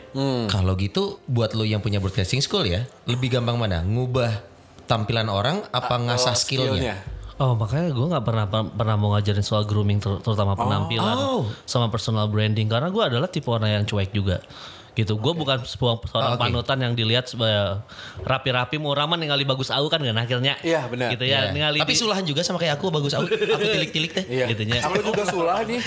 Kalau 0.47 0.77
gitu 0.77 1.17
buat 1.25 1.51
lo 1.51 1.65
yang 1.65 1.81
punya 1.81 1.97
broadcasting 1.97 2.39
school 2.39 2.63
ya, 2.63 2.85
lebih 3.03 3.33
gampang 3.33 3.57
mana? 3.57 3.81
Ngubah 3.81 4.45
tampilan 4.85 5.25
orang 5.25 5.65
apa 5.69 5.95
ngasah 5.97 6.37
skillnya? 6.37 7.01
Oh 7.39 7.55
makanya 7.55 7.87
gue 7.89 8.05
nggak 8.05 8.25
pernah 8.25 8.45
pernah 8.49 8.95
mau 8.95 9.09
ngajarin 9.11 9.39
soal 9.41 9.63
grooming 9.63 9.97
ter- 9.97 10.19
terutama 10.19 10.53
penampilan 10.53 11.15
Oh. 11.15 11.47
sama 11.63 11.87
personal 11.87 12.27
branding 12.27 12.67
karena 12.67 12.87
gue 12.87 12.99
adalah 13.01 13.25
tipe 13.25 13.47
orang 13.47 13.71
yang 13.73 13.83
cuek 13.83 14.11
juga 14.11 14.43
gitu 14.91 15.15
gue 15.15 15.31
bukan 15.33 15.63
sebuah 15.63 16.03
seorang 16.03 16.35
Oke. 16.35 16.41
panutan 16.43 16.75
yang 16.77 16.91
dilihat 16.91 17.23
sebagai 17.23 17.79
rapi-rapi 18.19 18.75
mau 18.75 18.91
raman 18.91 19.15
ningali 19.15 19.47
bagus 19.47 19.71
au 19.71 19.87
kan 19.87 19.95
kan 19.97 20.11
akhirnya 20.13 20.59
Iya, 20.59 20.83
benar. 20.85 21.15
gitu 21.15 21.23
ya 21.23 21.47
Ya. 21.47 21.55
ningali 21.55 21.79
Tapi 21.79 21.95
di- 21.95 21.99
sulahan 21.99 22.25
juga 22.27 22.43
sama 22.43 22.59
kayak 22.59 22.75
aku 22.75 22.91
bagus. 22.91 23.15
Aku, 23.15 23.23
aku 23.23 23.63
tilik-tilik 23.63 24.11
teh. 24.11 24.25
Iya. 24.27 24.51
Gitunya. 24.51 24.83
Aku 24.83 24.99
juga 24.99 25.23
sulah 25.23 25.63
nih. 25.63 25.79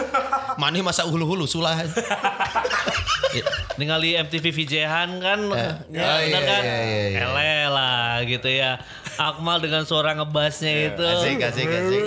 Mana 0.62 0.80
masa 0.80 1.04
hulu-hulu 1.04 1.44
sulahan. 1.44 1.84
ningali 3.76 4.14
MTV 4.16 4.44
VJ-han 4.46 5.10
kan 5.18 5.38
ya, 5.42 5.74
Oh, 5.74 5.74
benar 5.90 6.22
iya, 6.22 6.38
kan 6.40 6.62
iya, 6.62 6.78
iya, 6.78 7.02
iya. 7.10 7.18
ele 7.26 7.52
lah 7.68 8.22
gitu 8.22 8.46
ya 8.46 8.78
Akmal 9.16 9.62
dengan 9.62 9.82
suara 9.86 10.12
ngebasnya 10.14 10.94
itu. 10.94 11.02
Asik, 11.02 11.38
asik, 11.40 11.68
asik. 11.68 12.02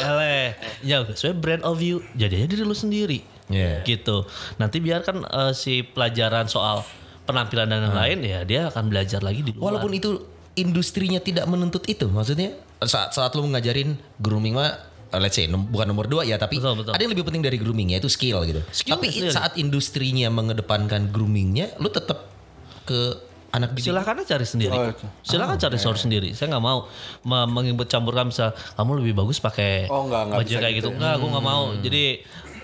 ele 0.00 0.56
ya 0.80 1.04
sesuai 1.04 1.36
brand 1.36 1.62
of 1.62 1.76
you 1.84 2.00
jadi 2.16 2.44
aja 2.44 2.46
diri 2.48 2.64
lu 2.64 2.76
sendiri. 2.76 3.20
Iya. 3.50 3.82
gitu. 3.82 4.30
Nanti 4.62 4.78
biarkan 4.78 5.26
eh, 5.26 5.52
si 5.58 5.82
pelajaran 5.82 6.46
soal 6.46 6.86
penampilan 7.26 7.66
dan 7.66 7.90
lain-lain 7.90 8.18
ya 8.22 8.40
dia 8.46 8.60
akan 8.70 8.86
belajar 8.86 9.20
lagi 9.26 9.42
di 9.42 9.50
luar. 9.54 9.74
Walaupun 9.74 9.90
itu 9.94 10.10
industrinya 10.54 11.18
tidak 11.18 11.50
menuntut 11.50 11.82
itu, 11.90 12.06
maksudnya? 12.06 12.54
Saat 12.82 13.14
saat 13.14 13.34
lu 13.34 13.46
ngajarin 13.50 13.98
grooming 14.22 14.54
mah 14.54 14.70
uh, 15.10 15.20
let's 15.20 15.34
say 15.34 15.50
nom- 15.50 15.66
bukan 15.66 15.90
nomor 15.90 16.06
dua 16.06 16.22
ya, 16.22 16.38
tapi 16.38 16.58
Betul, 16.58 16.78
betul. 16.78 16.92
ada 16.94 17.02
yang 17.02 17.12
lebih 17.12 17.26
penting 17.26 17.42
dari 17.42 17.58
grooming 17.58 17.94
yaitu 17.94 18.06
skill 18.10 18.42
gitu. 18.46 18.62
Skill 18.70 18.98
tapi 18.98 19.10
saat 19.30 19.58
industrinya 19.58 20.30
mengedepankan 20.30 21.10
groomingnya, 21.10 21.74
lu 21.82 21.90
tetap 21.90 22.30
ke 22.86 23.29
anak 23.50 23.70
didik. 23.72 23.84
silahkan 23.86 24.14
aja 24.16 24.26
cari 24.30 24.44
sendiri. 24.44 24.72
Oh, 24.72 24.86
itu. 24.88 25.06
silahkan 25.20 25.56
cari 25.56 25.76
source 25.76 26.02
sendiri. 26.02 26.30
Saya 26.32 26.50
nggak 26.50 26.62
mau 26.62 26.86
me- 27.22 27.48
mengikut 27.50 27.86
campurkan 27.86 28.26
misal 28.26 28.50
kamu 28.72 28.90
lebih 28.98 29.14
bagus 29.16 29.38
pakai 29.38 29.86
Oh, 29.86 30.06
nggak, 30.06 30.22
nggak 30.28 30.38
baju 30.38 30.48
bisa 30.48 30.58
kayak 30.58 30.74
gitu 30.74 30.80
gitu. 30.80 30.88
ya. 30.92 30.98
nggak 31.00 31.14
gue 31.16 31.28
nggak 31.28 31.46
mau. 31.46 31.64
Jadi 31.76 32.04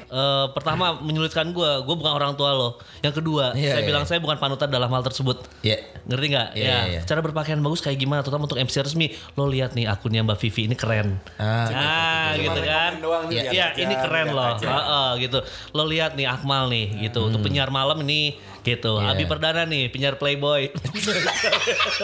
eh, 0.07 0.47
pertama 0.49 0.87
menyulitkan 0.97 1.51
gue 1.51 1.71
gue 1.83 1.95
bukan 1.97 2.13
orang 2.13 2.33
tua 2.33 2.55
lo 2.55 2.69
yang 3.01 3.11
kedua 3.11 3.51
Iya, 3.53 3.75
saya 3.75 3.83
iya. 3.83 3.89
bilang 3.89 4.05
saya 4.05 4.19
bukan 4.19 4.37
panutan 4.37 4.69
dalam 4.69 4.87
hal 4.87 5.03
tersebut. 5.03 5.43
Ya. 5.61 5.83
ngerti 6.07 6.27
nggak? 6.31 6.49
Iya, 6.55 6.63
ya 6.65 6.79
iya. 6.89 7.01
cara 7.03 7.19
berpakaian 7.19 7.59
bagus 7.59 7.83
kayak 7.83 7.99
gimana? 7.99 8.23
Terutama 8.23 8.47
untuk 8.47 8.55
MC 8.57 8.79
resmi. 8.79 9.07
Lo 9.35 9.45
lihat 9.45 9.75
nih 9.75 9.87
akunnya 9.87 10.23
Mbak 10.23 10.39
Vivi 10.39 10.63
ini 10.65 10.79
keren. 10.79 11.19
Ah, 11.35 11.67
nah 11.67 12.31
gitu 12.39 12.61
kan? 12.63 12.93
Iya, 13.27 13.43
iya, 13.51 13.65
aja, 13.69 13.83
ini 13.83 13.95
keren 13.97 14.27
loh. 14.31 14.47
aja. 14.49 14.63
Heeh, 14.65 15.11
gitu. 15.27 15.39
Lo 15.73 15.83
lihat 15.85 16.15
nih 16.15 16.27
Akmal 16.29 16.71
nih 16.71 16.87
gitu. 17.03 17.27
Untuk 17.27 17.43
penyiar 17.43 17.69
malam 17.69 17.99
ini 18.01 18.39
gitu 18.67 18.99
Iya. 18.99 19.13
Abi 19.13 19.25
Perdana 19.25 19.63
nih 19.63 19.87
penyiar 19.87 20.15
Playboy 20.15 20.75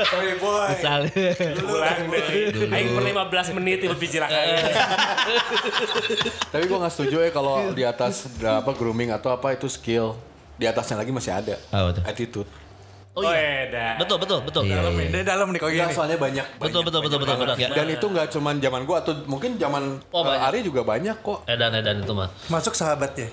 Playboy. 0.05 0.67
misalnya 0.71 1.11
pulang 1.59 2.01
deh 2.07 2.25
aing 2.71 2.89
per 2.93 3.03
15 3.05 3.57
menit 3.59 3.79
itu 3.83 3.95
pijiran 3.95 4.31
Tapi 6.49 6.63
gue 6.63 6.79
gak 6.79 6.93
setuju 6.93 7.17
ya 7.21 7.31
kalau 7.31 7.55
di 7.71 7.83
atas 7.83 8.29
apa 8.39 8.71
grooming 8.73 9.11
atau 9.11 9.31
apa 9.31 9.53
itu 9.53 9.67
skill. 9.67 10.15
Di 10.53 10.65
atasnya 10.65 10.95
lagi 10.97 11.11
masih 11.11 11.33
ada. 11.33 11.57
Apa 11.69 11.91
tuh? 11.93 12.03
Attitude. 12.05 12.51
oh 13.13 13.21
iya 13.27 13.69
Beda. 13.69 13.87
betul 14.01 14.17
betul 14.17 14.39
betul 14.41 14.63
Iya, 14.65 14.81
Dalam 14.81 14.95
iya. 14.95 15.09
dari 15.11 15.25
dalam 15.27 15.47
nih 15.47 15.59
kok 15.59 15.69
Enggak, 15.69 15.85
gini. 15.85 15.93
soalnya 15.93 16.17
banyak. 16.17 16.47
betul 16.57 16.81
banyak, 16.81 16.85
betul 16.87 17.01
betul 17.05 17.19
betul 17.21 17.37
banyak. 17.37 17.57
betul 17.61 17.77
Dan 17.77 17.87
itu 17.91 18.07
nggak 18.09 18.27
cuman 18.31 18.55
zaman 18.57 18.81
gua 18.83 18.97
atau 19.01 19.13
mungkin 19.27 19.51
zaman 19.55 19.83
Oh, 20.09 20.21
eh, 20.21 20.25
banyak. 20.27 20.47
Ari 20.49 20.59
juga 20.63 20.81
banyak 20.81 21.17
kok. 21.21 21.39
edan 21.45 21.73
edan 21.75 21.97
itu 21.99 22.13
mah 22.13 22.33
Masuk 22.49 22.73
sahabatnya. 22.73 23.29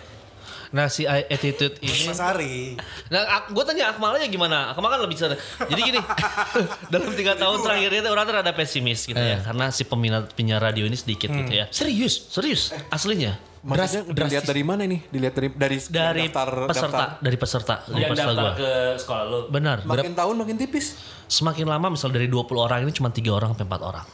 Nah 0.69 0.85
si 0.85 1.05
attitude 1.05 1.81
ini 1.81 2.05
Mas 2.09 2.21
Ari. 2.21 2.77
Nah, 3.09 3.49
gue 3.49 3.63
tanya 3.65 3.89
Akmal 3.89 4.21
aja 4.21 4.29
gimana? 4.29 4.69
Akmal 4.73 4.89
kan 4.93 5.01
lebih 5.01 5.17
sana. 5.17 5.35
Jadi 5.65 5.81
gini, 5.81 5.99
dalam 6.93 7.09
tiga 7.17 7.33
tahun 7.33 7.65
terakhir 7.65 7.89
itu 7.89 8.09
orang 8.09 8.23
tuh 8.29 8.35
ada 8.37 8.53
pesimis 8.53 9.09
gitu 9.09 9.17
ya, 9.17 9.41
karena 9.41 9.73
si 9.73 9.83
peminat 9.83 10.29
penyiar 10.37 10.61
radio 10.61 10.85
ini 10.85 10.97
sedikit 10.97 11.33
gitu 11.33 11.53
ya. 11.53 11.65
Serius? 11.73 12.29
Serius, 12.29 12.69
aslinya 12.93 13.49
Maksudnya 13.59 14.07
Dras- 14.15 14.31
dilihat 14.31 14.45
dari 14.47 14.63
mana 14.63 14.87
nih? 14.87 14.99
Dilihat 15.11 15.33
dari 15.35 15.49
dari 15.51 15.77
dari 15.91 16.23
daftar, 16.31 16.49
peserta, 16.63 16.87
daftar. 16.87 17.09
dari 17.19 17.37
peserta, 17.37 17.75
dari 17.83 17.99
yang 17.99 18.11
peserta 18.15 18.31
daftar 18.31 18.47
gue. 18.47 18.55
ke 18.55 18.71
sekolah 19.03 19.23
lu 19.27 19.39
Benar. 19.51 19.77
Makin 19.83 20.13
tahun 20.15 20.35
makin 20.39 20.55
tipis. 20.55 20.95
Semakin 21.27 21.67
lama, 21.67 21.91
misal 21.91 22.09
dari 22.09 22.31
20 22.31 22.55
orang 22.55 22.87
ini 22.87 22.91
cuma 22.95 23.11
tiga 23.11 23.35
orang 23.35 23.51
sampai 23.51 23.67
empat 23.67 23.81
orang. 23.83 24.05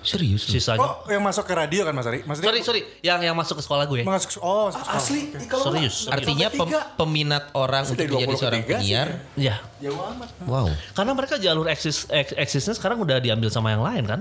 Serius? 0.00 0.44
Sisanya. 0.44 0.78
Oh, 0.80 1.02
yang 1.04 1.20
masuk 1.20 1.42
ke 1.42 1.52
radio 1.52 1.82
kan 1.82 1.90
Mas 1.90 2.04
Ari? 2.04 2.22
Maksudnya 2.22 2.48
Sorry, 2.48 2.60
sorry, 2.62 2.82
yang 3.00 3.18
yang 3.18 3.34
masuk 3.34 3.58
ke 3.58 3.62
sekolah 3.62 3.84
gue. 3.84 4.02
Masuk 4.02 4.38
oh, 4.38 4.70
masuk 4.70 4.80
sekolah. 4.80 4.96
Asli. 4.96 5.20
Kalau 5.44 5.64
Serius. 5.68 5.96
nggak- 6.00 6.14
Artinya 6.14 6.48
pem- 6.48 6.86
peminat 6.96 7.44
orang 7.52 7.82
Sudah 7.82 7.94
untuk 7.98 8.06
menjadi 8.16 8.30
20 8.30 8.38
seorang 8.38 8.60
ketiga 8.60 8.74
sih. 8.74 8.80
penyiar, 8.80 9.08
Ya, 9.34 9.56
Jauh 9.78 9.98
amat. 10.08 10.28
wow. 10.44 10.66
karena 10.92 11.12
mereka 11.12 11.34
jalur 11.36 11.66
eksis 11.66 12.06
eks- 12.08 12.34
eksisnya 12.34 12.74
sekarang 12.74 12.98
udah 12.98 13.18
diambil 13.18 13.48
sama 13.48 13.70
yang 13.70 13.80
lain 13.80 14.04
kan. 14.04 14.20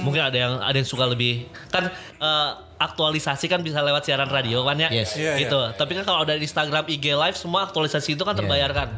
Mungkin 0.00 0.22
ada 0.22 0.36
yang 0.36 0.52
ada 0.58 0.74
yang 0.74 0.84
suka 0.84 1.04
lebih 1.04 1.44
kan 1.68 1.88
eh, 2.16 2.50
aktualisasi 2.74 3.46
kan 3.46 3.60
bisa 3.60 3.80
lewat 3.80 4.02
siaran 4.02 4.26
radio 4.26 4.60
kan 4.62 4.76
ya. 4.76 4.88
Yes. 4.90 5.14
Iya, 5.14 5.36
gitu. 5.38 5.56
Tapi 5.70 5.94
kan 5.94 6.04
kalau 6.04 6.20
ada 6.22 6.32
di 6.32 6.42
Instagram, 6.42 6.84
IG 6.86 7.06
live 7.10 7.32
semua 7.34 7.64
aktualisasi 7.64 8.12
itu 8.12 8.22
kan 8.22 8.34
terbayarkan. 8.34 8.88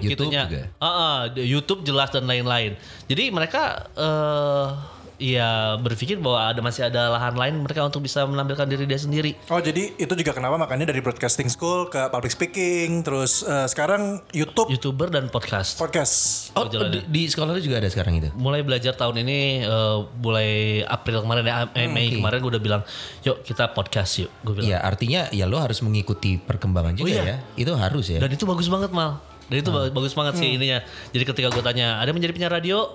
YouTube 0.00 0.30
Gitunya. 0.30 0.42
juga. 0.46 0.62
Heeh, 0.74 1.16
di 1.32 1.42
YouTube 1.44 1.80
jelas 1.82 2.08
dan 2.08 2.24
lain-lain. 2.24 2.76
Jadi 3.04 3.28
mereka 3.28 3.62
eh 3.92 4.68
ya 5.16 5.74
berpikir 5.76 6.20
bahwa 6.20 6.52
ada 6.52 6.60
masih 6.60 6.86
ada 6.86 7.08
lahan 7.08 7.32
lain 7.32 7.64
mereka 7.64 7.80
untuk 7.82 8.04
bisa 8.04 8.22
menampilkan 8.22 8.68
diri 8.68 8.84
dia 8.84 9.00
sendiri. 9.00 9.32
Oh 9.48 9.56
jadi 9.58 9.96
itu 9.96 10.12
juga 10.12 10.32
kenapa 10.32 10.56
makanya 10.56 10.92
dari 10.92 11.00
broadcasting 11.00 11.48
school 11.48 11.88
ke 11.88 11.98
public 12.08 12.32
speaking 12.32 13.00
terus 13.00 13.40
eh, 13.40 13.64
sekarang 13.64 14.20
YouTube 14.30 14.68
YouTuber 14.68 15.08
dan 15.08 15.28
podcast. 15.28 15.80
podcast. 15.80 16.14
Oh, 16.52 16.68
Jalan 16.68 16.92
di, 16.92 17.00
di 17.08 17.22
sekolah 17.26 17.56
lu 17.56 17.60
juga 17.60 17.80
ada 17.80 17.88
sekarang 17.88 18.18
itu? 18.18 18.28
mulai 18.36 18.60
belajar 18.60 18.92
tahun 18.92 19.24
ini 19.24 19.38
eh, 19.64 19.98
mulai 20.20 20.50
April 20.84 21.24
kemarin 21.24 21.42
ya 21.42 21.54
eh, 21.72 21.88
Mei 21.88 22.12
oke. 22.12 22.20
kemarin 22.20 22.38
gue 22.38 22.50
udah 22.52 22.62
bilang 22.62 22.82
yuk 23.24 23.40
kita 23.40 23.72
podcast 23.72 24.20
yuk 24.20 24.30
gue 24.44 24.52
bilang 24.60 24.68
Iya, 24.68 24.78
artinya 24.84 25.20
ya 25.32 25.44
lo 25.44 25.56
harus 25.56 25.80
mengikuti 25.80 26.36
perkembangan 26.36 26.92
juga 26.92 27.10
iya. 27.10 27.22
ya. 27.24 27.36
Itu 27.56 27.72
harus 27.74 28.12
ya. 28.12 28.20
dan 28.20 28.28
itu 28.28 28.44
bagus 28.44 28.68
banget 28.68 28.92
mal 28.92 29.18
dan 29.46 29.62
itu 29.62 29.70
ba- 29.70 29.88
bagus 29.88 30.12
banget 30.12 30.34
sih 30.36 30.58
ininya 30.58 30.82
jadi 31.14 31.24
ketika 31.24 31.48
gue 31.48 31.62
tanya 31.62 32.02
ada 32.02 32.10
menjadi 32.10 32.34
penyiar 32.34 32.52
radio 32.52 32.90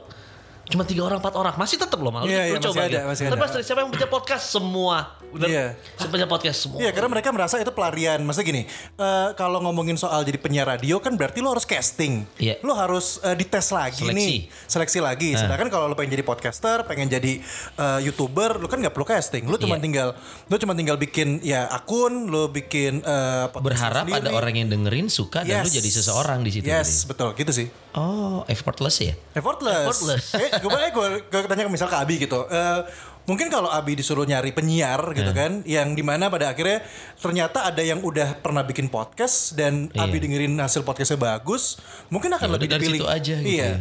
cuma 0.71 0.83
tiga 0.83 1.03
orang 1.03 1.19
empat 1.19 1.33
orang 1.33 1.53
masih 1.53 1.75
tetap 1.75 1.95
loh 1.95 2.09
mal 2.09 2.23
Lu- 2.23 2.31
Iya, 2.31 2.49
lu 2.49 2.59
coba 2.59 2.73
masih 2.73 2.87
ada, 2.87 2.99
masih 3.05 3.23
Tapi 3.27 3.43
ada. 3.43 3.59
siapa 3.61 3.79
yang 3.79 3.91
punya 3.91 4.07
podcast 4.07 4.45
semua 4.47 4.97
Bener. 5.31 5.47
Iya. 5.47 5.65
Siapa 5.95 6.11
punya 6.11 6.27
podcast 6.27 6.57
semua 6.59 6.79
Iya 6.79 6.91
karena 6.91 7.07
mereka 7.09 7.31
merasa 7.31 7.55
itu 7.55 7.71
pelarian. 7.71 8.19
Maksudnya 8.19 8.47
gini, 8.47 8.61
eh, 8.97 9.29
kalau 9.33 9.59
ngomongin 9.59 9.95
soal 9.95 10.21
jadi 10.21 10.35
penyiar 10.35 10.67
radio 10.67 10.99
kan 10.99 11.15
berarti 11.15 11.39
lo 11.39 11.51
harus 11.51 11.63
casting. 11.63 12.27
Iya. 12.35 12.59
Lo 12.59 12.73
harus 12.73 13.15
eh, 13.21 13.31
dites 13.33 13.71
lagi 13.71 14.03
Seleksi. 14.03 14.11
nih, 14.11 14.35
seleksi 14.67 14.99
lagi. 14.99 15.31
Sedangkan 15.33 15.67
kalau 15.67 15.87
lo 15.87 15.95
pengen 15.95 16.11
jadi 16.11 16.25
podcaster, 16.25 16.83
pengen 16.83 17.07
jadi 17.07 17.39
eh, 17.73 17.99
youtuber, 18.01 18.59
lo 18.59 18.67
kan 18.67 18.77
nggak 18.77 18.91
perlu 18.91 19.07
casting. 19.07 19.47
Lo 19.47 19.55
cuma 19.55 19.75
Iya. 19.75 19.81
tinggal, 19.81 20.09
lo 20.45 20.55
cuma 20.57 20.73
tinggal 20.73 20.95
bikin 20.95 21.39
ya 21.39 21.63
akun, 21.69 22.27
lo 22.27 22.47
bikin 22.47 22.99
podcast 22.99 23.63
Berharap 23.63 24.03
sendiri. 24.05 24.19
ada 24.19 24.29
orang 24.31 24.53
yang 24.53 24.67
dengerin 24.67 25.07
suka 25.07 25.41
dan 25.41 25.63
lu 25.63 25.71
Yes. 25.71 25.79
jadi 25.79 25.89
seseorang 25.93 26.39
di 26.41 26.51
situ. 26.51 26.67
Yes, 26.67 27.05
betul 27.05 27.31
gitu 27.33 27.55
sih. 27.55 27.67
Oh, 27.91 28.47
effortless 28.47 28.97
ya? 28.97 29.13
Effortless. 29.33 29.83
Effortless. 29.83 30.25
eh, 30.39 30.49
gue 30.57 30.71
eh, 30.71 30.91
gue 30.91 31.07
gue 31.27 31.39
tanya 31.43 31.67
ke 31.67 31.71
misal 31.71 31.87
ke 31.87 31.97
Abi 31.97 32.15
gitu. 32.17 32.47
Eh, 32.47 32.79
mungkin 33.23 33.47
kalau 33.47 33.67
Abi 33.67 33.93
disuruh 33.93 34.23
nyari 34.23 34.51
penyiar 34.51 35.11
gitu 35.11 35.31
kan, 35.31 35.59
yang 35.63 35.91
di 35.91 36.01
mana 36.01 36.27
pada 36.27 36.49
akhirnya 36.49 36.79
ternyata 37.15 37.67
ada 37.67 37.79
yang 37.79 37.99
udah 37.99 38.39
pernah 38.39 38.63
bikin 38.63 38.87
podcast 38.87 39.53
dan 39.53 39.91
Iya. 39.91 40.03
Abi 40.03 40.17
dengerin 40.17 40.55
hasil 40.55 40.81
podcastnya 40.81 41.19
bagus, 41.19 41.77
mungkin 42.07 42.31
akan 42.31 42.47
Ya 42.47 42.53
lebih 42.55 42.67
dari 42.69 42.79
dipilih. 42.81 42.99
situ 42.99 43.07
aja 43.07 43.35
gitu 43.37 43.51
Iya. 43.51 43.67
ya. 43.67 43.75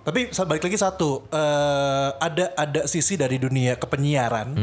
Tapi 0.00 0.20
balik 0.32 0.64
lagi 0.64 0.74
satu, 0.74 1.28
eh, 1.28 2.08
ada 2.16 2.56
ada 2.56 2.80
sisi 2.88 3.14
dari 3.14 3.36
dunia 3.36 3.76
kepenyiaran 3.76 4.56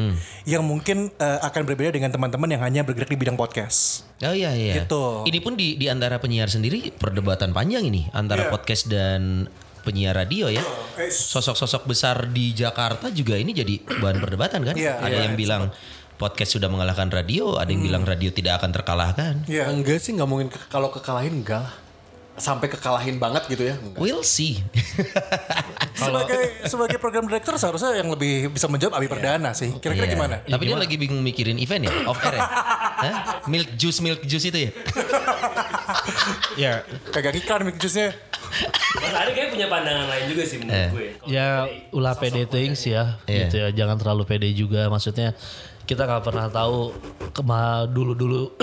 yang 0.43 0.65
mungkin 0.65 1.13
eh, 1.13 1.39
akan 1.45 1.62
berbeda 1.63 1.93
dengan 1.93 2.10
teman-teman 2.10 2.50
yang 2.50 2.62
hanya 2.62 2.82
bergerak 2.82 3.08
di 3.08 3.15
bidang 3.15 3.38
podcast. 3.38 4.02
Oh 4.26 4.34
iya 4.34 4.50
iya. 4.52 4.82
Gitu. 4.82 5.30
Ini 5.30 5.39
pun 5.39 5.54
di 5.54 5.78
di 5.78 5.86
antara 5.88 6.17
penyiar 6.17 6.50
sendiri 6.50 6.89
perdebatan 6.89 7.54
panjang 7.54 7.86
ini 7.86 8.10
antara 8.12 8.50
Iya. 8.50 8.52
podcast 8.52 8.89
dan 8.89 9.45
penyiar 9.86 10.17
radio 10.17 10.50
ya. 10.50 10.65
Sosok-sosok 11.08 11.86
besar 11.86 12.28
di 12.28 12.52
Jakarta 12.52 13.08
juga 13.08 13.38
ini 13.38 13.54
jadi 13.54 13.78
bahan 14.02 14.17
perdebatan 14.19 14.65
kan? 14.65 14.76
Iya, 14.76 15.00
ada 15.00 15.15
iya, 15.15 15.26
yang 15.30 15.38
bilang 15.38 15.69
podcast 16.17 16.58
sudah 16.58 16.65
mengalahkan 16.67 17.13
radio, 17.13 17.62
ada 17.62 17.69
yang 17.69 17.86
bilang 17.86 18.04
radio 18.04 18.34
tidak 18.34 18.58
akan 18.60 18.73
terkalahkan. 18.73 19.34
Iya. 19.45 19.69
Enggak 19.69 20.02
sih 20.02 20.17
nggak 20.17 20.27
mungkin 20.27 20.50
ke- 20.50 20.65
kalau 20.67 20.90
kekalahin 20.90 21.46
enggak 21.46 21.62
lah. 21.62 21.73
Sampai 22.38 22.69
kekalahin 22.69 23.17
banget 23.17 23.50
gitu 23.50 23.65
ya. 23.65 23.75
Enggak. 23.75 23.98
We'll 23.98 24.21
see. 24.21 24.62
Sebagai 25.98 26.69
sebagai 26.69 26.98
program 27.02 27.25
director 27.25 27.58
seharusnya 27.58 27.98
yang 27.98 28.13
lebih 28.13 28.54
bisa 28.54 28.69
menjawab 28.69 29.02
Abi 29.02 29.10
Perdana 29.10 29.52
sih. 29.52 29.73
Kira-kira 29.81 30.06
Iya. 30.06 30.13
gimana? 30.13 30.35
Tapi 30.46 30.63
dia 30.63 30.77
lagi 30.77 30.96
bingung 30.96 31.19
mikirin 31.19 31.58
event 31.58 31.90
ya, 31.90 31.94
off 32.06 32.21
air 32.21 32.38
ya. 32.38 32.46
Hah? 33.04 33.15
Milk 33.46 33.73
juice 33.73 34.00
milk 34.00 34.21
juice 34.23 34.48
itu 34.48 34.69
ya. 34.69 34.71
Ya, 36.58 36.81
Kagak 37.10 37.38
iklan 37.38 37.63
mic 37.63 37.77
juice-nya. 37.77 38.12
Mas 38.98 39.13
Ari 39.13 39.31
kayak 39.31 39.50
punya 39.54 39.67
pandangan 39.67 40.06
lain 40.06 40.25
juga 40.27 40.44
sih 40.44 40.58
menurut 40.58 40.73
Eh. 40.75 40.90
gue. 40.90 41.08
Ya 41.29 41.48
ulah 41.90 42.13
pede 42.13 42.46
things 42.46 42.81
ya, 42.83 43.17
Iya. 43.25 43.46
gitu 43.46 43.56
ya. 43.58 43.67
Jangan 43.71 43.98
terlalu 43.98 44.23
pede 44.25 44.50
juga. 44.52 44.85
Maksudnya 44.88 45.38
kita 45.85 46.04
nggak 46.04 46.23
pernah 46.23 46.48
tahu 46.50 46.92
kema 47.31 47.85
dulu-dulu 47.88 48.54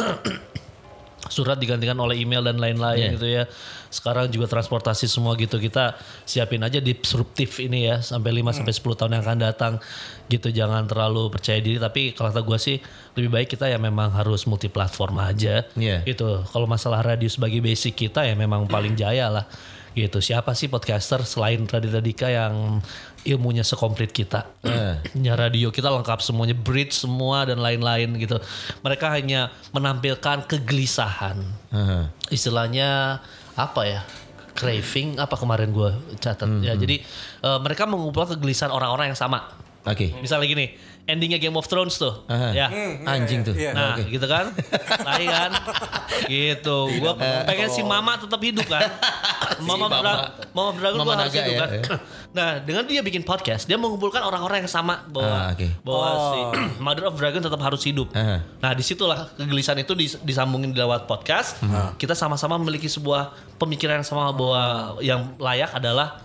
surat 1.32 1.56
digantikan 1.56 1.96
oleh 1.96 2.20
email 2.20 2.44
dan 2.44 2.60
lain-lain 2.60 3.00
Iya. 3.00 3.12
gitu 3.16 3.26
ya. 3.28 3.44
Sekarang 3.88 4.28
juga 4.28 4.50
transportasi 4.50 5.08
semua 5.08 5.38
gitu. 5.38 5.56
Kita 5.56 5.96
siapin 6.26 6.60
aja 6.60 6.82
disruptif 6.82 7.62
ini 7.62 7.88
ya 7.88 8.02
sampai 8.04 8.34
5 8.34 8.52
sampai 8.52 8.74
10 8.74 8.98
tahun 8.98 9.10
yang 9.16 9.22
akan 9.24 9.38
datang 9.40 9.72
gitu. 10.28 10.50
Jangan 10.50 10.84
terlalu 10.84 11.30
percaya 11.32 11.60
diri 11.62 11.80
tapi 11.80 12.12
kalau 12.12 12.28
kata 12.34 12.42
gue 12.44 12.58
sih 12.60 12.76
lebih 13.16 13.30
baik 13.30 13.48
kita 13.56 13.70
ya 13.70 13.78
memang 13.80 14.12
harus 14.12 14.44
multi 14.44 14.68
platform 14.68 15.22
aja. 15.22 15.64
Iya. 15.78 16.02
Gitu. 16.04 16.44
Kalau 16.50 16.66
masalah 16.68 17.00
radio 17.00 17.30
sebagai 17.30 17.62
basic 17.64 17.96
kita 17.96 18.26
ya 18.26 18.34
memang 18.36 18.66
paling 18.68 18.92
jaya 18.98 19.30
lah. 19.32 19.46
Gitu. 19.94 20.18
Siapa 20.18 20.58
sih 20.58 20.66
podcaster 20.66 21.22
selain 21.22 21.62
Raditya 21.70 22.02
Dika 22.02 22.26
yang 22.26 22.82
ilmunya 23.24 23.64
sekomplit 23.64 24.12
kita? 24.12 24.46
Ya 25.16 25.34
radio 25.34 25.72
kita 25.72 25.88
lengkap 25.90 26.20
semuanya 26.20 26.54
bridge 26.54 26.92
semua 26.92 27.48
dan 27.48 27.60
lain-lain 27.60 28.14
gitu. 28.20 28.36
Mereka 28.84 29.10
hanya 29.10 29.52
menampilkan 29.72 30.44
kegelisahan. 30.46 31.40
Heeh. 31.72 32.04
Istilahnya 32.30 33.20
apa 33.56 33.82
ya? 33.88 34.00
Craving 34.54 35.18
apa 35.18 35.34
kemarin 35.34 35.74
gue 35.74 35.90
catat 36.22 36.46
ya. 36.62 36.78
Jadi 36.78 37.02
eh, 37.42 37.58
mereka 37.58 37.90
mengumpulkan 37.90 38.38
kegelisahan 38.38 38.70
orang-orang 38.70 39.10
yang 39.10 39.18
sama. 39.18 39.50
Oke. 39.84 40.16
Misalnya 40.22 40.48
gini, 40.48 40.66
endingnya 41.04 41.36
Game 41.36 41.52
of 41.52 41.64
Thrones 41.64 41.96
tuh, 41.96 42.24
Aha. 42.26 42.48
ya. 42.50 42.66
Anjing 43.04 43.42
tuh. 43.42 43.52
Iya. 43.52 43.72
Nah, 43.72 43.92
Oke. 43.94 44.08
gitu 44.08 44.24
kan? 44.24 44.48
Lain 45.04 45.28
kan? 45.28 45.50
gitu. 46.26 46.78
Gua 46.96 47.12
pengen 47.44 47.68
si 47.68 47.80
Mama 47.80 48.16
tetap 48.16 48.40
hidup 48.40 48.64
kan. 48.64 48.88
Mama 49.68 49.86
Mama. 49.86 49.96
Dra- 50.00 50.30
Mama 50.50 50.70
Dragon 50.74 50.98
Mama 50.98 51.06
gua 51.06 51.16
harus 51.20 51.34
hidup 51.34 51.52
ya, 51.52 51.60
kan. 51.60 51.70
ya. 51.70 51.82
Nah, 52.34 52.48
dengan 52.58 52.82
dia 52.84 53.00
bikin 53.00 53.22
podcast, 53.22 53.64
dia 53.64 53.76
mengumpulkan 53.76 54.18
orang-orang 54.20 54.64
yang 54.64 54.72
sama 54.72 55.04
bahwa 55.06 55.30
Ah, 55.30 55.52
oke. 55.52 55.68
bahwa 55.84 56.08
si 56.10 56.38
Mother 56.84 57.04
of 57.06 57.14
Dragon 57.14 57.40
tetap 57.40 57.60
harus 57.60 57.84
hidup. 57.84 58.08
Aha. 58.10 58.40
Nah, 58.58 58.72
di 58.72 58.82
situlah 58.82 59.28
kegelisahan 59.36 59.78
itu 59.78 59.92
dis- 59.92 60.18
disambungin 60.20 60.72
lewat 60.72 61.04
podcast. 61.04 61.60
Kita 61.94 62.16
sama-sama 62.16 62.56
memiliki 62.56 62.88
sebuah 62.88 63.30
pemikiran 63.56 64.00
yang 64.00 64.08
sama 64.08 64.32
bahwa 64.32 64.62
yang 65.00 65.36
layak 65.36 65.70
adalah 65.70 66.18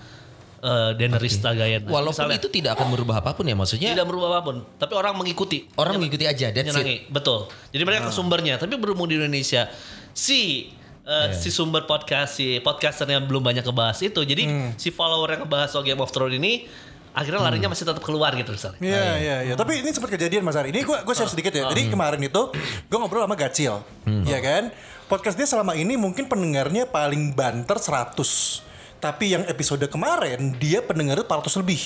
uh, 0.61 0.91
Daenerys 0.95 1.39
Targaryen. 1.39 1.83
Walaupun 1.87 2.27
Misalnya. 2.27 2.39
itu 2.39 2.49
tidak 2.51 2.71
akan 2.79 2.87
merubah 2.91 3.23
apa 3.23 3.31
pun 3.35 3.47
ya 3.47 3.55
maksudnya. 3.55 3.91
tidak 3.95 4.07
berubah 4.07 4.27
apa 4.35 4.41
pun, 4.43 4.55
tapi 4.79 4.93
orang 4.95 5.15
mengikuti. 5.15 5.67
Orang 5.79 5.99
mengikuti 5.99 6.25
aja, 6.27 6.51
that's 6.51 6.69
it. 6.69 6.75
Nyenangi, 6.75 6.97
betul. 7.11 7.47
Jadi 7.71 7.83
mereka 7.83 8.07
ke 8.07 8.13
sumbernya, 8.13 8.55
tapi 8.59 8.75
berhubung 8.75 9.07
di 9.07 9.15
Indonesia 9.19 9.67
si 10.11 10.71
uh, 11.07 11.31
si 11.31 11.49
sumber 11.49 11.87
podcast, 11.87 12.37
si 12.37 12.59
podcasternya 12.59 13.23
belum 13.23 13.41
banyak 13.41 13.63
kebahas 13.63 14.03
itu. 14.03 14.21
Jadi 14.23 14.75
si 14.75 14.91
follower 14.91 15.35
yang 15.37 15.41
ngebahas 15.47 15.69
soal 15.71 15.83
Game 15.87 15.99
of 16.03 16.11
Thrones 16.11 16.35
ini 16.35 16.67
akhirnya 17.09 17.41
larinya 17.41 17.73
masih 17.73 17.89
tetap 17.89 18.05
keluar 18.05 18.31
gitu 18.37 18.53
misalnya. 18.53 18.79
Iya 18.79 19.03
iya 19.17 19.37
iya. 19.49 19.53
Tapi 19.57 19.81
ini 19.81 19.89
sempat 19.89 20.13
kejadian 20.13 20.45
Mas 20.45 20.55
Ari. 20.55 20.69
Ini 20.69 20.85
gue 20.85 20.97
gue 21.01 21.15
share 21.17 21.31
sedikit 21.31 21.51
ya. 21.51 21.65
Jadi 21.67 21.89
kemarin 21.89 22.21
itu 22.21 22.41
gue 22.85 22.97
ngobrol 22.97 23.25
sama 23.25 23.35
Gacil, 23.35 23.81
Iya 24.05 24.39
kan? 24.39 24.63
Podcast 25.09 25.33
dia 25.33 25.49
selama 25.49 25.73
ini 25.73 25.97
mungkin 25.97 26.29
pendengarnya 26.29 26.85
paling 26.85 27.33
banter 27.33 27.81
100. 27.81 28.68
Tapi 28.99 29.31
yang 29.31 29.47
episode 29.47 29.79
kemarin 29.87 30.59
dia 30.59 30.79
pendengarnya 30.79 31.23
400 31.23 31.59
lebih. 31.59 31.81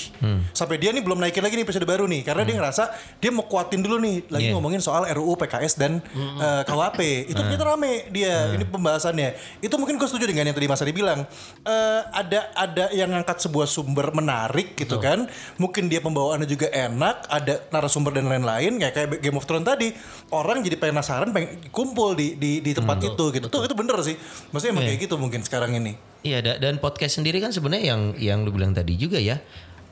Sampai 0.50 0.76
dia 0.76 0.90
nih 0.90 0.98
belum 0.98 1.16
naikin 1.16 1.40
lagi 1.40 1.54
nih 1.54 1.62
episode 1.62 1.86
baru 1.86 2.04
nih 2.04 2.22
karena 2.22 2.42
dia 2.42 2.58
ngerasa 2.58 2.90
dia 3.16 3.30
mau 3.30 3.46
kuatin 3.46 3.80
dulu 3.80 3.96
nih 3.98 4.26
lagi 4.26 4.42
Iya. 4.44 4.52
ngomongin 4.52 4.78
soal 4.78 5.06
RUU 5.08 5.38
PKS 5.38 5.78
dan 5.78 6.02
eh, 6.14 6.62
KUHP. 6.64 7.00
Itu 7.26 7.38
ternyata 7.38 7.64
rame 7.66 8.10
dia 8.10 8.50
ini 8.50 8.66
pembahasannya. 8.66 9.30
Itu 9.58 9.78
mungkin 9.78 9.94
gue 9.94 10.04
setuju 10.04 10.26
dengan 10.26 10.46
yang 10.46 10.54
tadi 10.54 10.66
Mas 10.66 10.82
Ari 10.82 10.90
bilang. 10.90 11.22
Eh, 11.62 12.00
ada 12.12 12.50
ada 12.52 12.90
yang 12.90 13.08
ngangkat 13.08 13.40
sebuah 13.40 13.64
sumber 13.64 14.10
menarik 14.10 14.74
gitu 14.74 14.98
kan. 14.98 15.30
Mungkin 15.56 15.86
dia 15.86 16.02
pembawaannya 16.02 16.44
juga 16.44 16.66
enak, 16.68 17.30
ada 17.30 17.62
narasumber 17.70 18.10
dan 18.10 18.26
lain-lain 18.26 18.76
kayak 18.76 18.92
kayak 18.92 19.08
Game 19.22 19.38
of 19.38 19.46
Thrones 19.46 19.64
tadi. 19.64 19.94
Orang 20.28 20.60
jadi 20.60 20.74
penasaran 20.74 21.30
pengen 21.30 21.62
kumpul 21.70 22.12
di 22.12 22.34
di, 22.34 22.58
di 22.58 22.74
tempat 22.74 22.98
itu 23.00 23.24
gitu. 23.30 23.46
Tuh 23.46 23.62
itu 23.62 23.72
bener 23.72 23.94
sih. 24.02 24.18
Maksudnya 24.50 24.74
emang 24.74 24.84
kayak 24.84 25.00
gitu 25.00 25.14
mungkin 25.14 25.40
sekarang 25.40 25.78
ini. 25.78 25.94
Iya 26.24 26.38
da- 26.40 26.58
dan 26.58 26.76
podcast 26.78 27.20
sendiri 27.20 27.38
kan 27.38 27.52
sebenarnya 27.52 27.84
yang 27.86 28.02
yang 28.16 28.38
lu 28.40 28.50
bilang 28.50 28.72
tadi 28.72 28.96
juga 28.96 29.16
ya, 29.16 29.38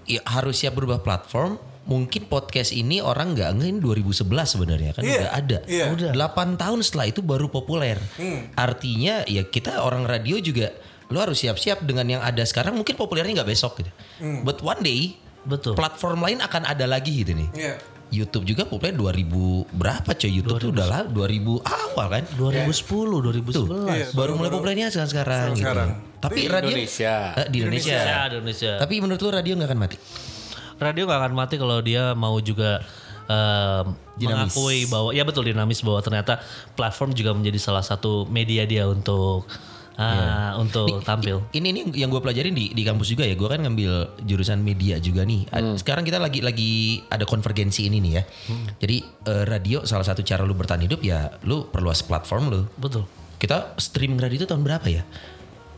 ya 0.02 0.20
harus 0.26 0.56
siap 0.56 0.72
berubah 0.72 0.98
platform. 0.98 1.60
Mungkin 1.82 2.24
podcast 2.24 2.70
ini 2.70 2.98
orang 2.98 3.34
nggak 3.34 3.58
ngein 3.58 3.76
2011 3.78 4.22
sebenarnya 4.48 4.90
kan 4.92 5.02
Iya, 5.02 5.18
udah 5.18 5.30
ada. 5.34 5.58
iya. 5.66 5.84
Udah. 5.90 6.10
8 6.14 6.54
tahun 6.56 6.78
setelah 6.80 7.06
itu 7.06 7.20
baru 7.20 7.46
populer. 7.46 7.98
Artinya 8.54 9.26
ya 9.26 9.42
kita 9.42 9.82
orang 9.82 10.04
radio 10.04 10.38
juga 10.38 10.70
lu 11.10 11.18
harus 11.18 11.36
siap-siap 11.36 11.82
dengan 11.82 12.08
yang 12.08 12.22
ada 12.22 12.40
sekarang 12.42 12.72
mungkin 12.72 12.94
populernya 12.94 13.36
nggak 13.36 13.50
besok 13.50 13.82
gitu. 13.82 13.90
But 14.40 14.62
one 14.62 14.80
day 14.80 15.18
Betul. 15.42 15.74
platform 15.74 16.22
lain 16.22 16.38
akan 16.38 16.62
ada 16.64 16.86
lagi 16.86 17.18
gitu 17.18 17.34
nih. 17.34 17.50
Iya. 17.52 17.74
YouTube 18.12 18.44
juga 18.44 18.62
populer 18.62 18.92
2000 18.92 19.24
berapa 19.72 20.10
coy 20.12 20.28
YouTube 20.30 20.60
tuh 20.60 20.70
udah 20.70 20.86
lah 20.86 21.02
2000 21.02 21.64
awal 21.64 22.06
kan. 22.08 22.22
2010, 22.30 22.68
2011. 23.18 23.88
Iya, 23.90 24.06
baru 24.12 24.32
mulai 24.34 24.50
populernya 24.50 24.86
sekarang 24.86 25.10
sekarang. 25.10 25.48
gitu. 25.52 25.64
Sekarang. 25.64 25.90
Tapi 26.22 26.38
Di 26.38 26.46
radio 26.46 26.70
Indonesia. 26.70 27.14
Eh, 27.34 27.46
di 27.50 27.58
Indonesia. 27.60 27.98
Indonesia, 27.98 28.18
Indonesia. 28.30 28.72
Tapi 28.78 28.94
menurut 29.02 29.20
lu 29.20 29.30
radio 29.34 29.52
nggak 29.58 29.68
akan 29.68 29.80
mati? 29.82 29.96
radio 30.82 31.02
nggak 31.06 31.20
akan 31.22 31.34
mati 31.34 31.54
kalau 31.58 31.78
dia 31.78 32.10
mau 32.14 32.34
juga 32.42 32.82
Dinamis. 34.18 34.50
mengakui 34.52 34.84
bahwa 34.90 35.14
ya 35.14 35.22
betul 35.22 35.46
dinamis 35.46 35.80
bahwa 35.80 36.02
ternyata 36.02 36.42
platform 36.74 37.14
juga 37.14 37.32
menjadi 37.32 37.58
salah 37.62 37.80
satu 37.80 38.26
media 38.26 38.66
dia 38.66 38.84
untuk 38.90 39.46
ah, 39.96 40.58
untuk 40.58 41.00
tampil. 41.00 41.46
Ini 41.54 41.66
ini 41.70 41.80
yang 41.96 42.10
gue 42.10 42.18
pelajarin 42.18 42.52
di 42.52 42.74
di 42.74 42.82
kampus 42.82 43.14
juga 43.14 43.24
ya. 43.24 43.38
Gue 43.38 43.46
kan 43.48 43.62
ngambil 43.62 44.20
jurusan 44.26 44.60
media 44.60 44.98
juga 44.98 45.22
nih. 45.22 45.48
Ad- 45.48 45.78
Sekarang 45.80 46.02
kita 46.04 46.18
lagi 46.18 46.42
lagi 46.42 47.00
ada 47.08 47.24
konvergensi 47.24 47.86
ini 47.88 48.02
nih 48.02 48.12
ya. 48.18 48.22
Jadi 48.82 48.96
eh, 49.30 49.44
radio 49.46 49.86
salah 49.86 50.04
satu 50.04 50.20
cara 50.26 50.42
lu 50.44 50.52
bertahan 50.52 50.82
hidup 50.84 51.00
ya 51.00 51.30
lu 51.46 51.70
perluas 51.70 52.02
platform 52.04 52.42
lu. 52.52 52.60
Betul. 52.76 53.06
Kita 53.38 53.74
streaming 53.80 54.22
radio 54.22 54.44
itu 54.44 54.46
tahun 54.46 54.62
berapa 54.62 54.86
ya? 54.86 55.02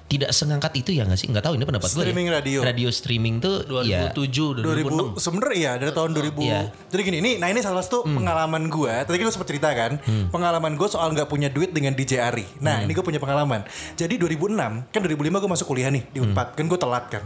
Tidak 0.05 0.31
sengangkat 0.31 0.77
itu 0.77 0.93
ya 0.93 1.03
nggak 1.03 1.17
sih? 1.17 1.27
Nggak 1.27 1.43
tahu 1.43 1.55
ini 1.55 1.65
pendapat 1.65 1.89
gue. 1.89 1.97
Streaming 1.99 2.29
ya. 2.29 2.33
radio. 2.37 2.59
Radio 2.61 2.89
streaming 2.89 3.35
tuh 3.39 3.55
ya 3.83 4.13
2007, 4.13 4.61
2000 4.61 5.17
2006. 5.17 5.19
sebenernya 5.19 5.57
iya 5.57 5.73
dari 5.75 5.91
tahun 5.91 6.11
2000 6.13 6.37
Iya. 6.37 6.61
jadi 6.87 7.01
gini 7.03 7.17
ini 7.19 7.33
nah 7.37 7.49
ini 7.49 7.59
salah 7.59 7.81
satu 7.81 8.05
pengalaman 8.05 8.69
gue 8.69 8.95
tadi 9.01 9.17
kan 9.17 9.25
lu 9.25 9.33
sempat 9.33 9.49
cerita 9.49 9.69
kan 9.71 9.97
pengalaman 10.29 10.75
gue 10.75 10.87
soal 10.87 11.11
nggak 11.11 11.25
punya 11.25 11.49
duit 11.49 11.71
dengan 11.71 11.93
DJ 11.93 12.21
Ari 12.23 12.45
nah 12.59 12.79
ini 12.79 12.91
gue 12.91 13.01
punya 13.01 13.17
pengalaman 13.17 13.65
jadi 13.95 14.15
2006 14.15 14.55
kan 14.87 15.01
2005 15.01 15.15
gue 15.35 15.51
masuk 15.51 15.67
kuliah 15.67 15.89
nih 15.89 16.05
di 16.07 16.21
Unpad 16.21 16.53
kan 16.53 16.65
gue 16.65 16.79
telat 16.79 17.05
kan 17.09 17.23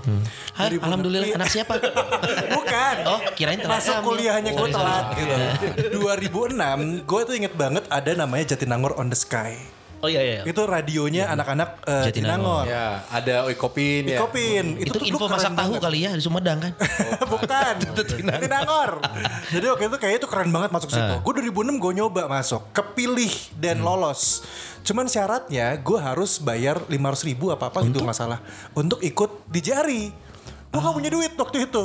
Hai, 0.55 0.70
2006 0.72 0.81
alhamdulillah 0.81 1.26
iya. 1.26 1.37
anak 1.37 1.49
siapa? 1.49 1.72
bukan 2.57 2.95
Oh, 3.05 3.20
kirain 3.35 3.59
telat 3.59 3.74
masuk 3.76 3.97
kuliahnya 4.03 4.51
gue 4.53 4.68
telat 4.70 5.05
gitu 5.14 5.35
2006 5.99 6.55
gue 7.05 7.20
tuh 7.22 7.35
inget 7.35 7.55
banget 7.55 7.85
ada 7.89 8.11
namanya 8.14 8.45
Jatinangor 8.49 8.95
on 8.95 9.09
the 9.09 9.18
Sky 9.18 9.59
Oh 9.99 10.07
iya 10.07 10.22
iya. 10.22 10.42
itu 10.46 10.62
radionya 10.62 11.26
anak-anak 11.34 11.82
eh, 11.82 12.07
Jatinangor. 12.07 12.62
Jatinangor. 12.62 12.64
Ya, 12.70 12.86
ada 13.11 13.36
Oikopin 13.51 14.03
ya. 14.07 14.18
Kopin 14.22 14.78
itu 14.78 14.94
tuh 14.94 15.03
info 15.03 15.26
masak 15.26 15.59
tahu 15.59 15.74
banget. 15.74 15.82
kali 15.82 15.99
ya 16.07 16.11
di 16.14 16.22
Sumedang 16.22 16.59
kan? 16.62 16.72
Bukan. 17.34 17.74
Jatinangor. 17.99 18.90
Jadi 19.51 19.66
waktu 19.66 19.84
itu 19.90 19.96
kayaknya 19.99 20.18
itu 20.22 20.28
keren 20.30 20.51
banget 20.55 20.70
masuk 20.70 20.90
situ. 20.94 21.14
Gue 21.18 21.32
2006 21.51 21.82
gue 21.82 21.92
nyoba 21.99 22.22
masuk 22.30 22.62
Kepilih 22.70 23.32
dan 23.59 23.82
lolos. 23.82 24.46
Cuman 24.86 25.11
syaratnya 25.11 25.74
gue 25.82 25.99
harus 25.99 26.38
bayar 26.38 26.78
500 26.86 27.28
ribu 27.28 27.51
apa-apa 27.53 27.84
gitu 27.84 28.01
masalah 28.07 28.40
Untuk 28.72 29.03
ikut 29.05 29.44
di 29.51 29.61
jari 29.61 30.03
Gue 30.69 30.85
gak 30.85 30.95
punya 30.95 31.09
duit 31.09 31.33
waktu 31.33 31.64
itu 31.64 31.85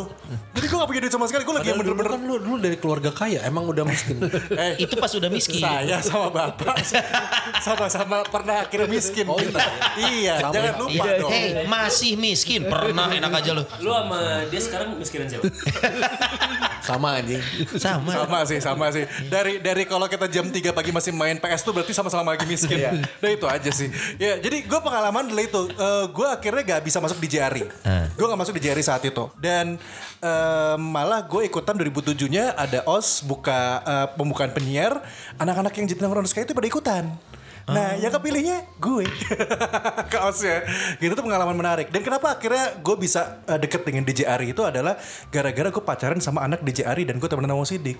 Jadi 0.53 0.65
gue 0.67 0.77
gak 0.77 0.89
punya 0.91 1.01
duit 1.01 1.13
sama 1.13 1.25
sekali. 1.25 1.43
Gue 1.43 1.55
lagi 1.55 1.71
yang 1.71 1.79
Padahal 1.79 1.95
bener-bener 1.95 2.11
kan 2.11 2.21
lu 2.21 2.35
dulu 2.37 2.57
dari 2.59 2.75
keluarga 2.75 3.09
kaya, 3.09 3.39
emang 3.43 3.63
udah 3.63 3.83
miskin. 3.87 4.19
Eh, 4.59 4.83
Itu 4.83 4.99
pas 4.99 5.07
udah 5.09 5.29
miskin. 5.31 5.59
saya 5.59 5.97
sama 6.03 6.27
bapak 6.29 6.75
sama-sama 7.59 8.27
pernah 8.27 8.61
akhirnya 8.61 8.87
miskin. 8.87 9.25
Oh, 9.25 9.39
iya. 9.39 9.63
iya, 9.97 10.33
jangan 10.45 10.73
lupa 10.77 11.03
Iya. 11.05 11.19
dong. 11.19 11.31
Hey, 11.31 11.47
masih 11.63 12.19
miskin. 12.19 12.67
Pernah 12.67 13.07
enak 13.09 13.31
aja 13.33 13.51
lu. 13.55 13.63
Lu 13.79 13.89
sama 13.89 14.19
dia 14.51 14.61
sekarang 14.61 14.99
miskinan 14.99 15.31
siapa? 15.31 15.47
Sama 16.83 17.15
anjing. 17.15 17.39
Sama. 17.79 18.11
Sama 18.11 18.39
sih, 18.43 18.59
sama 18.59 18.85
sih. 18.91 19.07
Dari 19.31 19.63
dari 19.63 19.87
kalau 19.87 20.03
kita 20.11 20.27
jam 20.27 20.51
3 20.51 20.75
pagi 20.75 20.91
masih 20.91 21.15
main 21.15 21.39
PS 21.39 21.63
tuh 21.63 21.71
berarti 21.71 21.95
sama-sama 21.95 22.35
lagi 22.35 22.43
miskin. 22.43 22.99
Nah 23.23 23.29
itu 23.31 23.47
aja 23.47 23.71
sih. 23.71 23.87
Ya, 24.19 24.35
jadi 24.35 24.67
gue 24.67 24.79
pengalaman 24.83 25.31
adalah 25.31 25.47
itu. 25.47 25.61
gue 26.13 26.27
akhirnya 26.27 26.63
gak 26.75 26.81
bisa 26.83 26.99
masuk 26.99 27.23
di 27.23 27.27
JRI. 27.31 27.65
Gue 28.19 28.25
gak 28.27 28.39
masuk 28.39 28.53
di 28.59 28.61
JRI 28.67 28.83
saat 28.83 29.03
itu. 29.07 29.31
Dan 29.39 29.79
eh, 30.19 30.75
malah 30.75 31.23
gue 31.23 31.47
ikutan 31.47 31.73
2007-nya 31.79 32.59
ada 32.59 32.83
OS 32.83 33.23
buka 33.23 33.79
eh, 33.83 34.07
pembukaan 34.19 34.51
penyiar. 34.51 34.99
Anak-anak 35.39 35.71
yang 35.79 35.87
jadi 35.87 35.99
nongkrong 36.03 36.27
itu 36.27 36.51
pada 36.51 36.67
ikutan. 36.67 37.03
Nah, 37.63 37.95
yang 37.95 38.11
kepilihnya 38.11 38.67
gue 38.75 39.07
ke 40.11 40.17
OS 40.19 40.39
ya. 40.41 40.59
Gitu 40.97 41.11
tuh 41.11 41.23
pengalaman 41.23 41.55
menarik. 41.55 41.87
Dan 41.87 42.01
kenapa 42.01 42.35
akhirnya 42.35 42.75
gue 42.75 42.95
bisa 42.95 43.39
eh, 43.45 43.55
deket 43.55 43.83
dengan 43.83 44.03
DJ 44.03 44.27
Ari 44.27 44.51
itu 44.51 44.61
adalah 44.61 44.99
gara-gara 45.29 45.69
gue 45.69 45.79
pacaran 45.81 46.19
sama 46.19 46.43
anak 46.43 46.59
DJ 46.59 46.83
Ari 46.83 47.03
dan 47.03 47.17
gue 47.17 47.25
temenan 47.25 47.51
sama 47.51 47.63
Sidik. 47.63 47.95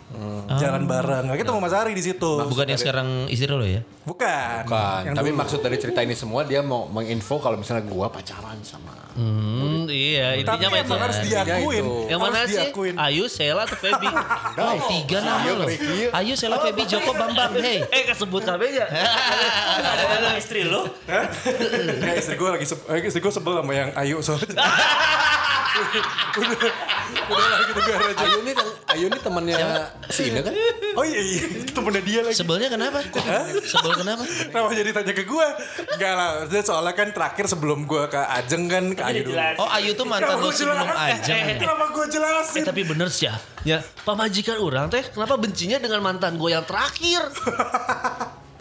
Jalan 0.54 0.84
bareng. 0.84 1.32
Nah, 1.32 1.40
kita 1.40 1.50
mau 1.50 1.60
Mas 1.60 1.72
Ari 1.72 1.92
di 1.92 2.04
situ. 2.04 2.32
Bukan 2.44 2.66
yang 2.66 2.76
sekarang 2.76 3.08
istri 3.28 3.48
lo 3.48 3.64
ya? 3.64 3.80
Bukan. 4.04 4.68
Bukan. 4.68 5.02
Yang 5.06 5.16
Tapi 5.16 5.30
dulu. 5.30 5.40
maksud 5.40 5.60
dari 5.60 5.78
cerita 5.78 6.00
ini 6.00 6.12
semua 6.14 6.44
dia 6.44 6.60
mau 6.60 6.84
menginfo 6.86 7.40
kalau 7.40 7.56
misalnya 7.56 7.88
gua 7.88 8.12
pacaran 8.12 8.60
sama. 8.60 8.92
Hmm, 9.14 9.86
iya 9.86 10.34
Tapi 10.34 10.42
intinya 10.42 10.68
itu. 10.74 10.84
emang 10.84 11.00
harus 11.00 11.18
diakuin. 11.22 11.86
Yang 12.10 12.20
mana 12.20 12.34
Harus 12.36 12.50
sih? 12.50 12.58
diakuin. 12.58 12.94
Ayu, 12.98 13.24
Sela, 13.28 13.62
atau 13.64 13.78
Feby? 13.78 14.10
Oh, 14.54 14.78
tiga 14.88 15.18
nama 15.20 15.50
lo. 15.54 15.66
Ayo 16.14 16.34
Sela 16.34 16.58
Febi 16.60 16.84
Joko 16.84 17.14
Bambang. 17.14 17.54
Hey. 17.56 17.86
eh 17.86 18.04
kesebut 18.06 18.42
kabeh 18.42 18.70
ya? 18.74 18.86
Ada 19.54 20.04
ada 20.20 20.30
istri 20.36 20.66
lu? 20.66 20.82
Hah? 21.06 21.26
Nggak, 22.00 22.16
istri 22.18 22.36
gue 22.36 22.50
lagi 22.50 22.66
se- 22.66 22.86
eh, 22.88 23.00
istri 23.02 23.20
gue 23.20 23.32
sebel 23.32 23.54
sama 23.56 23.74
yang 23.74 23.90
Ayu 23.94 24.18
soalnya. 24.20 24.54
udah, 25.74 26.70
udah 27.30 27.46
lah 27.50 27.60
gitu 27.66 27.80
aja. 27.82 28.24
Ayu 28.24 28.38
ini 28.42 28.54
Ayu 28.88 29.06
ini 29.10 29.18
temannya 29.18 29.56
si 30.06 30.30
Ine 30.30 30.40
kan? 30.42 30.54
Oh 30.94 31.02
iya 31.02 31.18
iya, 31.18 31.42
itu 31.50 31.72
temennya 31.74 32.02
dia 32.02 32.20
lagi. 32.22 32.38
Sebelnya 32.38 32.70
kenapa? 32.70 33.02
Sebel 33.66 33.94
kenapa? 33.98 34.22
Kenapa 34.22 34.70
jadi 34.72 34.90
tanya 34.94 35.14
ke 35.14 35.26
gue? 35.26 35.48
Enggak 35.98 36.14
lah, 36.14 36.30
soalnya 36.62 36.94
kan 36.94 37.10
terakhir 37.10 37.46
sebelum 37.50 37.90
gue 37.90 38.04
ke 38.06 38.22
Ajeng 38.22 38.70
kan 38.70 38.86
ke 38.94 39.02
Ayu 39.02 39.22
dulu. 39.26 39.38
Oh 39.58 39.70
Ayu 39.70 39.98
tuh 39.98 40.06
mantan 40.06 40.38
lo 40.38 40.46
gua 40.46 40.54
sebelum? 40.54 40.86
Ajeng. 40.86 41.58
Kenapa 41.58 41.86
gue 41.90 42.06
Eh 42.06 42.12
jelasin? 42.14 42.64
tapi 42.64 42.82
bener 42.86 43.10
sih 43.10 43.26
ya. 43.26 43.36
Ya, 43.64 43.80
pamajikan 44.04 44.60
orang 44.60 44.92
teh 44.92 45.02
kenapa 45.08 45.40
bencinya 45.40 45.80
dengan 45.80 46.04
mantan 46.04 46.36
gue 46.36 46.52
yang 46.52 46.68
terakhir? 46.68 47.32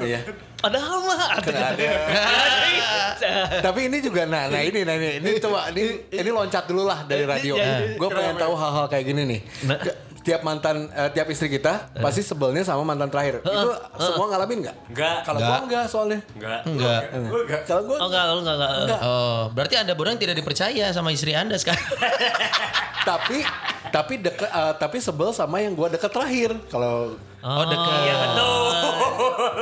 Iya. 0.03 0.20
Padahal 0.62 0.98
mah 1.03 1.20
Nggak 1.42 1.68
ada. 1.74 1.90
Tapi 3.66 3.80
ini 3.90 3.98
juga 4.03 4.26
nah 4.26 4.46
nah 4.50 4.62
ini 4.62 4.82
nah 4.82 4.94
ini, 4.98 5.18
ini 5.22 5.30
coba 5.42 5.70
ini 5.74 6.11
ini 6.11 6.30
loncat 6.30 6.64
dulu 6.70 6.86
lah 6.86 7.03
dari 7.07 7.26
radio. 7.26 7.55
Gue 7.98 8.09
pengen 8.11 8.38
tahu 8.38 8.55
hal-hal 8.55 8.86
kayak 8.90 9.05
gini 9.11 9.22
nih. 9.26 9.40
Tiap 10.23 10.41
mantan 10.43 10.87
eh, 10.89 11.11
tiap 11.11 11.27
istri 11.29 11.47
kita 11.47 11.91
pasti 11.95 12.23
sebelnya 12.23 12.62
sama 12.62 12.83
mantan 12.83 13.11
terakhir. 13.11 13.43
Itu 13.43 13.70
semua 13.97 14.31
ngalamin 14.31 14.59
nggak? 14.62 14.77
Enggak. 14.89 15.16
Kalau 15.23 15.39
gue 15.39 15.59
enggak 15.66 15.85
soalnya. 15.87 16.20
Enggak. 16.33 16.61
Enggak. 16.62 17.01
Gue 17.11 17.41
enggak. 17.43 17.62
Kalau 17.66 17.83
gue 17.85 17.97
Oh 17.99 18.07
enggak, 18.07 18.23
lu 18.25 18.41
enggak, 18.41 18.57
enggak. 18.57 19.01
Oh, 19.03 19.41
berarti 19.51 19.75
Anda 19.77 19.93
berdua 19.93 20.14
tidak 20.14 20.39
dipercaya 20.39 20.87
sama 20.91 21.11
istri 21.11 21.35
Anda 21.35 21.59
sekarang. 21.59 21.83
tapi 23.09 23.43
tapi 23.91 24.14
deket 24.18 24.47
eh, 24.47 24.75
tapi 24.79 24.97
sebel 24.99 25.35
sama 25.35 25.59
yang 25.59 25.75
gue 25.75 25.89
deket 25.91 26.11
terakhir. 26.11 26.55
Kalau 26.70 27.18
Oh, 27.43 27.66
dekat. 27.66 28.07
Iya 28.07 28.14
betul. 28.23 28.70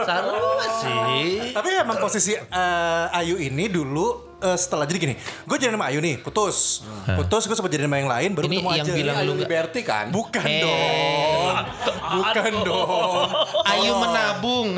Sarua 0.04 0.66
sih. 0.84 1.56
Tapi 1.56 1.68
emang 1.74 1.96
posisi 1.96 2.36
eh, 2.36 3.16
Ayu 3.16 3.40
ini 3.40 3.72
dulu 3.72 4.29
eh, 4.42 4.56
setelah 4.56 4.84
jadi 4.84 4.98
gini, 4.98 5.14
gue 5.16 5.56
jadi 5.56 5.70
sama 5.70 5.86
Ayu 5.86 5.98
nih, 5.98 6.18
putus, 6.18 6.82
putus, 7.06 7.42
gue 7.44 7.54
sempat 7.54 7.68
jadi 7.68 7.84
sama 7.84 7.96
yang 7.96 8.08
lain, 8.08 8.30
baru 8.32 8.44
Ini 8.44 8.56
ketemu 8.56 8.70
yang 8.72 8.86
aja. 8.86 8.92
bilang 8.94 9.16
Ayu 9.16 9.26
lu 9.26 9.34
Liberty 9.36 9.80
kan? 9.82 10.04
Bukan 10.08 10.42
Eh. 10.42 10.60
dong, 10.60 11.56
bukan 12.14 12.52
dong. 12.62 13.28
Ayu 13.66 13.92
menabung. 13.94 14.68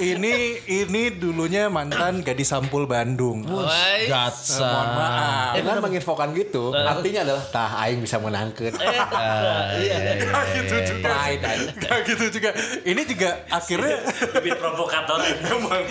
Ini 0.00 0.64
ini 0.64 1.12
dulunya 1.12 1.68
mantan 1.68 2.24
gadis 2.24 2.48
sampul 2.48 2.88
Bandung. 2.88 3.44
Woi. 3.44 4.08
Gatsa. 4.08 4.64
Mohon 4.64 4.88
maaf. 4.96 5.52
Dengan 5.60 5.76
menginfokan 5.84 6.32
gitu, 6.32 6.72
artinya 6.72 7.20
adalah 7.28 7.44
tah 7.52 7.84
aing 7.84 8.00
bisa 8.00 8.16
menangkeun. 8.16 8.72
Gak 8.80 10.44
gitu 10.56 10.76
juga. 10.88 11.08
Pride 11.12 11.44
aing. 11.44 11.68
Gak 11.84 11.98
gitu 12.08 12.24
juga. 12.32 12.50
Ini 12.80 13.02
juga 13.04 13.44
akhirnya 13.52 13.96
Bibit 14.40 14.56
provokator. 14.56 15.20
emang 15.52 15.84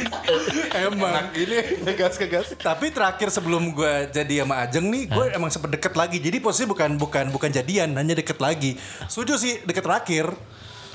emang 0.74 1.26
Ini 1.38 1.86
kegas 1.86 2.18
kegas. 2.18 2.58
Tapi 2.58 2.90
terakhir 2.90 3.30
sebelum 3.30 3.78
gue 3.78 4.10
jadi 4.10 4.42
sama 4.42 4.66
Ajeng 4.66 4.90
nih, 4.90 5.06
gue 5.06 5.26
emang 5.38 5.54
sempet 5.54 5.78
deket 5.78 5.94
lagi. 5.94 6.18
Jadi 6.18 6.42
posisinya 6.42 6.74
bukan 6.74 6.98
bukan 6.98 7.26
bukan 7.30 7.54
jadian, 7.54 7.94
hanya 7.94 8.18
deket 8.18 8.42
lagi. 8.42 8.74
Setuju 9.06 9.38
sih 9.38 9.62
deket 9.70 9.86
terakhir. 9.86 10.34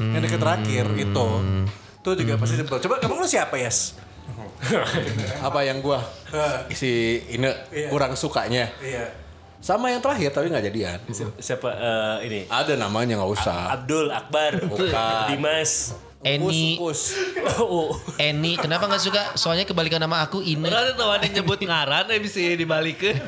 Yang 0.02 0.22
deket 0.26 0.40
terakhir 0.42 0.86
itu. 0.98 1.28
Itu 2.04 2.12
juga 2.20 2.36
pasti 2.36 2.60
sebel. 2.60 2.76
Coba 2.84 3.00
kamu 3.00 3.16
lu 3.16 3.24
siapa 3.24 3.56
Yes? 3.56 3.96
Apa 5.48 5.64
yang 5.64 5.80
gua 5.80 6.04
si 6.68 7.20
ini 7.28 7.48
Iya. 7.72 7.88
kurang 7.88 8.12
sukanya 8.12 8.68
Iya. 8.80 9.08
sama 9.56 9.88
yang 9.88 10.04
terakhir 10.04 10.28
tapi 10.28 10.52
nggak 10.52 10.68
jadian. 10.68 10.98
Siapa 11.40 11.68
eh, 11.72 12.16
ini? 12.28 12.40
Ada 12.44 12.76
namanya 12.76 13.16
nggak 13.16 13.32
usah. 13.32 13.72
Abdul 13.72 14.12
Akbar. 14.12 14.52
Bukan. 14.68 15.32
Dimas. 15.32 15.96
Eni, 16.24 16.80
Oh. 17.60 17.92
Eni, 18.16 18.56
kenapa 18.56 18.88
nggak 18.88 19.02
suka? 19.02 19.22
Soalnya 19.36 19.68
kebalikan 19.68 20.00
nama 20.00 20.24
aku 20.24 20.40
ini. 20.40 20.64
Berarti 20.64 20.96
tuh 20.96 21.06
ada 21.12 21.26
nyebut 21.28 21.60
ngaran 21.60 22.08
eh 22.08 22.18
bisa 22.18 22.40
dibalikin. 22.56 23.20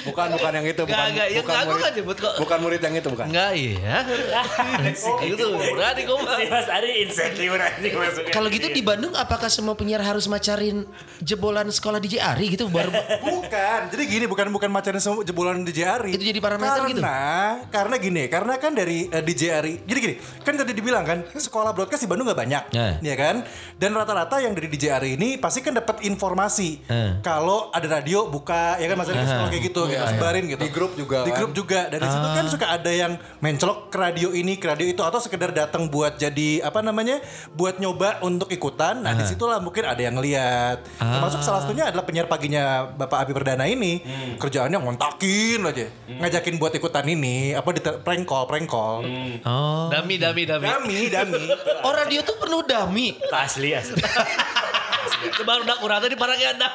bukan 0.00 0.32
bukan 0.32 0.52
yang 0.56 0.66
itu, 0.66 0.82
bukan 0.86 0.96
Nggak, 0.96 1.08
nggak, 1.12 1.28
yang 1.28 1.44
bukan 1.44 1.56
aku 1.56 1.68
murid. 1.68 1.80
nggak 1.80 1.92
nyebut 2.00 2.16
kok. 2.16 2.34
Bukan 2.40 2.58
murid 2.62 2.80
yang 2.80 2.94
itu 2.96 3.08
bukan. 3.12 3.26
Enggak 3.28 3.50
iya. 3.52 3.96
Itu 5.20 5.46
berarti 5.76 6.00
kok 6.08 6.16
Si 6.20 6.44
Mas 6.48 6.68
Ari 6.72 6.90
insecure. 7.04 7.60
Kalau 8.36 8.48
gitu 8.48 8.66
di 8.72 8.80
Bandung 8.80 9.12
apakah 9.12 9.52
semua 9.52 9.76
penyiar 9.76 10.00
harus 10.00 10.24
macarin 10.24 10.88
jebolan 11.20 11.68
sekolah 11.68 12.00
DJ 12.00 12.22
Ari 12.22 12.56
gitu 12.56 12.72
baru 12.72 12.90
Bukan. 13.20 13.80
Jadi 13.92 14.02
gini, 14.08 14.24
bukan 14.24 14.48
bukan 14.48 14.70
macarin 14.72 15.02
semua 15.02 15.20
jebolan 15.20 15.62
DJ 15.66 15.80
Ari. 15.84 16.10
Itu 16.16 16.22
jadi 16.24 16.40
parameter 16.40 16.80
karena, 16.80 16.90
gitu? 16.90 17.02
Karena 17.68 17.94
gini, 18.00 18.22
karena 18.30 18.54
kan 18.56 18.72
dari 18.72 19.10
eh, 19.10 19.22
DJ 19.22 19.42
Ari. 19.52 19.74
Jadi 19.84 19.98
gini, 20.00 20.14
kan 20.40 20.54
tadi 20.56 20.72
dibilang 20.72 21.04
kan 21.10 21.18
sekolah 21.26 21.74
broadcast 21.74 22.02
di 22.02 22.08
Bandung 22.08 22.24
nggak 22.24 22.38
banyak, 22.38 22.64
Eh. 22.70 22.94
ya 23.02 23.14
kan? 23.14 23.42
Dan 23.74 23.90
rata-rata 23.92 24.38
yang 24.38 24.54
dari 24.54 24.66
DJ 24.66 24.84
Ari 24.92 25.10
ini 25.14 25.34
pasti 25.36 25.58
kan 25.58 25.74
dapat 25.74 26.00
informasi 26.02 26.86
Eh. 26.86 27.18
kalau 27.20 27.68
ada 27.70 27.90
radio 27.90 28.26
buka, 28.26 28.78
ya 28.78 28.86
kan 28.86 28.94
maksudnya 28.94 29.26
sekolah 29.26 29.48
kayak 29.48 29.64
gitu, 29.66 29.80
gitu 29.86 30.04
sebarin 30.06 30.44
gitu. 30.46 30.60
Di 30.60 30.70
grup 30.70 30.92
juga 30.94 31.18
Di 31.22 31.30
kan. 31.30 31.38
grup 31.40 31.52
juga. 31.52 31.80
Dari 31.86 32.04
situ 32.04 32.28
kan 32.28 32.44
suka 32.46 32.66
ada 32.70 32.90
yang 32.90 33.12
mencolok 33.38 33.90
ke 33.90 33.96
radio 33.96 34.30
ini, 34.30 34.54
ke 34.54 34.66
radio 34.66 34.86
itu, 34.86 35.00
atau 35.00 35.18
sekedar 35.18 35.50
datang 35.50 35.86
buat 35.86 36.14
jadi 36.14 36.62
apa 36.62 36.78
namanya, 36.80 37.18
buat 37.52 37.76
nyoba 37.76 38.20
untuk 38.20 38.46
ikutan. 38.48 39.00
Nah 39.00 39.12
di 39.12 39.24
situlah 39.24 39.58
mungkin 39.58 39.82
ada 39.82 39.98
yang 39.98 40.14
lihat. 40.14 40.86
Termasuk 40.96 41.40
salah 41.40 41.60
satunya 41.60 41.88
adalah 41.88 42.04
penyiar 42.04 42.26
paginya 42.26 42.60
Bapak 42.86 43.24
Abi 43.24 43.32
Perdana 43.32 43.64
ini, 43.64 44.04
kerjaannya 44.36 44.78
ngontakin 44.78 45.60
aja, 45.62 45.86
ngajakin 46.06 46.54
buat 46.56 46.72
ikutan 46.72 47.02
ini, 47.04 47.52
apa 47.52 47.68
di 47.70 47.80
prank 47.80 48.22
call, 48.22 48.44
prank 48.44 48.68
call. 48.68 49.02
Oh. 49.42 49.88
Dami 49.88 50.14
dami 50.16 50.42
dami. 50.44 50.66
Dami, 50.66 50.99
dami. 51.08 51.40
Oh 51.86 51.92
radio 51.94 52.20
tuh 52.20 52.36
penuh 52.36 52.60
dami. 52.66 53.16
asli 53.32 53.72
asli. 53.72 54.02
Baru 55.46 55.64
nak 55.64 55.80
kurang 55.80 56.04
tadi 56.04 56.18
parahnya 56.18 56.52
ada. 56.58 56.68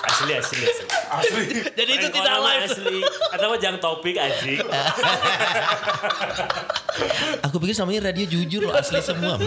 Asli 0.00 0.32
asli 0.34 0.62
asli. 0.64 0.86
Asli. 1.10 1.44
Jadi 1.76 1.90
itu 1.96 2.08
tidak 2.10 2.34
live. 2.42 2.62
asli. 2.66 2.98
Atau 3.36 3.54
jangan 3.60 3.78
topik 3.78 4.16
anjing. 4.18 4.58
Aku 7.46 7.56
pikir 7.62 7.76
namanya 7.78 8.10
radio 8.10 8.26
jujur 8.26 8.60
loh 8.68 8.74
asli 8.74 9.00
semua. 9.00 9.38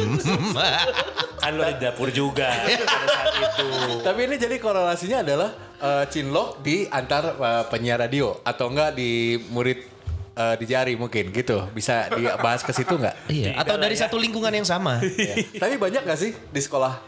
Kan 1.44 1.60
lo 1.60 1.64
di 1.68 1.76
dapur 1.76 2.08
juga 2.10 2.48
pada 2.56 3.08
saat 3.12 3.34
itu. 3.36 3.68
Tapi 4.00 4.20
ini 4.32 4.36
jadi 4.40 4.56
korelasinya 4.58 5.28
adalah 5.28 5.50
eh, 5.82 6.06
cinlok 6.08 6.64
di 6.64 6.88
antar 6.88 7.36
eh, 7.36 7.64
penyiar 7.68 8.00
radio 8.00 8.40
atau 8.48 8.72
enggak 8.72 8.96
di 8.96 9.38
murid 9.52 9.93
eh, 10.34 10.56
di 10.58 10.66
jari 10.66 10.94
mungkin 10.98 11.30
gitu. 11.30 11.70
Bisa 11.72 12.10
dibahas 12.10 12.62
ke 12.66 12.74
situ 12.74 12.94
enggak? 12.98 13.16
iya, 13.30 13.58
atau 13.58 13.78
dari 13.78 13.96
satu 13.98 14.18
lingkungan 14.18 14.52
yang 14.54 14.68
sama. 14.68 15.00
Ya. 15.18 15.36
Tapi 15.62 15.78
banyak 15.78 16.02
gak 16.04 16.20
sih 16.20 16.32
di 16.34 16.62
sekolah 16.62 17.00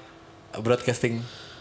broadcasting 0.62 1.20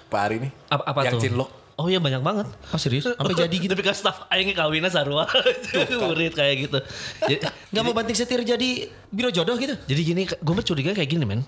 Pak 0.08 0.20
Ari 0.20 0.36
ini? 0.44 0.48
Apa, 0.70 0.82
apa 0.94 1.00
yang 1.08 1.14
tuh? 1.18 1.22
cinlok? 1.22 1.50
Oh 1.74 1.90
iya 1.90 1.98
banyak 1.98 2.22
banget. 2.22 2.46
Oh 2.70 2.78
serius? 2.78 3.02
Sampai 3.02 3.34
jadi 3.34 3.50
gitu. 3.50 3.74
Tapi 3.74 3.82
kan 3.82 3.96
staff 3.98 4.30
aingnya 4.30 4.54
kawinnya 4.54 4.90
sarua. 4.94 5.26
Murid 6.06 6.38
kayak 6.38 6.70
gitu. 6.70 6.78
Jadi, 7.26 7.42
Nggak 7.74 7.82
mau 7.82 7.94
banting 7.98 8.14
setir 8.14 8.40
jadi 8.46 8.86
biro 9.10 9.34
jodoh 9.34 9.58
gitu? 9.58 9.74
jadi 9.74 10.00
gini, 10.06 10.22
gue 10.30 10.54
curiga 10.62 10.94
kayak 10.94 11.10
gini 11.10 11.26
men. 11.26 11.42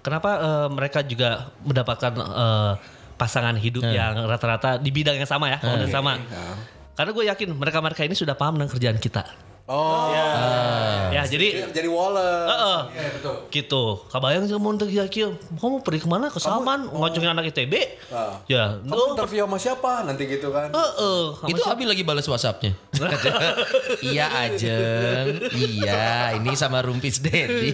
Kenapa 0.00 0.30
eh, 0.40 0.68
mereka 0.72 1.04
juga 1.04 1.52
mendapatkan 1.60 2.12
eh, 2.16 2.72
pasangan 3.20 3.52
hidup 3.60 3.84
yang 3.84 4.24
rata-rata 4.24 4.80
di 4.80 4.88
bidang 4.88 5.20
yang 5.20 5.28
sama 5.28 5.52
ya, 5.52 5.60
kalau 5.60 5.76
yang 5.84 5.92
sama. 5.92 6.16
Karena 6.94 7.10
gue 7.14 7.24
yakin 7.30 7.48
mereka-mereka 7.56 8.02
ini 8.04 8.14
sudah 8.14 8.34
paham 8.36 8.60
dengan 8.60 8.70
kerjaan 8.70 8.98
kita. 9.00 9.49
Oh, 9.70 10.10
Ya, 11.14 11.22
jadi 11.30 11.70
jadi 11.70 11.86
wallet. 11.86 12.26
Heeh. 12.50 12.78
Iya, 12.90 13.08
betul. 13.14 13.34
gitu. 13.54 13.84
Kabayang 14.10 14.42
sih 14.50 14.58
mau 14.58 14.74
untuk 14.74 14.90
kieu. 14.90 15.38
Kamu 15.54 15.86
pergi 15.86 16.02
ke 16.02 16.08
mana? 16.10 16.26
Ke 16.26 16.42
Salman, 16.42 16.90
ngocongin 16.90 17.30
anak 17.30 17.54
ITB. 17.54 18.02
Ah. 18.10 18.42
Ya, 18.50 18.82
Kamu 18.82 18.90
oh, 18.90 19.06
interview 19.14 19.46
sama 19.46 19.58
siapa 19.62 20.02
nanti 20.02 20.26
gitu 20.26 20.50
kan? 20.50 20.74
heeh. 20.74 21.22
Itu 21.46 21.62
Abi 21.62 21.86
lagi 21.86 22.02
balas 22.02 22.26
WhatsAppnya. 22.26 22.74
iya 24.02 24.26
Ajeng, 24.42 25.38
iya 25.54 26.34
ini 26.34 26.50
sama 26.58 26.82
Rumpis 26.82 27.22
Dedi. 27.22 27.70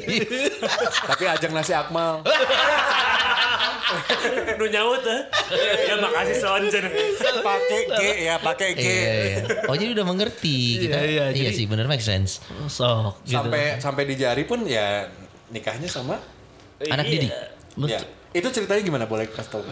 Tapi 1.09 1.25
ajang 1.25 1.57
nasi 1.57 1.73
Akmal. 1.73 2.21
Nu 4.59 4.67
nyaut 4.67 5.03
eh. 5.07 5.21
Ya 5.87 5.95
makasih 5.97 6.37
Sonjen. 6.43 6.85
pakai 7.39 7.81
G 7.87 8.01
ya, 8.27 8.35
pakai 8.43 8.71
G. 8.75 8.83
Iya, 8.83 9.13
iya. 9.15 9.39
Oh 9.71 9.75
jadi 9.79 9.95
udah 9.95 10.07
mengerti. 10.07 10.59
Kita, 10.83 10.99
Iya, 10.99 11.07
iya, 11.07 11.25
iya, 11.31 11.47
jadi- 11.47 11.55
sih 11.55 11.65
bener 11.71 11.86
make 11.87 12.03
sense. 12.03 12.39
So, 12.67 13.15
gitu. 13.23 13.39
Sampai 13.41 13.79
sampai 13.79 14.03
di 14.05 14.15
jari 14.15 14.45
pun 14.45 14.63
ya 14.63 15.07
nikahnya 15.49 15.87
sama 15.87 16.19
Anak 16.83 17.07
Iya. 17.09 17.13
Didi. 17.25 17.29
ya. 17.89 18.01
Itu 18.37 18.53
ceritanya 18.53 18.83
gimana 18.85 19.05
boleh 19.09 19.25
kasih 19.33 19.49
tahu? 19.49 19.65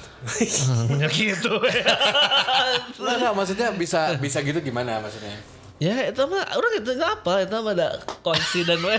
Nggak 0.97 1.11
gitu. 1.12 1.53
Enggak, 2.99 3.15
enggak 3.21 3.33
maksudnya 3.37 3.69
bisa 3.77 4.17
bisa 4.17 4.41
gitu 4.41 4.57
gimana 4.65 4.99
maksudnya? 5.05 5.37
ya 5.75 6.07
itu 6.07 6.23
mah 6.31 6.55
orang 6.55 6.73
itu 6.79 6.87
nggak 6.87 7.12
apa 7.19 7.35
itu 7.51 7.55
mah 7.59 7.75
ada 7.75 7.99
konsiden 8.23 8.79
we. 8.79 8.95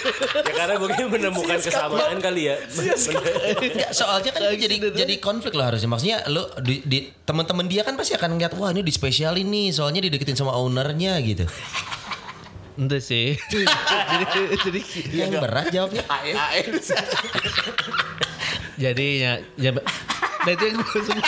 Ya 0.46 0.52
karena 0.62 0.74
mungkin 0.78 1.06
menemukan 1.10 1.58
kesamaan 1.58 2.22
kali 2.22 2.48
ya. 2.48 2.56
Enggak, 2.70 3.90
soalnya 3.90 4.30
kan 4.30 4.42
jadi 4.54 4.76
jadi 4.94 5.14
konflik 5.18 5.58
lah 5.58 5.74
harusnya. 5.74 5.90
Maksudnya 5.90 6.22
lu 6.30 6.46
di, 6.62 6.86
di 6.86 6.98
teman-teman 7.26 7.66
dia 7.66 7.82
kan 7.82 7.98
pasti 7.98 8.14
akan 8.14 8.38
ngeliat 8.38 8.54
wah 8.56 8.70
ini 8.70 8.86
di 8.86 8.94
spesialin 8.94 9.42
nih, 9.50 9.74
soalnya 9.74 10.06
dideketin 10.06 10.38
sama 10.38 10.54
ownernya 10.54 11.18
gitu. 11.20 11.44
Ente 12.80 12.98
sih. 13.04 13.36
jadi 14.16 14.24
jadi 14.64 14.80
Yang 15.12 15.30
berat 15.44 15.66
jawabnya. 15.68 16.02
Ae 16.08 16.32
ae. 16.32 16.60
jadi 18.80 19.06
ya 19.20 19.32
ya 19.60 19.70
nah 20.40 20.56
itu 20.56 20.64
yang 20.72 20.80
gue 20.80 21.00
sebut 21.04 21.20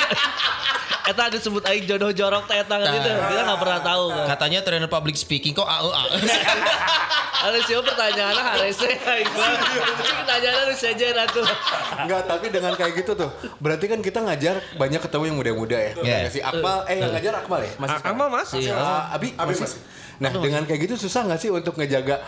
Eta 1.02 1.28
disebut 1.34 1.62
aing 1.66 1.84
jodoh 1.84 2.14
jorok 2.14 2.46
teh 2.46 2.62
eta 2.62 2.78
kan 2.78 2.94
itu 2.94 3.10
kita 3.10 3.42
nggak 3.42 3.60
pernah 3.60 3.80
tahu 3.82 4.04
kan. 4.14 4.26
Katanya 4.32 4.58
trainer 4.62 4.86
public 4.86 5.18
speaking 5.18 5.50
kok 5.50 5.66
AU. 5.66 5.90
Ada 7.42 7.58
siapa 7.66 7.82
pertanyaannya 7.82 8.44
harusnya 8.54 8.94
aing 9.02 9.28
bilang. 9.34 9.58
Pertanyaannya 9.98 10.62
harus 10.62 10.78
saja 10.78 11.06
ratu. 11.10 11.42
Enggak, 12.06 12.22
tapi 12.30 12.46
dengan 12.54 12.72
kayak 12.78 13.02
gitu 13.02 13.18
tuh, 13.18 13.34
berarti 13.58 13.90
kan 13.90 13.98
kita 13.98 14.22
ngajar 14.22 14.62
banyak 14.78 15.02
ketemu 15.02 15.24
yang 15.26 15.36
muda-muda 15.42 15.74
ya. 15.74 15.92
Iya. 15.98 16.16
Yeah. 16.22 16.30
Si 16.30 16.38
Akmal, 16.38 16.86
eh 16.86 17.02
yang 17.02 17.10
ngajar 17.10 17.32
Akmal 17.42 17.66
ya? 17.66 17.72
Masih? 17.82 17.98
Akmal 17.98 18.28
masih. 18.30 18.62
Ah, 18.70 19.10
Abi, 19.10 19.34
masih. 19.34 19.74
Nah, 20.22 20.30
dengan 20.38 20.62
kayak 20.62 20.86
gitu 20.86 20.94
susah 21.10 21.26
nggak 21.26 21.40
sih 21.42 21.50
untuk 21.50 21.74
ngejaga 21.74 22.22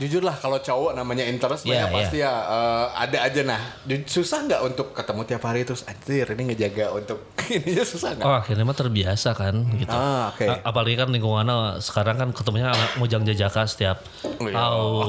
jujur 0.00 0.24
lah 0.24 0.32
kalau 0.32 0.56
cowok 0.56 0.96
namanya 0.96 1.28
interest 1.28 1.68
yeah, 1.68 1.84
iya. 1.84 1.92
pasti 1.92 2.18
ya 2.24 2.32
eh, 2.32 2.86
ada 3.04 3.18
aja 3.20 3.42
nah 3.44 3.60
susah 4.08 4.48
nggak 4.48 4.60
untuk 4.72 4.96
ketemu 4.96 5.20
tiap 5.28 5.42
hari 5.44 5.60
terus 5.68 5.84
anjir 5.84 6.24
ini 6.32 6.54
ngejaga 6.54 6.96
untuk 6.96 7.28
ininya 7.56 7.84
susah 7.84 8.16
nggak? 8.16 8.24
Oh 8.24 8.36
akhirnya 8.38 8.64
mah 8.64 8.78
terbiasa 8.78 9.34
kan 9.34 9.54
gitu. 9.74 9.90
Ah, 9.90 10.30
oke. 10.30 10.46
A- 10.46 10.62
Apalagi 10.70 10.94
kan 10.94 11.10
lingkungannya 11.10 11.82
sekarang 11.82 12.16
kan 12.16 12.28
ketemunya 12.30 12.70
anak 12.70 12.96
Mojang 13.02 13.26
Jajaka 13.26 13.66
setiap 13.66 13.98
iya. 14.38 14.54
tahun. 14.54 15.06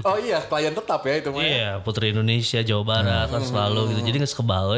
Oh 0.08 0.16
iya, 0.20 0.38
klien 0.44 0.72
tetap 0.72 1.00
ya 1.04 1.14
itu 1.16 1.30
mah. 1.32 1.40
ya. 1.40 1.48
Iya, 1.48 1.70
Putri 1.80 2.12
Indonesia, 2.12 2.60
Jawa 2.60 2.84
Barat 2.84 3.28
kan 3.32 3.42
selalu 3.42 3.96
gitu. 3.96 4.00
Jadi 4.04 4.16
nggak 4.20 4.32
sekebal 4.32 4.76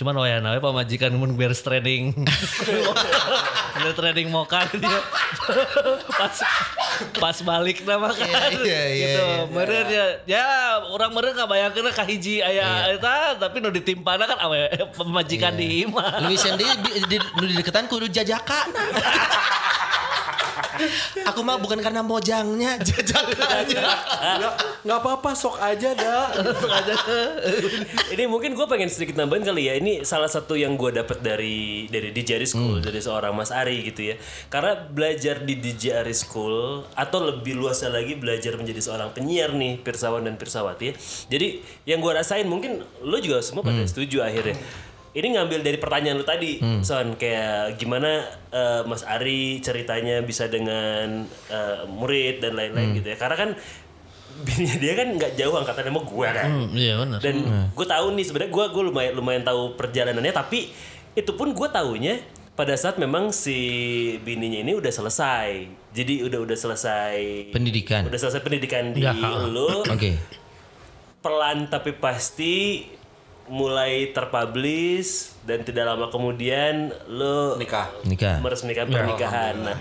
Cuman 0.00 0.16
waya 0.16 0.40
nawe 0.40 0.56
pamajikan 0.64 1.12
mun 1.12 1.36
beres 1.36 1.60
training. 1.60 2.16
beres 3.76 3.96
training 4.00 4.32
moka 4.32 4.64
gitu 4.72 4.88
ya. 4.88 5.00
pas 6.16 6.36
pas 7.20 7.36
balik 7.44 7.84
nama 7.84 8.08
kan. 8.08 8.24
Iya, 8.24 8.64
iya, 8.64 8.64
iya, 8.64 8.80
gitu. 8.96 9.24
iya. 9.28 9.40
Meureun 9.52 9.88
ya. 9.92 10.06
Ya, 10.24 10.48
orang 10.88 11.12
meureun 11.12 11.36
kabayangkeun 11.36 11.92
ka 11.92 12.08
hiji 12.08 12.40
aya 12.40 12.96
eta 12.96 13.36
tapi 13.36 13.60
nu 13.60 13.68
ditimpana 13.68 14.24
kan 14.24 14.40
awe 14.40 14.72
pemajikan 14.96 15.52
di 15.52 15.84
imah. 15.84 16.24
Luis 16.24 16.40
yang 16.48 16.56
di, 16.56 16.64
di, 16.64 16.90
di, 17.04 17.16
di 17.20 17.54
deketan 17.60 17.84
kudu 17.84 18.08
jajakan. 18.08 18.72
Aku 21.30 21.40
mah 21.44 21.60
bukan 21.60 21.78
karena 21.78 22.00
mojangnya, 22.00 22.80
jajakannya. 22.88 23.82
Nggak 24.40 24.54
nggak 24.84 24.98
apa-apa, 24.98 25.30
sok 25.36 25.60
aja 25.60 25.92
dah. 25.92 26.32
ini 28.14 28.24
mungkin 28.26 28.56
gue 28.56 28.66
pengen 28.66 28.88
sedikit 28.88 29.20
nambahin 29.20 29.44
kali 29.44 29.68
ya. 29.70 29.74
Ini 29.78 30.02
salah 30.02 30.28
satu 30.28 30.56
yang 30.56 30.74
gue 30.74 30.90
dapat 30.94 31.20
dari 31.20 31.86
dari 31.88 32.10
DJ 32.10 32.40
Ari 32.40 32.48
School 32.48 32.80
dari 32.80 33.00
seorang 33.00 33.32
Mas 33.36 33.52
Ari 33.52 33.84
gitu 33.86 34.12
ya. 34.12 34.16
Karena 34.48 34.76
belajar 34.76 35.44
di 35.44 35.58
DJ 35.60 36.02
Ari 36.02 36.16
School 36.16 36.84
atau 36.96 37.18
lebih 37.22 37.56
luasnya 37.56 37.92
lagi 37.92 38.16
belajar 38.16 38.56
menjadi 38.56 38.80
seorang 38.80 39.12
penyiar 39.12 39.52
nih 39.54 39.80
Pirsawan 39.80 40.24
dan 40.24 40.34
Pirsawati. 40.40 40.84
ya. 40.90 40.94
Jadi 41.30 41.48
yang 41.86 42.00
gue 42.00 42.12
rasain 42.12 42.48
mungkin 42.48 42.82
lo 43.04 43.16
juga 43.20 43.44
semua 43.44 43.62
pada 43.62 43.84
setuju 43.84 44.24
akhirnya. 44.24 44.56
Ini 45.10 45.26
ngambil 45.32 45.60
dari 45.60 45.74
pertanyaan 45.76 46.16
lu 46.16 46.24
tadi, 46.24 46.52
Son, 46.80 47.14
kayak 47.14 47.74
gimana 47.76 48.22
eh, 48.48 48.82
Mas 48.84 49.02
Ari 49.02 49.58
ceritanya 49.58 50.20
bisa 50.20 50.46
dengan 50.46 51.22
eh, 51.48 51.82
murid 51.84 52.38
dan 52.38 52.54
lain-lain 52.54 52.94
gitu 52.94 53.08
ya. 53.08 53.16
Karena 53.16 53.36
kan 53.36 53.50
bininya 54.40 54.76
dia 54.78 54.94
kan 54.94 55.08
nggak 55.12 55.32
jauh 55.34 55.52
angkatannya 55.52 55.90
sama 55.90 56.02
gue 56.02 56.28
kan 56.30 56.48
Hmm, 56.48 56.68
iya 56.72 56.94
benar. 56.96 57.18
dan 57.18 57.36
gue 57.68 57.86
tahu 57.86 58.06
nih 58.10 58.24
sebenarnya 58.24 58.48
gue 58.50 58.64
gue 58.70 58.82
lumayan 58.84 59.12
lumayan 59.12 59.42
tahu 59.42 59.74
perjalanannya 59.74 60.32
tapi 60.32 60.70
itu 61.12 61.32
pun 61.34 61.52
gue 61.52 61.68
taunya 61.68 62.24
pada 62.50 62.72
saat 62.72 62.96
memang 62.96 63.34
si 63.34 63.58
bininya 64.18 64.62
ini 64.62 64.72
udah 64.72 64.88
selesai 64.88 65.50
jadi 65.90 66.24
udah 66.24 66.40
udah 66.40 66.56
selesai 66.56 67.16
Pendidikan. 67.52 68.06
udah 68.06 68.16
selesai 68.16 68.40
pendidikan 68.40 68.94
di 68.94 69.02
Ya. 69.02 69.12
lo 69.12 69.84
Oke. 69.84 70.16
pelan 71.20 71.68
tapi 71.68 71.92
pasti 71.92 72.86
mulai 73.50 74.14
terpublish 74.14 75.34
dan 75.42 75.66
tidak 75.66 75.90
lama 75.90 76.06
kemudian 76.06 76.94
lo 77.10 77.58
Nikah. 77.58 77.90
Nikah. 78.06 78.38
meresmikan 78.38 78.86
pernikahan. 78.86 79.58
Nah, 79.58 79.76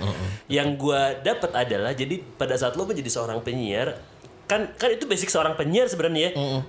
yang 0.50 0.74
gua 0.74 1.14
dapat 1.22 1.54
adalah 1.54 1.94
jadi 1.94 2.18
pada 2.36 2.58
saat 2.58 2.74
lo 2.74 2.90
menjadi 2.90 3.14
seorang 3.14 3.46
penyiar 3.46 4.02
kan 4.50 4.74
kan 4.82 4.90
itu 4.90 5.06
basic 5.06 5.30
seorang 5.30 5.54
penyiar 5.54 5.86
sebenarnya 5.86 6.34
ya. 6.34 6.66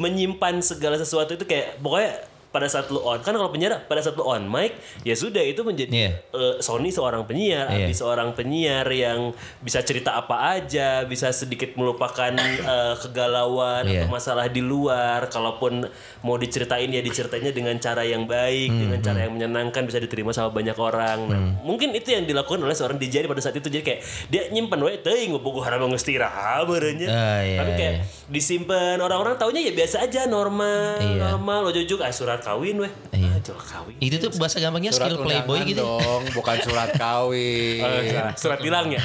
Menyimpan 0.00 0.64
segala 0.64 0.96
sesuatu 0.96 1.36
itu 1.36 1.44
kayak 1.44 1.76
pokoknya 1.84 2.31
pada 2.52 2.68
saat 2.68 2.86
lo 2.86 3.00
on 3.02 3.18
kan 3.18 3.32
kalau 3.32 3.48
penyiar 3.48 3.82
pada 3.82 3.98
saat 3.98 4.12
lo 4.12 4.24
on 4.24 4.44
mic 4.44 4.76
ya 5.02 5.12
sudah 5.12 5.40
itu 5.40 5.60
menjadi 5.60 5.88
Iya. 5.90 6.10
eh, 6.30 6.54
Sony 6.58 6.88
seorang 6.88 7.24
penyiar, 7.24 7.66
Iya. 7.66 7.88
Abi 7.88 7.92
seorang 7.92 8.32
penyiar 8.32 8.84
yang 8.86 9.32
bisa 9.58 9.80
cerita 9.80 10.12
apa 10.14 10.52
aja, 10.52 11.02
bisa 11.02 11.28
sedikit 11.30 11.72
melupakan 11.74 12.28
eh, 12.28 12.94
kegalauan 12.98 13.84
Iya. 13.84 14.04
atau 14.04 14.08
masalah 14.10 14.46
di 14.46 14.60
luar. 14.60 15.26
Kalaupun 15.26 15.88
mau 16.20 16.36
diceritain 16.36 16.86
ya 16.86 17.00
diceritainnya 17.00 17.50
dengan 17.50 17.72
cara 17.76 18.02
yang 18.02 18.24
baik, 18.24 18.68
Hmm, 18.68 18.80
dengan 18.82 18.98
cara 19.00 19.18
yang 19.22 19.32
menyenangkan, 19.32 19.82
bisa 19.82 19.96
diterima 19.96 20.30
sama 20.30 20.52
banyak 20.52 20.76
orang. 20.76 21.18
Nah, 21.24 21.40
mungkin 21.62 21.90
itu 21.90 22.10
yang 22.10 22.22
dilakukan 22.22 22.60
oleh 22.60 22.72
seorang 22.72 22.96
DJ 22.96 23.24
pada 23.24 23.40
saat 23.40 23.54
itu. 23.54 23.66
Jadi 23.66 23.80
kayak 23.82 24.00
dia 24.28 24.42
nyimpen 24.48 24.76
we 24.78 24.98
teuing 24.98 25.32
bogo 25.34 25.60
harama 25.60 25.88
ngestiraha 25.88 26.62
beureunya. 26.62 27.08
Ah, 27.08 27.40
iya, 27.40 27.58
Tapi 27.58 27.70
kayak 27.72 27.94
iya. 27.94 28.04
disimpan 28.28 28.98
orang-orang 28.98 29.34
taunya 29.34 29.62
ya 29.62 29.72
biasa 29.72 29.96
aja 30.02 30.26
normal, 30.26 31.00
Iya. 31.00 31.16
normal 31.32 31.58
lo 31.62 31.70
jujuk 31.70 31.98
ah 31.98 32.10
surat 32.10 32.41
kawin 32.42 32.76
weh. 32.78 32.92
Iya. 33.10 33.30
Ah, 33.30 33.40
surat 33.40 33.64
kawin. 33.64 33.96
Itu 33.98 34.16
tuh 34.18 34.30
bahasa 34.36 34.58
gampangnya 34.58 34.90
Surat 34.90 35.08
skill 35.08 35.18
playboy 35.22 35.56
undangan 35.56 35.70
gitu. 35.70 35.82
dong, 35.86 36.22
bukan 36.34 36.56
surat 36.60 36.90
kawin. 37.02 37.80
Eh, 37.80 38.34
surat 38.34 38.58
bilang 38.58 38.86
ya. 38.90 39.00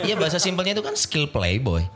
Iya 0.00 0.14
bahasa 0.14 0.38
simpelnya 0.38 0.72
itu 0.72 0.82
kan 0.82 0.94
skill 0.94 1.26
playboy. 1.28 1.82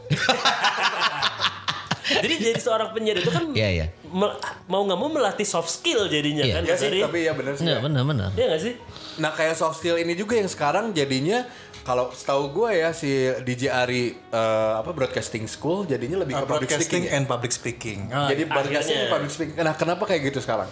Jadi 2.09 2.34
jadi 2.40 2.56
seorang 2.56 2.96
penyiar 2.96 3.20
itu 3.20 3.28
kan 3.28 3.52
Iya 3.52 3.68
iya. 3.68 3.86
Me- 4.11 4.36
mau 4.66 4.82
nggak 4.82 4.96
mau 4.96 5.09
melatih 5.09 5.44
soft 5.44 5.70
skill 5.70 6.06
jadinya 6.06 6.42
Iya. 6.42 6.54
kan. 6.54 6.62
Ya 6.64 6.74
sih, 6.74 6.90
tapi 6.98 7.18
ya 7.22 7.32
bener 7.32 7.52
sih. 7.54 7.62
Enggak 7.62 7.80
benar-benar. 7.82 8.30
Iya 8.32 8.46
nggak 8.48 8.62
sih? 8.62 8.74
Nah 9.16 9.30
kayak 9.30 9.54
soft 9.54 9.76
skill 9.76 9.96
ini 9.96 10.12
juga 10.12 10.34
yang 10.34 10.46
sekarang 10.46 10.90
jadinya 10.90 11.44
kalau 11.80 12.11
setahu 12.11 12.52
gue 12.54 12.70
ya 12.76 12.90
si 12.90 13.09
DJ 13.40 13.62
Ari 13.70 14.04
eh, 14.12 14.72
apa 14.76 14.90
broadcasting 14.90 15.44
school 15.44 15.84
jadinya 15.84 16.18
lebih 16.18 16.32
ke 16.32 16.38
Uh, 16.38 16.44
public 16.44 16.68
broadcasting 16.68 16.84
speaking. 17.00 17.04
ya? 17.06 17.14
and 17.14 17.24
public 17.24 17.50
speaking. 17.50 17.98
Ah, 18.09 18.28
Jadi 18.28 18.42
broadcasting 18.44 18.96
and 18.98 19.09
public 19.09 19.30
speaking. 19.30 19.56
Nah 19.56 19.72
kenapa 19.72 20.02
kayak 20.04 20.22
gitu 20.26 20.38
sekarang? 20.38 20.68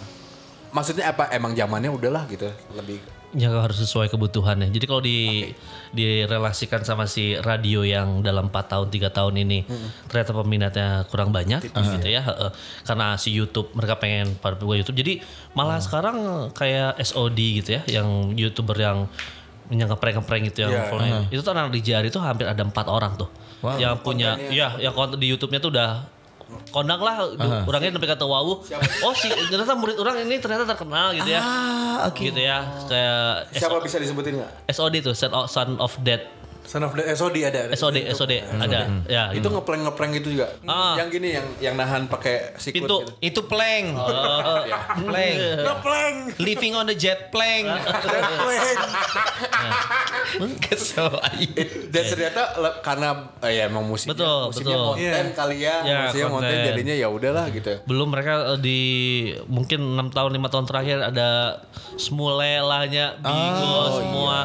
Maksudnya 0.67 1.07
apa 1.07 1.31
emang 1.31 1.51
zamannya 1.51 1.89
udahlah 1.89 2.27
gitu 2.27 2.45
lebih 2.71 3.01
Ya 3.35 3.51
harus 3.51 3.75
sesuai 3.77 4.07
kebutuhannya. 4.07 4.71
Jadi 4.71 4.85
kalau 4.87 5.03
di 5.03 5.51
direlasikan 5.91 6.83
sama 6.83 7.07
si 7.07 7.35
radio 7.35 7.83
yang 7.83 8.23
dalam 8.23 8.47
4 8.47 8.71
tahun 8.71 8.87
3 8.87 9.11
tahun 9.11 9.33
ini 9.43 9.59
ternyata 10.07 10.31
peminatnya 10.31 10.87
kurang 11.11 11.35
banyak 11.35 11.59
gitu 11.67 12.07
ya. 12.07 12.23
heeh. 12.23 12.51
Karena 12.87 13.19
si 13.19 13.35
YouTube 13.35 13.71
mereka 13.75 13.99
pengen 13.99 14.31
pada 14.39 14.55
YouTube. 14.57 14.95
Jadi 14.95 15.19
malah 15.51 15.83
sekarang 15.83 16.49
kayak 16.55 16.95
SOD 17.03 17.39
gitu 17.59 17.69
ya 17.75 17.81
yang 17.99 18.31
YouTuber 18.31 18.79
yang 18.79 19.11
yang 19.67 19.91
ngeprank-ngeprank 19.91 20.43
gitu 20.47 20.63
yang 20.63 20.71
Iya. 20.71 20.87
follow- 20.87 21.27
itu 21.27 21.41
tuh 21.43 21.51
anak 21.51 21.75
di 21.75 21.83
Jari 21.83 22.07
itu 22.07 22.19
hampir 22.23 22.47
ada 22.47 22.63
empat 22.63 22.87
orang 22.87 23.19
tuh 23.19 23.27
yang 23.75 23.99
punya 23.99 24.39
ya 24.47 24.79
yang 24.79 24.95
konten 24.95 25.19
di 25.19 25.27
YouTube-nya 25.27 25.59
tuh 25.59 25.75
udah 25.75 26.07
kondang 26.71 27.01
lah 27.03 27.27
orangnya 27.67 27.91
sampai 27.91 28.09
kata 28.09 28.23
wow 28.23 28.63
oh 29.03 29.13
si 29.15 29.27
ternyata 29.51 29.75
murid 29.75 29.99
orang 29.99 30.23
ini 30.23 30.39
ternyata 30.39 30.63
terkenal 30.63 31.11
gitu 31.11 31.27
ya. 31.27 31.41
Ah, 31.43 32.07
oke. 32.07 32.21
gitu 32.23 32.39
ya 32.39 32.63
kayak 32.87 33.51
Siapa 33.51 33.81
bisa 33.83 33.97
disebutin 33.99 34.39
nggak? 34.39 34.51
SOD 34.71 34.95
tuh 35.03 35.13
Son 35.17 35.31
of, 35.33 35.45
Son 35.51 35.75
of 35.81 35.91
Dead 35.99 36.23
Son 36.67 36.83
of 36.83 36.91
the 36.91 37.07
SOD 37.07 37.37
ada. 37.41 37.59
ada. 37.65 37.73
SOD 37.73 38.11
SOD 38.11 38.43
ada 38.43 38.79
ya 39.07 39.31
Itu 39.31 39.47
ngeprank 39.47 39.87
ngeprank 39.87 40.11
gitu 40.19 40.35
juga. 40.35 40.51
Ah. 40.67 40.99
Yang 40.99 41.07
gini 41.15 41.29
yang 41.31 41.47
yang 41.63 41.75
nahan 41.75 42.05
pakai 42.05 42.59
sikut 42.59 42.75
pintu 42.83 42.97
gitu. 42.99 43.11
Itu 43.23 43.41
plank. 43.47 43.95
plank. 45.07 45.37
Ngepleng. 45.63 46.15
Living 46.37 46.73
on 46.75 46.85
the 46.85 46.93
jet 46.93 47.31
plank. 47.31 47.63
Ngepleng. 47.63 48.79
Kesel 50.59 51.07
aja. 51.09 51.47
Dan 51.87 52.03
ternyata 52.05 52.41
karena 52.81 53.09
eh, 53.39 53.51
ya 53.53 53.63
emang 53.65 53.87
musiknya, 53.87 54.13
Betul, 54.13 54.39
musiknya 54.51 54.75
betul. 54.75 54.87
konten 54.91 55.07
Iya. 55.07 55.33
kali 55.33 55.57
ya, 55.57 55.75
Ya, 55.81 55.97
musiknya 56.03 56.27
konten 56.27 56.51
konten. 56.51 56.67
jadinya 56.67 56.95
ya 56.95 57.07
udahlah 57.07 57.45
gitu. 57.49 57.73
belum 57.87 58.07
mereka 58.11 58.33
eh, 58.51 58.59
di 58.59 58.79
mungkin 59.47 59.79
enam 59.95 60.07
tahun 60.11 60.31
lima 60.33 60.51
tahun 60.51 60.65
terakhir 60.67 60.97
ada 61.01 61.29
semulelahnya 61.95 63.17
Bigo 63.17 63.73
semua 63.95 64.35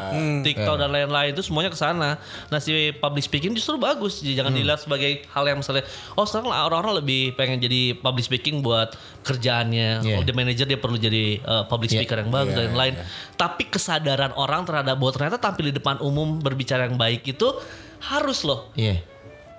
TikTok 0.41 0.75
dan 0.77 0.89
lain-lain 0.89 1.31
itu 1.33 1.43
semuanya 1.43 1.69
ke 1.69 1.77
sana. 1.77 2.12
Nah 2.49 2.59
si 2.59 2.91
public 2.97 3.23
speaking 3.23 3.53
justru 3.55 3.77
bagus 3.77 4.19
jangan 4.19 4.51
dilihat 4.51 4.83
sebagai 4.83 5.25
hal 5.31 5.43
yang 5.47 5.59
misalnya 5.59 5.87
oh 6.13 6.25
sekarang 6.27 6.49
orang-orang 6.49 7.03
lebih 7.03 7.33
pengen 7.37 7.61
jadi 7.61 7.95
public 7.97 8.25
speaking 8.25 8.59
buat 8.59 8.95
kerjaannya. 9.23 10.03
Yeah. 10.03 10.19
Oh 10.19 10.23
the 10.25 10.33
manager 10.35 10.67
dia 10.67 10.79
perlu 10.79 10.97
jadi 10.99 11.39
eh, 11.39 11.63
public 11.69 11.93
Yeah. 11.93 12.01
speaker 12.03 12.25
yang 12.25 12.31
bagus 12.33 12.57
dan 12.57 12.73
lain-lain. 12.73 12.95
Tapi 13.37 13.69
kesadaran 13.69 14.33
orang 14.33 14.65
terhadap 14.65 14.97
bahwa 14.97 15.11
ternyata 15.13 15.37
tampil 15.37 15.69
di 15.69 15.75
depan 15.77 16.01
umum 16.01 16.41
berbicara 16.41 16.89
yang 16.89 16.97
baik 16.97 17.27
itu 17.27 17.47
harus 18.01 18.41
loh. 18.43 18.73
Iya. 18.73 18.99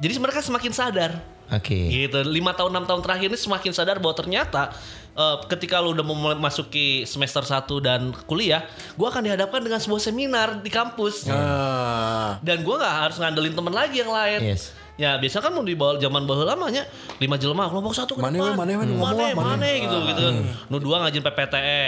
Jadi 0.03 0.13
mereka 0.19 0.43
semakin 0.43 0.73
sadar 0.75 1.23
Oke. 1.53 1.77
gitu 1.93 2.25
lima 2.25 2.51
tahun 2.57 2.73
enam 2.73 2.85
tahun 2.89 3.01
terakhir 3.05 3.29
ini 3.31 3.39
semakin 3.39 3.71
sadar 3.71 4.03
bahwa 4.03 4.17
ternyata 4.17 4.75
eh, 5.15 5.37
ketika 5.47 5.79
lu 5.79 5.91
udah 5.91 6.03
mau 6.03 6.15
mulai 6.15 6.37
masuki 6.37 7.03
semester 7.05 7.41
1 7.41 7.65
dan 7.79 8.01
kuliah 8.25 8.67
gua 8.95 9.09
akan 9.09 9.23
dihadapkan 9.25 9.61
dengan 9.61 9.79
sebuah 9.79 10.03
seminar 10.03 10.59
di 10.59 10.69
kampus 10.69 11.27
Ah. 11.27 12.37
dan 12.41 12.61
gua 12.61 12.79
nggak 12.79 12.95
harus 13.01 13.17
ngandelin 13.17 13.53
temen 13.53 13.73
lagi 13.73 13.97
yang 13.97 14.11
lain 14.11 14.41
Yes. 14.45 14.71
Ya 14.95 15.18
biasa 15.18 15.42
kan 15.42 15.51
mau 15.51 15.66
di 15.66 15.74
bawah 15.74 15.99
zaman 15.99 16.22
baheula 16.22 16.55
lamanya 16.55 16.86
lima 17.18 17.34
jelema 17.34 17.66
kelompok 17.66 17.99
satu 17.99 18.14
ke 18.14 18.22
depan 18.22 18.30
we, 18.30 18.38
ngomong 18.38 18.59
mane 18.62 18.72
lah, 18.78 18.86
mane. 19.03 19.26
mane 19.34 19.70
gitu 19.82 19.97
gitu 20.07 20.24
nu 20.70 20.76
dua 20.78 21.03
ngajin 21.03 21.22
PPTE 21.22 21.82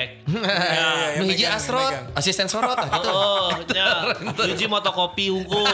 Nu 1.17 1.25
hiji 1.25 1.47
Asrot, 1.49 2.13
asisten 2.13 2.45
sorot 2.51 2.77
ah, 2.77 2.85
gitu. 2.85 3.09
Oh, 3.09 3.49
ya. 3.79 4.13
Hiji 4.53 4.69
mau 4.69 4.85
kopi 4.85 5.33
unggul, 5.33 5.65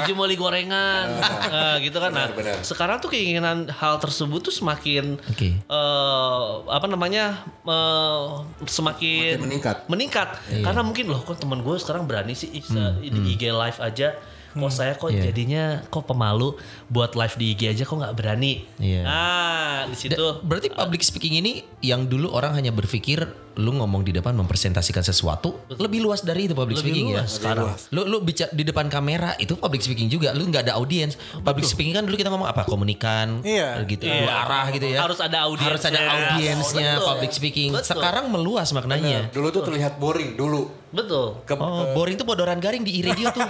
hiji 0.00 0.16
mau 0.16 0.24
gorengan, 0.24 1.12
nah, 1.20 1.76
gitu 1.76 2.00
kan. 2.00 2.08
Nah, 2.12 2.32
Benar, 2.32 2.56
benar. 2.56 2.56
sekarang 2.64 2.96
tuh 3.04 3.12
keinginan 3.12 3.68
hal 3.68 4.00
tersebut 4.00 4.40
tuh 4.40 4.54
semakin 4.54 5.20
Oke. 5.28 5.60
eh, 5.60 6.48
apa 6.72 6.86
namanya 6.88 7.44
eh, 7.68 8.26
semakin, 8.64 8.72
Semakin 8.72 9.34
meningkat. 9.44 9.76
meningkat. 9.92 10.28
Karena 10.64 10.80
mungkin 10.80 11.04
loh, 11.12 11.20
kok 11.20 11.36
teman 11.36 11.60
gue 11.60 11.76
sekarang 11.76 12.08
berani 12.08 12.32
sih 12.32 12.48
bisa 12.52 12.96
di 12.98 13.08
IG 13.36 13.52
live 13.52 13.78
aja. 13.82 14.16
Kok 14.52 14.68
saya 14.68 14.92
kok 14.94 15.08
Iya. 15.08 15.28
jadinya 15.28 15.64
kok 15.84 16.04
pemalu 16.04 16.54
buat 16.86 17.12
live 17.12 17.34
di 17.34 17.46
IG 17.50 17.62
aja 17.68 17.82
kok 17.82 17.94
nggak 17.94 18.14
berani. 18.14 18.64
Iya. 18.76 19.02
Nah, 19.02 19.78
di 19.86 19.96
situ 19.96 20.12
Da- 20.14 20.38
berarti 20.38 20.68
public 20.68 21.00
speaking 21.00 21.36
ini 21.36 21.52
yang 21.80 22.04
dulu 22.04 22.28
orang 22.28 22.52
hanya 22.54 22.68
berpikir 22.68 23.24
lu 23.54 23.72
ngomong 23.72 24.00
di 24.00 24.10
depan 24.10 24.32
mempresentasikan 24.34 25.00
sesuatu 25.00 25.60
lebih 25.72 26.00
luas 26.00 26.20
dari 26.20 26.44
itu 26.44 26.52
public 26.52 26.76
Lebih 26.76 26.84
speaking 26.86 27.06
ya 27.10 27.20
luas 27.20 27.30
sekarang. 27.32 27.68
Lu 27.90 28.02
lu 28.02 28.18
bicara 28.18 28.50
di 28.50 28.62
depan 28.62 28.86
kamera 28.86 29.36
itu 29.36 29.54
public 29.54 29.80
speaking 29.80 30.06
juga. 30.06 30.32
Lu 30.32 30.44
nggak 30.44 30.66
ada 30.66 30.74
audiens. 30.74 31.14
Public 31.36 31.64
speaking 31.64 31.92
kan 31.92 32.02
dulu 32.02 32.14
kita 32.14 32.28
ngomong 32.28 32.46
apa? 32.46 32.64
Komunikan 32.64 33.40
Iya. 33.42 33.84
gitu 33.84 34.02
Iya. 34.02 34.22
dua 34.22 34.32
arah 34.40 34.66
gitu 34.70 34.86
ya. 34.86 34.98
Harus 35.00 35.18
ada 35.18 35.38
Harus 35.44 35.82
ada 35.82 36.00
audiensnya. 36.00 36.90
Betul. 36.96 37.08
public 37.08 37.32
speaking. 37.32 37.70
Betul. 37.70 37.88
Sekarang 37.92 38.24
meluas 38.28 38.68
maknanya. 38.70 39.28
Dulu 39.28 39.48
tuh 39.50 39.62
terlihat 39.64 39.96
boring 39.96 40.34
dulu. 40.34 40.80
betul. 40.92 41.40
Ke, 41.48 41.56
Oh, 41.56 41.96
boring 41.96 42.20
tuh 42.20 42.28
bodoran 42.28 42.60
garing 42.60 42.84
di 42.84 43.00
iRadio 43.00 43.32
tuh. 43.32 43.40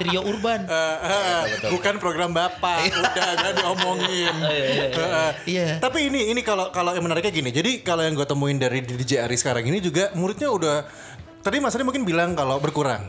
Trio 0.00 0.24
Urban. 0.24 0.64
Eh, 0.64 0.96
eh, 1.04 1.42
bukan 1.68 2.00
program 2.00 2.32
bapak, 2.32 2.88
udah 2.88 3.28
gak 3.36 3.52
diomongin. 3.54 4.34
Eh, 4.48 4.88
Iya. 5.52 5.76
Tapi 5.76 6.08
ini 6.08 6.32
ini 6.32 6.40
kalau 6.40 6.68
kalau 6.70 6.92
yang 6.92 7.04
menariknya 7.04 7.28
gini. 7.30 7.50
Jadi 7.50 7.80
kalau 7.80 8.00
yang 8.00 8.14
gue 8.14 8.24
temuin 8.24 8.56
dari 8.56 8.80
DJ 8.80 9.20
sekarang 9.36 9.66
ini 9.66 9.78
juga 9.82 10.10
muridnya 10.16 10.48
udah 10.48 10.76
tadi 11.44 11.58
Mas 11.58 11.74
Ari 11.76 11.84
mungkin 11.84 12.06
bilang 12.06 12.34
kalau 12.38 12.58
berkurang. 12.58 13.02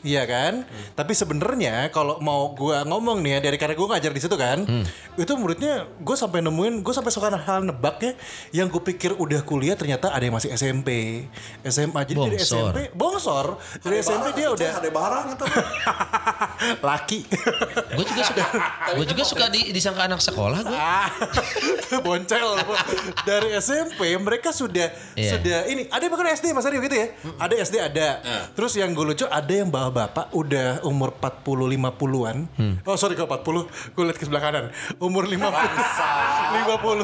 Iya 0.00 0.24
kan? 0.24 0.64
Tapi 0.92 1.12
sebenarnya 1.12 1.88
kalau 1.90 2.16
mau 2.18 2.52
gua 2.52 2.82
ngomong 2.82 3.20
nih 3.20 3.36
ya 3.36 3.40
dari 3.42 3.56
karena 3.56 3.74
gua 3.74 3.94
ngajar 3.94 4.10
di 4.10 4.20
situ 4.20 4.32
kan, 4.34 4.64
itu 5.14 5.32
muridnya 5.34 5.84
gue 5.96 6.16
sampai 6.16 6.40
nemuin, 6.40 6.80
gue 6.80 6.90
sampai 6.90 7.08
suka 7.08 7.28
hal 7.30 7.60
nebak 7.62 8.00
ya, 8.00 8.12
yang 8.54 8.66
gue 8.66 8.80
pikir 8.80 9.12
udah 9.14 9.40
kuliah 9.42 9.76
ternyata 9.76 10.08
ada 10.08 10.20
yang 10.20 10.32
masih 10.32 10.48
SMP, 10.50 11.22
SMA. 11.62 12.00
Jadi 12.02 12.16
dari 12.16 12.36
Bongsor. 12.36 12.70
SMP, 12.72 12.78
bongsor. 12.92 13.46
Dari 13.78 13.96
SMP 14.00 14.26
dia 14.32 14.48
udah 14.48 14.70
ada 14.78 14.88
barang 14.88 15.26
itu. 15.30 15.44
laki. 16.88 17.18
Gue 17.92 18.04
juga 18.06 18.22
suka. 18.24 18.44
Gue 18.96 19.06
juga 19.06 19.22
suka 19.22 19.44
di, 19.48 19.60
disangka 19.70 20.06
anak 20.06 20.20
sekolah 20.20 20.60
gue. 20.62 20.76
Ah, 20.76 21.08
boncel 22.06 22.56
dari 23.22 23.52
SMP 23.58 24.16
mereka 24.16 24.50
sudah 24.50 24.88
Iya. 25.12 25.36
sudah 25.36 25.58
ini 25.66 25.82
ada 25.86 26.00
yang 26.00 26.12
bahkan 26.12 26.32
SD 26.32 26.46
Mas 26.50 26.64
Aryo 26.64 26.80
gitu 26.80 26.94
ya 26.94 27.06
ada 27.36 27.54
SD 27.56 27.76
ada 27.76 28.08
terus 28.52 28.72
yang 28.74 28.90
gue 28.90 29.04
lucu 29.04 29.26
ada 29.26 29.50
yang 29.50 29.68
bawa 29.68 29.89
bapak 29.90 30.32
udah 30.32 30.82
umur 30.82 31.12
40 31.12 31.76
50-an 31.76 32.36
oh 32.82 32.96
sorry 32.96 33.14
kalau 33.14 33.28
40 33.28 33.66
gue 33.92 34.04
lihat 34.06 34.16
ke 34.16 34.24
sebelah 34.24 34.42
kanan. 34.42 34.64
Umur 34.96 35.26
50 35.26 35.42
50 35.42 37.02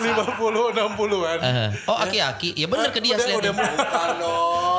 50 0.00 0.74
60-an 0.74 1.38
Eh, 1.44 1.68
oh 1.86 1.96
aki-aki, 1.98 2.54
ya 2.54 2.66
bener 2.66 2.90
ke 2.90 2.98
dia 2.98 3.14
udah, 3.14 3.26
udah 3.38 3.52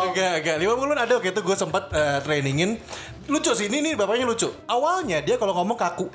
enggak 0.09 0.33
enggak. 0.41 0.55
50-an 0.61 0.99
ada. 0.99 1.13
Waktu 1.17 1.31
itu 1.31 1.41
gue 1.41 1.55
sempat 1.55 1.83
eh, 1.91 2.19
trainingin. 2.21 2.79
Lucu 3.25 3.51
sih. 3.51 3.67
Ini 3.67 3.81
nih 3.81 3.93
bapaknya 3.97 4.25
lucu. 4.25 4.49
Awalnya 4.65 5.21
dia 5.21 5.35
kalau 5.35 5.53
ngomong 5.53 5.75
kaku 5.75 6.07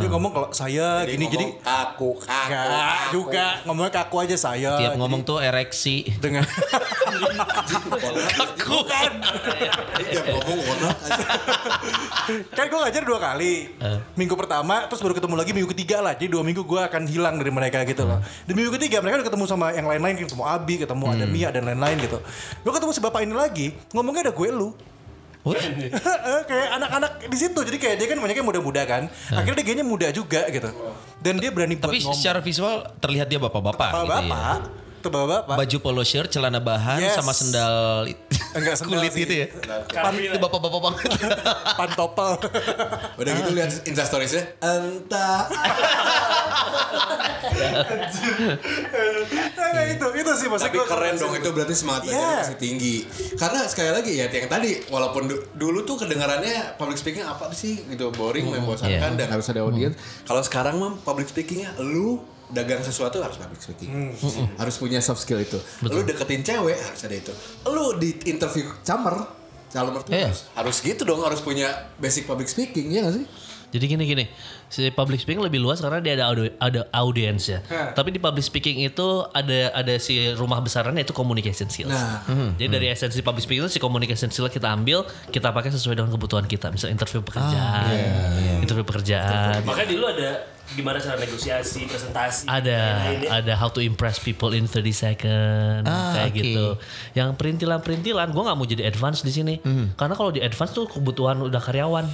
dia 0.00 0.08
ngomong 0.08 0.32
kalau 0.32 0.48
saya 0.56 1.04
gini 1.04 1.28
jadi 1.28 1.46
aku 1.60 2.16
Enggak 2.24 3.12
juga 3.12 3.60
ngomongnya 3.68 3.92
kaku 3.92 4.16
aja 4.24 4.36
saya. 4.40 4.80
Tiap 4.80 4.94
Jadi 4.94 5.00
ngomong 5.00 5.20
tuh 5.24 5.38
ereksi. 5.42 6.06
dengan 6.22 6.42
bukan. 8.72 9.10
kan 12.52 12.64
gue 12.68 12.78
ngajar 12.78 13.02
dua 13.04 13.18
kali. 13.20 13.68
Minggu 14.16 14.34
pertama 14.38 14.88
terus 14.88 15.00
baru 15.04 15.14
ketemu 15.16 15.34
lagi 15.36 15.50
minggu 15.52 15.70
ketiga 15.76 16.00
lah. 16.00 16.16
Jadi 16.16 16.32
dua 16.32 16.42
minggu 16.46 16.64
gue 16.64 16.80
akan 16.80 17.02
hilang 17.04 17.36
dari 17.36 17.52
mereka 17.52 17.84
gitu 17.84 18.08
loh. 18.08 18.20
Di 18.48 18.52
minggu 18.56 18.72
ketiga 18.80 19.04
mereka 19.04 19.22
udah 19.22 19.26
ketemu 19.28 19.44
sama 19.44 19.76
yang 19.76 19.86
lain-lain, 19.86 20.24
ketemu 20.24 20.44
Abi, 20.46 20.74
ketemu 20.80 21.04
ada 21.08 21.24
Mia 21.28 21.48
dan 21.52 21.68
lain-lain 21.68 21.96
gitu. 22.00 22.18
Gue 22.64 22.72
ketemu 22.72 22.92
si 22.96 23.00
bapak 23.04 23.20
ini 23.24 23.34
lagi, 23.36 23.66
ngomongnya 23.92 24.30
ada 24.30 24.34
gue 24.34 24.48
lu. 24.48 24.72
kayak 26.50 26.68
anak-anak 26.78 27.12
di 27.26 27.36
situ. 27.36 27.60
Jadi 27.66 27.78
kayak 27.82 27.96
dia 27.98 28.06
kan 28.06 28.18
banyaknya 28.22 28.44
muda-muda 28.46 28.82
kan. 28.86 29.10
Akhirnya 29.28 29.58
dia 29.58 29.66
kayaknya 29.66 29.86
muda 29.86 30.06
juga 30.14 30.46
gitu. 30.46 30.70
Dan 31.18 31.42
dia 31.42 31.50
berani 31.50 31.74
buat 31.74 31.90
Tapi 31.90 31.98
ngomong. 31.98 32.14
secara 32.14 32.38
visual 32.38 32.86
terlihat 33.02 33.26
dia 33.26 33.42
bapak-bapak. 33.42 33.90
gitu 33.90 34.30
ya. 34.30 34.62
Bapak 35.04 35.04
itu 35.04 35.08
bapak-bapak 35.10 35.56
Baju 35.58 35.76
polo 35.80 36.02
shirt, 36.02 36.28
celana 36.28 36.58
bahan 36.58 37.00
Yes. 37.00 37.16
sama 37.16 37.32
sendal 37.32 38.06
Enggak 38.52 38.76
sendal 38.78 39.00
kulit 39.00 39.10
sih. 39.10 39.22
gitu 39.22 39.34
ya. 39.34 39.46
Itu 39.48 40.38
bapak-bapak 40.38 40.80
banget. 40.80 41.10
pantopel 41.78 42.30
Udah 43.16 43.32
gitu 43.34 43.50
lihat 43.52 43.70
instastoriesnya. 43.82 44.44
Entah. 44.60 45.48
Nah, 49.72 49.84
itu 49.88 50.06
itu 50.14 50.30
sih 50.34 50.46
maksud 50.46 50.68
Tapi 50.68 50.78
keren 50.84 51.14
dong 51.16 51.32
itu 51.32 51.48
berarti 51.50 51.74
semangat 51.74 52.02
Iya. 52.04 52.44
masih 52.44 52.58
tinggi. 52.58 52.96
Karena 53.34 53.64
sekali 53.64 53.90
lagi 53.90 54.12
ya 54.14 54.26
yang 54.28 54.46
tadi 54.46 54.84
walaupun 54.86 55.26
du- 55.26 55.42
dulu 55.54 55.82
tuh 55.82 55.96
kedengarannya 55.98 56.76
public 56.76 56.98
speaking 56.98 57.24
apa 57.24 57.48
sih 57.52 57.80
gitu 57.86 58.10
boring, 58.10 58.46
membosankan 58.46 58.90
Iya. 59.10 59.18
dan 59.18 59.28
harus 59.30 59.46
ada 59.48 59.62
audiens. 59.62 59.96
Kalau 60.22 60.42
sekarang 60.42 60.76
mah 60.76 60.92
public 61.00 61.26
speakingnya 61.26 61.72
lu 61.78 62.20
dagang 62.52 62.84
sesuatu 62.84 63.18
harus 63.18 63.40
public 63.40 63.58
speaking. 63.58 64.12
Harus 64.56 64.76
punya 64.76 65.00
soft 65.00 65.24
skill 65.24 65.40
itu. 65.40 65.56
Lu 65.82 66.04
deketin 66.04 66.44
cewek 66.44 66.76
harus 66.76 67.00
ada 67.02 67.16
itu. 67.16 67.32
Lu 67.66 67.96
di 67.96 68.12
interview 68.28 68.68
camer 68.84 69.16
calon 69.72 69.96
mertua 69.96 70.12
Iya. 70.12 70.28
harus, 70.28 70.40
harus 70.52 70.76
gitu 70.84 71.02
dong 71.02 71.24
harus 71.24 71.40
punya 71.40 71.72
basic 71.96 72.28
public 72.28 72.44
speaking 72.44 72.92
ya 72.92 73.08
gak 73.08 73.16
sih? 73.16 73.26
Jadi 73.72 73.84
gini 73.88 74.04
gini, 74.04 74.24
si 74.72 74.88
public 74.88 75.20
speaking 75.20 75.36
lebih 75.38 75.60
luas 75.60 75.78
karena 75.78 76.00
dia 76.00 76.16
ada 76.16 76.24
audi- 76.26 76.56
ada 76.56 76.80
audiens 76.90 77.44
ya. 77.44 77.60
Tapi 77.92 78.08
di 78.08 78.16
public 78.16 78.40
speaking 78.40 78.80
itu 78.80 79.04
ada 79.28 79.68
ada 79.70 79.94
si 79.98 80.16
rumah 80.32 80.58
besarnya 80.58 80.96
itu 80.98 81.12
communication 81.12 81.68
skills. 81.68 81.92
Nah. 81.92 82.24
Jadi 82.56 82.68
dari 82.70 82.88
esensi 82.88 83.20
public 83.20 83.44
speaking 83.44 83.62
itu 83.62 83.70
si 83.70 83.78
communication 83.78 84.26
skill 84.26 84.48
kita 84.48 84.66
ambil, 84.66 85.04
kita 85.28 85.52
pakai 85.52 85.68
sesuai 85.68 85.92
dengan 85.94 86.08
kebutuhan 86.08 86.44
kita. 86.44 86.72
Misal 86.72 86.88
interview 86.88 87.20
pekerjaan, 87.20 87.92
interview 88.58 88.80
pekerjaan. 88.82 89.60
Makanya 89.60 89.88
dulu 89.90 90.04
ada 90.08 90.28
gimana 90.72 90.96
cara 90.96 91.20
negosiasi, 91.20 91.84
presentasi, 91.84 92.48
Ada 92.48 92.78
lain-lain 93.04 93.18
ya. 93.20 93.30
ada 93.36 93.52
how 93.54 93.68
to 93.68 93.78
impress 93.78 94.16
people 94.16 94.50
in 94.50 94.64
30 94.64 94.88
second 94.90 95.84
Ah, 95.84 96.16
kayak 96.16 96.32
oke. 96.32 96.38
gitu. 96.38 96.66
Yang 97.12 97.28
perintilan-perintilan 97.36 98.32
gue 98.32 98.42
nggak 98.42 98.56
mau 98.56 98.64
jadi 98.64 98.86
advance 98.86 99.20
di 99.20 99.30
sini. 99.30 99.60
Karena 99.92 100.14
kalau 100.14 100.32
di 100.32 100.40
advance 100.40 100.72
tuh 100.72 100.88
kebutuhan 100.88 101.36
udah 101.38 101.60
karyawan. 101.60 102.08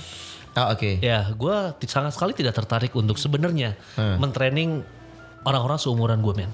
Ah 0.59 0.75
oke. 0.75 0.99
Ya, 0.99 1.23
gue 1.31 1.57
sangat 1.87 2.19
sekali 2.19 2.35
tidak 2.35 2.59
tertarik 2.59 2.91
untuk 2.99 3.15
sebenarnya 3.15 3.79
mentraining 4.19 4.83
orang-orang 5.47 5.79
seumuran 5.79 6.19
gue 6.19 6.35
men. 6.35 6.51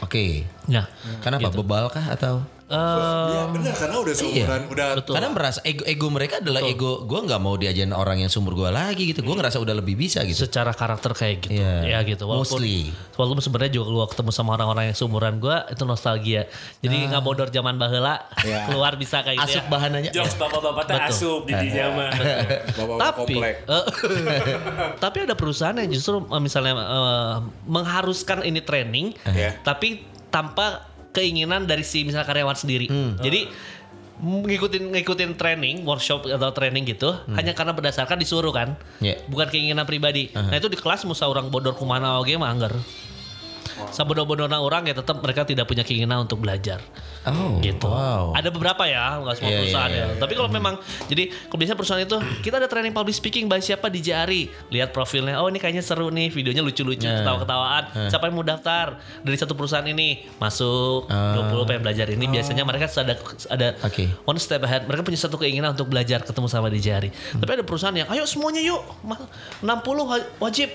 Oke. 0.00 0.48
Nah, 0.66 0.88
Kenapa 1.20 1.52
bebal 1.52 1.92
kah 1.92 2.08
atau? 2.08 2.40
Eh, 2.66 3.28
Iya 3.30 3.42
benar 3.50 3.74
karena 3.74 3.96
udah 3.98 4.14
seumuran, 4.14 4.60
udah 4.66 4.86
Karena 5.04 5.28
merasa 5.28 5.60
ego 5.62 5.84
ego 5.84 6.06
mereka 6.08 6.38
adalah 6.38 6.60
ego 6.62 7.02
gue 7.02 7.20
nggak 7.20 7.36
mau 7.38 7.54
diajarin 7.54 7.90
orang 7.90 8.18
yang 8.18 8.28
seumur 8.28 8.54
gue 8.54 8.68
lagi 8.68 9.04
gitu. 9.06 9.20
Gue 9.20 9.34
ngerasa 9.34 9.58
udah 9.58 9.74
lebih 9.74 9.94
bisa 9.94 10.22
gitu. 10.22 10.40
secara 10.40 10.70
karakter 10.70 11.12
kayak 11.12 11.36
gitu 11.42 11.56
Iya. 11.56 11.74
ya 11.86 11.98
gitu 12.02 12.24
walaupun 12.24 12.58
Mostly. 12.58 12.88
walaupun 13.14 13.40
sebenarnya 13.40 13.72
juga 13.74 13.86
gua 13.90 14.06
ketemu 14.06 14.30
sama 14.30 14.50
orang-orang 14.54 14.84
yang 14.86 14.96
seumuran 14.96 15.36
gue 15.36 15.56
itu 15.68 15.82
nostalgia 15.84 16.42
jadi 16.80 16.96
nggak 17.06 17.22
bodor 17.22 17.48
zaman 17.48 17.74
baheula 17.74 18.24
keluar 18.66 18.94
bisa 18.94 19.20
kayak 19.20 19.38
gitu 19.40 19.54
Asup 19.54 19.64
ya 19.64 19.70
bahananya. 19.70 20.10
Jokes 20.10 20.34
bapak-bapak 20.34 20.82
teh 20.84 20.94
Betul. 20.94 21.10
asup 21.10 21.42
di 21.44 21.52
bawa 22.78 22.96
tapi 23.02 23.34
komplek. 23.34 23.54
eh, 23.64 23.84
tapi 25.04 25.16
ada 25.20 25.34
perusahaan 25.34 25.74
yang 25.74 25.90
justru 25.90 26.22
eh, 26.22 26.40
misalnya 26.40 26.72
eh, 26.74 27.34
mengharuskan 27.66 28.42
ini 28.42 28.60
training 28.60 29.06
Ya. 29.26 29.56
tapi 29.60 30.02
tanpa 30.28 30.93
keinginan 31.14 31.64
dari 31.64 31.80
si 31.80 32.02
misalnya 32.02 32.26
karyawan 32.26 32.58
sendiri. 32.58 32.90
Jadi 33.16 33.46
ngikutin 34.14 34.94
ngikutin 34.94 35.34
training 35.34 35.82
workshop 35.82 36.22
atau 36.24 36.50
training 36.50 36.86
gitu 36.86 37.10
hanya 37.34 37.50
karena 37.50 37.74
berdasarkan 37.74 38.14
disuruh 38.14 38.50
kan 38.50 38.78
Ya. 38.98 39.18
bukan 39.26 39.50
keinginan 39.50 39.82
pribadi. 39.84 40.30
Nah 40.30 40.54
itu 40.54 40.66
di 40.66 40.78
kelas 40.78 41.02
musa 41.02 41.26
orang 41.26 41.50
bodor 41.50 41.74
kumana 41.74 42.18
oge 42.18 42.34
mah 42.34 42.46
anggar 42.46 42.70
sabodo-bodona 43.90 44.58
orang 44.58 44.86
ya 44.86 44.94
tetap 44.94 45.18
mereka 45.18 45.42
tidak 45.42 45.64
punya 45.64 45.82
keinginan 45.82 46.22
untuk 46.22 46.38
belajar 46.38 46.78
Oh, 47.24 47.56
gitu. 47.58 47.88
wow. 47.88 48.36
Ada 48.36 48.52
beberapa 48.52 48.84
ya, 48.84 49.16
nggak 49.16 49.34
semua 49.34 49.48
Iya, 49.48 49.58
perusahaan 49.58 49.88
iya, 49.88 49.96
ya. 49.96 50.06
iya, 50.06 50.20
Tapi 50.20 50.32
kalau 50.34 50.50
memang 50.50 50.74
jadi 51.08 51.24
kalau 51.48 51.56
biasanya 51.56 51.78
perusahaan 51.78 52.02
itu 52.02 52.16
kita 52.42 52.54
ada 52.54 52.68
training 52.68 52.92
public 52.92 53.16
speaking 53.16 53.48
by 53.48 53.56
siapa 53.58 53.88
di 53.88 54.04
Jari. 54.04 54.42
Lihat 54.68 54.92
profilnya. 54.92 55.40
Oh, 55.40 55.48
ini 55.48 55.56
kayaknya 55.56 55.80
seru 55.80 56.12
nih, 56.12 56.28
videonya 56.28 56.60
lucu-lucu, 56.60 57.00
Nah. 57.02 57.24
ketawa-ketawaan. 57.24 57.84
Siapa 58.06 58.28
yang 58.28 58.34
mau 58.34 58.44
daftar 58.44 58.86
dari 59.18 59.36
satu 59.36 59.52
perusahaan 59.52 59.86
ini? 59.86 60.28
Masuk 60.36 61.08
20 61.08 61.64
pengen 61.64 61.82
belajar 61.82 62.06
ini. 62.08 62.28
Biasanya 62.28 62.60
mereka 62.62 62.92
ada 62.92 63.16
ada 63.48 63.68
Ah. 63.74 63.88
Oke. 63.88 64.04
one 64.22 64.36
step 64.36 64.60
ahead. 64.60 64.84
Mereka 64.84 65.00
punya 65.02 65.16
satu 65.16 65.34
keinginan 65.34 65.72
untuk 65.72 65.88
belajar 65.88 66.20
ketemu 66.20 66.44
sama 66.44 66.68
di 66.68 66.76
Jari. 66.78 67.08
Hmm. 67.08 67.40
Tapi 67.40 67.50
ada 67.54 67.64
perusahaan 67.64 67.96
yang 67.96 68.08
ayo 68.12 68.28
semuanya 68.28 68.60
yuk. 68.60 68.84
Ma- 69.00 69.24
60 69.60 70.04
wa- 70.04 70.28
wajib. 70.42 70.68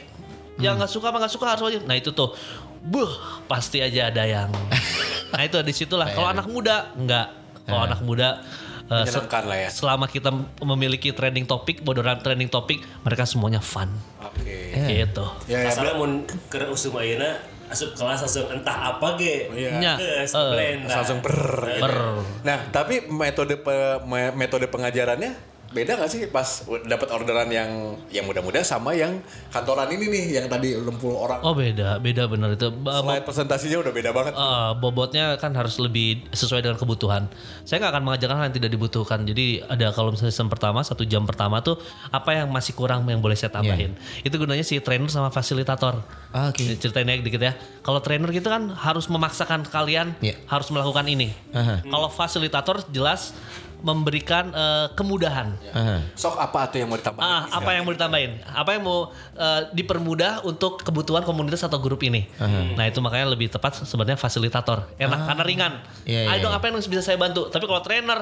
Yang 0.57 0.73
Hmm. 0.73 0.79
nggak 0.81 0.91
suka 0.91 1.05
apa 1.07 1.17
nggak 1.21 1.31
suka 1.31 1.45
harus 1.47 1.63
wajib. 1.63 1.81
Nah, 1.85 1.93
itu 1.93 2.09
tuh 2.09 2.33
Buh, 2.81 3.11
pasti 3.45 3.79
aja 3.79 4.07
ada 4.07 4.23
yang. 4.23 4.49
nah 5.31 5.41
itu 5.41 5.59
di 5.59 5.71
situlah. 5.71 6.07
Kalau 6.07 6.27
anak 6.27 6.47
muda 6.47 6.91
enggak. 6.93 7.27
Kalau 7.63 7.85
anak 7.85 8.01
muda 8.01 8.41
se- 8.89 9.05
Menyenangkan 9.05 9.43
lah 9.45 9.57
ya. 9.59 9.69
selama 9.69 10.05
kita 10.05 10.33
memiliki 10.59 11.11
trending 11.11 11.45
topik, 11.45 11.79
bodoran 11.79 12.17
trending 12.17 12.49
topik, 12.49 12.81
mereka 13.01 13.23
semuanya 13.23 13.59
fun. 13.59 13.91
Oke. 14.19 14.73
Gitu. 14.73 15.25
Ya 15.45 15.61
ya. 15.61 15.69
Asalnya 15.69 15.93
mun 15.93 16.11
keur 16.47 16.65
usum 16.67 16.97
ayeuna 16.97 17.37
asup 17.69 17.93
kelas 17.93 18.25
asup 18.25 18.49
entah 18.49 18.73
apa 18.89 19.13
ge. 19.13 19.45
Nya, 19.77 19.93
Geus, 19.93 20.33
eh, 20.33 20.49
blend. 20.49 20.81
Langsung 20.89 21.21
ber. 21.21 21.37
Ber. 21.77 21.95
Nah, 22.41 22.65
tapi 22.73 23.05
metode 23.05 23.61
pe- 23.61 24.01
me- 24.03 24.33
metode 24.33 24.65
pengajarannya 24.65 25.37
beda 25.69 26.01
gak 26.01 26.09
sih 26.09 26.25
pas 26.25 26.65
dapat 26.83 27.07
orderan 27.09 27.45
yang 27.45 27.69
yang 28.09 28.25
muda-muda 28.25 28.57
sama 28.59 28.97
yang 28.97 29.21
kantoran 29.49 29.85
ini 29.93 30.09
nih 30.09 30.25
yang 30.41 30.45
tadi 30.45 30.73
60 30.73 30.89
orang. 31.13 31.39
Oh 31.45 31.53
beda, 31.53 32.01
beda 32.01 32.25
bener 32.25 32.57
itu. 32.57 32.73
Slide 32.73 33.21
presentasinya 33.21 33.77
udah 33.79 33.93
beda 33.93 34.09
banget. 34.09 34.33
Eh, 34.33 34.71
bobotnya 34.77 35.37
kan 35.37 35.53
harus 35.53 35.77
lebih 35.77 36.25
sesuai 36.33 36.65
dengan 36.65 36.73
kebutuhan. 36.75 37.29
Saya 37.63 37.85
nggak 37.85 37.91
akan 37.93 38.03
mengajarkan 38.03 38.35
hal 38.35 38.45
yang 38.49 38.57
tidak 38.57 38.71
dibutuhkan. 38.73 39.19
Jadi 39.21 39.61
ada 39.61 39.93
kalau 39.93 40.09
misalnya 40.09 40.33
season 40.33 40.49
pertama 40.49 40.81
satu 40.81 41.05
jam 41.05 41.21
pertama 41.23 41.61
tuh 41.61 41.77
apa 42.09 42.33
yang 42.33 42.49
masih 42.49 42.73
kurang 42.73 43.05
yang 43.05 43.21
boleh 43.21 43.37
saya 43.37 43.53
tambahin. 43.53 43.93
Itu 44.25 44.41
gunanya 44.41 44.65
si 44.65 44.81
trainer 44.81 45.05
sama 45.07 45.29
fasilitator. 45.29 46.01
Ah, 46.33 46.49
oke. 46.49 46.65
Ceritain 46.81 47.05
aja 47.05 47.21
dikit 47.21 47.41
ya. 47.41 47.53
Kalau 47.85 48.01
trainer 48.01 48.29
gitu 48.29 48.49
kan 48.49 48.73
harus 48.73 49.05
memaksakan 49.05 49.69
kalian 49.69 50.17
Iya. 50.17 50.33
harus 50.49 50.73
melakukan 50.73 51.05
ini. 51.05 51.29
Aha. 51.53 51.85
Kalau 51.85 52.09
fasilitator 52.09 52.81
jelas 52.89 53.37
memberikan 53.79 54.51
eh, 54.51 54.87
kemudahan. 54.93 55.55
Aha. 55.71 55.97
Sok 56.15 56.35
apa 56.35 56.69
tuh 56.69 56.83
yang 56.83 56.89
mau 56.91 56.99
ditambahin? 56.99 57.25
Ah, 57.25 57.43
apa 57.51 57.69
yang 57.75 57.83
mau 57.87 57.93
ditambahin? 57.95 58.31
Apa 58.43 58.69
yang 58.75 58.83
mau 58.83 58.99
eh, 59.35 59.61
dipermudah 59.73 60.43
untuk 60.43 60.83
kebutuhan 60.83 61.23
komunitas 61.23 61.63
atau 61.63 61.79
grup 61.79 62.03
ini? 62.03 62.27
Nah 62.75 62.85
itu 62.87 62.99
makanya 62.99 63.31
lebih 63.33 63.51
tepat 63.51 63.83
sebenarnya 63.83 64.19
fasilitator. 64.19 64.87
Enak 64.99 65.19
karena 65.27 65.43
ringan. 65.43 65.73
Iya, 66.03 66.27
iya, 66.27 66.29
Ayo 66.35 66.49
dong 66.49 66.53
iya. 66.53 66.59
apa 66.59 66.65
yang 66.71 66.75
bisa 66.79 67.01
saya 67.03 67.17
bantu? 67.19 67.47
Tapi 67.47 67.63
kalau 67.65 67.81
trainer, 67.83 68.19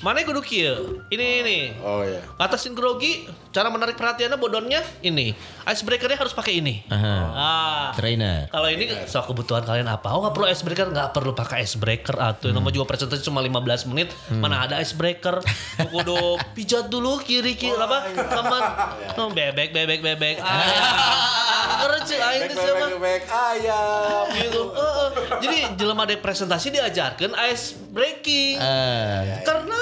mana 0.00 0.22
kudu 0.22 0.40
kieu? 0.40 1.02
Ini 1.10 1.26
ini. 1.44 1.58
Oh 1.82 2.06
iya. 2.06 2.22
Atasin 2.38 2.72
grogi, 2.72 3.26
cara 3.50 3.68
menarik 3.68 3.98
perhatiannya 3.98 4.38
bodonnya 4.38 4.80
ini. 5.02 5.34
Icebreakernya 5.66 6.16
harus 6.16 6.32
pakai 6.32 6.62
ini. 6.62 6.86
Aha. 6.88 7.16
Ah. 7.34 7.88
Trainer. 7.98 8.48
Kalau 8.48 8.68
ini 8.70 8.88
soal 9.10 9.26
kebutuhan 9.26 9.66
kalian 9.66 9.90
apa? 9.90 10.14
Oh 10.14 10.24
nggak 10.24 10.34
perlu 10.34 10.46
icebreaker, 10.48 10.88
nggak 10.88 11.10
perlu 11.12 11.32
pakai 11.36 11.66
icebreaker. 11.66 12.16
Atuh, 12.16 12.54
nama 12.54 12.70
juga 12.72 12.88
presentasi 12.88 13.26
cuma 13.26 13.42
15 13.42 13.90
menit. 13.90 14.08
Mana 14.32 14.64
ada 14.64 14.78
icebreaker? 14.80 15.42
Kudu 15.92 16.40
pijat 16.56 16.88
dulu 16.88 17.20
kiri 17.20 17.58
kiri 17.58 17.76
apa? 17.76 18.08
Teman, 18.14 18.62
oh, 19.20 19.28
bebek 19.34 19.74
bebek 19.74 20.00
bebek. 20.00 20.36
Ayam. 20.40 21.46
Ngerti 21.80 22.14
aing 22.16 22.42
Back, 22.44 22.50
teh 22.52 22.56
sama. 22.60 22.76
back, 22.80 22.96
back, 23.00 23.22
ayam. 23.28 24.24
Gitu. 24.36 24.62
Heeh. 24.76 25.08
Jadi 25.40 25.58
jelema 25.80 26.02
ada 26.04 26.14
presentasi 26.20 26.66
diajarkan 26.72 27.30
ice 27.48 27.76
breaking. 27.90 28.60
Ah, 28.60 29.40
Karena 29.42 29.80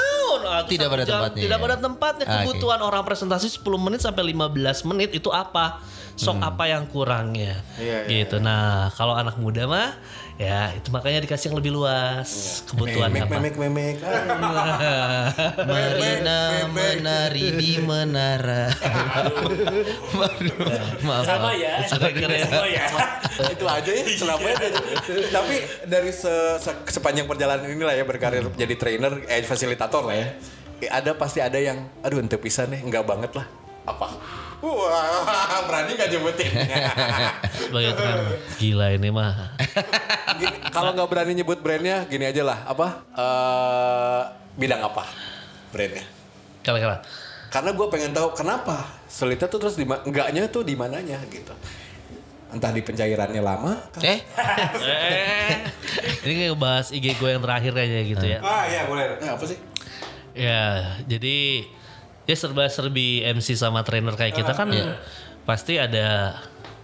atuh, 0.59 0.71
Tidak 0.71 0.87
satu 0.87 0.95
pada 0.95 1.05
jam, 1.05 1.15
tempatnya. 1.21 1.43
Tidak 1.45 1.59
pada 1.59 1.77
tempatnya. 1.77 2.25
Ah. 2.27 2.35
Kebutuhan 2.43 2.81
orang 2.83 3.03
presentasi 3.05 3.47
10 3.51 3.79
menit 3.79 4.01
sampai 4.03 4.23
15 4.33 4.89
menit 4.89 5.11
itu 5.15 5.31
apa? 5.33 5.81
Sok 6.19 6.43
apa 6.43 6.67
yang 6.67 6.91
kurangnya? 6.91 7.63
Iya, 7.79 8.11
iya, 8.11 8.27
gitu. 8.27 8.43
Nah, 8.43 8.91
kalau 8.99 9.15
anak 9.15 9.39
muda 9.39 9.71
mah 9.71 9.95
ya 10.39 10.71
itu 10.71 10.89
makanya 10.89 11.19
dikasih 11.21 11.51
yang 11.51 11.59
lebih 11.59 11.75
luas 11.75 12.63
kebutuhannya 12.65 13.27
Memek, 13.27 13.27
apa. 13.27 13.35
memek, 13.35 13.55
memek. 13.59 13.97
Marina 15.69 16.39
menari 16.69 17.47
di 17.53 17.83
menara. 17.83 18.71
Maaf. 21.03 21.25
Sama 21.25 21.51
ya, 21.55 21.83
semua 21.85 22.67
ya. 22.67 22.87
itu 23.55 23.67
aja 23.67 23.91
ya 23.91 24.05
selamanya 24.15 24.57
aja. 24.63 24.81
tapi 25.31 25.55
dari 25.87 26.11
se- 26.11 26.59
se- 26.59 26.87
sepanjang 26.89 27.27
perjalanan 27.27 27.67
inilah 27.67 27.95
ya 27.95 28.03
berkarir 28.03 28.47
jadi 28.55 28.75
trainer 28.75 29.23
eh 29.27 29.43
fasilitator 29.43 30.03
lah 30.03 30.17
ya 30.17 30.27
eh, 30.79 30.91
ada 30.91 31.15
pasti 31.15 31.39
ada 31.39 31.55
yang 31.55 31.87
aduh 32.01 32.19
ente 32.19 32.35
pisan 32.35 32.71
nih 32.71 32.83
enggak 32.83 33.03
banget 33.03 33.31
lah 33.35 33.47
apa 33.85 34.07
wah 34.61 35.61
berani 35.69 35.95
gak 35.95 36.09
nyebutin 36.09 36.51
Sebagai 37.61 37.93
trainer. 37.95 38.29
Gila 38.57 38.87
ini 38.91 39.09
mah. 39.09 39.55
Kalau 40.69 40.91
nggak 40.93 41.07
berani 41.07 41.33
nyebut 41.35 41.59
brandnya 41.59 42.05
gini 42.05 42.25
aja 42.25 42.43
lah 42.43 42.59
apa 42.65 42.87
Eh, 43.11 44.21
bidang 44.55 44.83
apa 44.83 45.05
brandnya 45.69 46.05
Kira-kira. 46.61 47.01
karena 47.49 47.71
gue 47.73 47.87
pengen 47.89 48.13
tahu 48.13 48.29
kenapa 48.33 48.77
sulitnya 49.05 49.47
tuh 49.47 49.59
terus 49.59 49.75
di 49.75 49.85
enggaknya 49.85 50.47
tuh 50.47 50.61
di 50.61 50.75
mananya 50.75 51.17
gitu 51.27 51.53
entah 52.49 52.69
di 52.69 52.81
pencairannya 52.81 53.41
lama 53.41 53.73
Eh, 53.99 54.21
eh, 54.77 55.53
ini 56.25 56.33
kayak 56.45 56.57
bahas 56.57 56.89
IG 56.89 57.15
gue 57.15 57.31
yang 57.31 57.41
terakhir 57.41 57.73
kayaknya 57.73 58.03
gitu 58.07 58.27
ya. 58.27 58.39
ah 58.41 58.65
iya 58.65 58.85
boleh 58.85 59.17
Eh, 59.19 59.29
apa 59.29 59.45
sih 59.45 59.59
Ya, 60.35 60.95
jadi 61.03 61.67
ya 62.29 62.37
serba-serbi 62.37 63.25
MC 63.25 63.57
sama 63.57 63.81
trainer 63.81 64.13
kayak 64.13 64.37
kita 64.37 64.53
kan 64.53 64.69
pasti 65.49 65.81
ada 65.81 66.37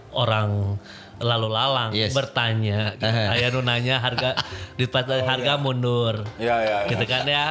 orang 0.09 0.81
lalu 1.15 1.47
lalang 1.47 1.91
Yes. 1.95 2.11
bertanya, 2.11 2.91
gitu. 2.99 3.55
Nu 3.55 3.59
nanya 3.63 4.03
harga 4.03 4.35
di 4.79 4.83
harga 5.23 5.53
mundur. 5.55 6.27
ya 6.35 6.59
ya, 6.59 6.77
ya. 6.83 6.89
Gitu 6.91 7.05
kan 7.07 7.23
ya. 7.23 7.45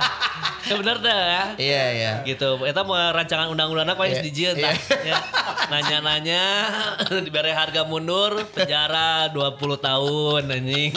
Ya 0.68 0.74
bener 0.80 0.96
dah 1.00 1.20
ya. 1.24 1.44
iya 1.56 1.84
iya. 1.96 2.12
Gitu. 2.28 2.60
Eta 2.64 2.84
mau 2.84 2.96
rancangan 2.96 3.48
undang-undang 3.48 3.96
apa 3.96 4.04
yang 4.04 4.20
dijieun 4.20 4.56
iya. 4.60 4.68
tah. 4.68 4.76
Ya. 5.00 5.16
Nanya-nanya 5.72 6.44
diberi 7.24 7.52
harga 7.56 7.88
mundur 7.88 8.36
penjara 8.52 9.32
20 9.32 9.56
tahun 9.80 10.42
anjing. 10.52 10.92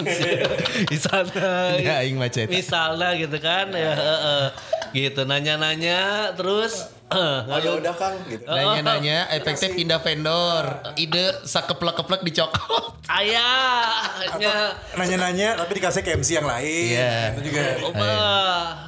Misalnya 0.91 1.79
Ya, 1.79 2.03
aing 2.03 2.19
macet. 2.19 2.51
Misalnya 2.51 3.15
gitu 3.15 3.37
kan 3.39 3.71
ya 3.71 3.95
heeh. 3.95 4.45
Gitu 4.93 5.23
nanya-nanya 5.27 6.31
terus 6.35 6.96
eh, 7.07 7.39
oh 7.47 7.59
ya 7.63 7.71
udah 7.79 7.93
kang 7.95 8.15
gitu 8.27 8.43
Nanya-nanya, 8.47 9.31
efektif 9.31 9.75
pindah 9.75 9.99
vendor. 10.03 10.63
Ide 10.99 11.43
sakeplek-keplek 11.47 12.21
dicokot. 12.27 12.99
ayahnya 13.07 14.75
Nanya-nanya 14.99 15.55
tapi 15.55 15.79
dikasih 15.79 16.03
ke 16.03 16.11
MC 16.19 16.43
yang 16.43 16.47
lain. 16.47 16.91
Iya. 16.91 17.15
Itu 17.35 17.41
juga. 17.47 17.63
Oba 17.87 18.11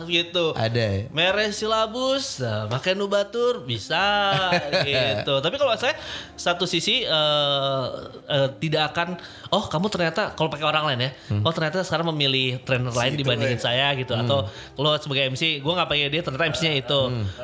gitu. 0.09 0.51
Ada. 0.57 1.07
Mere 1.13 1.53
silabus, 1.55 2.41
nah, 2.43 2.67
makan 2.67 2.95
nubatur 2.99 3.63
bisa 3.63 4.36
gitu. 4.84 5.34
Tapi 5.39 5.55
kalau 5.55 5.74
saya 5.80 5.95
satu 6.36 6.65
sisi 6.67 7.05
eh, 7.05 7.86
eh, 8.28 8.47
tidak 8.59 8.91
akan, 8.95 9.15
oh 9.53 9.63
kamu 9.70 9.88
ternyata 9.88 10.34
kalau 10.36 10.49
pakai 10.51 10.65
orang 10.67 10.84
lain 10.91 10.99
ya, 11.07 11.11
oh 11.45 11.53
ternyata 11.53 11.86
sekarang 11.86 12.09
memilih 12.11 12.59
trainer 12.65 12.91
lain 12.91 13.13
dibandingin 13.15 13.61
saya 13.61 13.93
gitu. 13.95 14.11
Atau 14.17 14.49
kalau 14.76 14.91
sebagai 14.99 15.32
MC, 15.32 15.63
gue 15.63 15.74
nggak 15.74 15.89
pakai 15.89 16.09
dia 16.11 16.22
ternyata 16.26 16.43
MC-nya 16.49 16.74
itu, 16.76 16.99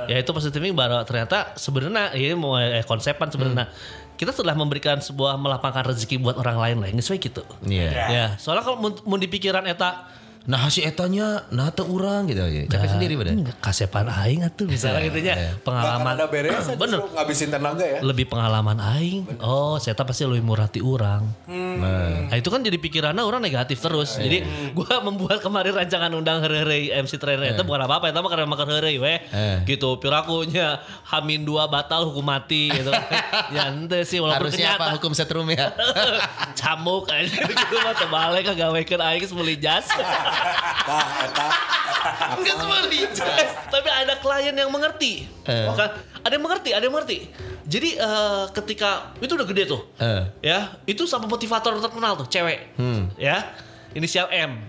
ya 0.09 0.17
itu 0.19 0.32
positifnya 0.66 0.74
baru 0.74 1.05
ternyata 1.05 1.53
sebenarnya 1.59 2.16
ini 2.18 2.34
mau 2.34 2.57
eh, 2.57 2.82
konsepan 2.88 3.30
sebenarnya. 3.30 3.68
kita 4.16 4.32
telah 4.32 4.55
memberikan 4.55 5.03
sebuah 5.03 5.36
melapangkan 5.36 5.84
rezeki 5.91 6.24
buat 6.24 6.39
orang 6.39 6.55
lain 6.55 6.78
lah. 6.80 6.88
Nggak 6.88 7.20
gitu. 7.20 7.43
Iya. 7.68 7.91
Ya, 8.07 8.26
soalnya 8.39 8.63
kalau 8.63 8.80
mun, 8.80 8.95
mun 9.03 9.20
di 9.20 9.28
pikiran 9.28 9.68
eta 9.68 10.07
Nah 10.45 10.69
si 10.69 10.85
etanya 10.85 11.49
nah 11.49 11.73
teu 11.73 11.89
urang 11.89 12.29
gitu 12.29 12.45
ya. 12.45 12.69
Capek 12.69 12.89
sendiri 12.97 13.17
pada. 13.17 13.33
Hmm, 13.33 13.49
kasepan 13.57 14.05
aing 14.05 14.45
atuh 14.45 14.69
misalnya 14.69 15.01
gitu 15.09 15.19
ya. 15.25 15.57
Pengalaman 15.65 16.13
Bahkan 16.13 16.21
ada 16.21 16.25
beres 16.29 16.65
Bener. 16.77 16.99
ngabisin 17.01 17.49
tenaga 17.49 17.81
ya. 17.81 17.99
lebih 18.05 18.29
pengalaman 18.29 18.77
aing. 18.77 19.25
Oh, 19.41 19.81
saya 19.81 19.97
pasti 19.97 20.21
lebih 20.21 20.45
murah 20.45 20.69
ti 20.69 20.85
urang. 20.85 21.25
Nah, 21.49 22.29
itu 22.37 22.45
kan 22.53 22.61
jadi 22.61 22.77
pikirannya 22.77 23.25
orang 23.25 23.41
negatif 23.41 23.81
terus. 23.81 24.21
Jadi 24.21 24.45
gua 24.77 25.01
membuat 25.07 25.41
kemarin 25.41 25.73
rancangan 25.73 26.13
undang 26.13 26.45
heureuy 26.45 26.93
MC 26.93 27.17
trainer 27.17 27.57
itu 27.57 27.63
bukan 27.65 27.81
apa-apa, 27.89 28.13
itu 28.13 28.19
mah 28.21 28.29
karena 28.29 28.45
makan 28.45 28.67
heureuy 28.69 28.97
we. 29.01 29.15
Gitu, 29.65 29.89
pirakunya 29.97 30.77
Hamin 31.09 31.41
dua 31.41 31.65
batal 31.65 32.05
hukum 32.05 32.21
mati 32.21 32.69
gitu. 32.69 32.93
ya 33.55 33.73
ente 33.73 34.05
sih 34.05 34.21
walaupun 34.21 34.49
Harusnya 34.49 34.77
apa 34.77 34.93
hukum 34.93 35.11
setrum 35.17 35.49
ya? 35.49 35.73
camuk 36.59 37.09
aja 37.09 37.41
gitu 37.49 37.75
mah 37.81 37.93
terbalik 37.97 38.43
kagawekeun 38.53 39.01
aing 39.01 39.25
semuli 39.25 39.57
jas. 39.57 39.89
Nah, 40.86 41.07
eta 41.25 41.47
Enggak 42.38 42.55
seperti 42.61 42.97
Tapi 43.73 43.89
ada 43.89 44.13
klien 44.21 44.53
yang 44.53 44.69
mengerti. 44.69 45.25
Bukan, 45.41 45.88
ada 46.21 46.33
yang 46.33 46.45
mengerti, 46.45 46.69
ada 46.73 46.83
yang 46.86 46.93
mengerti. 46.93 47.17
Jadi 47.65 47.97
eh, 47.97 48.43
ketika 48.53 49.17
itu 49.17 49.33
udah 49.33 49.47
gede 49.49 49.63
tuh. 49.65 49.81
Eh. 49.97 50.23
Ya, 50.45 50.77
itu 50.86 51.09
sama 51.09 51.25
motivator 51.25 51.73
terkenal 51.81 52.13
tuh, 52.21 52.27
cewek. 52.29 52.77
Ya. 53.17 53.57
Inisial 53.97 54.27
M. 54.29 54.59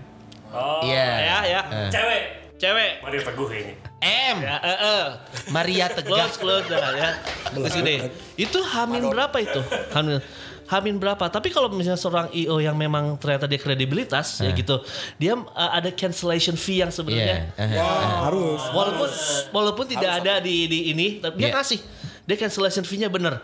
Oh, 0.54 0.80
Iya. 0.80 1.04
Ya, 1.20 1.38
ya. 1.44 1.60
Eh. 1.66 1.90
cewek. 1.92 2.22
Cewek. 2.56 3.04
Mario 3.04 3.20
Teguh 3.20 3.46
kayaknya. 3.52 3.74
M. 4.00 4.36
Ya, 4.40 4.56
eh, 4.64 4.78
eh. 4.80 5.04
Maria 5.52 5.92
Tegak. 5.92 6.08
Close, 6.08 6.36
close 6.40 6.66
dah 6.72 6.94
ya. 6.96 7.10
Terus 7.52 7.72
gini. 7.76 7.96
Itu 8.40 8.64
hamin 8.64 9.12
berapa 9.12 9.36
itu? 9.44 9.60
Hamin 9.92 10.24
Hamin 10.66 10.98
berapa? 10.98 11.26
Tapi 11.26 11.48
kalau 11.48 11.70
misalnya 11.70 11.96
seorang 11.96 12.26
IO 12.30 12.58
yang 12.58 12.74
memang 12.74 13.14
ternyata 13.16 13.46
dia 13.46 13.56
kredibilitas 13.56 14.42
ya 14.42 14.50
gitu, 14.50 14.82
dia 15.16 15.34
eh, 15.34 15.70
ada 15.72 15.90
cancellation 15.90 16.54
fee 16.54 16.82
yang 16.82 16.90
sebenarnya 16.90 17.50
Iya. 17.54 17.86
harus. 18.26 18.60
walaupun 18.70 19.08
walaupun 19.50 19.84
tidak 19.86 20.22
ada 20.22 20.38
di 20.38 20.66
di 20.66 20.90
ini 20.90 21.06
tapi 21.18 21.38
dia 21.38 21.50
Iya. 21.50 21.56
kasih 21.56 21.80
dia 22.26 22.36
cancellation 22.36 22.82
fee-nya 22.82 23.06
bener 23.06 23.38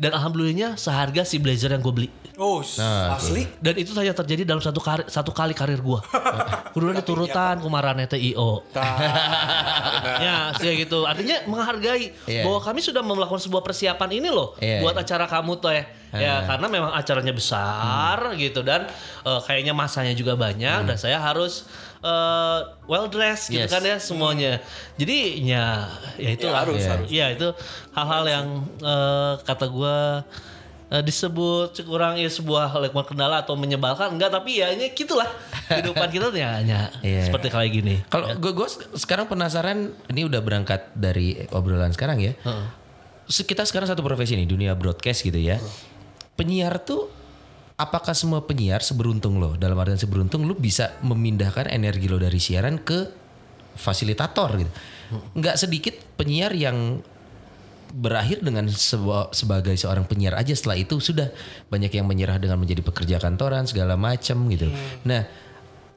dan 0.00 0.16
alhamdulillahnya 0.16 0.80
seharga 0.80 1.22
si 1.22 1.36
blazer 1.36 1.70
yang 1.70 1.84
gue 1.84 1.92
beli. 1.92 2.08
Oh, 2.40 2.64
Asli. 2.64 3.44
dan 3.60 3.76
itu 3.76 3.92
hanya 3.92 4.16
terjadi 4.16 4.48
dalam 4.48 4.64
satu 4.64 4.80
kari, 4.80 5.04
satu 5.06 5.28
kali 5.28 5.52
karir 5.52 5.76
gue 5.76 6.00
kudu 6.72 6.88
diturutan 6.96 7.60
kumaran 7.60 8.00
eta 8.00 8.16
IO 8.16 8.64
ya 10.20 10.56
kayak 10.56 10.88
gitu. 10.88 11.04
Artinya 11.04 11.44
menghargai 11.44 12.16
Iya. 12.24 12.48
bahwa 12.48 12.64
kami 12.64 12.80
sudah 12.80 13.04
melakukan 13.04 13.40
sebuah 13.40 13.60
persiapan 13.60 14.10
ini 14.14 14.28
loh 14.32 14.56
Iya, 14.56 14.80
buat 14.80 14.96
iya. 14.96 15.04
acara 15.04 15.28
kamu 15.28 15.52
tuh 15.60 15.72
ya. 15.72 15.84
Ya 16.10 16.34
karena 16.42 16.66
memang 16.66 16.90
acaranya 16.90 17.30
besar 17.30 18.18
Hmm. 18.18 18.34
gitu 18.34 18.64
dan 18.64 18.88
eh, 19.22 19.40
kayaknya 19.44 19.70
masanya 19.70 20.10
juga 20.10 20.34
banyak 20.34 20.88
dan 20.88 20.96
saya 20.96 21.20
harus 21.20 21.68
eh, 22.00 22.58
well 22.84 23.06
dressed 23.06 23.48
gitu 23.48 23.60
Yes. 23.60 23.68
kan 23.68 23.82
ya 23.82 23.96
semuanya 23.96 24.52
jadi 24.94 25.18
ya 25.38 25.64
ya 26.16 26.30
itu 26.30 26.44
Ya, 26.44 26.54
harus, 26.54 26.78
ya, 26.78 26.90
harus. 26.90 27.08
ya 27.08 27.26
itu 27.30 27.48
hal-hal 27.90 28.24
yang 28.26 28.46
eh, 28.78 29.32
kata 29.40 29.66
gue 29.66 29.96
eh, 30.90 31.02
disebut 31.02 31.70
kurang 31.82 32.16
ya 32.16 32.26
sebuah 32.26 32.72
lekuan 32.80 33.04
kendala 33.04 33.40
atau 33.40 33.54
menyebalkan 33.54 34.10
enggak 34.10 34.30
tapi 34.30 34.58
ya 34.58 34.70
ini 34.70 34.90
gitulah 34.90 35.28
kehidupan 35.66 36.08
kita 36.08 36.28
tuh 36.28 36.40
ya, 36.40 36.58
ya 36.60 36.82
Iya. 37.00 37.28
seperti 37.28 37.46
kayak 37.46 37.70
gini 37.70 37.94
Kalau 38.06 38.32
gue 38.34 38.50
gue 38.50 38.68
sekarang 38.96 39.24
penasaran 39.24 39.78
ini 40.06 40.24
udah 40.24 40.40
berangkat 40.40 40.90
dari 40.92 41.46
obrolan 41.50 41.90
sekarang 41.90 42.18
ya. 42.18 42.32
Se- 43.24 43.44
Kita 43.44 43.62
sekarang 43.62 43.86
satu 43.86 44.02
profesi 44.02 44.34
nih 44.34 44.42
dunia 44.44 44.74
broadcast 44.74 45.22
gitu 45.22 45.38
ya. 45.38 45.62
Penyiar 46.34 46.80
tuh 46.80 47.06
apakah 47.80 48.12
semua 48.12 48.44
penyiar 48.44 48.84
seberuntung 48.84 49.40
lo 49.40 49.56
dalam 49.56 49.80
artian 49.80 49.96
seberuntung 49.96 50.44
lu 50.44 50.52
bisa 50.52 51.00
memindahkan 51.00 51.72
energi 51.72 52.12
lo 52.12 52.20
dari 52.20 52.36
siaran 52.36 52.76
ke 52.76 53.08
fasilitator 53.72 54.60
gitu. 54.60 54.72
Nggak 55.32 55.56
sedikit 55.56 55.94
penyiar 56.20 56.52
yang 56.52 57.00
berakhir 57.90 58.44
dengan 58.44 58.70
sebuah, 58.70 59.34
sebagai 59.34 59.74
seorang 59.74 60.06
penyiar 60.06 60.38
aja 60.38 60.54
setelah 60.54 60.78
itu 60.78 61.02
sudah 61.02 61.32
banyak 61.72 61.90
yang 61.90 62.06
menyerah 62.06 62.38
dengan 62.38 62.60
menjadi 62.60 62.84
pekerja 62.84 63.16
kantoran 63.18 63.66
segala 63.66 63.98
macam 63.98 64.46
gitu. 64.46 64.70
Nah, 65.02 65.26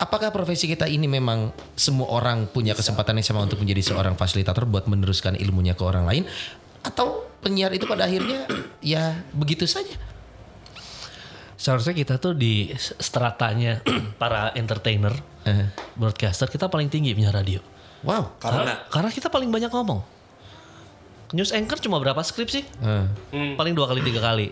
apakah 0.01 0.33
profesi 0.33 0.65
kita 0.65 0.89
ini 0.89 1.05
memang 1.05 1.53
semua 1.77 2.09
orang 2.09 2.49
punya 2.49 2.73
kesempatan 2.73 3.21
yang 3.21 3.27
sama 3.27 3.45
untuk 3.45 3.61
menjadi 3.61 3.93
seorang 3.93 4.17
fasilitator 4.17 4.65
buat 4.65 4.89
meneruskan 4.89 5.37
ilmunya 5.37 5.77
ke 5.77 5.83
orang 5.85 6.09
lain 6.09 6.23
atau 6.81 7.29
penyiar 7.45 7.69
itu 7.75 7.85
pada 7.85 8.09
akhirnya 8.09 8.49
ya 8.81 9.21
begitu 9.35 9.69
saja? 9.69 10.12
Seharusnya 11.63 11.95
kita 11.95 12.19
tuh 12.19 12.35
di 12.35 12.67
stratanya 12.77 13.79
para 14.21 14.51
entertainer 14.53 15.15
Eh. 15.43 15.67
broadcaster 15.95 16.47
kita 16.47 16.67
paling 16.67 16.87
tinggi 16.87 17.11
punya 17.11 17.27
radio. 17.27 17.59
Wow. 18.03 18.35
Karena? 18.39 18.83
karena 18.87 19.11
kita 19.11 19.27
paling 19.27 19.47
banyak 19.47 19.67
ngomong. 19.67 19.99
News 21.33 21.51
anchor 21.51 21.81
cuma 21.81 21.97
berapa 21.97 22.19
skrip 22.21 22.47
sih? 22.47 22.63
Eh. 22.63 23.55
paling 23.55 23.75
dua 23.75 23.87
kali 23.87 23.99
tiga 23.99 24.23
kali. 24.23 24.51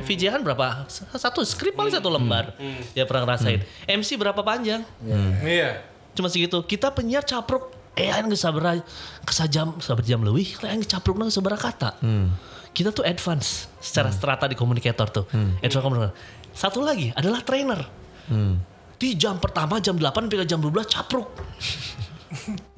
VJ 0.00 0.32
kan 0.32 0.40
berapa? 0.40 0.88
Satu 1.12 1.44
skrip 1.44 1.76
paling 1.76 1.92
satu 1.92 2.08
lembar. 2.08 2.56
Ya 2.92 3.04
pernah 3.04 3.28
ngerasain. 3.28 3.60
MC 3.84 4.16
berapa 4.16 4.40
panjang? 4.40 4.80
Iya. 5.44 5.84
cuma 6.10 6.28
segitu. 6.28 6.60
Kita 6.64 6.88
penyiar 6.88 7.24
capruk. 7.24 7.72
Eh 7.98 8.08
aing 8.08 8.30
geus 8.30 8.40
sabaraha 8.40 8.80
kesajam 9.26 9.76
sabar 9.82 10.00
jam 10.00 10.22
leuwih 10.22 10.46
aing 10.62 10.86
caprukna 10.86 11.26
geus 11.28 11.36
sabaraha 11.36 11.68
kata. 11.68 11.90
Kita 12.70 12.94
tuh 12.94 13.02
advance 13.02 13.66
secara 13.82 14.08
strata 14.08 14.46
di 14.46 14.54
komunikator 14.54 15.10
tuh. 15.10 15.26
Advance 15.60 15.82
komunikator 15.84 16.14
satu 16.52 16.82
lagi 16.82 17.14
adalah 17.14 17.40
trainer. 17.42 17.80
Di 19.00 19.16
jam 19.16 19.40
pertama 19.40 19.80
jam 19.80 19.96
8 19.96 20.28
sampai 20.28 20.46
jam 20.46 20.60
12 20.60 20.86
capruk. 20.86 21.28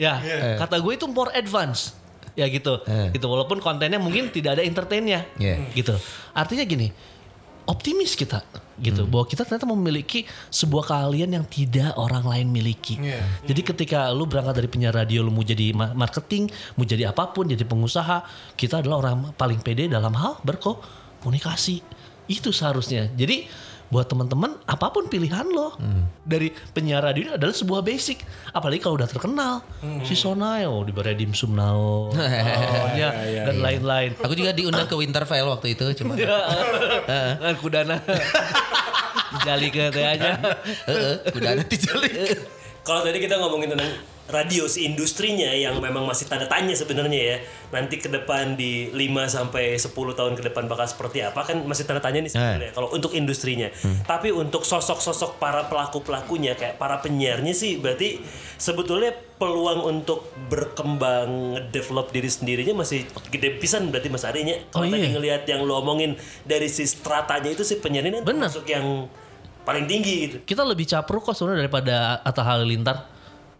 Ya 0.00 0.16
kata 0.56 0.80
gue 0.80 0.96
itu 0.96 1.04
more 1.12 1.28
advance 1.36 1.92
ya 2.32 2.48
gitu. 2.48 2.80
Gitu 3.12 3.26
walaupun 3.28 3.60
kontennya 3.60 4.00
mungkin 4.00 4.32
tidak 4.32 4.56
ada 4.56 4.64
entertainnya. 4.64 5.28
Yeah. 5.36 5.60
gitu. 5.76 5.92
Artinya 6.32 6.64
gini 6.64 6.88
optimis 7.62 8.18
kita 8.18 8.42
gitu 8.82 9.06
bahwa 9.06 9.22
kita 9.28 9.46
ternyata 9.46 9.68
memiliki 9.70 10.26
sebuah 10.50 10.82
keahlian 10.90 11.30
yang 11.30 11.46
tidak 11.46 11.94
orang 11.94 12.26
lain 12.26 12.50
miliki. 12.50 12.98
Iya. 12.98 13.22
jadi 13.46 13.60
ketika 13.62 13.98
lu 14.10 14.26
berangkat 14.26 14.58
dari 14.58 14.68
penyiar 14.68 14.90
radio 14.96 15.22
lu 15.22 15.30
mau 15.30 15.46
jadi 15.46 15.70
ma- 15.70 15.94
marketing 15.94 16.50
mau 16.74 16.82
jadi 16.82 17.14
apa 17.14 17.30
pun 17.30 17.46
jadi 17.46 17.62
pengusaha 17.62 18.26
kita 18.58 18.82
adalah 18.82 19.06
orang 19.06 19.16
paling 19.38 19.62
pede 19.62 19.86
dalam 19.86 20.10
hal 20.18 20.42
berkomunikasi 20.42 21.78
itu 22.32 22.48
seharusnya. 22.54 23.12
Jadi 23.12 23.44
buat 23.92 24.08
teman-teman 24.08 24.56
apa 24.64 24.88
pun 24.88 25.04
pilihan 25.04 25.44
lo. 25.52 25.76
Dari 26.24 26.48
penyiar 26.72 27.04
radio 27.04 27.28
ini 27.28 27.32
adalah 27.36 27.52
sebuah 27.52 27.84
basic. 27.84 28.24
Apalagi 28.56 28.80
kalau 28.80 28.96
udah 28.96 29.04
terkenal. 29.04 29.60
Si 30.08 30.16
Sonai 30.16 30.64
oh 30.64 30.80
di 30.80 30.96
dimsum 30.96 31.52
nao. 31.52 32.08
Oh, 32.72 32.88
ya, 32.96 33.12
dan 33.48 33.60
lain-lain. 33.60 34.16
Aku 34.24 34.32
juga 34.32 34.56
diundang 34.56 34.88
ke 34.88 34.96
Winterfell 34.96 35.44
waktu 35.44 35.76
itu 35.76 35.84
cuma 36.00 36.16
kan 37.42 37.54
kudana. 37.60 38.00
Jali 39.46 39.68
ke 39.68 39.92
aja. 39.92 40.40
Ada 41.28 41.64
dijalik. 41.68 42.12
Kalau 42.82 43.00
tadi 43.04 43.18
kita 43.20 43.38
ngomongin 43.38 43.76
tentang 43.76 43.92
radio 44.30 44.64
si 44.64 44.86
industrinya 44.86 45.50
yang 45.50 45.76
memang 45.78 46.06
masih 46.06 46.24
tanda 46.24 46.46
tanya 46.46 46.72
sebenarnya 46.72 47.20
ya. 47.20 47.36
Nanti 47.70 47.98
ke 47.98 48.06
depan 48.06 48.54
di 48.54 48.88
5 48.88 48.98
sampai 49.26 49.74
10 49.74 49.88
tahun 49.92 50.32
ke 50.34 50.42
depan 50.46 50.66
bakal 50.66 50.86
seperti 50.86 51.20
apa 51.20 51.42
kan 51.42 51.64
masih 51.64 51.84
tanda 51.84 51.98
tanya 51.98 52.22
nih 52.22 52.30
sebenarnya 52.30 52.70
kalau 52.72 52.88
untuk 52.90 53.12
industrinya. 53.12 53.68
Tapi 54.04 54.30
untuk 54.30 54.62
sosok-sosok 54.62 55.36
para 55.36 55.66
pelaku-pelakunya 55.66 56.54
kayak 56.54 56.78
para 56.78 57.00
penyiarnya 57.00 57.52
sih 57.52 57.76
berarti 57.76 58.22
sebetulnya 58.56 59.10
peluang 59.36 59.82
untuk 59.82 60.30
berkembang 60.46 61.28
develop 61.68 62.10
diri 62.10 62.30
sendirinya 62.30 62.78
masih 62.78 63.02
gede 63.28 63.58
pisan 63.58 63.90
berarti 63.90 64.08
Mas 64.08 64.22
Arinya. 64.22 64.54
Kalau 64.70 64.86
Oh, 64.86 64.90
tadi 64.90 65.02
iya. 65.02 65.12
ngelihat 65.12 65.42
yang 65.46 65.62
lo 65.62 65.78
omongin 65.78 66.14
dari 66.42 66.66
si 66.66 66.82
stratanya 66.82 67.50
itu 67.50 67.62
si 67.62 67.76
penyiar 67.76 68.02
ini 68.04 68.18
Bener. 68.20 68.46
termasuk 68.46 68.64
yang 68.64 69.06
paling 69.62 69.86
tinggi 69.86 70.14
gitu. 70.26 70.36
kita 70.42 70.66
lebih 70.66 70.82
capruk 70.84 71.22
kok 71.22 71.38
sebenarnya 71.38 71.62
daripada 71.62 71.94
Atta 72.20 72.42
Halilintar 72.42 73.06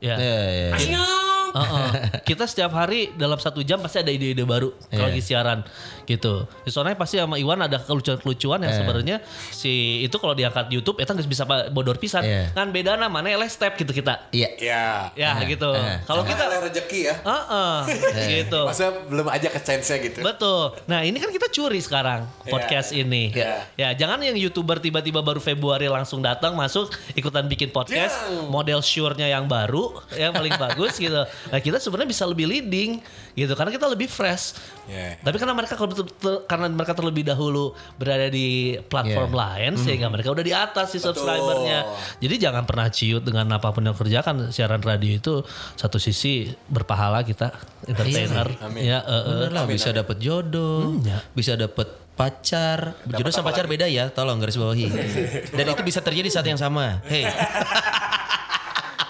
ya 0.02 0.18
Iya, 0.18 0.40
iya. 0.50 0.68
Asyong! 0.74 1.30
Heeh. 1.52 1.88
kita 2.24 2.48
setiap 2.48 2.72
hari 2.72 3.12
dalam 3.12 3.36
satu 3.36 3.60
jam 3.60 3.76
pasti 3.78 4.00
ada 4.00 4.08
ide-ide 4.08 4.40
baru 4.42 4.72
kalau 4.88 5.04
lagi 5.12 5.20
siaran 5.20 5.60
gitu. 6.06 6.46
Soalnya 6.66 6.98
pasti 6.98 7.18
sama 7.18 7.38
Iwan 7.38 7.62
ada 7.62 7.78
kelucuan-kelucuan 7.82 8.62
yang 8.62 8.74
sebenarnya 8.74 9.16
si 9.50 10.04
itu 10.04 10.16
kalau 10.18 10.34
diangkat 10.36 10.68
YouTube 10.70 10.98
itu 10.98 11.10
nggak 11.10 11.30
bisa 11.30 11.44
bodor 11.70 11.96
pisan. 11.98 12.22
Iya. 12.24 12.52
Kan 12.52 12.70
beda 12.74 12.98
namanya 12.98 13.38
les 13.38 13.52
step 13.52 13.74
gitu 13.78 13.92
kita. 13.94 14.28
Iya. 14.34 14.50
ya. 14.58 14.84
Ya 15.14 15.30
gitu. 15.46 15.70
Kalau 16.06 16.22
Kita 16.26 16.44
kita 16.48 16.60
rezeki 16.62 17.00
ya. 17.06 17.14
Heeh, 17.22 17.76
gitu. 18.40 18.60
Masa 18.66 18.86
belum 19.06 19.26
aja 19.30 19.48
ke 19.48 19.60
chance 19.62 19.90
gitu. 19.90 20.20
Betul. 20.20 20.74
Nah 20.90 21.06
ini 21.06 21.18
kan 21.18 21.30
kita 21.30 21.46
curi 21.50 21.78
sekarang 21.78 22.26
podcast 22.48 22.90
ini. 22.94 23.32
Iya. 23.32 23.66
Ya 23.78 23.88
jangan 23.94 24.22
yang 24.22 24.34
youtuber 24.38 24.78
tiba-tiba 24.82 25.22
baru 25.22 25.38
Februari 25.38 25.86
langsung 25.86 26.22
datang 26.22 26.54
masuk 26.58 26.90
ikutan 27.14 27.46
bikin 27.46 27.70
podcast, 27.70 28.16
model 28.48 28.80
sure-nya 28.82 29.28
yang 29.30 29.46
baru, 29.46 29.94
yang 30.14 30.32
paling 30.34 30.54
bagus 30.58 30.98
gitu. 30.98 31.22
Nah 31.26 31.60
kita 31.60 31.78
sebenarnya 31.78 32.10
bisa 32.10 32.24
lebih 32.26 32.46
leading 32.48 33.02
gitu 33.32 33.52
karena 33.56 33.72
kita 33.72 33.88
lebih 33.88 34.08
fresh. 34.08 34.56
Yeah. 34.90 35.16
Tapi 35.24 35.36
karena 35.40 35.54
mereka 35.56 35.74
kalau 35.78 35.94
betul- 35.94 36.44
karena 36.44 36.66
mereka 36.68 36.92
terlebih 36.92 37.24
dahulu 37.24 37.72
berada 37.96 38.28
di 38.28 38.76
platform 38.86 39.32
lain 39.32 39.72
sehingga 39.80 40.12
mereka 40.12 40.34
udah 40.34 40.44
di 40.44 40.52
atas 40.52 40.92
si 40.92 40.98
subscribernya. 41.00 41.86
Jadi 42.20 42.34
jangan 42.36 42.68
pernah 42.68 42.92
ciut 42.92 43.24
dengan 43.24 43.48
apa 43.56 43.72
pun 43.72 43.84
yang 43.84 43.96
kerjakan 43.96 44.52
siaran 44.52 44.84
radio 44.84 45.16
itu 45.16 45.34
satu 45.78 45.96
sisi 45.96 46.52
berpahala 46.68 47.24
kita 47.24 47.54
entertainer. 47.88 48.52
Ya, 48.76 49.00
eh, 49.00 49.12
eh. 49.12 49.22
Bener 49.32 49.50
lah 49.54 49.64
bisa 49.64 49.88
dapet 49.94 50.20
jodoh, 50.20 51.00
bisa 51.32 51.56
dapet 51.56 51.88
pacar. 52.12 52.92
Jodoh 53.08 53.32
sama 53.32 53.50
pacar 53.50 53.64
beda 53.64 53.88
ya, 53.88 54.12
tolong 54.12 54.36
garis 54.38 54.60
bawahi. 54.60 54.86
Dan 55.56 55.64
itu 55.72 55.82
bisa 55.82 56.04
terjadi 56.04 56.28
saat 56.28 56.46
yang 56.46 56.60
sama. 56.60 57.00
Hey, 57.08 57.24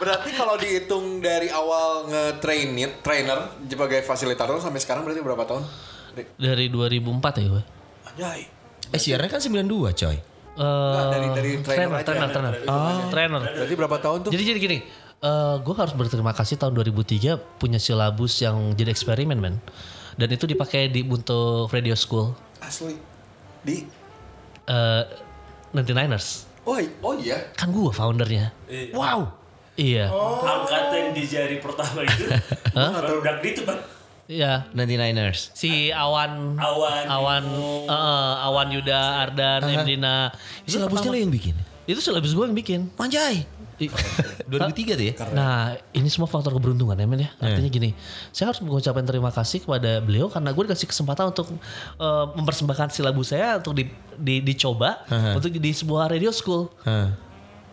Berarti 0.03 0.35
kalau 0.35 0.59
dihitung 0.59 1.23
dari 1.23 1.47
awal 1.47 2.11
nge-train 2.11 2.75
trainer 3.07 3.55
sebagai 3.63 4.03
fasilitator 4.03 4.59
sampai 4.59 4.83
sekarang 4.83 5.07
berarti 5.07 5.23
berapa 5.23 5.47
tahun? 5.47 5.63
dari 6.37 6.67
2004 6.69 7.39
ya 7.39 7.47
gue. 7.49 7.63
Anjay. 8.11 8.41
eh 8.93 9.01
siarannya 9.01 9.31
kan 9.31 9.41
92 9.41 9.63
coy. 9.95 10.13
Eh, 10.13 10.19
Enggak, 10.59 11.07
dari- 11.09 11.31
dari 11.33 11.53
trainer 11.63 11.65
trainer, 11.65 11.97
aja. 11.97 12.05
trainer, 12.05 12.29
trainer. 12.29 12.53
trainer. 13.09 13.41
Berarti 13.41 13.75
berapa 13.79 13.97
tahun 13.97 14.19
tuh? 14.27 14.31
Jadi 14.35 14.43
jadi 14.43 14.59
gini, 14.59 14.79
gue 15.63 15.75
harus 15.79 15.95
berterima 15.95 16.35
kasih 16.35 16.59
tahun 16.59 16.75
2003 16.75 17.39
punya 17.57 17.79
silabus 17.79 18.43
yang 18.43 18.75
jadi 18.75 18.91
eksperimen 18.91 19.39
men. 19.39 19.57
Dan 20.19 20.29
itu 20.29 20.45
dipakai 20.45 20.91
di 20.91 21.01
untuk 21.01 21.71
radio 21.71 21.95
school 21.95 22.35
Asli. 22.59 22.99
Di 23.63 23.87
eh 24.67 25.03
99ers. 25.73 26.51
Oh, 26.69 26.77
oh 27.01 27.15
iya. 27.17 27.39
Kan 27.55 27.71
gue 27.71 27.89
foundernya. 27.89 28.51
Wow. 28.93 29.42
Iya. 29.83 30.07
Angkatan 30.39 31.11
di 31.11 31.27
jari 31.27 31.59
pertama 31.59 32.07
itu. 32.07 32.25
Baru 32.77 33.19
udah 33.19 33.35
gitu 33.41 33.67
bang. 33.67 33.81
Iya. 34.31 34.71
99ers. 34.71 35.51
Si 35.53 35.91
Awan 35.91 36.55
Awan, 36.55 37.05
Awan 37.05 37.45
eh, 37.85 38.47
Awan 38.47 38.69
Yuda 38.71 39.01
Ardan 39.21 39.61
Emdina 39.67 40.31
itu 40.63 40.79
Silabusnya 40.79 41.11
lo 41.11 41.19
yang 41.19 41.35
bikin? 41.35 41.57
itu 41.83 41.99
silabus 41.99 42.31
gue 42.31 42.47
yang 42.47 42.55
bikin 42.55 42.81
Manjay. 42.95 43.43
I- 43.83 43.91
2003 44.55 44.95
tuh 44.95 45.07
ya? 45.11 45.15
Nah, 45.35 45.75
ini 45.91 46.07
semua 46.07 46.31
faktor 46.31 46.55
keberuntungan 46.55 46.95
ya, 46.95 47.03
men 47.05 47.27
ya. 47.27 47.31
Artinya 47.37 47.67
gini, 47.67 47.91
saya 48.31 48.55
harus 48.55 48.63
mengucapkan 48.63 49.03
terima 49.03 49.35
kasih 49.35 49.59
kepada 49.59 49.99
beliau 49.99 50.31
karena 50.31 50.55
gue 50.55 50.63
dikasih 50.63 50.87
kesempatan 50.87 51.35
untuk 51.35 51.51
eh, 51.99 52.25
mempersembahkan 52.33 52.95
silabus 52.95 53.35
saya 53.35 53.59
untuk 53.59 53.75
di, 53.75 53.91
di- 54.15 54.39
dicoba 54.41 55.03
untuk 55.35 55.51
di 55.51 55.73
sebuah 55.75 56.07
radio 56.07 56.31
school. 56.31 56.71
Hah. 56.87 57.11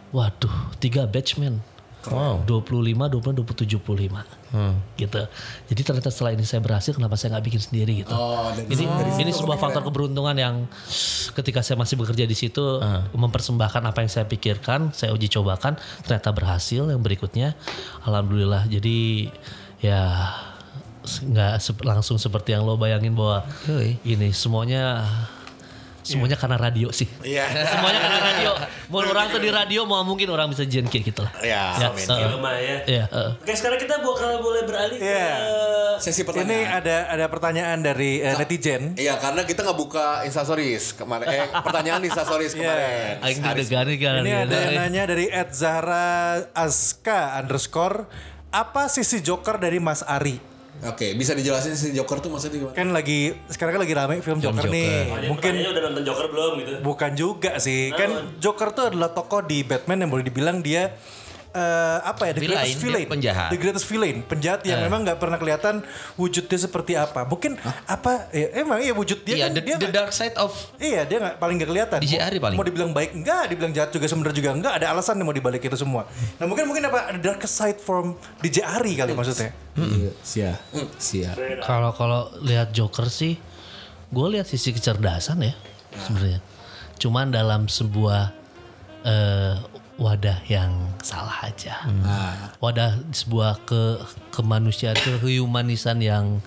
Waduh, 0.09 0.73
tiga 0.81 1.05
batch 1.05 1.37
men. 1.37 1.61
Wow. 2.07 2.47
25, 2.47 3.11
20, 3.11 3.43
20, 3.43 3.67
75. 3.67 4.23
Gitu. 4.95 5.21
Jadi 5.67 5.81
ternyata 5.83 6.09
setelah 6.09 6.31
ini 6.31 6.47
saya 6.47 6.63
berhasil, 6.63 6.95
kenapa 6.95 7.19
saya 7.19 7.35
nggak 7.35 7.45
bikin 7.51 7.61
sendiri 7.61 8.07
gitu. 8.07 8.15
Oh, 8.15 8.55
dari 8.55 8.71
ini 8.71 8.87
ini 9.27 9.31
sebuah 9.35 9.59
faktor 9.59 9.83
keberuntungan 9.83 10.31
yang 10.39 10.63
ketika 11.35 11.59
saya 11.59 11.75
masih 11.75 11.99
bekerja 11.99 12.23
di 12.23 12.33
situ 12.39 12.79
mempersembahkan 13.11 13.83
apa 13.83 13.99
yang 13.99 14.11
saya 14.11 14.23
pikirkan, 14.25 14.95
saya 14.95 15.11
uji 15.11 15.27
cobakan, 15.27 15.75
ternyata 16.07 16.31
berhasil. 16.31 16.87
Yang 16.87 17.01
berikutnya, 17.03 17.59
alhamdulillah. 18.07 18.63
Jadi 18.71 19.27
ya 19.83 20.31
nggak 21.03 21.83
langsung 21.83 22.15
seperti 22.15 22.53
yang 22.55 22.63
lo 22.63 22.79
bayangin 22.79 23.15
bahwa 23.15 23.43
Yoi. 23.65 23.97
ini 24.05 24.29
semuanya 24.31 25.03
semuanya 26.09 26.33
karena 26.33 26.57
radio 26.57 26.89
sih. 26.89 27.05
Iya. 27.21 27.45
semuanya 27.73 27.99
karena 27.99 28.19
radio. 28.19 28.51
Mau 28.89 28.99
orang 29.01 29.29
tuh 29.29 29.37
di 29.37 29.49
radio 29.49 29.85
mau 29.85 30.01
mungkin 30.01 30.25
orang 30.27 30.49
bisa 30.49 30.65
jengkir 30.65 31.01
gitu 31.01 31.21
lah. 31.21 31.31
Ya, 31.39 31.77
Ya, 31.77 31.87
amin. 31.87 32.01
eh, 32.01 32.17
ya. 32.17 32.77
Iya, 32.83 33.03
eh. 33.05 33.31
Oke 33.37 33.53
sekarang 33.53 33.77
kita 33.77 34.01
bakal 34.01 34.41
boleh 34.41 34.65
beralih 34.65 34.97
Iya. 34.97 35.29
ke 35.37 36.01
Sesi 36.01 36.21
Ini 36.21 36.27
pertanyaan. 36.27 36.69
ada 36.79 36.97
ada 37.07 37.25
pertanyaan 37.27 37.77
dari 37.79 38.19
eh, 38.19 38.33
netizen. 38.33 38.95
Iya, 38.95 39.19
karena 39.19 39.43
kita 39.43 39.61
nggak 39.61 39.77
buka 39.77 40.05
instastories 40.23 40.97
kemarin. 40.97 41.27
Eh, 41.27 41.47
pertanyaan 41.61 42.01
di 42.01 42.09
instastories 42.09 42.53
kemarin. 42.53 43.21
Aing 43.21 43.39
deg-degan 43.39 43.85
kan. 43.93 44.21
Ini 44.25 44.33
ada 44.43 44.57
yang 44.57 44.73
nanya 44.79 45.03
dari 45.05 45.29
Ed 45.29 45.51
Zahra 45.51 46.09
Aska 46.51 47.37
underscore 47.37 48.07
apa 48.49 48.89
sisi 48.89 49.21
Joker 49.21 49.61
dari 49.61 49.77
Mas 49.77 50.01
Ari? 50.01 50.48
Oke, 50.79 51.11
bisa 51.11 51.35
dijelasin 51.35 51.75
si 51.75 51.91
Joker 51.91 52.23
tuh 52.23 52.31
maksudnya 52.31 52.55
gimana? 52.55 52.71
Kan 52.71 52.95
lagi 52.95 53.35
sekarang 53.51 53.75
kan 53.75 53.81
lagi 53.83 53.95
rame 53.99 54.13
film, 54.23 54.39
Joker, 54.39 54.63
Joker. 54.63 54.71
nih. 54.71 55.27
Mungkin 55.27 55.53
Mungkin 55.59 55.71
udah 55.75 55.81
nonton 55.91 56.03
Joker 56.07 56.25
belum 56.31 56.51
gitu. 56.63 56.71
bukan 56.79 57.11
juga 57.13 57.51
sih. 57.59 57.91
Kan 57.91 58.39
Joker 58.39 58.71
tuh 58.71 58.85
adalah 58.87 59.11
tokoh 59.11 59.43
di 59.43 59.67
Batman 59.67 60.07
yang 60.07 60.11
boleh 60.11 60.23
dibilang 60.23 60.63
dia 60.63 60.95
eh, 61.51 61.97
apa 62.01 62.21
ya 62.23 62.31
the 62.31 62.41
Villain, 62.41 62.55
greatest 62.55 62.73
dia 62.73 62.83
villain, 62.83 63.07
penjahat. 63.07 63.49
the 63.49 63.57
greatest 63.57 63.85
villain, 63.85 64.17
penjahat 64.21 64.61
yang 64.63 64.79
memang 64.81 65.01
nggak 65.01 65.17
pernah 65.17 65.35
kelihatan 65.35 65.81
wujudnya 66.15 66.57
seperti 66.59 66.93
apa. 66.93 67.25
Mungkin 67.25 67.57
apa? 67.85 68.29
Ya, 68.29 68.53
emang 68.55 68.77
iya 68.77 68.91
wujud 68.91 69.19
dia 69.19 69.35
Iya, 69.35 69.43
kan 69.43 69.51
the, 69.51 69.61
dia 69.61 69.75
the 69.75 69.79
nggak- 69.81 69.95
dark 69.95 70.11
side 70.11 70.35
of 70.35 70.51
Iya 70.75 71.03
dia 71.03 71.17
nggak 71.17 71.35
paling 71.37 71.55
nggak 71.57 71.69
kelihatan. 71.69 71.99
DJ 71.99 72.13
Mau- 72.13 72.23
Ari 72.23 72.37
paling. 72.39 72.55
Mau 72.55 72.63
dibilang 72.63 72.91
baik 72.91 73.11
enggak, 73.13 73.43
dibilang 73.47 73.71
jahat 73.71 73.89
juga 73.89 74.05
sebenarnya 74.05 74.37
juga 74.37 74.49
enggak. 74.51 74.73
Ada 74.75 74.87
alasan 74.91 75.15
yang 75.15 75.25
mau 75.25 75.33
dibalik 75.33 75.59
itu 75.59 75.75
semua. 75.75 76.05
Nah 76.35 76.45
mungkin 76.45 76.65
mungkin 76.65 76.85
apa 76.85 77.09
ada 77.09 77.19
dark 77.19 77.41
side 77.43 77.77
from 77.77 78.13
DJ 78.39 78.61
Ari 78.61 78.93
kali 78.95 79.11
maksudnya. 79.11 79.49
Iya, 79.75 80.11
sia. 80.21 80.51
Sia. 80.97 81.31
Kalau 81.61 81.91
kalau 81.91 82.29
lihat 82.39 82.69
Joker 82.69 83.07
sih, 83.07 83.39
gue 84.07 84.27
lihat 84.29 84.45
sisi 84.45 84.69
kecerdasan 84.69 85.41
ya 85.41 85.53
sebenarnya. 85.97 86.39
Cuman 86.95 87.29
dalam 87.29 87.65
sebuah 87.65 88.35
eh, 89.01 89.55
wadah 89.99 90.39
yang 90.47 90.71
salah 91.03 91.43
aja. 91.43 91.83
Wadah 92.63 92.97
sebuah 93.11 93.67
ke 93.67 93.99
kemanusiaan, 94.31 94.95
kehumanisan 94.95 95.99
yang 95.99 96.39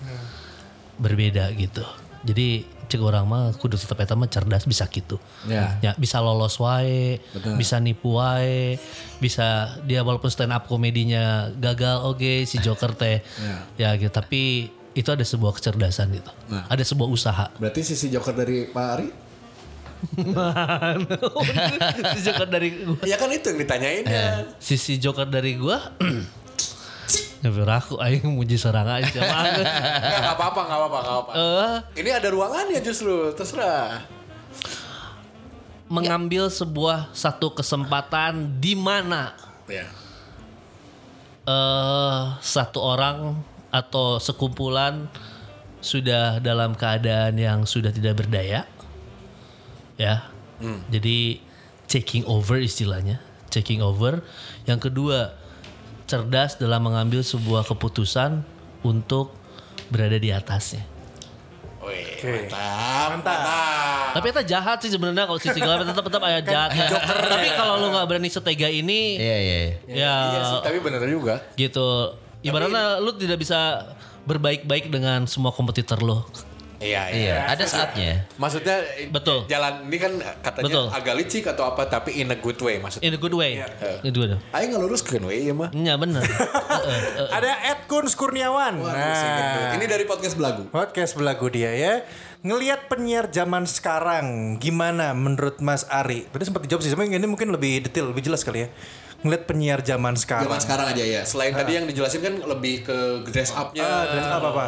berbeda 0.97 1.53
gitu. 1.53 1.85
Jadi 2.23 2.65
cek 2.83 2.99
orang 2.99 3.25
mah 3.25 3.43
kudu 3.57 3.79
tetap 3.79 3.99
eta 3.99 4.13
mah 4.13 4.29
cerdas 4.29 4.67
bisa 4.67 4.85
gitu. 4.91 5.17
Ya. 5.49 5.79
Ya, 5.81 5.91
bisa 5.95 6.19
lolos 6.19 6.59
wae, 6.59 7.21
bisa 7.55 7.79
nipu 7.79 8.19
wae, 8.19 8.77
bisa 9.21 9.77
dia 9.87 10.01
walaupun 10.01 10.29
stand 10.29 10.53
up 10.53 10.67
komedinya 10.69 11.49
gagal 11.57 12.03
oke 12.03 12.45
si 12.49 12.57
Joker 12.59 12.95
teh. 12.97 13.21
Ya 13.77 13.95
gitu, 13.95 14.11
tapi 14.11 14.71
itu 14.93 15.09
ada 15.09 15.25
sebuah 15.25 15.57
kecerdasan 15.57 16.13
gitu. 16.13 16.31
Ada 16.69 16.85
sebuah 16.85 17.09
usaha. 17.09 17.49
Berarti 17.57 17.81
sisi 17.81 18.13
Joker 18.13 18.37
dari 18.37 18.69
Pak 18.69 18.87
Ari? 18.97 19.07
si 22.13 22.19
Joker 22.21 22.45
dari 22.45 22.83
gua. 22.83 22.97
Ya 23.03 23.15
kan 23.15 23.29
itu 23.29 23.49
yang 23.49 23.59
ditanyain 23.59 24.03
ya. 24.03 24.43
Sisi 24.59 24.97
Joker 24.97 25.25
dari 25.25 25.55
gua 25.55 25.79
Ngeber 27.43 27.67
aku 27.67 27.99
aing 27.99 28.23
muji 28.29 28.55
serang 28.55 28.87
aja 28.87 29.19
banget. 29.19 29.67
Nggak 29.99 30.19
nggak 30.23 30.35
apa-apa, 30.39 30.61
nggak 30.63 30.79
apa-apa, 30.79 30.97
nggak 30.97 31.13
apa-apa. 31.13 31.31
Eh, 31.35 31.75
Ini 31.99 32.09
ada 32.15 32.27
ruangannya 32.31 32.79
justru, 32.79 33.31
terserah. 33.31 34.07
mengambil 35.83 36.49
sebuah 36.49 37.13
satu 37.13 37.53
kesempatan 37.53 38.57
di 38.57 38.73
mana 38.73 39.35
Ya. 39.69 39.85
eh 41.43 42.23
satu 42.41 42.81
orang 42.81 43.37
atau 43.69 44.17
sekumpulan 44.17 45.05
sudah 45.83 46.39
dalam 46.39 46.73
keadaan 46.73 47.35
yang 47.37 47.67
sudah 47.67 47.91
tidak 47.91 48.25
berdaya 48.25 48.63
ya. 49.95 50.29
Jadi 50.89 51.43
taking 51.85 52.23
over 52.25 52.57
istilahnya. 52.57 53.19
Taking 53.51 53.83
over. 53.83 54.23
Yang 54.65 54.89
kedua 54.89 55.35
cerdas 56.03 56.55
dalam 56.55 56.83
mengambil 56.83 57.19
sebuah 57.21 57.67
keputusan 57.67 58.43
untuk 58.81 59.35
berada 59.87 60.15
di 60.15 60.31
atasnya. 60.31 60.83
Wih, 61.83 62.47
mantap, 62.47 63.19
mantap. 63.19 64.15
tapi 64.15 64.31
itu 64.31 64.41
jahat 64.47 64.79
sih 64.79 64.87
sebenarnya 64.87 65.27
kalau 65.27 65.35
sisi 65.35 65.59
gelap 65.59 65.83
tetap 65.83 65.99
tetap 66.07 66.23
ayat 66.23 66.43
jahat. 66.47 66.71
Tapi 67.27 67.47
kalau 67.59 67.75
lu 67.83 67.91
nggak 67.91 68.07
berani 68.07 68.31
setega 68.31 68.71
ini 68.71 69.19
Iya 69.19 69.37
iya. 69.37 69.55
iya. 69.59 69.71
ya. 69.91 70.15
Iya 70.31 70.41
sih, 70.47 70.59
tapi 70.63 70.77
bener 70.79 71.03
juga. 71.11 71.43
gitu. 71.59 72.15
Ibaratnya 72.39 73.03
lu 73.03 73.11
tidak 73.19 73.43
bisa 73.43 73.83
berbaik-baik 74.23 74.87
dengan 74.87 75.27
semua 75.27 75.51
kompetitor 75.51 75.99
lu 75.99 76.23
Iya, 76.83 77.01
Iya, 77.09 77.35
ada 77.47 77.63
saatnya. 77.63 78.27
Maksudnya 78.35 78.77
Betul. 79.07 79.47
jalan 79.47 79.87
ini 79.87 79.97
kan 79.97 80.11
katanya 80.43 80.67
Betul. 80.67 80.85
agak 80.91 81.13
licik 81.15 81.43
atau 81.47 81.63
apa 81.65 81.87
tapi 81.87 82.19
in 82.19 82.27
a 82.27 82.37
good 82.37 82.59
way 82.59 82.77
maksudnya. 82.77 83.07
in 83.07 83.13
a 83.15 83.19
good 83.19 83.33
way 83.33 83.63
in 84.03 84.09
a 84.09 84.13
good 84.13 84.35
way 84.35 84.39
Ayo 84.51 84.65
ngeluruskan 84.75 85.23
we 85.23 85.47
ya 85.47 85.53
mah. 85.55 85.71
Ya 85.71 85.95
bener. 85.95 86.21
Ada 87.37 87.51
Ed 87.73 87.79
Kun 87.87 88.05
Kurniawan. 88.05 88.79
Nah, 88.79 89.73
Ini 89.73 89.85
dari 89.85 90.03
podcast 90.03 90.35
belagu. 90.35 90.67
podcast 90.69 91.15
belagu 91.15 91.47
dia 91.47 91.71
ya. 91.71 91.93
Ngelihat 92.43 92.91
penyiar 92.91 93.31
zaman 93.31 93.63
sekarang 93.63 94.59
gimana 94.59 95.15
menurut 95.15 95.63
Mas 95.63 95.87
Ari? 95.87 96.27
Tadi 96.27 96.43
sempat 96.43 96.67
dijawab 96.67 96.83
sih, 96.83 96.91
sebenarnya 96.91 97.15
ini 97.15 97.27
mungkin 97.31 97.55
lebih 97.55 97.87
detail, 97.87 98.11
lebih 98.11 98.27
jelas 98.27 98.43
kali 98.43 98.67
ya. 98.67 98.69
Ngelihat 99.23 99.47
penyiar 99.47 99.79
zaman 99.79 100.19
sekarang. 100.19 100.51
Zaman 100.51 100.59
sekarang 100.59 100.87
aja 100.91 101.03
ya. 101.07 101.21
Selain 101.23 101.55
tadi 101.55 101.79
yang 101.79 101.87
dijelasin 101.87 102.19
kan 102.19 102.35
lebih 102.43 102.83
ke 102.83 102.97
dress 103.31 103.55
up-nya. 103.55 103.87
Ah, 103.87 104.03
dress 104.11 104.27
up 104.27 104.43
apa? 104.43 104.65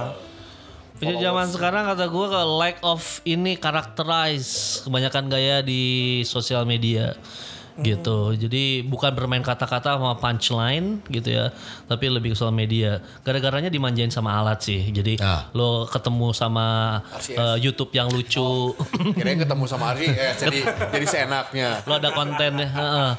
Punya 0.96 1.20
zaman 1.20 1.52
sekarang 1.52 1.84
kata 1.92 2.08
gue 2.08 2.28
ke 2.32 2.42
lack 2.56 2.78
of 2.80 3.20
ini 3.28 3.60
karakterize 3.60 4.80
kebanyakan 4.88 5.28
gaya 5.28 5.60
di 5.60 6.24
sosial 6.24 6.64
media. 6.64 7.12
Gitu. 7.78 8.32
Jadi 8.32 8.82
bukan 8.82 9.12
bermain 9.12 9.42
kata-kata 9.42 9.98
sama 9.98 10.16
punchline 10.16 11.04
gitu 11.08 11.28
ya, 11.30 11.52
tapi 11.86 12.08
lebih 12.08 12.32
ke 12.32 12.38
soal 12.38 12.52
media. 12.52 13.00
Gara-garanya 13.22 13.68
dimanjain 13.68 14.08
sama 14.08 14.32
alat 14.34 14.62
sih. 14.62 14.80
Jadi 14.90 15.18
Ah. 15.20 15.48
lo 15.52 15.84
ketemu 15.86 16.32
sama 16.32 17.00
eh, 17.28 17.58
YouTube 17.60 17.92
yang 17.92 18.08
lucu. 18.08 18.72
Kirain 19.14 19.36
ketemu 19.36 19.64
sama 19.66 19.92
Ari 19.92 20.08
eh, 20.08 20.34
jadi 20.36 20.60
jadi 20.92 21.06
seenaknya. 21.06 21.84
lo 21.84 21.96
ada 21.96 22.12
konten 22.12 22.52
ya 22.58 22.68
heeh. 22.68 23.12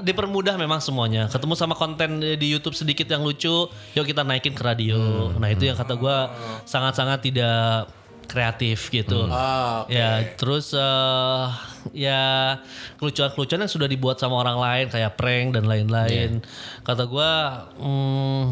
Dipermudah 0.00 0.56
memang 0.56 0.80
semuanya 0.80 1.28
ketemu 1.28 1.54
sama 1.54 1.74
konten 1.74 2.18
di 2.20 2.46
YouTube 2.46 2.74
sedikit 2.74 3.06
yang 3.06 3.22
lucu 3.22 3.68
yuk 3.68 4.04
kita 4.04 4.22
naikin 4.22 4.50
ke 4.50 4.60
radio 4.60 5.30
nah 5.36 5.46
itu 5.46 5.62
yang 5.62 5.76
kata 5.76 5.94
gua 5.94 6.32
sangat-sangat 6.64 7.22
tidak 7.22 7.86
kreatif 8.30 8.94
gitu. 8.94 9.26
Ah, 9.26 9.82
oke. 9.82 9.90
ya 9.90 10.22
terus 10.38 10.70
eh, 10.70 11.46
ya 11.90 12.22
kelucuan-kelucuan 13.02 13.66
yang 13.66 13.72
sudah 13.72 13.90
dibuat 13.90 14.22
sama 14.22 14.38
orang 14.38 14.54
lain 14.54 14.86
kayak 14.86 15.18
prank 15.18 15.58
dan 15.58 15.66
lain-lain. 15.66 16.38
Kata 16.86 17.10
gua 17.10 17.66
hmm, 17.74 18.44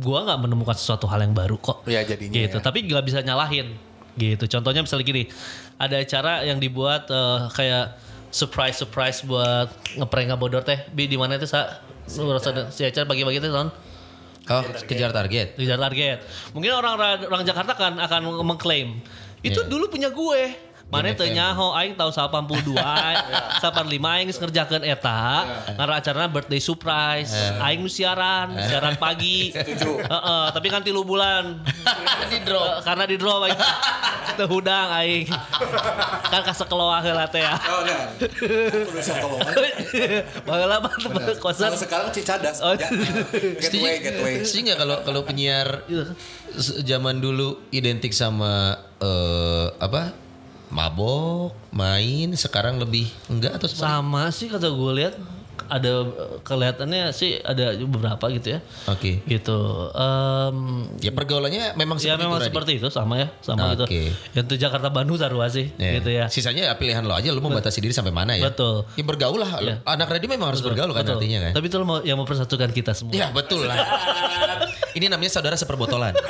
gua 0.00 0.18
nggak 0.24 0.40
menemukan 0.48 0.72
sesuatu 0.72 1.04
hal 1.12 1.20
yang 1.20 1.36
baru 1.36 1.60
kok. 1.60 1.84
Iya, 1.84 2.08
jadinya 2.08 2.32
gitu. 2.32 2.56
ya. 2.56 2.64
tapi 2.64 2.88
nggak 2.88 3.04
bisa 3.04 3.20
nyalahin 3.20 3.76
gitu. 4.16 4.48
Contohnya 4.48 4.80
misalnya 4.80 5.04
gini 5.04 5.28
ada 5.76 6.00
acara 6.00 6.48
yang 6.48 6.56
dibuat 6.56 7.04
eh, 7.12 7.38
kayak 7.52 8.00
surprise 8.32 8.80
surprise 8.80 9.20
buat 9.28 9.68
ngeprank 10.00 10.32
bodor 10.40 10.64
teh. 10.64 10.88
Bi 10.96 11.04
di 11.04 11.20
mana 11.20 11.36
itu 11.36 11.44
sa? 11.44 11.84
Si 12.08 12.82
acara 12.82 13.06
bagi-bagi 13.06 13.38
itu 13.38 13.52
non 13.52 13.70
Oh, 14.50 14.66
kejar 14.82 15.14
target. 15.14 15.54
kejar 15.54 15.78
target 15.78 16.18
mungkin 16.50 16.74
orang 16.74 17.22
orang 17.22 17.46
Jakarta 17.46 17.78
kan 17.78 17.94
akan 18.02 18.42
mengklaim 18.42 18.98
itu 19.40 19.56
Iya. 19.56 19.70
dulu 19.70 19.86
punya 19.88 20.10
gue 20.10 20.69
Mana 20.90 21.14
teu 21.14 21.30
nyaho 21.30 21.70
aing 21.78 21.94
tahun 21.94 22.10
82, 22.10 22.74
85 22.74 23.62
aing 23.94 24.26
geus 24.26 24.40
ngerjakeun 24.42 24.82
eta, 24.82 25.22
ngara 25.78 26.02
acarana 26.02 26.26
birthday 26.26 26.58
surprise. 26.58 27.30
Aing 27.62 27.78
nu 27.78 27.86
siaran, 27.86 28.58
siaran 28.66 28.98
pagi. 28.98 29.54
Heeh, 29.54 30.44
tapi 30.50 30.66
kan 30.66 30.82
tilu 30.82 31.06
bulan. 31.06 31.62
di 32.26 32.38
drop. 32.42 32.82
karena 32.82 33.06
di 33.06 33.14
drop 33.14 33.46
aing. 33.46 33.60
Teu 34.38 34.46
hudang 34.50 34.90
aing. 34.98 35.30
kan 36.30 36.42
kasekeloa 36.42 36.98
heula 37.06 37.26
teh 37.30 37.42
ya. 37.42 37.54
Oh 37.70 37.86
enggak. 37.86 38.00
Aku 38.26 38.90
udah 38.90 39.14
ngomong. 39.22 39.40
Baheula 40.46 40.76
mah 40.82 40.92
kosan. 41.38 41.70
Sekarang 41.78 42.10
Cicadas. 42.10 42.58
Oh. 42.62 42.74
Ya. 42.74 42.90
Gateway, 43.62 44.02
gateway. 44.02 44.34
Setuju 44.42 44.70
nggak 44.70 44.78
kalau 44.82 44.96
kalau 45.06 45.20
penyiar 45.22 45.86
zaman 46.82 47.22
dulu 47.22 47.62
identik 47.70 48.10
sama 48.10 48.74
eh, 48.98 49.66
apa 49.78 50.29
mabok, 50.70 51.52
main, 51.74 52.30
sekarang 52.38 52.78
lebih 52.78 53.10
enggak 53.26 53.58
atau 53.58 53.66
seperti 53.66 53.84
Sama 53.90 54.30
sih 54.30 54.46
kata 54.46 54.70
gue 54.70 54.92
lihat 55.02 55.14
ada 55.68 56.06
kelihatannya 56.46 57.10
sih 57.12 57.36
ada 57.42 57.74
beberapa 57.84 58.30
gitu 58.32 58.56
ya. 58.56 58.58
Oke. 58.88 59.20
Gitu. 59.26 59.58
Em, 59.92 60.56
Ya 61.02 61.12
pergaulannya 61.12 61.74
memang 61.76 61.98
ya 62.00 62.14
seperti 62.14 62.22
memang 62.24 62.38
itu, 62.40 62.46
seperti 62.48 62.72
itu 62.80 62.88
sama 62.88 63.14
ya, 63.20 63.28
sama 63.44 63.74
Oke. 63.74 63.74
gitu. 63.74 63.84
Yang 64.36 64.56
Jakarta 64.56 64.88
Bandung 64.88 65.18
sarua 65.20 65.50
sih 65.50 65.72
Ya. 65.76 65.98
gitu 66.00 66.10
ya. 66.10 66.30
Sisanya 66.30 66.70
ya 66.70 66.72
pilihan 66.78 67.02
lo 67.04 67.12
aja, 67.12 67.28
lo 67.34 67.42
mau 67.42 67.52
batasi 67.52 67.82
diri 67.82 67.92
sampai 67.92 68.14
mana 68.14 68.38
ya? 68.38 68.48
Betul. 68.48 68.86
Ya 68.94 69.04
bergaul 69.04 69.40
lah. 69.42 69.50
Anak 69.84 70.08
radio 70.08 70.28
memang 70.30 70.54
harus 70.54 70.62
bergaul 70.62 70.94
kan 70.94 71.02
Betul. 71.04 71.18
artinya 71.20 71.38
kan? 71.50 71.52
Tapi 71.58 71.66
itu 71.66 71.76
mau 71.82 71.98
yang 72.00 72.18
mempersatukan 72.20 72.70
kita 72.70 72.92
semua. 72.94 73.12
Ya 73.16 73.28
betul 73.34 73.66
lah. 73.66 73.76
Ini 74.98 75.06
namanya 75.10 75.30
saudara 75.34 75.54
seperbotolan. 75.58 76.14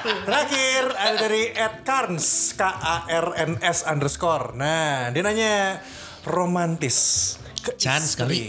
Terakhir 0.00 0.96
ada 0.96 1.16
dari 1.20 1.52
Ed 1.52 1.84
Carns 1.84 2.56
K 2.56 2.62
A 2.64 3.04
R 3.04 3.36
N 3.36 3.60
S 3.60 3.84
underscore. 3.84 4.56
Nah 4.56 5.12
dia 5.12 5.20
nanya 5.20 5.84
romantis 6.24 7.36
ke 7.62 7.76
Chance 7.76 8.16
istri. 8.16 8.20
kali. 8.20 8.40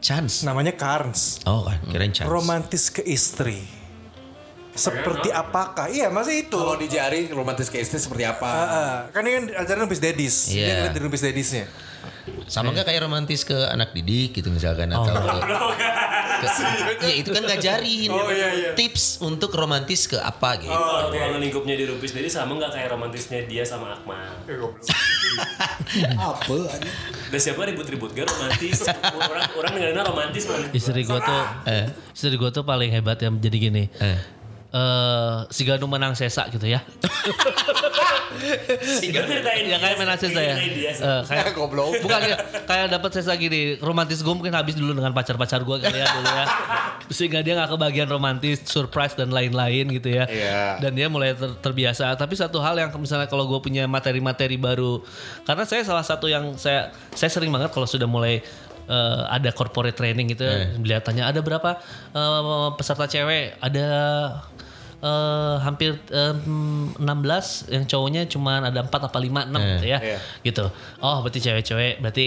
Chance. 0.00 0.46
Namanya 0.46 0.72
Carns. 0.76 1.42
Oh 1.46 1.66
kan, 1.66 1.82
kirain 1.90 2.14
chance. 2.14 2.30
Romantis 2.30 2.88
ke 2.94 3.02
istri. 3.02 3.66
Seperti 4.76 5.28
apakah? 5.30 5.88
Iya 5.88 6.06
masih 6.08 6.44
itu. 6.44 6.54
Kalau 6.54 6.76
di 6.76 6.86
jari 6.86 7.26
romantis 7.28 7.66
ke 7.66 7.76
istri 7.76 7.96
seperti 7.96 8.22
apa? 8.22 8.44
Ah, 8.44 8.62
ah. 8.62 8.96
kan 9.08 9.20
ini 9.20 9.32
kan 9.34 9.64
acaranya 9.64 9.82
Rumpis 9.82 9.98
Dedis. 9.98 10.36
Dia 10.46 10.56
Iya. 10.58 10.74
ngeliat 10.78 10.92
dari 10.92 11.02
Rumpis 11.02 11.22
Dedisnya. 11.22 11.64
Sama 12.46 12.70
nggak 12.70 12.86
kayak 12.86 13.02
romantis 13.02 13.42
ke 13.42 13.54
anak 13.66 13.90
didik 13.92 14.34
gitu 14.34 14.46
misalkan 14.48 14.86
atau 14.88 15.10
ke, 15.10 15.18
ke- 16.94 17.02
Iya 17.02 17.14
itu 17.16 17.30
kan 17.30 17.42
ngajarin 17.42 18.10
tips 18.74 19.18
untuk 19.20 19.50
romantis 19.50 20.06
ke 20.06 20.14
apa 20.16 20.54
gitu. 20.56 20.70
Kalau 20.70 21.10
ruangan 21.10 21.40
lingkupnya 21.40 21.74
di 21.74 21.84
Rupis 21.84 22.10
jadi 22.10 22.28
sama 22.28 22.54
nggak 22.56 22.72
kayak 22.72 22.88
romantisnya 22.88 23.42
dia 23.44 23.62
sama 23.62 23.90
Akmal? 23.92 24.22
Apa? 26.16 26.54
anjing? 26.68 26.94
Udah 27.26 27.40
siapa 27.40 27.60
ribut-ribut 27.64 28.10
gak 28.12 28.26
romantis? 28.26 28.86
orang 28.86 29.42
orang 29.52 29.70
dengerin 29.72 29.98
romantis 30.00 30.42
mana? 30.44 30.66
Istri 30.70 31.02
gua 31.02 31.18
tuh 31.20 31.42
Eh. 31.64 31.86
istri 32.08 32.36
gua 32.36 32.50
tuh 32.50 32.62
paling 32.62 32.88
hebat 32.88 33.18
yang 33.18 33.34
jadi 33.36 33.56
gini. 33.60 33.84
Eh. 33.96 34.18
Eh 34.74 35.36
si 35.54 35.62
Ganu 35.62 35.86
menang 35.86 36.18
sesa 36.18 36.50
gitu 36.50 36.66
ya. 36.66 36.82
Ceritain 39.00 39.64
ya 39.64 39.78
kayak 39.80 39.96
menang 39.96 40.18
sesa 40.18 40.40
ya. 40.42 40.56
Eh, 40.58 41.22
kayak 41.24 41.52
Goblok. 41.56 42.02
Bukan 42.02 42.18
kayak, 42.18 42.40
kayak 42.66 42.86
dapat 42.92 43.10
sesa 43.16 43.32
gini. 43.38 43.78
Romantis 43.80 44.20
gue 44.20 44.34
mungkin 44.34 44.52
habis 44.52 44.76
dulu 44.76 44.92
dengan 44.92 45.14
pacar-pacar 45.14 45.62
gue 45.62 45.76
kali 45.80 45.98
ya 46.02 46.06
dulu 46.12 46.28
ya. 46.28 46.44
Sehingga 47.08 47.40
dia 47.40 47.54
nggak 47.56 47.70
kebagian 47.78 48.08
romantis, 48.10 48.66
surprise 48.66 49.14
dan 49.14 49.30
lain-lain 49.32 49.88
gitu 49.94 50.08
ya. 50.10 50.24
Iya. 50.28 50.82
Dan 50.82 50.92
dia 50.98 51.06
mulai 51.08 51.32
ter- 51.32 51.56
terbiasa. 51.62 52.12
Tapi 52.18 52.34
satu 52.36 52.60
hal 52.60 52.76
yang 52.76 52.90
misalnya 52.98 53.30
kalau 53.30 53.46
gue 53.48 53.60
punya 53.62 53.86
materi-materi 53.88 54.58
baru, 54.58 55.00
karena 55.46 55.64
saya 55.64 55.82
salah 55.86 56.04
satu 56.04 56.26
yang 56.26 56.58
saya 56.58 56.90
saya 57.14 57.30
sering 57.30 57.48
banget 57.54 57.70
kalau 57.72 57.86
sudah 57.88 58.10
mulai 58.10 58.42
eh, 58.86 59.22
ada 59.30 59.50
corporate 59.54 59.96
training 59.96 60.34
gitu, 60.34 60.44
lihat 60.82 61.06
tanya 61.06 61.30
ada 61.30 61.40
berapa 61.40 61.78
eh, 62.12 62.68
peserta 62.74 63.06
cewek, 63.06 63.56
ada 63.62 63.86
eh, 65.06 65.54
hampir 65.62 65.94
em, 66.10 66.90
16 66.98 67.70
yang 67.70 67.84
cowoknya 67.86 68.22
cuman 68.26 68.66
ada 68.66 68.82
4 68.82 68.90
apa 68.90 69.18
5 69.22 69.46
6 69.46 69.62
gitu 69.78 69.86
ya. 69.86 69.98
Iya. 70.02 70.18
Gitu. 70.42 70.66
Oh, 70.98 71.22
berarti 71.22 71.38
cewek-cewek 71.38 72.02
berarti 72.02 72.26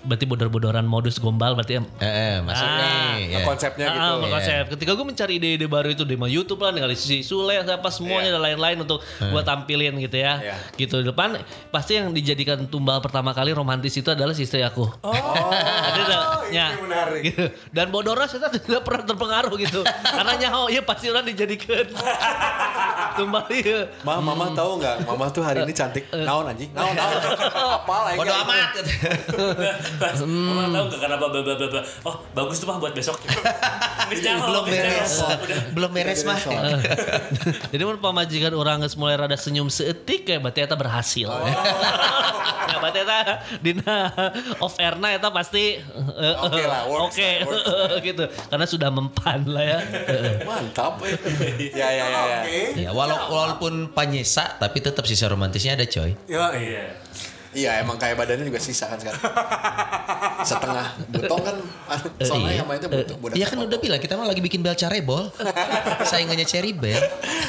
berarti 0.00 0.24
bodor-bodoran 0.24 0.82
modus 0.82 1.16
gombal 1.16 1.52
berarti 1.52 1.76
em- 1.76 1.88
Eh, 1.98 2.06
eh, 2.06 2.34
masuk 2.40 2.64
Ah. 2.64 2.78
nih. 3.14 3.20
ya. 3.30 3.38
Konsepnya 3.44 3.86
Ah, 3.86 3.92
gitu. 3.92 4.00
ah, 4.00 4.30
konsep. 4.32 4.64
Ketika 4.72 4.90
gue 4.92 5.06
mencari 5.06 5.32
ide-ide 5.36 5.66
baru 5.66 5.88
itu 5.88 6.02
di 6.02 6.16
YouTube 6.16 6.60
lah, 6.60 6.70
dengan 6.70 6.88
si 6.92 7.20
Sule, 7.20 7.56
siapa 7.58 7.88
semuanya 7.88 8.32
dan 8.32 8.42
lain-lain 8.42 8.80
untuk 8.80 9.00
gue 9.18 9.42
tampilin 9.42 9.94
gitu 9.98 10.16
ya. 10.16 10.40
Iya. 10.40 10.54
Gitu 10.74 10.94
di 10.98 11.06
depan 11.06 11.36
pasti 11.68 11.96
yang 11.96 12.10
dijadikan 12.10 12.64
tumbal 12.66 12.98
pertama 12.98 13.30
kali 13.30 13.52
romantis 13.52 13.92
itu 13.92 14.08
adalah 14.08 14.32
si 14.32 14.44
istri 14.44 14.60
aku. 14.60 14.88
Oh, 15.00 15.12
dah, 16.08 16.44
ya, 16.48 16.72
menarik. 16.78 17.20
gitu. 17.22 17.44
Dan 17.70 17.90
Bodora 17.90 18.24
saya 18.24 18.48
tidak 18.48 18.82
pernah 18.82 19.04
terpengaruh 19.04 19.52
gitu. 19.56 19.80
Karena 20.16 20.32
nyaho, 20.34 20.68
ya 20.68 20.80
pasti 20.80 21.06
orang 21.06 21.24
dijadikan 21.24 21.84
tumbal 23.20 23.44
iya. 23.52 23.80
Ma, 24.00 24.16
mama 24.18 24.56
tahu 24.56 24.80
nggak? 24.80 25.04
Mama 25.04 25.28
tuh 25.28 25.44
hari 25.44 25.60
ini 25.60 25.72
cantik. 25.76 26.08
Naon 26.08 26.48
anjing? 26.48 26.72
Naon 26.72 26.96
naon. 26.96 27.20
Apa 27.76 27.94
lah 28.08 28.12
Bodo 28.16 28.32
amat. 28.32 28.70
Pas, 30.00 30.16
Mama 30.24 30.64
tahu 30.72 30.84
nggak 30.88 31.00
kenapa 31.04 31.24
bla 31.28 31.40
bla 31.44 31.54
bla. 31.68 31.82
Oh 32.08 32.14
bagus 32.32 32.56
tuh 32.58 32.66
pak 32.72 32.76
buat 32.80 32.94
besok. 32.96 33.20
Belum 34.10 34.64
beres. 34.66 35.22
Belum 35.76 35.90
beres 35.92 36.20
mah. 36.26 36.38
Jadi 37.70 37.82
mun 37.84 38.00
pamajikan 38.00 38.52
orang 38.56 38.82
geus 38.82 38.96
mulai 38.98 39.14
rada 39.14 39.36
senyum 39.38 39.70
seetik 39.70 40.26
kayak 40.26 40.42
berarti 40.42 40.66
eta 40.66 40.74
berhasil. 40.74 41.28
ya 42.70 42.76
berarti 42.78 43.00
eta 43.02 43.18
dina 43.62 44.10
off 44.58 44.78
airna 44.82 45.14
eta 45.14 45.30
pasti 45.30 45.78
eh, 45.78 46.34
Oke 46.42 46.62
lah, 46.66 46.86
works 46.90 47.18
Oke 47.18 47.30
gitu. 48.02 48.24
Karena 48.50 48.66
sudah 48.66 48.90
mempan 48.90 49.46
lah 49.46 49.62
ya. 49.62 49.78
Mantap. 50.42 51.02
eh. 51.06 51.14
ya 51.70 51.88
ya 51.90 52.04
ya. 52.10 52.22
ya. 52.74 52.90
Walau, 53.10 53.58
walaupun 53.58 53.90
panyesa 53.90 54.58
tapi 54.60 54.78
tetap 54.78 55.06
sisa 55.06 55.26
romantisnya 55.26 55.74
ada 55.74 55.86
coy. 55.86 56.14
Ya, 56.30 56.54
iya. 56.54 56.94
Iya. 57.50 57.80
Iya 57.80 57.82
emang 57.82 57.98
kayak 57.98 58.14
badannya 58.14 58.46
juga 58.46 58.62
sisa 58.62 58.86
kan 58.86 58.98
sekarang. 58.98 59.22
Setengah 60.50 60.86
butong 61.10 61.42
kan. 61.42 61.56
Soalnya 62.22 62.54
iya. 62.54 62.58
yang 62.62 62.68
mainnya 62.70 62.86
butuh. 62.86 63.16
budak 63.18 63.34
Iya 63.34 63.46
kan 63.50 63.58
udah 63.58 63.78
bilang 63.82 64.00
kita 64.00 64.14
mah 64.14 64.26
lagi 64.26 64.38
bikin 64.38 64.62
bel 64.62 64.78
carebol. 64.78 65.34
Saingannya 66.10 66.46
cherry 66.46 66.70
bell. 66.70 67.02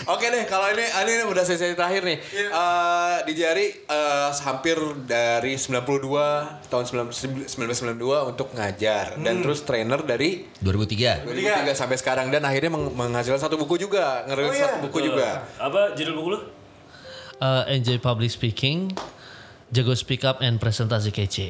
Oke 0.10 0.34
deh, 0.34 0.50
kalau 0.50 0.66
ini 0.74 0.82
ini 0.84 1.14
udah 1.30 1.44
sesi 1.46 1.78
terakhir 1.78 2.02
nih. 2.02 2.18
Eh, 2.34 3.16
di 3.30 3.34
jari 3.38 3.66
eh, 3.70 4.30
hampir 4.42 4.78
dari 5.06 5.54
92 5.54 6.70
tahun 6.70 6.84
19- 7.08 7.46
1992 7.54 8.30
untuk 8.34 8.48
ngajar 8.58 9.22
dan 9.22 9.46
terus 9.46 9.62
trainer 9.62 10.02
dari 10.02 10.50
2003. 10.60 11.30
2003 11.30 11.78
sampai 11.78 11.98
sekarang 12.02 12.28
dan 12.34 12.42
akhirnya 12.42 12.74
meng- 12.74 12.94
menghasilkan 12.94 13.38
satu 13.38 13.56
buku 13.56 13.78
juga, 13.78 14.26
ngerilis 14.26 14.50
Oh, 14.52 14.58
iya. 14.58 14.66
satu 14.68 14.78
buku 14.90 14.98
juga. 15.06 15.46
Apa 15.62 15.94
judul 15.94 16.14
buku 16.18 16.30
lu? 16.34 16.40
Eh, 17.42 17.64
enjoy 17.74 17.98
public 17.98 18.30
speaking, 18.30 18.94
jago 19.72 19.96
speak 19.96 20.28
up 20.28 20.44
and 20.44 20.60
presentasi 20.60 21.16
kece. 21.16 21.50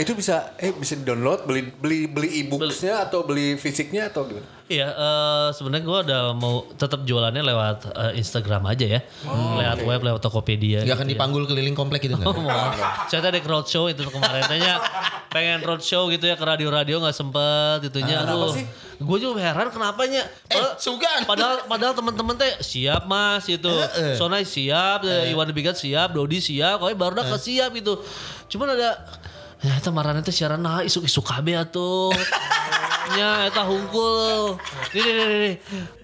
Itu 0.00 0.16
bisa 0.16 0.56
eh 0.56 0.72
bisa 0.72 0.96
di 0.96 1.04
download, 1.04 1.44
beli 1.44 1.68
beli 1.68 2.08
beli 2.08 2.28
e-booksnya 2.42 3.04
atau 3.04 3.22
beli 3.28 3.60
fisiknya 3.60 4.08
atau 4.08 4.24
gimana? 4.24 4.48
Iya, 4.64 4.88
eh, 4.88 5.48
sebenarnya 5.52 5.84
gue 5.84 5.98
udah 6.08 6.22
mau 6.32 6.64
tetap 6.72 7.04
jualannya 7.04 7.44
lewat 7.44 7.84
eh, 7.86 8.12
Instagram 8.16 8.64
aja 8.64 8.86
ya, 8.88 9.00
lewat 9.28 9.84
web, 9.84 10.00
lewat 10.02 10.20
Tokopedia. 10.20 10.80
Gak 10.80 10.96
akan 10.96 11.04
gitu 11.04 11.04
ya. 11.04 11.12
dipanggul 11.12 11.44
keliling 11.44 11.76
komplek 11.76 12.00
gitu 12.02 12.16
Oh, 12.24 12.32
nggak? 12.32 12.40
mau. 12.40 12.72
Saya 13.06 13.20
tadi 13.20 13.38
ke 13.38 13.48
roadshow 13.48 13.86
itu 13.86 14.00
kemarin 14.06 14.40
tanya 14.42 14.80
pengen 15.28 15.60
roadshow 15.60 16.08
gitu 16.08 16.24
ya 16.24 16.34
ke 16.34 16.42
radio-radio 16.42 16.96
nggak 16.96 17.12
sempet 17.12 17.84
itunya. 17.84 18.24
Aduh, 18.24 18.56
gue 18.96 19.18
juga 19.20 19.36
heran 19.36 19.68
kenapanya. 19.68 20.24
Eh, 20.48 20.56
Padahal- 20.56 20.80
Sugan. 20.80 21.20
Padahal 21.24 21.56
padahal 21.68 21.92
teman-teman 21.92 22.34
teh 22.34 22.52
siap 22.58 23.04
mas 23.04 23.44
itu, 23.44 23.68
Sonai 24.16 24.48
siap, 24.48 25.04
Iwan 25.04 25.52
Bigat 25.52 25.76
siap, 25.76 26.16
Dodi 26.16 26.40
siap, 26.40 26.80
kau 26.80 26.88
baru 26.88 27.20
dah 27.20 27.36
siap 27.36 27.76
itu. 27.76 28.00
Cuman 28.48 28.72
ada 28.72 28.96
ya 29.64 29.72
itu 29.80 29.88
marahnya 29.88 30.20
teh 30.20 30.34
siaran 30.34 30.60
nah 30.60 30.84
isu-isu 30.84 31.24
KB 31.24 31.56
atuh. 31.56 32.12
Nya 33.16 33.48
eta 33.48 33.64
hungkul. 33.64 34.56
Nih 34.92 35.02
nih 35.02 35.14
nih, 35.14 35.38
nih. 35.40 35.54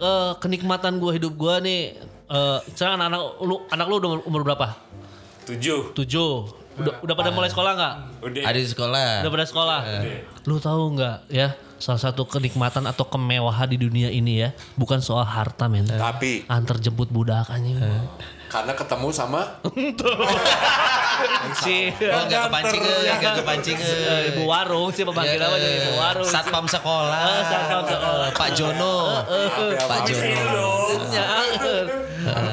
Eh, 0.00 0.30
kenikmatan 0.40 0.96
gua 0.96 1.12
hidup 1.12 1.36
gua 1.36 1.60
nih 1.60 1.96
eh 2.30 2.58
sekarang 2.72 2.96
anak-anak 2.96 3.20
lu 3.42 3.56
anak 3.68 3.86
lu 3.90 3.94
udah 4.00 4.10
umur 4.24 4.42
berapa? 4.46 4.76
Tujuh. 5.44 5.92
Tujuh. 5.92 6.32
Udah, 6.80 6.96
udah 7.04 7.14
pada 7.18 7.30
mulai 7.34 7.50
sekolah 7.52 7.72
nggak? 7.76 7.94
Udah. 8.24 8.42
Ada 8.48 8.58
di 8.58 8.68
sekolah. 8.70 9.08
Udah 9.20 9.32
pada 9.36 9.46
sekolah. 9.46 9.80
Lu 10.48 10.56
tahu 10.56 10.82
nggak 10.96 11.16
ya? 11.28 11.52
Salah 11.80 12.00
satu 12.00 12.28
kenikmatan 12.28 12.84
atau 12.84 13.08
kemewahan 13.08 13.64
di 13.64 13.80
dunia 13.80 14.12
ini 14.12 14.44
ya, 14.44 14.52
bukan 14.76 15.00
soal 15.00 15.24
harta 15.24 15.64
men. 15.64 15.88
Tapi 15.88 16.44
Antar 16.44 16.76
jemput 16.76 17.08
budak 17.08 17.48
anjing. 17.48 17.80
Karena 18.50 18.74
ketemu 18.74 19.08
sama 19.14 19.62
Si 21.62 21.94
Oh 21.94 22.22
gak 22.26 22.50
kepancing 22.50 22.82
eh, 22.82 23.14
gak 23.22 23.34
kepancing 23.42 23.78
eh. 23.78 23.86
Eh, 23.86 24.20
ibu 24.34 24.42
warung 24.50 24.90
sih 24.90 25.06
pemanggil 25.06 25.38
apa 25.38 25.56
jadi 25.60 25.76
ibu 25.86 25.92
warung. 26.00 26.26
Satpam 26.26 26.66
sekolah. 26.66 27.20
Eh, 27.20 27.42
satpam 27.46 27.84
sekolah. 27.86 28.26
Eh, 28.28 28.34
Pak 28.34 28.50
Jono. 28.56 28.94
Pak 29.86 30.00
Jono. 30.08 30.68
Ya, 31.12 31.26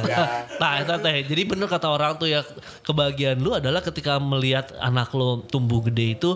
ya, 0.07 0.22
Nah, 0.57 0.82
itu 0.82 0.94
teh. 0.99 1.18
Jadi 1.26 1.41
bener 1.48 1.68
kata 1.69 1.88
orang 1.88 2.18
tuh 2.18 2.28
ya 2.30 2.41
kebahagiaan 2.84 3.40
lu 3.40 3.53
adalah 3.56 3.80
ketika 3.82 4.18
melihat 4.18 4.74
anak 4.82 5.11
lu 5.14 5.44
tumbuh 5.48 5.84
gede 5.86 6.18
itu 6.18 6.32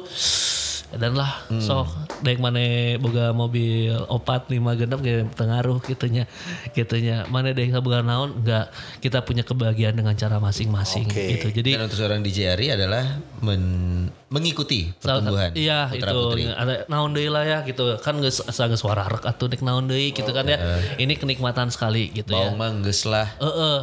dan 0.91 1.15
lah 1.15 1.47
sok 1.57 1.87
dek 2.19 2.37
mana 2.37 2.59
boga 2.97 3.31
mobil 3.31 3.95
opat 4.07 4.47
lima 4.47 4.75
genep 4.75 4.99
kayak 4.99 5.31
pengaruh 5.33 5.79
gitunya 5.81 6.27
gitunya 6.71 7.23
mana 7.25 7.51
dek 7.51 7.71
boga 7.79 8.01
naon 8.01 8.35
enggak 8.37 8.69
kita 8.99 9.21
punya 9.21 9.41
kebahagiaan 9.41 9.93
dengan 9.93 10.13
cara 10.13 10.37
masing-masing 10.37 11.07
Oke. 11.07 11.37
gitu 11.37 11.47
jadi 11.53 11.79
Dan 11.79 11.87
untuk 11.87 11.97
seorang 11.97 12.19
DJ 12.19 12.53
Ari 12.53 12.67
adalah 12.71 13.03
men- 13.39 14.11
mengikuti 14.27 14.87
pertumbuhan 14.93 15.51
Iya 15.51 15.91
putra 15.91 16.07
itu 16.07 16.19
putri. 16.23 16.43
ada 16.47 16.73
naon 16.87 17.11
deui 17.11 17.27
lah 17.27 17.43
ya 17.43 17.57
gitu 17.61 17.99
kan 17.99 18.15
geus 18.17 18.39
asa 18.41 18.71
suara 18.73 19.03
rek 19.03 19.27
atuh 19.27 19.47
dek 19.47 19.59
naon 19.59 19.87
deui 19.87 20.11
gitu 20.11 20.31
kan 20.31 20.47
ya. 20.47 20.55
Ini 20.95 21.15
kenikmatan 21.15 21.67
sekali 21.67 22.07
gitu 22.09 22.31
ya. 22.31 22.47
Bawang 22.47 22.55
mah 22.55 22.71
geus 22.79 23.03
lah. 23.03 23.27
Heeh 23.35 23.79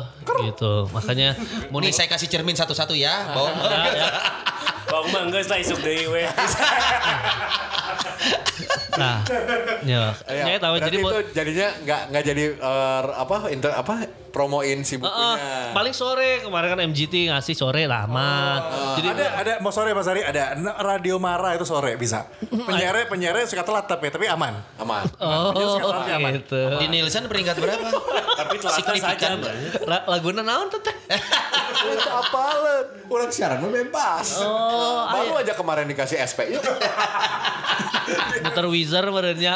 gitu. 0.49 0.89
Makanya 0.89 1.37
mau 1.69 1.85
Nih 1.85 1.93
saya 1.93 2.09
kasih 2.09 2.29
cermin 2.29 2.57
satu-satu 2.57 2.97
ya. 2.97 3.29
Bawang 3.33 3.55
mah. 3.55 3.69
ya, 3.69 3.93
ya. 3.93 4.09
Bang 4.89 5.07
mah 5.13 5.29
geus 5.29 5.49
lah 5.53 5.61
isuk 5.61 5.81
deui 5.85 6.09
we. 6.09 6.25
Nah, 8.99 9.19
ya, 9.87 10.13
Ya, 10.27 10.45
ya 10.51 10.59
tahu 10.59 10.75
jadi 10.83 10.97
itu 10.99 11.19
jadinya 11.33 11.69
nggak 11.87 12.01
nggak 12.11 12.23
jadi 12.27 12.45
eh, 12.59 13.03
apa 13.15 13.37
inter 13.49 13.71
apa 13.73 13.95
promoin 14.29 14.85
si 14.85 15.01
bukunya. 15.01 15.73
paling 15.73 15.95
sore 15.97 16.45
kemarin 16.45 16.69
kan 16.77 16.81
MGT 16.87 17.33
ngasih 17.33 17.55
sore 17.57 17.89
lama. 17.89 18.61
Jadi 19.01 19.09
ada 19.11 19.27
ada 19.41 19.53
mau 19.59 19.73
sore 19.73 19.91
Mas 19.97 20.07
Ari 20.07 20.23
ada 20.23 20.55
radio 20.85 21.17
Mara 21.19 21.57
itu 21.57 21.65
sore 21.65 21.97
bisa. 21.97 22.29
Penyiarnya 22.45 23.09
penyiarnya 23.09 23.49
suka 23.49 23.65
telat 23.65 23.89
tapi 23.89 24.13
tapi 24.13 24.29
aman. 24.29 24.55
Aman. 24.79 25.05
oh 25.19 25.91
aman. 25.91 26.33
gitu. 26.39 26.61
Di 26.79 26.87
Nielsen 26.87 27.27
peringkat 27.27 27.57
berapa? 27.59 27.89
Tapi 28.39 28.55
telat 28.61 28.79
saja. 28.85 29.29
Laguna 30.07 30.45
naon 30.45 30.69
tuh 30.71 30.81
teh? 30.85 30.95
Itu 31.89 32.11
apalan. 32.11 32.85
Orang 33.09 33.31
siaran 33.33 33.65
bebas. 33.65 34.39
Oh, 34.45 35.09
Baru 35.09 35.41
aja 35.41 35.57
kemarin 35.57 35.89
dikasih 35.89 36.21
SP. 36.21 36.53
Yuk. 36.53 36.63
muter 38.39 38.65
Wizard 38.89 39.13
badannya. 39.13 39.55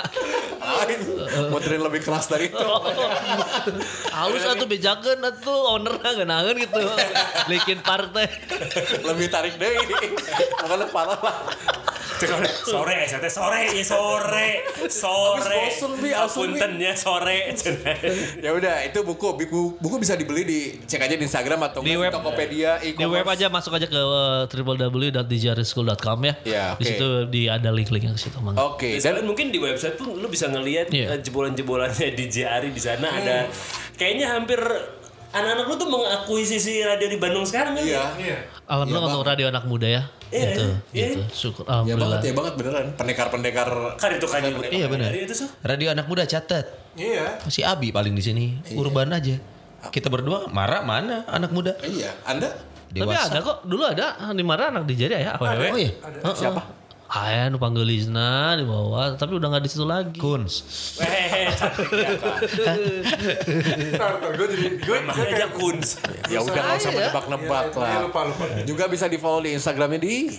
Muterin 1.48 1.80
lebih 1.80 2.04
keras 2.04 2.28
dari 2.28 2.52
itu. 2.52 2.60
Halus 4.16 4.44
atuh 4.44 4.68
bejakeun 4.68 5.24
atuh 5.24 5.72
ownerna 5.72 6.20
ngeunaheun 6.20 6.60
gitu. 6.60 6.84
Bikin 7.48 7.80
partai. 7.80 8.28
lebih 9.08 9.32
tarik 9.32 9.56
deh. 9.56 9.72
Makanya 10.60 10.86
parah 10.92 11.16
lah. 11.16 11.36
Sore 12.62 12.94
teh 13.10 13.32
sore 13.32 13.60
ya 13.74 13.82
sore. 13.82 14.48
Sore. 14.86 15.58
Bosen, 15.66 15.92
Bi. 15.98 16.14
Puntennya 16.14 16.94
sore. 16.94 17.50
Ya 18.38 18.54
udah 18.54 18.86
itu 18.86 19.02
buku, 19.02 19.34
buku 19.34 19.60
buku 19.82 19.96
bisa 19.98 20.14
dibeli 20.14 20.46
di 20.46 20.60
cek 20.86 21.02
aja 21.02 21.14
di 21.18 21.24
Instagram 21.26 21.66
atau 21.66 21.82
Di 21.82 21.98
web. 21.98 22.14
Tokopedia, 22.14 22.78
Di 22.78 23.06
web 23.06 23.26
aja 23.26 23.50
masuk 23.50 23.74
aja 23.74 23.90
ke 23.90 23.98
uh, 23.98 24.46
www.djrschool.com 24.46 26.18
ya. 26.22 26.34
Iya, 26.46 26.66
Di 26.78 26.84
oke. 26.84 26.90
situ 26.94 27.08
di 27.26 27.42
ada 27.50 27.74
link-linknya 27.74 28.14
ke 28.14 28.20
situ 28.22 28.38
Mang. 28.38 28.54
Oke, 28.54 29.02
Dan 29.02 29.21
dan 29.22 29.30
mungkin 29.30 29.46
di 29.48 29.58
website 29.58 29.94
pun 29.94 30.10
lu 30.12 30.26
bisa 30.26 30.50
ngelihat 30.50 30.90
Iya. 30.90 31.14
eh, 31.14 31.18
jebolan-jebolannya 31.22 32.10
DJ 32.18 32.42
Ari 32.44 32.74
di 32.74 32.82
sana 32.82 33.06
ada 33.06 33.46
kayaknya 33.94 34.34
hampir 34.34 34.58
anak-anak 35.30 35.64
lu 35.64 35.74
tuh 35.78 35.88
mengakuisisi 35.88 36.82
radio 36.82 37.06
di 37.06 37.16
Bandung 37.16 37.46
sekarang 37.46 37.72
kan? 37.72 37.86
iya. 37.86 38.36
Alhamdulillah 38.66 39.08
untuk 39.08 39.24
radio 39.24 39.46
anak 39.48 39.64
muda 39.64 39.86
ya. 39.86 40.02
Iya, 40.28 40.44
gitu, 40.48 40.64
iya. 40.92 41.06
gitu. 41.08 41.20
Syukur 41.30 41.64
Ya 41.64 41.72
alhamdulillah. 41.72 42.18
banget 42.18 42.24
ya 42.24 42.32
banget 42.34 42.54
beneran. 42.56 42.86
Pendekar-pendekar 42.96 43.68
Kan 43.96 44.10
itu 44.12 44.26
kan 44.26 44.40
Iya, 44.42 44.86
benar. 44.88 45.08
itu 45.12 45.32
so. 45.32 45.46
Radio 45.62 45.88
anak 45.88 46.04
muda 46.04 46.24
catat. 46.24 46.66
Iya. 46.92 47.36
Masih 47.44 47.64
Abi 47.64 47.92
paling 47.92 48.12
di 48.12 48.20
sini. 48.20 48.46
Urban 48.74 49.08
aja. 49.08 49.36
Kita 49.88 50.08
berdua 50.08 50.48
marah 50.48 50.82
mana 50.82 51.24
anak 51.28 51.48
muda? 51.52 51.76
Iya, 51.80 52.12
Anda 52.24 52.48
Tapi 52.92 53.08
Dewasa. 53.08 53.32
ada 53.32 53.38
kok 53.40 53.56
dulu 53.64 53.88
ada 53.88 54.06
di 54.36 54.44
mana 54.44 54.68
anak 54.68 54.84
DJ 54.84 55.08
ya 55.16 55.32
awewe. 55.32 55.68
Oh 55.68 55.80
iya. 55.80 55.90
siapa? 56.36 56.60
Aya 57.12 57.52
nu 57.52 57.60
panggelisna 57.60 58.56
di 58.56 58.64
bawah 58.64 59.12
tapi 59.14 59.36
udah 59.36 59.52
nggak 59.52 59.62
di 59.62 59.68
situ 59.68 59.84
lagi. 59.84 60.16
Kuns. 60.16 60.64
Weh, 60.96 61.44
cantik. 61.52 61.92
Gue 64.32 64.46
jadi 64.48 64.68
gue 64.80 64.96
Namanya 65.04 65.36
aja 65.36 65.46
Kuns. 65.52 66.00
Ya 66.32 66.40
udah 66.40 66.56
nggak 66.56 66.72
usah 66.72 66.88
Saya. 66.88 66.96
menebak-nebak 67.12 67.64
Iya, 67.68 67.76
lah. 67.76 68.00
lupa, 68.08 68.20
lupa. 68.26 68.44
Juga 68.64 68.88
bisa 68.88 69.06
di 69.06 69.20
follow 69.20 69.44
di 69.44 69.52
Instagramnya 69.52 70.00
di 70.00 70.32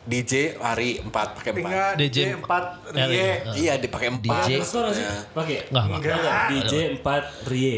DJ 0.00 0.56
Ari 0.56 1.04
4 1.04 1.12
pakai 1.12 1.50
4. 1.52 1.58
tinggal 1.60 1.90
DJ 2.00 2.16
DJ 2.16 2.18
4 2.40 2.96
Rie. 2.96 3.04
Rie. 3.04 3.30
Iya 3.60 3.74
dipakai 3.76 4.08
4. 4.08 4.24
DJ. 4.24 4.50
Sih. 4.64 5.06
Pakai. 5.36 5.68
Enggak, 5.68 5.84
enggak. 6.00 6.48
DJ 6.48 6.74
4 7.04 7.50
Rie. 7.52 7.76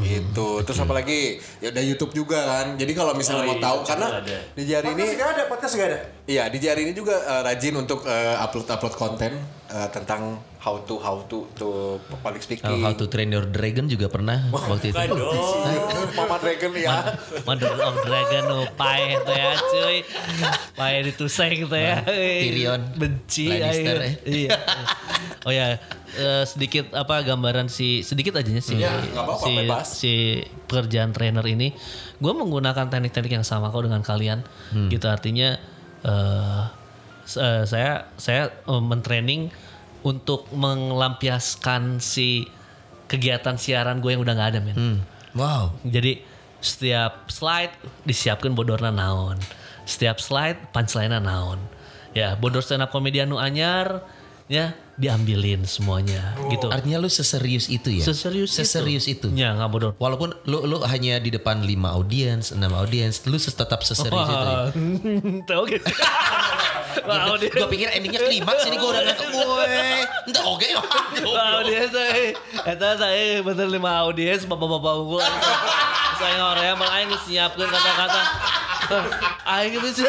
Gitu. 0.00 0.48
Terus 0.64 0.78
apa 0.80 0.92
lagi? 0.96 1.36
Ya 1.60 1.68
udah 1.68 1.84
YouTube 1.84 2.12
juga 2.16 2.38
kan. 2.40 2.66
Jadi 2.80 2.92
kalau 2.96 3.12
misalnya 3.12 3.44
Oh, 3.44 3.48
mau 3.50 3.58
iya, 3.58 3.64
tahu 3.66 3.76
YouTube 3.76 3.90
karena 3.92 4.08
di 4.56 4.62
jari 4.64 4.86
ini 4.88 5.04
Podcast 5.04 5.20
gak 5.20 5.28
ada, 5.28 5.42
podcast 5.52 5.74
gak 5.76 5.88
ada. 5.92 5.98
Iya, 6.24 6.44
di 6.48 6.58
jari 6.62 6.80
ini 6.88 6.92
juga 6.96 7.14
eh, 7.20 7.40
rajin 7.44 7.74
untuk 7.76 8.00
eh, 8.08 8.36
upload-upload 8.40 8.94
konten 8.96 9.32
eh, 9.68 9.88
tentang 9.88 10.36
how 10.58 10.80
to 10.80 10.96
how 10.96 11.20
to 11.28 11.44
to 11.52 12.00
public 12.24 12.40
Oh, 12.40 12.46
speaking. 12.48 12.80
how 12.80 12.96
to 12.96 13.04
train 13.04 13.28
your 13.28 13.44
dragon 13.44 13.84
juga 13.84 14.08
pernah 14.08 14.48
waktu 14.48 14.92
itu. 14.92 14.96
Dong. 14.96 15.20
Mama 16.18 16.40
Dragon 16.40 16.72
ya. 16.72 17.12
Mother 17.44 17.76
of 17.76 17.96
Dragon 18.00 18.42
nu 18.48 18.58
pae 18.72 19.20
teh 19.20 19.36
ya 19.36 19.52
cuy. 19.60 19.96
Pae 20.72 21.04
dituseng 21.04 21.68
teh 21.68 21.82
ya. 21.84 21.96
Tyrion. 22.08 22.80
Benci 22.96 23.52
Lannister, 23.52 23.96
eh. 24.00 24.14
Iya. 24.24 24.56
Oh 25.44 25.52
ya, 25.52 25.76
eh, 26.16 26.44
sedikit 26.48 26.96
apa 26.96 27.20
gambaran 27.20 27.68
si 27.68 28.00
sedikit 28.00 28.40
aja 28.40 28.48
si 28.64 28.80
nggak 28.80 29.12
apa-apa, 29.12 29.44
si, 29.44 29.52
bebas. 29.52 29.86
si 29.92 30.12
pekerjaan 30.64 31.12
trainer 31.12 31.44
ini. 31.44 31.76
Gue 32.16 32.32
menggunakan 32.32 32.88
teknik-teknik 32.88 33.36
yang 33.36 33.44
sama 33.44 33.68
kok 33.68 33.84
dengan 33.84 34.00
kalian. 34.00 34.40
Hmm. 34.72 34.88
Gitu 34.88 35.04
artinya 35.04 35.60
eh 36.00 36.83
eh, 37.26 37.62
saya 37.64 38.08
saya 38.16 38.52
eh, 38.52 38.82
mentraining 38.82 39.48
untuk 40.04 40.52
melampiaskan 40.52 41.98
si 41.98 42.44
kegiatan 43.08 43.56
siaran 43.56 44.04
gue 44.04 44.12
yang 44.12 44.22
udah 44.22 44.34
nggak 44.36 44.50
ada 44.56 44.60
men. 44.60 44.76
Hmm. 44.76 44.98
Wow. 45.34 45.74
Jadi 45.84 46.20
setiap 46.64 47.28
slide 47.28 47.74
disiapkan 48.04 48.52
bodorna 48.52 48.92
naon. 48.92 49.40
Setiap 49.84 50.20
slide 50.20 50.72
punchline 50.72 51.12
naon. 51.12 51.60
Ya, 52.14 52.38
bodor 52.38 52.62
stand 52.62 52.84
up 52.84 52.94
komedian 52.94 53.26
nu 53.26 53.42
anyar 53.42 54.06
ya 54.44 54.76
diambilin 54.94 55.64
semuanya 55.66 56.36
gitu. 56.52 56.70
Artinya 56.70 57.02
lu 57.02 57.10
seserius 57.10 57.66
itu 57.66 57.90
ya? 57.90 58.04
Seserius 58.06 58.54
itu. 58.54 58.58
Seserius 58.62 59.06
itu. 59.10 59.26
Ya, 59.34 59.56
nggak 59.56 59.70
bodor. 59.72 59.92
Walaupun 59.98 60.36
lu 60.46 60.62
lu 60.68 60.78
hanya 60.86 61.18
di 61.18 61.34
depan 61.34 61.66
5 61.66 61.74
audiens, 61.90 62.54
6 62.54 62.60
audiens, 62.62 63.14
lu 63.26 63.36
tetap 63.40 63.80
seserius 63.82 64.28
itu. 64.30 64.46
Ya? 64.46 64.64
Tahu 65.50 65.64
sih? 65.66 65.80
Wow, 67.02 67.34
dia. 67.34 67.50
Gue 67.50 67.68
pikir 67.74 67.88
endingnya 67.90 68.20
klimaks 68.30 68.62
ini 68.70 68.76
gue 68.78 68.90
udah 68.94 69.02
ngantuk 69.02 69.28
gue. 69.34 69.66
Enggak 70.30 70.44
oke. 70.46 70.68
Wow, 71.26 71.58
dia 71.66 71.82
saya. 71.90 72.32
Eta 72.62 72.88
saya 72.94 73.42
bener 73.42 73.66
lima 73.66 73.90
audiens 74.06 74.46
bapak-bapak 74.46 74.92
unggul. 75.02 75.22
Saya 76.14 76.34
ngorek 76.38 76.78
malah 76.78 76.94
aing 77.02 77.10
geus 77.10 77.24
nyiapkeun 77.26 77.68
kata-kata. 77.68 78.22
Aing 79.48 79.72
itu 79.80 79.88
sih 79.90 80.04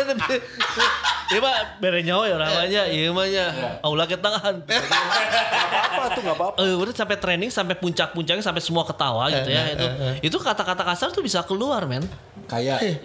Iya 1.25 1.41
pak, 1.41 1.81
bere 1.81 2.05
nyawa 2.05 2.29
ya 2.29 2.37
namanya, 2.37 2.81
iya 2.85 3.09
namanya. 3.09 3.45
Aula 3.81 4.05
ke 4.05 4.13
tangan. 4.13 4.61
apa 5.95 6.07
tuh 6.13 6.21
nggak 6.21 6.37
apa-apa. 6.37 6.57
Eh, 6.61 6.75
udah 6.77 6.93
sampai 6.93 7.17
training 7.17 7.49
sampai 7.49 7.75
puncak-puncaknya 7.79 8.43
sampai 8.45 8.61
semua 8.61 8.85
ketawa 8.85 9.25
gitu 9.33 9.49
ya 9.49 9.73
itu 9.73 9.87
itu 10.21 10.37
kata-kata 10.37 10.83
kasar 10.85 11.09
tuh 11.09 11.23
bisa 11.25 11.41
keluar 11.41 11.87
men 11.89 12.05
Kayak 12.45 13.01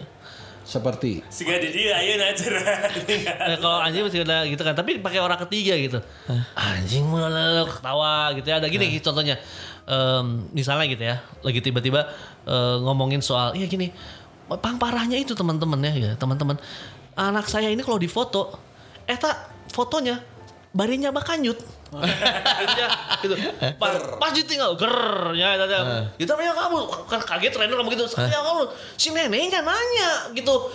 seperti. 0.65 1.25
Siga 1.27 1.59
di 1.59 1.69
dia 1.73 1.99
ayo 1.99 2.21
acara. 2.21 2.63
Eh, 3.51 3.59
kalau 3.59 3.81
anjing 3.83 4.05
masih 4.07 4.23
ada 4.23 4.47
gitu 4.47 4.63
kan. 4.63 4.75
Tapi 4.77 5.01
pakai 5.03 5.19
orang 5.19 5.41
ketiga 5.49 5.75
gitu. 5.75 5.99
Anjing 6.55 7.05
malah 7.09 7.67
ketawa 7.67 8.33
gitu 8.39 8.47
ya. 8.47 8.57
Ada 8.63 8.69
gini 8.71 8.87
gitu 8.95 9.11
contohnya. 9.11 9.41
Em, 9.91 10.47
misalnya 10.55 10.87
gitu 10.87 11.03
ya. 11.03 11.17
Lagi 11.43 11.61
tiba-tiba 11.65 12.07
eh, 12.47 12.77
ngomongin 12.81 13.21
soal 13.25 13.57
iya 13.59 13.67
gini. 13.67 13.91
Pang 14.51 14.83
parahnya 14.83 15.15
itu 15.15 15.31
teman-teman 15.31 15.79
ya 15.79 15.93
gitu, 15.95 16.15
teman-teman. 16.19 16.59
Anak 17.15 17.47
saya 17.47 17.71
ini 17.71 17.87
kalau 17.87 18.03
difoto 18.03 18.59
eh 19.07 19.15
tak 19.15 19.51
fotonya 19.71 20.19
barinya 20.71 21.11
bakanyut 21.11 21.59
ya, 22.79 22.89
gitu. 23.19 23.35
Pas, 23.75 23.93
pas 24.23 24.31
ditinggal 24.31 24.79
ger 24.79 24.95
ya 25.35 25.59
ya, 25.59 25.67
ya. 25.67 25.81
Gitu 26.15 26.31
ya 26.31 26.55
kamu 26.55 26.79
kan 27.11 27.21
kaget 27.27 27.51
trainer 27.51 27.75
ngomong 27.75 27.91
gitu. 27.91 28.07
Ya 28.15 28.39
kamu 28.39 28.63
si 28.95 29.11
neneknya 29.11 29.67
nanya 29.67 30.31
gitu. 30.31 30.71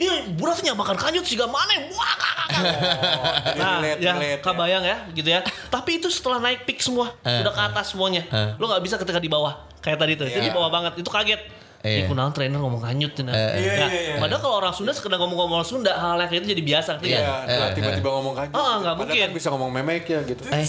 Ih, 0.00 0.32
burasnya 0.32 0.72
bakar 0.72 0.96
kanyut 0.96 1.28
sih 1.28 1.36
gak 1.36 1.52
mana 1.52 1.76
Wah, 1.92 2.14
Nah, 3.60 3.84
relate, 3.84 4.00
ya, 4.00 4.16
relate, 4.16 4.40
ya. 4.40 4.44
kebayang 4.44 4.84
ya, 4.84 4.96
gitu 5.12 5.28
ya. 5.28 5.40
Tapi 5.68 6.00
itu 6.00 6.08
setelah 6.08 6.40
naik 6.40 6.64
peak 6.64 6.80
semua, 6.80 7.12
udah 7.20 7.52
ke 7.52 7.62
atas 7.68 7.92
semuanya. 7.92 8.24
Lo 8.56 8.64
nggak 8.64 8.80
bisa 8.80 8.96
ketika 8.96 9.20
di 9.20 9.28
bawah, 9.28 9.60
kayak 9.84 10.00
tadi 10.00 10.16
tuh. 10.16 10.24
Jadi 10.24 10.48
di 10.48 10.54
bawah 10.56 10.72
banget, 10.72 10.96
itu 11.04 11.10
kaget. 11.12 11.59
Iya. 11.80 12.04
Ih, 12.04 12.04
kunaon 12.06 12.28
trainer 12.30 12.60
ngomong 12.60 12.78
kanyut. 12.78 13.16
Nah, 13.22 13.32
Iya, 13.32 13.48
nah, 13.56 13.88
iya, 13.88 13.88
iya. 13.88 14.14
padahal 14.20 14.36
kalau 14.38 14.56
orang 14.60 14.70
Sunda 14.70 14.92
sekedar 14.92 15.16
ngomong-ngomong 15.16 15.64
Sunda, 15.64 15.96
hal 15.96 16.20
kayak 16.20 16.36
itu 16.38 16.52
jadi 16.52 16.62
biasa. 16.62 16.90
ngerti 16.94 17.08
nggak? 17.08 17.24
ya, 17.24 17.56
nah, 17.56 17.68
tiba-tiba 17.72 18.08
ngomong 18.10 18.34
kayak 18.36 18.50
Oh, 18.52 18.60
nggak 18.78 18.94
Padahal 18.94 18.96
mungkin. 19.00 19.20
kan 19.22 19.32
bisa 19.32 19.48
ngomong 19.48 19.70
memek 19.72 20.04
ya 20.06 20.20
gitu. 20.22 20.42
Eh, 20.46 20.64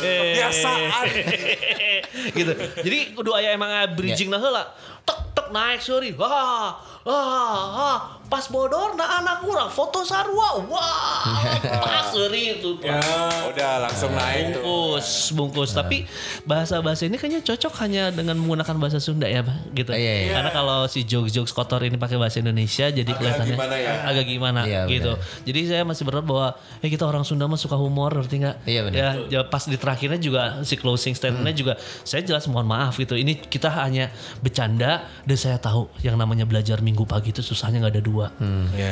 Kebiasaan. 0.00 1.06
gitu. 2.40 2.52
Jadi 2.80 2.98
kudu 3.12 3.30
aya 3.32 3.52
emang 3.52 3.68
bridging 3.92 4.28
nah 4.28 4.38
heula. 4.38 4.64
Tek 5.02 5.18
tek 5.34 5.46
naik 5.50 5.78
sorry. 5.78 6.14
Wah. 6.14 6.72
Wah, 7.02 7.18
wah. 7.68 7.98
Pas 8.32 8.48
bodor 8.48 8.96
nah 8.96 9.20
anak 9.20 9.44
kurang 9.44 9.68
foto 9.68 10.00
sarua. 10.08 10.64
Wah. 10.64 11.20
Pas 11.84 12.08
sorry 12.08 12.56
itu. 12.56 12.80
Udah 12.80 13.84
langsung 13.84 14.16
naik 14.16 14.56
tuh. 14.56 14.64
Bungkus, 14.64 15.08
bungkus. 15.36 15.70
Tapi 15.76 16.08
bahasa-bahasa 16.48 17.04
ini 17.04 17.20
kayaknya 17.20 17.44
cocok 17.44 17.72
hanya 17.84 18.08
dengan 18.08 18.40
menggunakan 18.40 18.72
bahasa 18.80 18.98
Sunda 19.04 19.28
ya, 19.28 19.44
Pak. 19.44 19.76
Gitu. 19.76 19.90
Iya, 19.92 20.12
iya. 20.28 20.32
Karena 20.38 20.50
kalau 20.54 20.78
si 20.88 21.04
jokes-jokes 21.04 21.52
kotor 21.52 21.84
ini 21.84 22.00
pakai 22.00 22.16
bahasa 22.16 22.40
Indonesia 22.40 22.88
jadi 22.88 23.10
kelihatannya 23.12 23.56
gimana 23.56 23.76
ya? 23.76 23.92
agak 24.08 24.24
gimana 24.24 24.60
Iya, 24.64 24.82
gitu. 24.88 25.12
Jadi 25.44 25.60
saya 25.68 25.82
masih 25.84 26.02
berharap 26.08 26.26
bahwa 26.28 26.48
eh 26.80 26.88
kita 26.88 27.04
orang 27.04 27.24
Sunda 27.28 27.44
mah 27.44 27.60
suka 27.60 27.76
humor, 27.76 28.16
ngerti 28.16 28.36
nggak? 28.44 28.56
Iya. 28.64 28.80
Ya, 28.92 29.08
ya, 29.28 29.40
pas 29.44 29.64
di 29.68 29.76
terakhirnya 29.76 30.16
juga 30.16 30.64
si 30.64 30.80
closing 30.80 31.12
statementnya 31.12 31.52
juga 31.52 31.74
saya 32.04 32.24
jelas 32.24 32.48
mohon 32.48 32.64
maaf 32.68 32.96
gitu. 32.96 33.12
Ini 33.12 33.44
kita 33.48 33.68
hanya 33.82 34.08
bercanda 34.40 35.04
dan 35.28 35.36
saya 35.36 35.56
tahu 35.60 35.88
yang 36.00 36.16
namanya 36.16 36.48
belajar 36.48 36.80
minggu 36.80 37.04
pagi 37.04 37.32
itu 37.34 37.40
susahnya 37.44 37.82
nggak 37.82 37.94
ada 37.98 38.04
dua. 38.04 38.21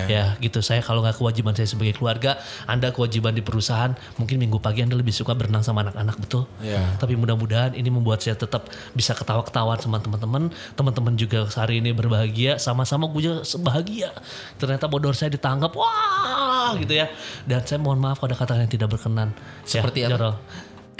Ya 0.08 0.24
gitu. 0.40 0.64
Saya 0.64 0.80
kalau 0.80 1.04
nggak 1.04 1.20
kewajiban 1.20 1.52
saya 1.52 1.68
sebagai 1.68 1.94
keluarga, 1.98 2.40
anda 2.64 2.90
kewajiban 2.90 3.36
di 3.36 3.42
perusahaan, 3.44 3.92
mungkin 4.16 4.40
minggu 4.40 4.58
pagi 4.58 4.80
anda 4.82 4.96
lebih 4.96 5.12
suka 5.12 5.36
berenang 5.36 5.60
sama 5.60 5.84
anak-anak 5.86 6.16
betul. 6.18 6.48
Iya. 6.64 6.96
Tapi 6.96 7.14
mudah-mudahan 7.14 7.76
ini 7.76 7.92
membuat 7.92 8.24
saya 8.24 8.34
tetap 8.34 8.72
bisa 8.96 9.12
ketawa-ketawaan 9.12 9.80
sama 9.82 10.00
teman-teman. 10.00 10.50
Teman-teman 10.74 11.14
juga 11.20 11.44
hari 11.52 11.84
ini 11.84 11.92
berbahagia, 11.92 12.56
sama-sama 12.56 13.06
gue 13.12 13.22
juga 13.28 13.44
bahagia. 13.60 14.10
Ternyata 14.56 14.88
bodor 14.88 15.12
saya 15.12 15.30
ditangkap, 15.34 15.76
wah 15.76 16.72
gitu 16.80 16.96
ya. 16.96 17.12
Dan 17.44 17.60
saya 17.66 17.78
mohon 17.82 18.00
maaf 18.00 18.18
kalau 18.22 18.32
ada 18.32 18.38
kata 18.38 18.58
yang 18.62 18.70
tidak 18.70 18.88
berkenan. 18.94 19.34
Seperti 19.66 20.06
ya, 20.06 20.16
apa? 20.16 20.40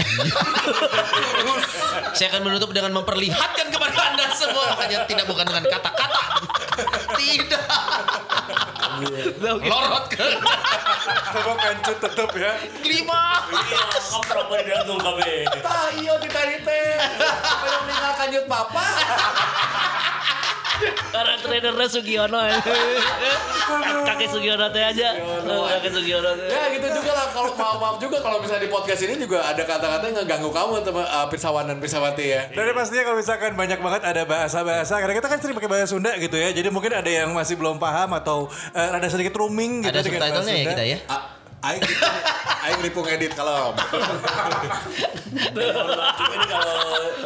Saya 2.15 2.27
akan 2.35 2.43
menutup 2.47 2.71
dengan 2.71 2.93
memperlihatkan 2.95 3.67
kepada 3.73 3.99
anda 4.15 4.27
semua 4.35 4.75
makanya 4.75 5.07
tidak 5.07 5.27
bukan 5.27 5.45
dengan 5.47 5.65
kata-kata. 5.67 6.23
Tidak. 7.17 7.65
Lorot 9.65 10.07
ke 10.13 10.29
Coba 11.31 11.53
kancut 11.57 11.99
tetep 12.03 12.31
ya. 12.37 12.53
kelima. 12.83 13.47
Iya, 13.49 13.83
kamu 14.03 14.35
apa 14.35 14.55
digantung 14.67 14.99
kabe. 14.99 15.33
Tah 15.63 15.89
iya 15.95 16.15
ditanya 16.19 16.59
teh. 16.67 16.99
Apa 17.39 17.67
meninggal 17.87 18.13
kanjut 18.19 18.45
papa? 18.51 18.85
Karena 21.11 21.35
trainernya 21.39 21.87
Sugiono 21.87 22.41
ya. 22.41 22.59
Kakek 24.07 24.29
Sugiono 24.31 24.67
teh 24.71 24.83
aja. 24.83 25.09
Kakek 25.45 25.91
Sugiono 25.93 26.31
teh. 26.37 26.49
Ya 26.49 26.63
gitu 26.73 26.87
juga 26.91 27.11
lah 27.13 27.27
kalau 27.31 27.51
maaf 27.55 27.77
maaf 27.79 27.97
juga 27.99 28.19
kalau 28.21 28.39
misalnya 28.41 28.67
di 28.67 28.71
podcast 28.71 29.01
ini 29.05 29.15
juga 29.17 29.45
ada 29.45 29.63
kata-kata 29.63 30.05
yang 30.09 30.17
ngeganggu 30.23 30.51
kamu 30.51 30.73
teman 30.83 31.05
uh, 31.05 31.27
pirsawan 31.29 31.65
dan 31.69 31.77
pirsawati 31.79 32.27
ya. 32.27 32.43
Dan 32.51 32.73
pastinya 32.73 33.03
kalau 33.07 33.19
misalkan 33.19 33.53
banyak 33.55 33.79
banget 33.79 34.03
ada 34.07 34.23
bahasa-bahasa 34.25 34.95
karena 35.01 35.15
kita 35.17 35.27
kan 35.29 35.39
sering 35.43 35.57
pakai 35.57 35.71
bahasa 35.71 35.87
Sunda 35.91 36.13
gitu 36.17 36.37
ya. 36.37 36.49
Jadi 36.51 36.69
mungkin 36.71 36.93
ada 36.95 37.11
yang 37.11 37.31
masih 37.33 37.59
belum 37.59 37.77
paham 37.77 38.17
atau 38.17 38.47
eh, 38.73 38.91
ada 38.97 39.07
sedikit 39.11 39.35
rooming 39.37 39.85
gitu 39.85 39.93
Ada 39.93 40.01
dengan 40.07 40.21
bahasa 40.23 40.41
subtitlenya 40.45 40.57
ya 40.57 40.71
kita 40.73 40.85
ya. 40.85 40.99
A- 41.11 41.40
Aing 41.61 41.85
aing 42.63 42.81
ripung 42.81 43.05
edit 43.05 43.33
kalau 43.33 43.77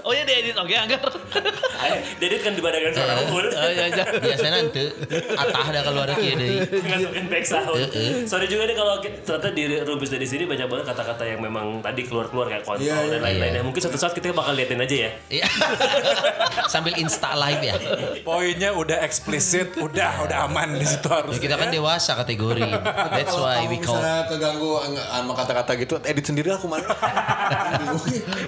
Oh 0.05 0.13
ya 0.13 0.21
diedit 0.23 0.53
oke 0.53 0.69
anggar. 0.69 1.01
eh, 1.81 1.97
Dedit 2.19 2.45
kan 2.45 2.53
dibadakan 2.53 2.93
seorang 2.93 3.25
full. 3.27 3.47
Oh 3.49 3.71
iya 3.71 3.89
iya. 3.89 4.05
Biasanya 4.05 4.53
nanti 4.61 4.85
atah 5.41 5.65
ada 5.65 5.81
keluar 5.83 6.09
kieu 6.13 6.37
deui. 6.37 6.61
Masukin 6.61 7.25
back 7.27 7.45
sound. 7.47 7.81
Sorry 8.27 8.47
juga 8.47 8.69
nih 8.69 8.77
kalau 8.77 8.95
ternyata 9.01 9.49
di 9.51 9.63
Rubis 9.81 10.11
dari 10.11 10.27
sini 10.29 10.45
banyak 10.45 10.67
banget 10.67 10.85
kata-kata 10.93 11.25
yang 11.25 11.41
memang 11.41 11.81
tadi 11.81 12.05
keluar-keluar 12.05 12.53
kayak 12.53 12.65
kontrol 12.65 12.85
Iya, 12.85 12.97
iya. 13.01 13.11
dan 13.11 13.21
lain-lainnya. 13.23 13.61
Iya. 13.61 13.67
Mungkin 13.67 13.81
suatu 13.81 13.97
saat 13.97 14.13
kita 14.13 14.35
bakal 14.35 14.53
liatin 14.53 14.77
aja 14.79 14.97
ya. 14.99 15.11
Iya. 15.33 15.47
Sambil 16.73 16.99
insta 16.99 17.33
live 17.35 17.63
ya. 17.65 17.75
Poinnya 18.21 18.71
udah 18.77 19.01
eksplisit, 19.01 19.81
udah 19.81 20.29
udah 20.29 20.39
aman 20.45 20.77
di 20.77 20.85
situ 20.85 21.09
harus. 21.09 21.39
Ya, 21.39 21.49
kita 21.49 21.57
kan 21.57 21.73
dewasa 21.73 22.13
kategori. 22.15 22.61
That's 23.15 23.33
why 23.35 23.65
we 23.65 23.81
call 23.81 24.03
misalnya 24.25 24.41
keganggu 24.41 24.73
ang- 24.81 24.97
sama 24.97 25.33
kata-kata 25.37 25.73
gitu, 25.77 25.95
edit 26.03 26.25
sendiri 26.25 26.49
aku 26.51 26.67
mana? 26.67 26.89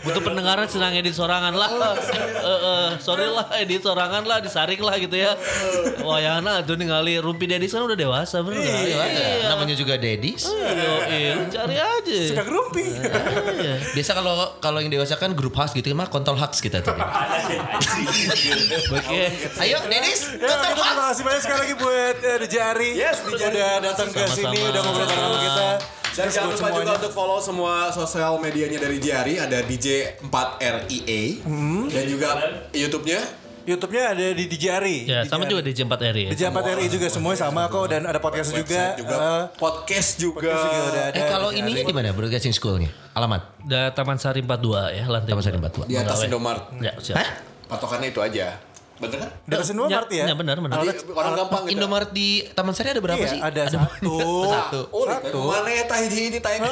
Untuk 0.06 0.22
pendengaran 0.22 0.66
senang 0.66 0.94
edit 0.94 1.12
sorangan 1.12 1.52
lah. 1.52 1.70
Eh, 2.46 2.46
eh, 2.46 2.88
sorry 3.02 3.26
lah 3.26 3.50
edit 3.58 3.82
sorangan 3.82 4.22
lah 4.22 4.38
disaring 4.38 4.78
lah 4.78 4.94
gitu 4.96 5.18
ya. 5.18 5.34
Wayana 5.98 6.62
tuh 6.62 6.78
ningali 6.78 7.18
Rumpi 7.18 7.44
Dedis 7.44 7.74
kan 7.74 7.82
udah 7.82 7.92
dewasa 7.92 8.38
bro. 8.38 8.54
Iya, 8.54 9.50
namanya 9.50 9.74
juga 9.74 9.98
Dedis. 9.98 10.46
Iya, 10.46 11.50
cari 11.50 11.74
aja. 11.74 12.18
Suka 12.30 12.46
gerumpi. 12.46 12.86
Iya. 12.86 13.82
Biasa 13.90 14.10
kalau 14.14 14.32
kalau 14.60 14.78
yang 14.78 14.88
dewasa 14.88 15.18
kan 15.18 15.34
grup 15.34 15.58
house 15.58 15.74
gitu 15.74 15.90
mah 15.90 16.06
kontol 16.06 16.38
haks 16.38 16.62
kita 16.62 16.80
tuh. 16.80 16.94
Oke. 18.94 19.22
Ayo 19.58 19.76
Dedis, 19.82 20.30
Ya, 20.32 20.46
kontol 20.46 20.70
haks. 20.70 20.86
terima 20.86 21.04
kasih 21.10 21.22
banyak 21.26 21.42
sekali 21.42 21.58
lagi 21.60 21.74
buat 21.76 22.16
uh, 22.20 22.36
DJ 22.38 22.54
Ari. 22.62 22.90
Yes. 22.94 23.16
Udah 23.26 23.50
datang 23.82 24.08
ke 24.08 24.22
sini, 24.28 24.58
udah 24.62 24.80
ngobrol 24.80 25.04
sama 25.04 25.36
kita. 25.42 25.65
Dan 26.08 26.24
Terus 26.24 26.32
jangan 26.32 26.48
lupa 26.48 26.56
juga 26.56 26.68
semuanya. 26.72 26.96
untuk 26.96 27.12
follow 27.12 27.38
semua 27.38 27.74
sosial 27.90 28.32
medianya 28.38 28.78
dari 28.78 28.96
Jari 28.96 29.34
ada 29.36 29.58
DJ 29.60 30.16
4RIA 30.24 31.20
dan 31.86 32.04
juga 32.06 32.28
YouTube-nya 32.72 33.20
YouTube-nya 33.66 34.14
ada 34.14 34.26
di 34.30 34.46
DJ 34.46 34.64
Ari. 34.70 34.96
Ya, 35.04 35.26
sama 35.26 35.42
juga 35.44 35.58
di 35.58 35.74
J4 35.74 35.90
RI 36.14 36.22
ya. 36.22 36.30
Di 36.30 36.38
Japat 36.38 36.64
RI 36.72 36.86
juga 36.86 37.10
semuanya 37.10 37.42
sama 37.42 37.66
kok 37.66 37.90
dan 37.90 38.06
ada 38.06 38.16
podcast 38.16 38.54
juga. 38.54 38.94
juga, 38.94 39.16
Eh, 39.18 39.42
podcast 39.58 40.10
juga. 40.16 40.38
podcast 40.46 40.62
juga 40.64 40.78
ada. 40.88 41.02
Eh 41.10 41.24
kalau 41.26 41.50
DJ 41.50 41.58
ini 41.58 41.70
Ari. 41.74 41.82
di 41.82 41.92
mana 41.92 42.14
broadcasting 42.14 42.54
schoolnya? 42.54 42.94
Alamat 43.10 43.42
Da 43.60 43.90
Taman 43.90 44.16
Sari 44.16 44.38
42 44.40 44.94
ya, 44.94 45.04
lantai. 45.04 45.28
Taman 45.28 45.42
Sari 45.42 45.58
dua. 45.58 45.66
42. 45.68 45.82
Di 45.82 45.96
atas 45.98 46.06
Menggawe. 46.14 46.26
Indomaret. 46.30 46.64
Ya, 46.78 46.92
siap. 46.96 47.16
Hah? 47.18 47.28
Patokannya 47.66 48.08
itu 48.08 48.20
aja. 48.22 48.46
Bener 48.96 49.18
kan? 49.20 49.30
Di 49.44 49.52
atas 49.52 49.68
Indomaret 49.70 50.08
ya? 50.08 50.24
Ya, 50.24 50.34
benar, 50.34 50.56
benar. 50.58 50.80
Jadi 50.80 51.04
orang 51.12 51.32
gampang 51.36 51.62
gitu. 51.64 51.72
Indomaret 51.76 52.10
di 52.10 52.28
Taman 52.50 52.72
Sari 52.72 52.88
ada 52.90 53.00
berapa 53.00 53.20
Iya, 53.20 53.28
sih? 53.28 53.40
ada 53.40 53.62
satu. 53.68 54.16
Satu. 54.56 54.80
Oh, 54.88 55.04
satu. 55.04 55.38
Mana 55.46 55.68
ya 55.68 55.84
tah 55.84 56.00
hiji 56.00 56.32
hiji 56.32 56.38
tah 56.40 56.52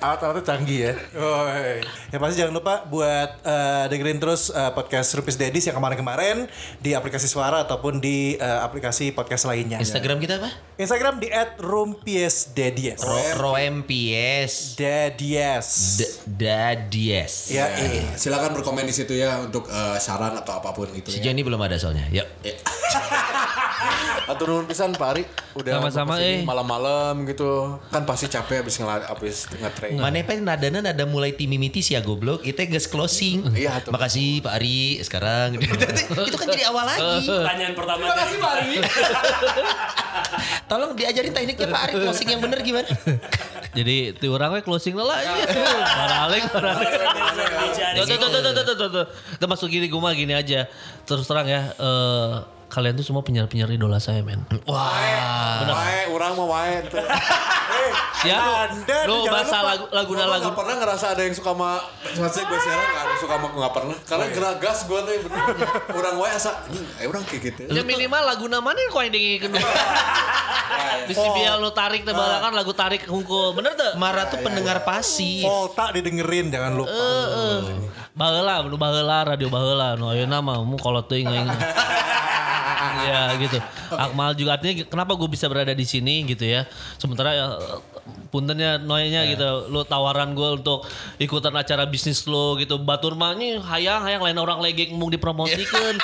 Alat-alatnya 0.00 0.42
canggih 0.42 0.78
ya. 0.80 0.92
Oi. 1.14 1.84
Yang 2.10 2.20
pasti 2.20 2.36
jangan 2.36 2.54
lupa 2.54 2.74
buat 2.84 3.30
eh, 3.40 3.84
dengerin 3.88 4.18
terus 4.18 4.48
eh, 4.48 4.72
podcast 4.72 5.12
Rupis 5.14 5.36
Dedis 5.36 5.64
yang 5.64 5.76
kemarin-kemarin 5.76 6.48
di 6.78 6.92
aplikasi 6.92 7.26
suara 7.26 7.62
ataupun 7.62 8.00
di 8.00 8.34
eh, 8.34 8.60
aplikasi 8.60 9.12
podcast 9.12 9.46
lainnya. 9.46 9.78
Instagram 9.78 10.18
kita 10.18 10.40
apa? 10.40 10.50
Instagram 10.78 11.20
di 11.20 11.28
@rumpiesdedies. 11.58 12.98
Ro 13.00 13.18
Roempies 13.38 14.74
Dedies. 14.74 15.68
D- 15.98 16.12
Dadies. 16.26 17.34
Ya. 17.50 17.70
Silakan 18.14 18.54
berkomen 18.54 18.82
di 18.82 18.94
situ 18.94 19.14
ya 19.14 19.38
untuk 19.38 19.68
eh, 19.68 19.98
saran 19.98 20.37
atau 20.40 20.62
apa 20.62 20.70
pun 20.72 20.86
gitu 20.94 21.10
Si 21.10 21.18
ya. 21.20 21.34
Belum 21.34 21.60
ada 21.60 21.76
soalnya. 21.80 22.06
Yuk. 22.12 22.26
Atau 24.28 24.44
nuhun 24.44 24.68
pisan 24.68 24.92
Pak 24.92 25.08
Ari 25.16 25.24
udah 25.56 25.80
Sama-sama, 25.80 26.20
eh. 26.20 26.44
malam-malam 26.44 27.24
gitu. 27.24 27.80
Kan 27.88 28.04
pasti 28.04 28.28
capek 28.28 28.60
habis 28.60 28.76
ngela 28.76 29.00
habis 29.08 29.48
nge-train. 29.48 29.96
Mana 29.96 30.20
pe 30.20 30.36
nadana 30.36 30.84
nada 30.84 31.04
mulai 31.08 31.32
timimiti 31.32 31.80
ya 31.80 32.04
goblok. 32.04 32.44
Itu 32.44 32.60
guys 32.68 32.84
closing. 32.84 33.48
Iya, 33.56 33.80
tuh. 33.80 33.90
Makasih 33.96 34.44
Pak 34.44 34.52
Ari 34.60 35.00
sekarang. 35.00 35.56
itu 36.28 36.36
kan 36.36 36.46
jadi 36.52 36.68
awal 36.68 36.84
lagi. 36.84 37.24
Pertanyaan 37.40 37.72
pertama 37.72 38.02
dari 38.12 38.36
Pak 38.36 38.52
Ari. 38.52 38.72
Tolong 40.68 40.92
diajarin 40.92 41.32
tekniknya 41.32 41.68
Pak 41.72 41.82
Ari 41.88 41.92
closing 41.96 42.28
yang 42.28 42.40
bener 42.44 42.60
gimana? 42.60 42.88
Jadi 43.78 43.96
ti 44.18 44.26
orang 44.26 44.58
we 44.58 44.60
closing 44.66 44.98
lah. 44.98 45.06
Baralik, 45.14 46.50
baralik. 46.50 46.90
Tuh, 47.94 48.04
tuh, 48.10 48.18
tuh, 48.18 48.40
tuh, 48.42 48.52
tuh, 48.58 48.74
tuh, 48.74 48.88
tuh. 48.90 49.06
Kita 49.38 49.46
masuk 49.46 49.70
gini, 49.70 49.86
gue 49.86 50.00
mah 50.02 50.10
gini 50.18 50.34
aja. 50.34 50.66
Terus 51.06 51.22
terang 51.30 51.46
ya, 51.46 51.70
eh, 51.78 52.34
kalian 52.66 52.98
tuh 52.98 53.06
semua 53.06 53.22
penyiar-penyiar 53.22 53.70
idola 53.70 54.02
saya, 54.02 54.26
men. 54.26 54.42
Wah. 54.66 55.62
Wae, 55.62 56.10
orang 56.10 56.32
mah 56.34 56.46
wae 56.50 56.74
tuh. 57.78 57.92
Ya, 58.26 58.38
Anda 58.66 58.98
lu 59.06 59.14
jangan 59.22 59.34
bahasa 59.46 59.56
lagu 59.62 59.84
laguna 59.94 60.24
lagu. 60.26 60.50
gak 60.50 60.56
pernah 60.58 60.74
ngerasa 60.82 61.06
ada 61.14 61.22
yang 61.22 61.34
suka 61.38 61.50
sama 61.54 61.70
Maksudnya 62.18 62.44
gue 62.50 62.58
siaran 62.58 62.86
gak 62.90 62.98
ada 62.98 63.10
yang 63.14 63.22
suka 63.22 63.34
sama 63.38 63.46
gue 63.46 63.60
gak 63.62 63.74
pernah 63.78 63.96
Karena 64.02 64.26
geragas 64.34 64.78
gue 64.90 64.98
tuh 64.98 65.14
bener 65.30 65.44
Orang 65.94 66.14
wae 66.18 66.30
asa 66.34 66.50
Anjing, 66.66 66.86
eh 66.98 67.06
orang 67.06 67.22
kayak 67.30 67.42
gitu 67.46 67.60
Ya 67.70 67.82
minimal 67.86 68.22
lagu 68.26 68.44
mana 68.50 68.80
kau 68.90 69.00
yang 69.06 69.14
dingin 69.14 69.54
Bisa 71.06 71.26
biar 71.38 71.62
lu 71.62 71.70
tarik 71.70 72.02
teh 72.02 72.10
balakan 72.10 72.52
lagu 72.58 72.72
tarik 72.74 73.06
hungkul. 73.06 73.54
Bener 73.54 73.72
tuh? 73.78 73.94
Mara 73.96 74.26
tuh 74.28 74.42
pendengar 74.42 74.82
pasif. 74.82 75.46
Volta 75.46 75.94
didengerin 75.94 76.50
jangan 76.50 76.74
lupa. 76.74 76.92
Baheula, 78.18 78.66
nu 78.66 78.74
baheula 78.74 79.22
radio 79.34 79.46
baheula 79.46 79.94
nu 79.94 80.10
ayeuna 80.10 80.42
mah 80.42 80.58
mu 80.66 80.74
kolot 80.74 81.06
teuing 81.06 81.30
aing. 81.30 81.48
Ya 82.98 83.32
gitu. 83.40 83.58
Akmal 83.94 84.36
juga 84.36 84.58
artinya 84.58 84.84
kenapa 84.84 85.16
gue 85.16 85.28
bisa 85.30 85.48
berada 85.48 85.72
di 85.72 85.86
sini 85.86 86.26
gitu 86.28 86.44
ya. 86.44 86.66
Sementara 87.00 87.32
ya, 87.32 87.46
puntennya 88.28 88.76
noynya 88.80 89.24
gitu. 89.28 89.72
Lu 89.72 89.84
tawaran 89.84 90.36
gue 90.36 90.60
untuk 90.60 90.84
ikutan 91.20 91.54
acara 91.56 91.88
bisnis 91.88 92.24
lo 92.28 92.56
gitu. 92.60 92.76
Batur 92.80 93.16
mah 93.16 93.34
ini 93.36 93.60
hayang 93.60 94.04
hayang 94.04 94.22
lain 94.24 94.38
orang 94.38 94.58
legek 94.60 94.92
mung 94.92 95.08
dipromosikan. 95.12 95.96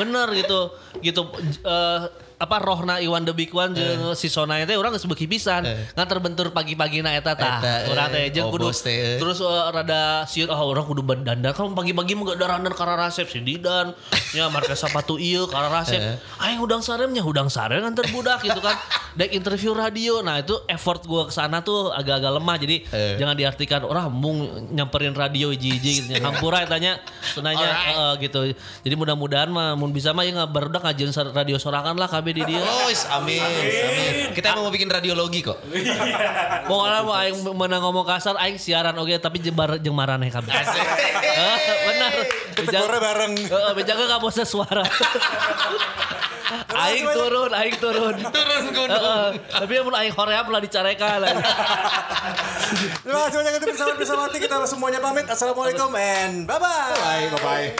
Bener 0.00 0.28
gitu. 0.34 0.74
Gitu 1.02 1.22
eh, 1.66 2.00
apa 2.36 2.60
rohna 2.60 3.00
Iwan 3.00 3.24
the 3.24 3.32
Big 3.32 3.48
One 3.48 3.72
jeung 3.72 4.12
si 4.12 4.28
Sona 4.28 4.60
teh 4.68 4.76
orang 4.76 4.92
geus 4.92 5.08
beuki 5.08 5.24
pisan. 5.24 5.64
Ngan 5.64 6.06
terbentur 6.06 6.52
pagi-pagi 6.52 7.00
na 7.00 7.16
eta 7.16 7.32
tah. 7.32 7.64
Eta, 7.64 7.88
Urang 7.88 8.12
teh 8.12 8.28
eh, 8.28 8.32
jeung 8.32 8.52
kudu 8.52 8.68
obos 8.68 8.84
teh, 8.84 8.92
eh. 8.92 9.16
terus 9.16 9.40
uh, 9.40 9.72
rada 9.72 10.28
sieur 10.28 10.52
ah 10.52 10.60
orang 10.60 10.84
kudu 10.84 11.00
dandan 11.24 11.40
kan 11.56 11.72
pagi-pagi 11.72 12.12
mah 12.12 12.24
gak 12.32 12.38
dandan 12.44 12.74
karena 12.76 12.94
resep 13.08 13.24
si 13.32 13.40
Didan. 13.40 13.96
Nya 14.36 14.52
marka 14.52 14.76
sepatu 14.76 15.16
ieu 15.16 15.48
karena 15.48 15.80
resep. 15.80 16.20
Aing 16.36 16.60
udang 16.60 16.84
saremnya 16.84 17.24
udang 17.24 17.48
sarem 17.48 17.80
kan 17.80 17.96
terbudak 17.96 18.44
gitu 18.44 18.60
kan. 18.60 18.76
Dek 19.16 19.32
interview 19.32 19.72
radio. 19.72 20.20
Nah 20.20 20.44
itu 20.44 20.60
effort 20.68 21.08
gua 21.08 21.24
ke 21.24 21.32
sana 21.32 21.64
tuh 21.64 21.88
agak-agak 21.88 22.32
lemah. 22.36 22.56
Jadi 22.60 22.76
jangan 23.16 23.32
diartikan 23.32 23.80
orang 23.88 24.12
mung 24.12 24.68
nyamperin 24.76 25.16
radio 25.16 25.48
hiji-hiji 25.56 25.92
gitu 26.04 26.12
hampura 26.26 26.68
tanya 26.68 27.00
sunanya 27.32 27.68
eh, 27.96 28.28
gitu. 28.28 28.52
Jadi 28.84 28.92
mudah-mudahan 28.92 29.48
mah 29.48 29.72
mun 29.72 29.88
bisa 29.88 30.12
mah 30.12 30.28
ya 30.28 30.44
barudak 30.44 30.84
ngajin 30.84 31.16
radio 31.32 31.56
sorangan 31.56 31.96
lah 31.96 32.25
KB 32.26 32.34
di 32.34 32.42
dia 32.42 32.58
Oh, 32.58 32.90
is- 32.90 33.06
amin. 33.06 33.38
amin. 33.38 34.34
Kita 34.34 34.58
mau 34.58 34.66
bikin 34.66 34.90
radiologi 34.90 35.46
kok. 35.46 35.62
Pokoknya 36.68 37.00
mau 37.06 37.14
aing 37.14 37.38
menang 37.54 37.78
ngomong 37.78 38.02
kasar 38.02 38.34
aing 38.42 38.58
siaran 38.58 38.98
oke 38.98 39.14
tapi 39.22 39.38
jebar 39.38 39.78
jeung 39.78 39.94
maraneh 39.94 40.26
kabeh. 40.26 40.50
Eh, 40.50 41.58
Benar. 41.86 42.12
Tegurnya 42.58 42.98
bareng. 42.98 43.32
Heeh, 43.38 43.72
bejaga 43.78 44.10
ka 44.10 44.18
bosnya 44.18 44.42
suara. 44.42 44.82
aing 46.66 47.06
turun, 47.06 47.50
aing 47.54 47.76
turun. 47.78 48.14
Turun 48.18 48.64
gunung. 48.74 49.32
Tapi 49.46 49.72
mun 49.86 49.94
aing 49.94 50.10
hoream 50.10 50.46
lah 50.50 50.58
dicarekan. 50.58 51.22
Terima 53.06 53.20
kasih 53.30 53.38
banyak 53.38 53.52
untuk 53.54 53.70
bersama 53.70 53.94
bersama 53.94 54.26
kita 54.34 54.66
semuanya 54.66 54.98
pamit. 54.98 55.30
Assalamualaikum 55.30 55.94
and 55.94 56.42
bye 56.42 56.58
bye. 56.58 56.90
Bye, 56.98 57.30
bye-bye 57.30 57.70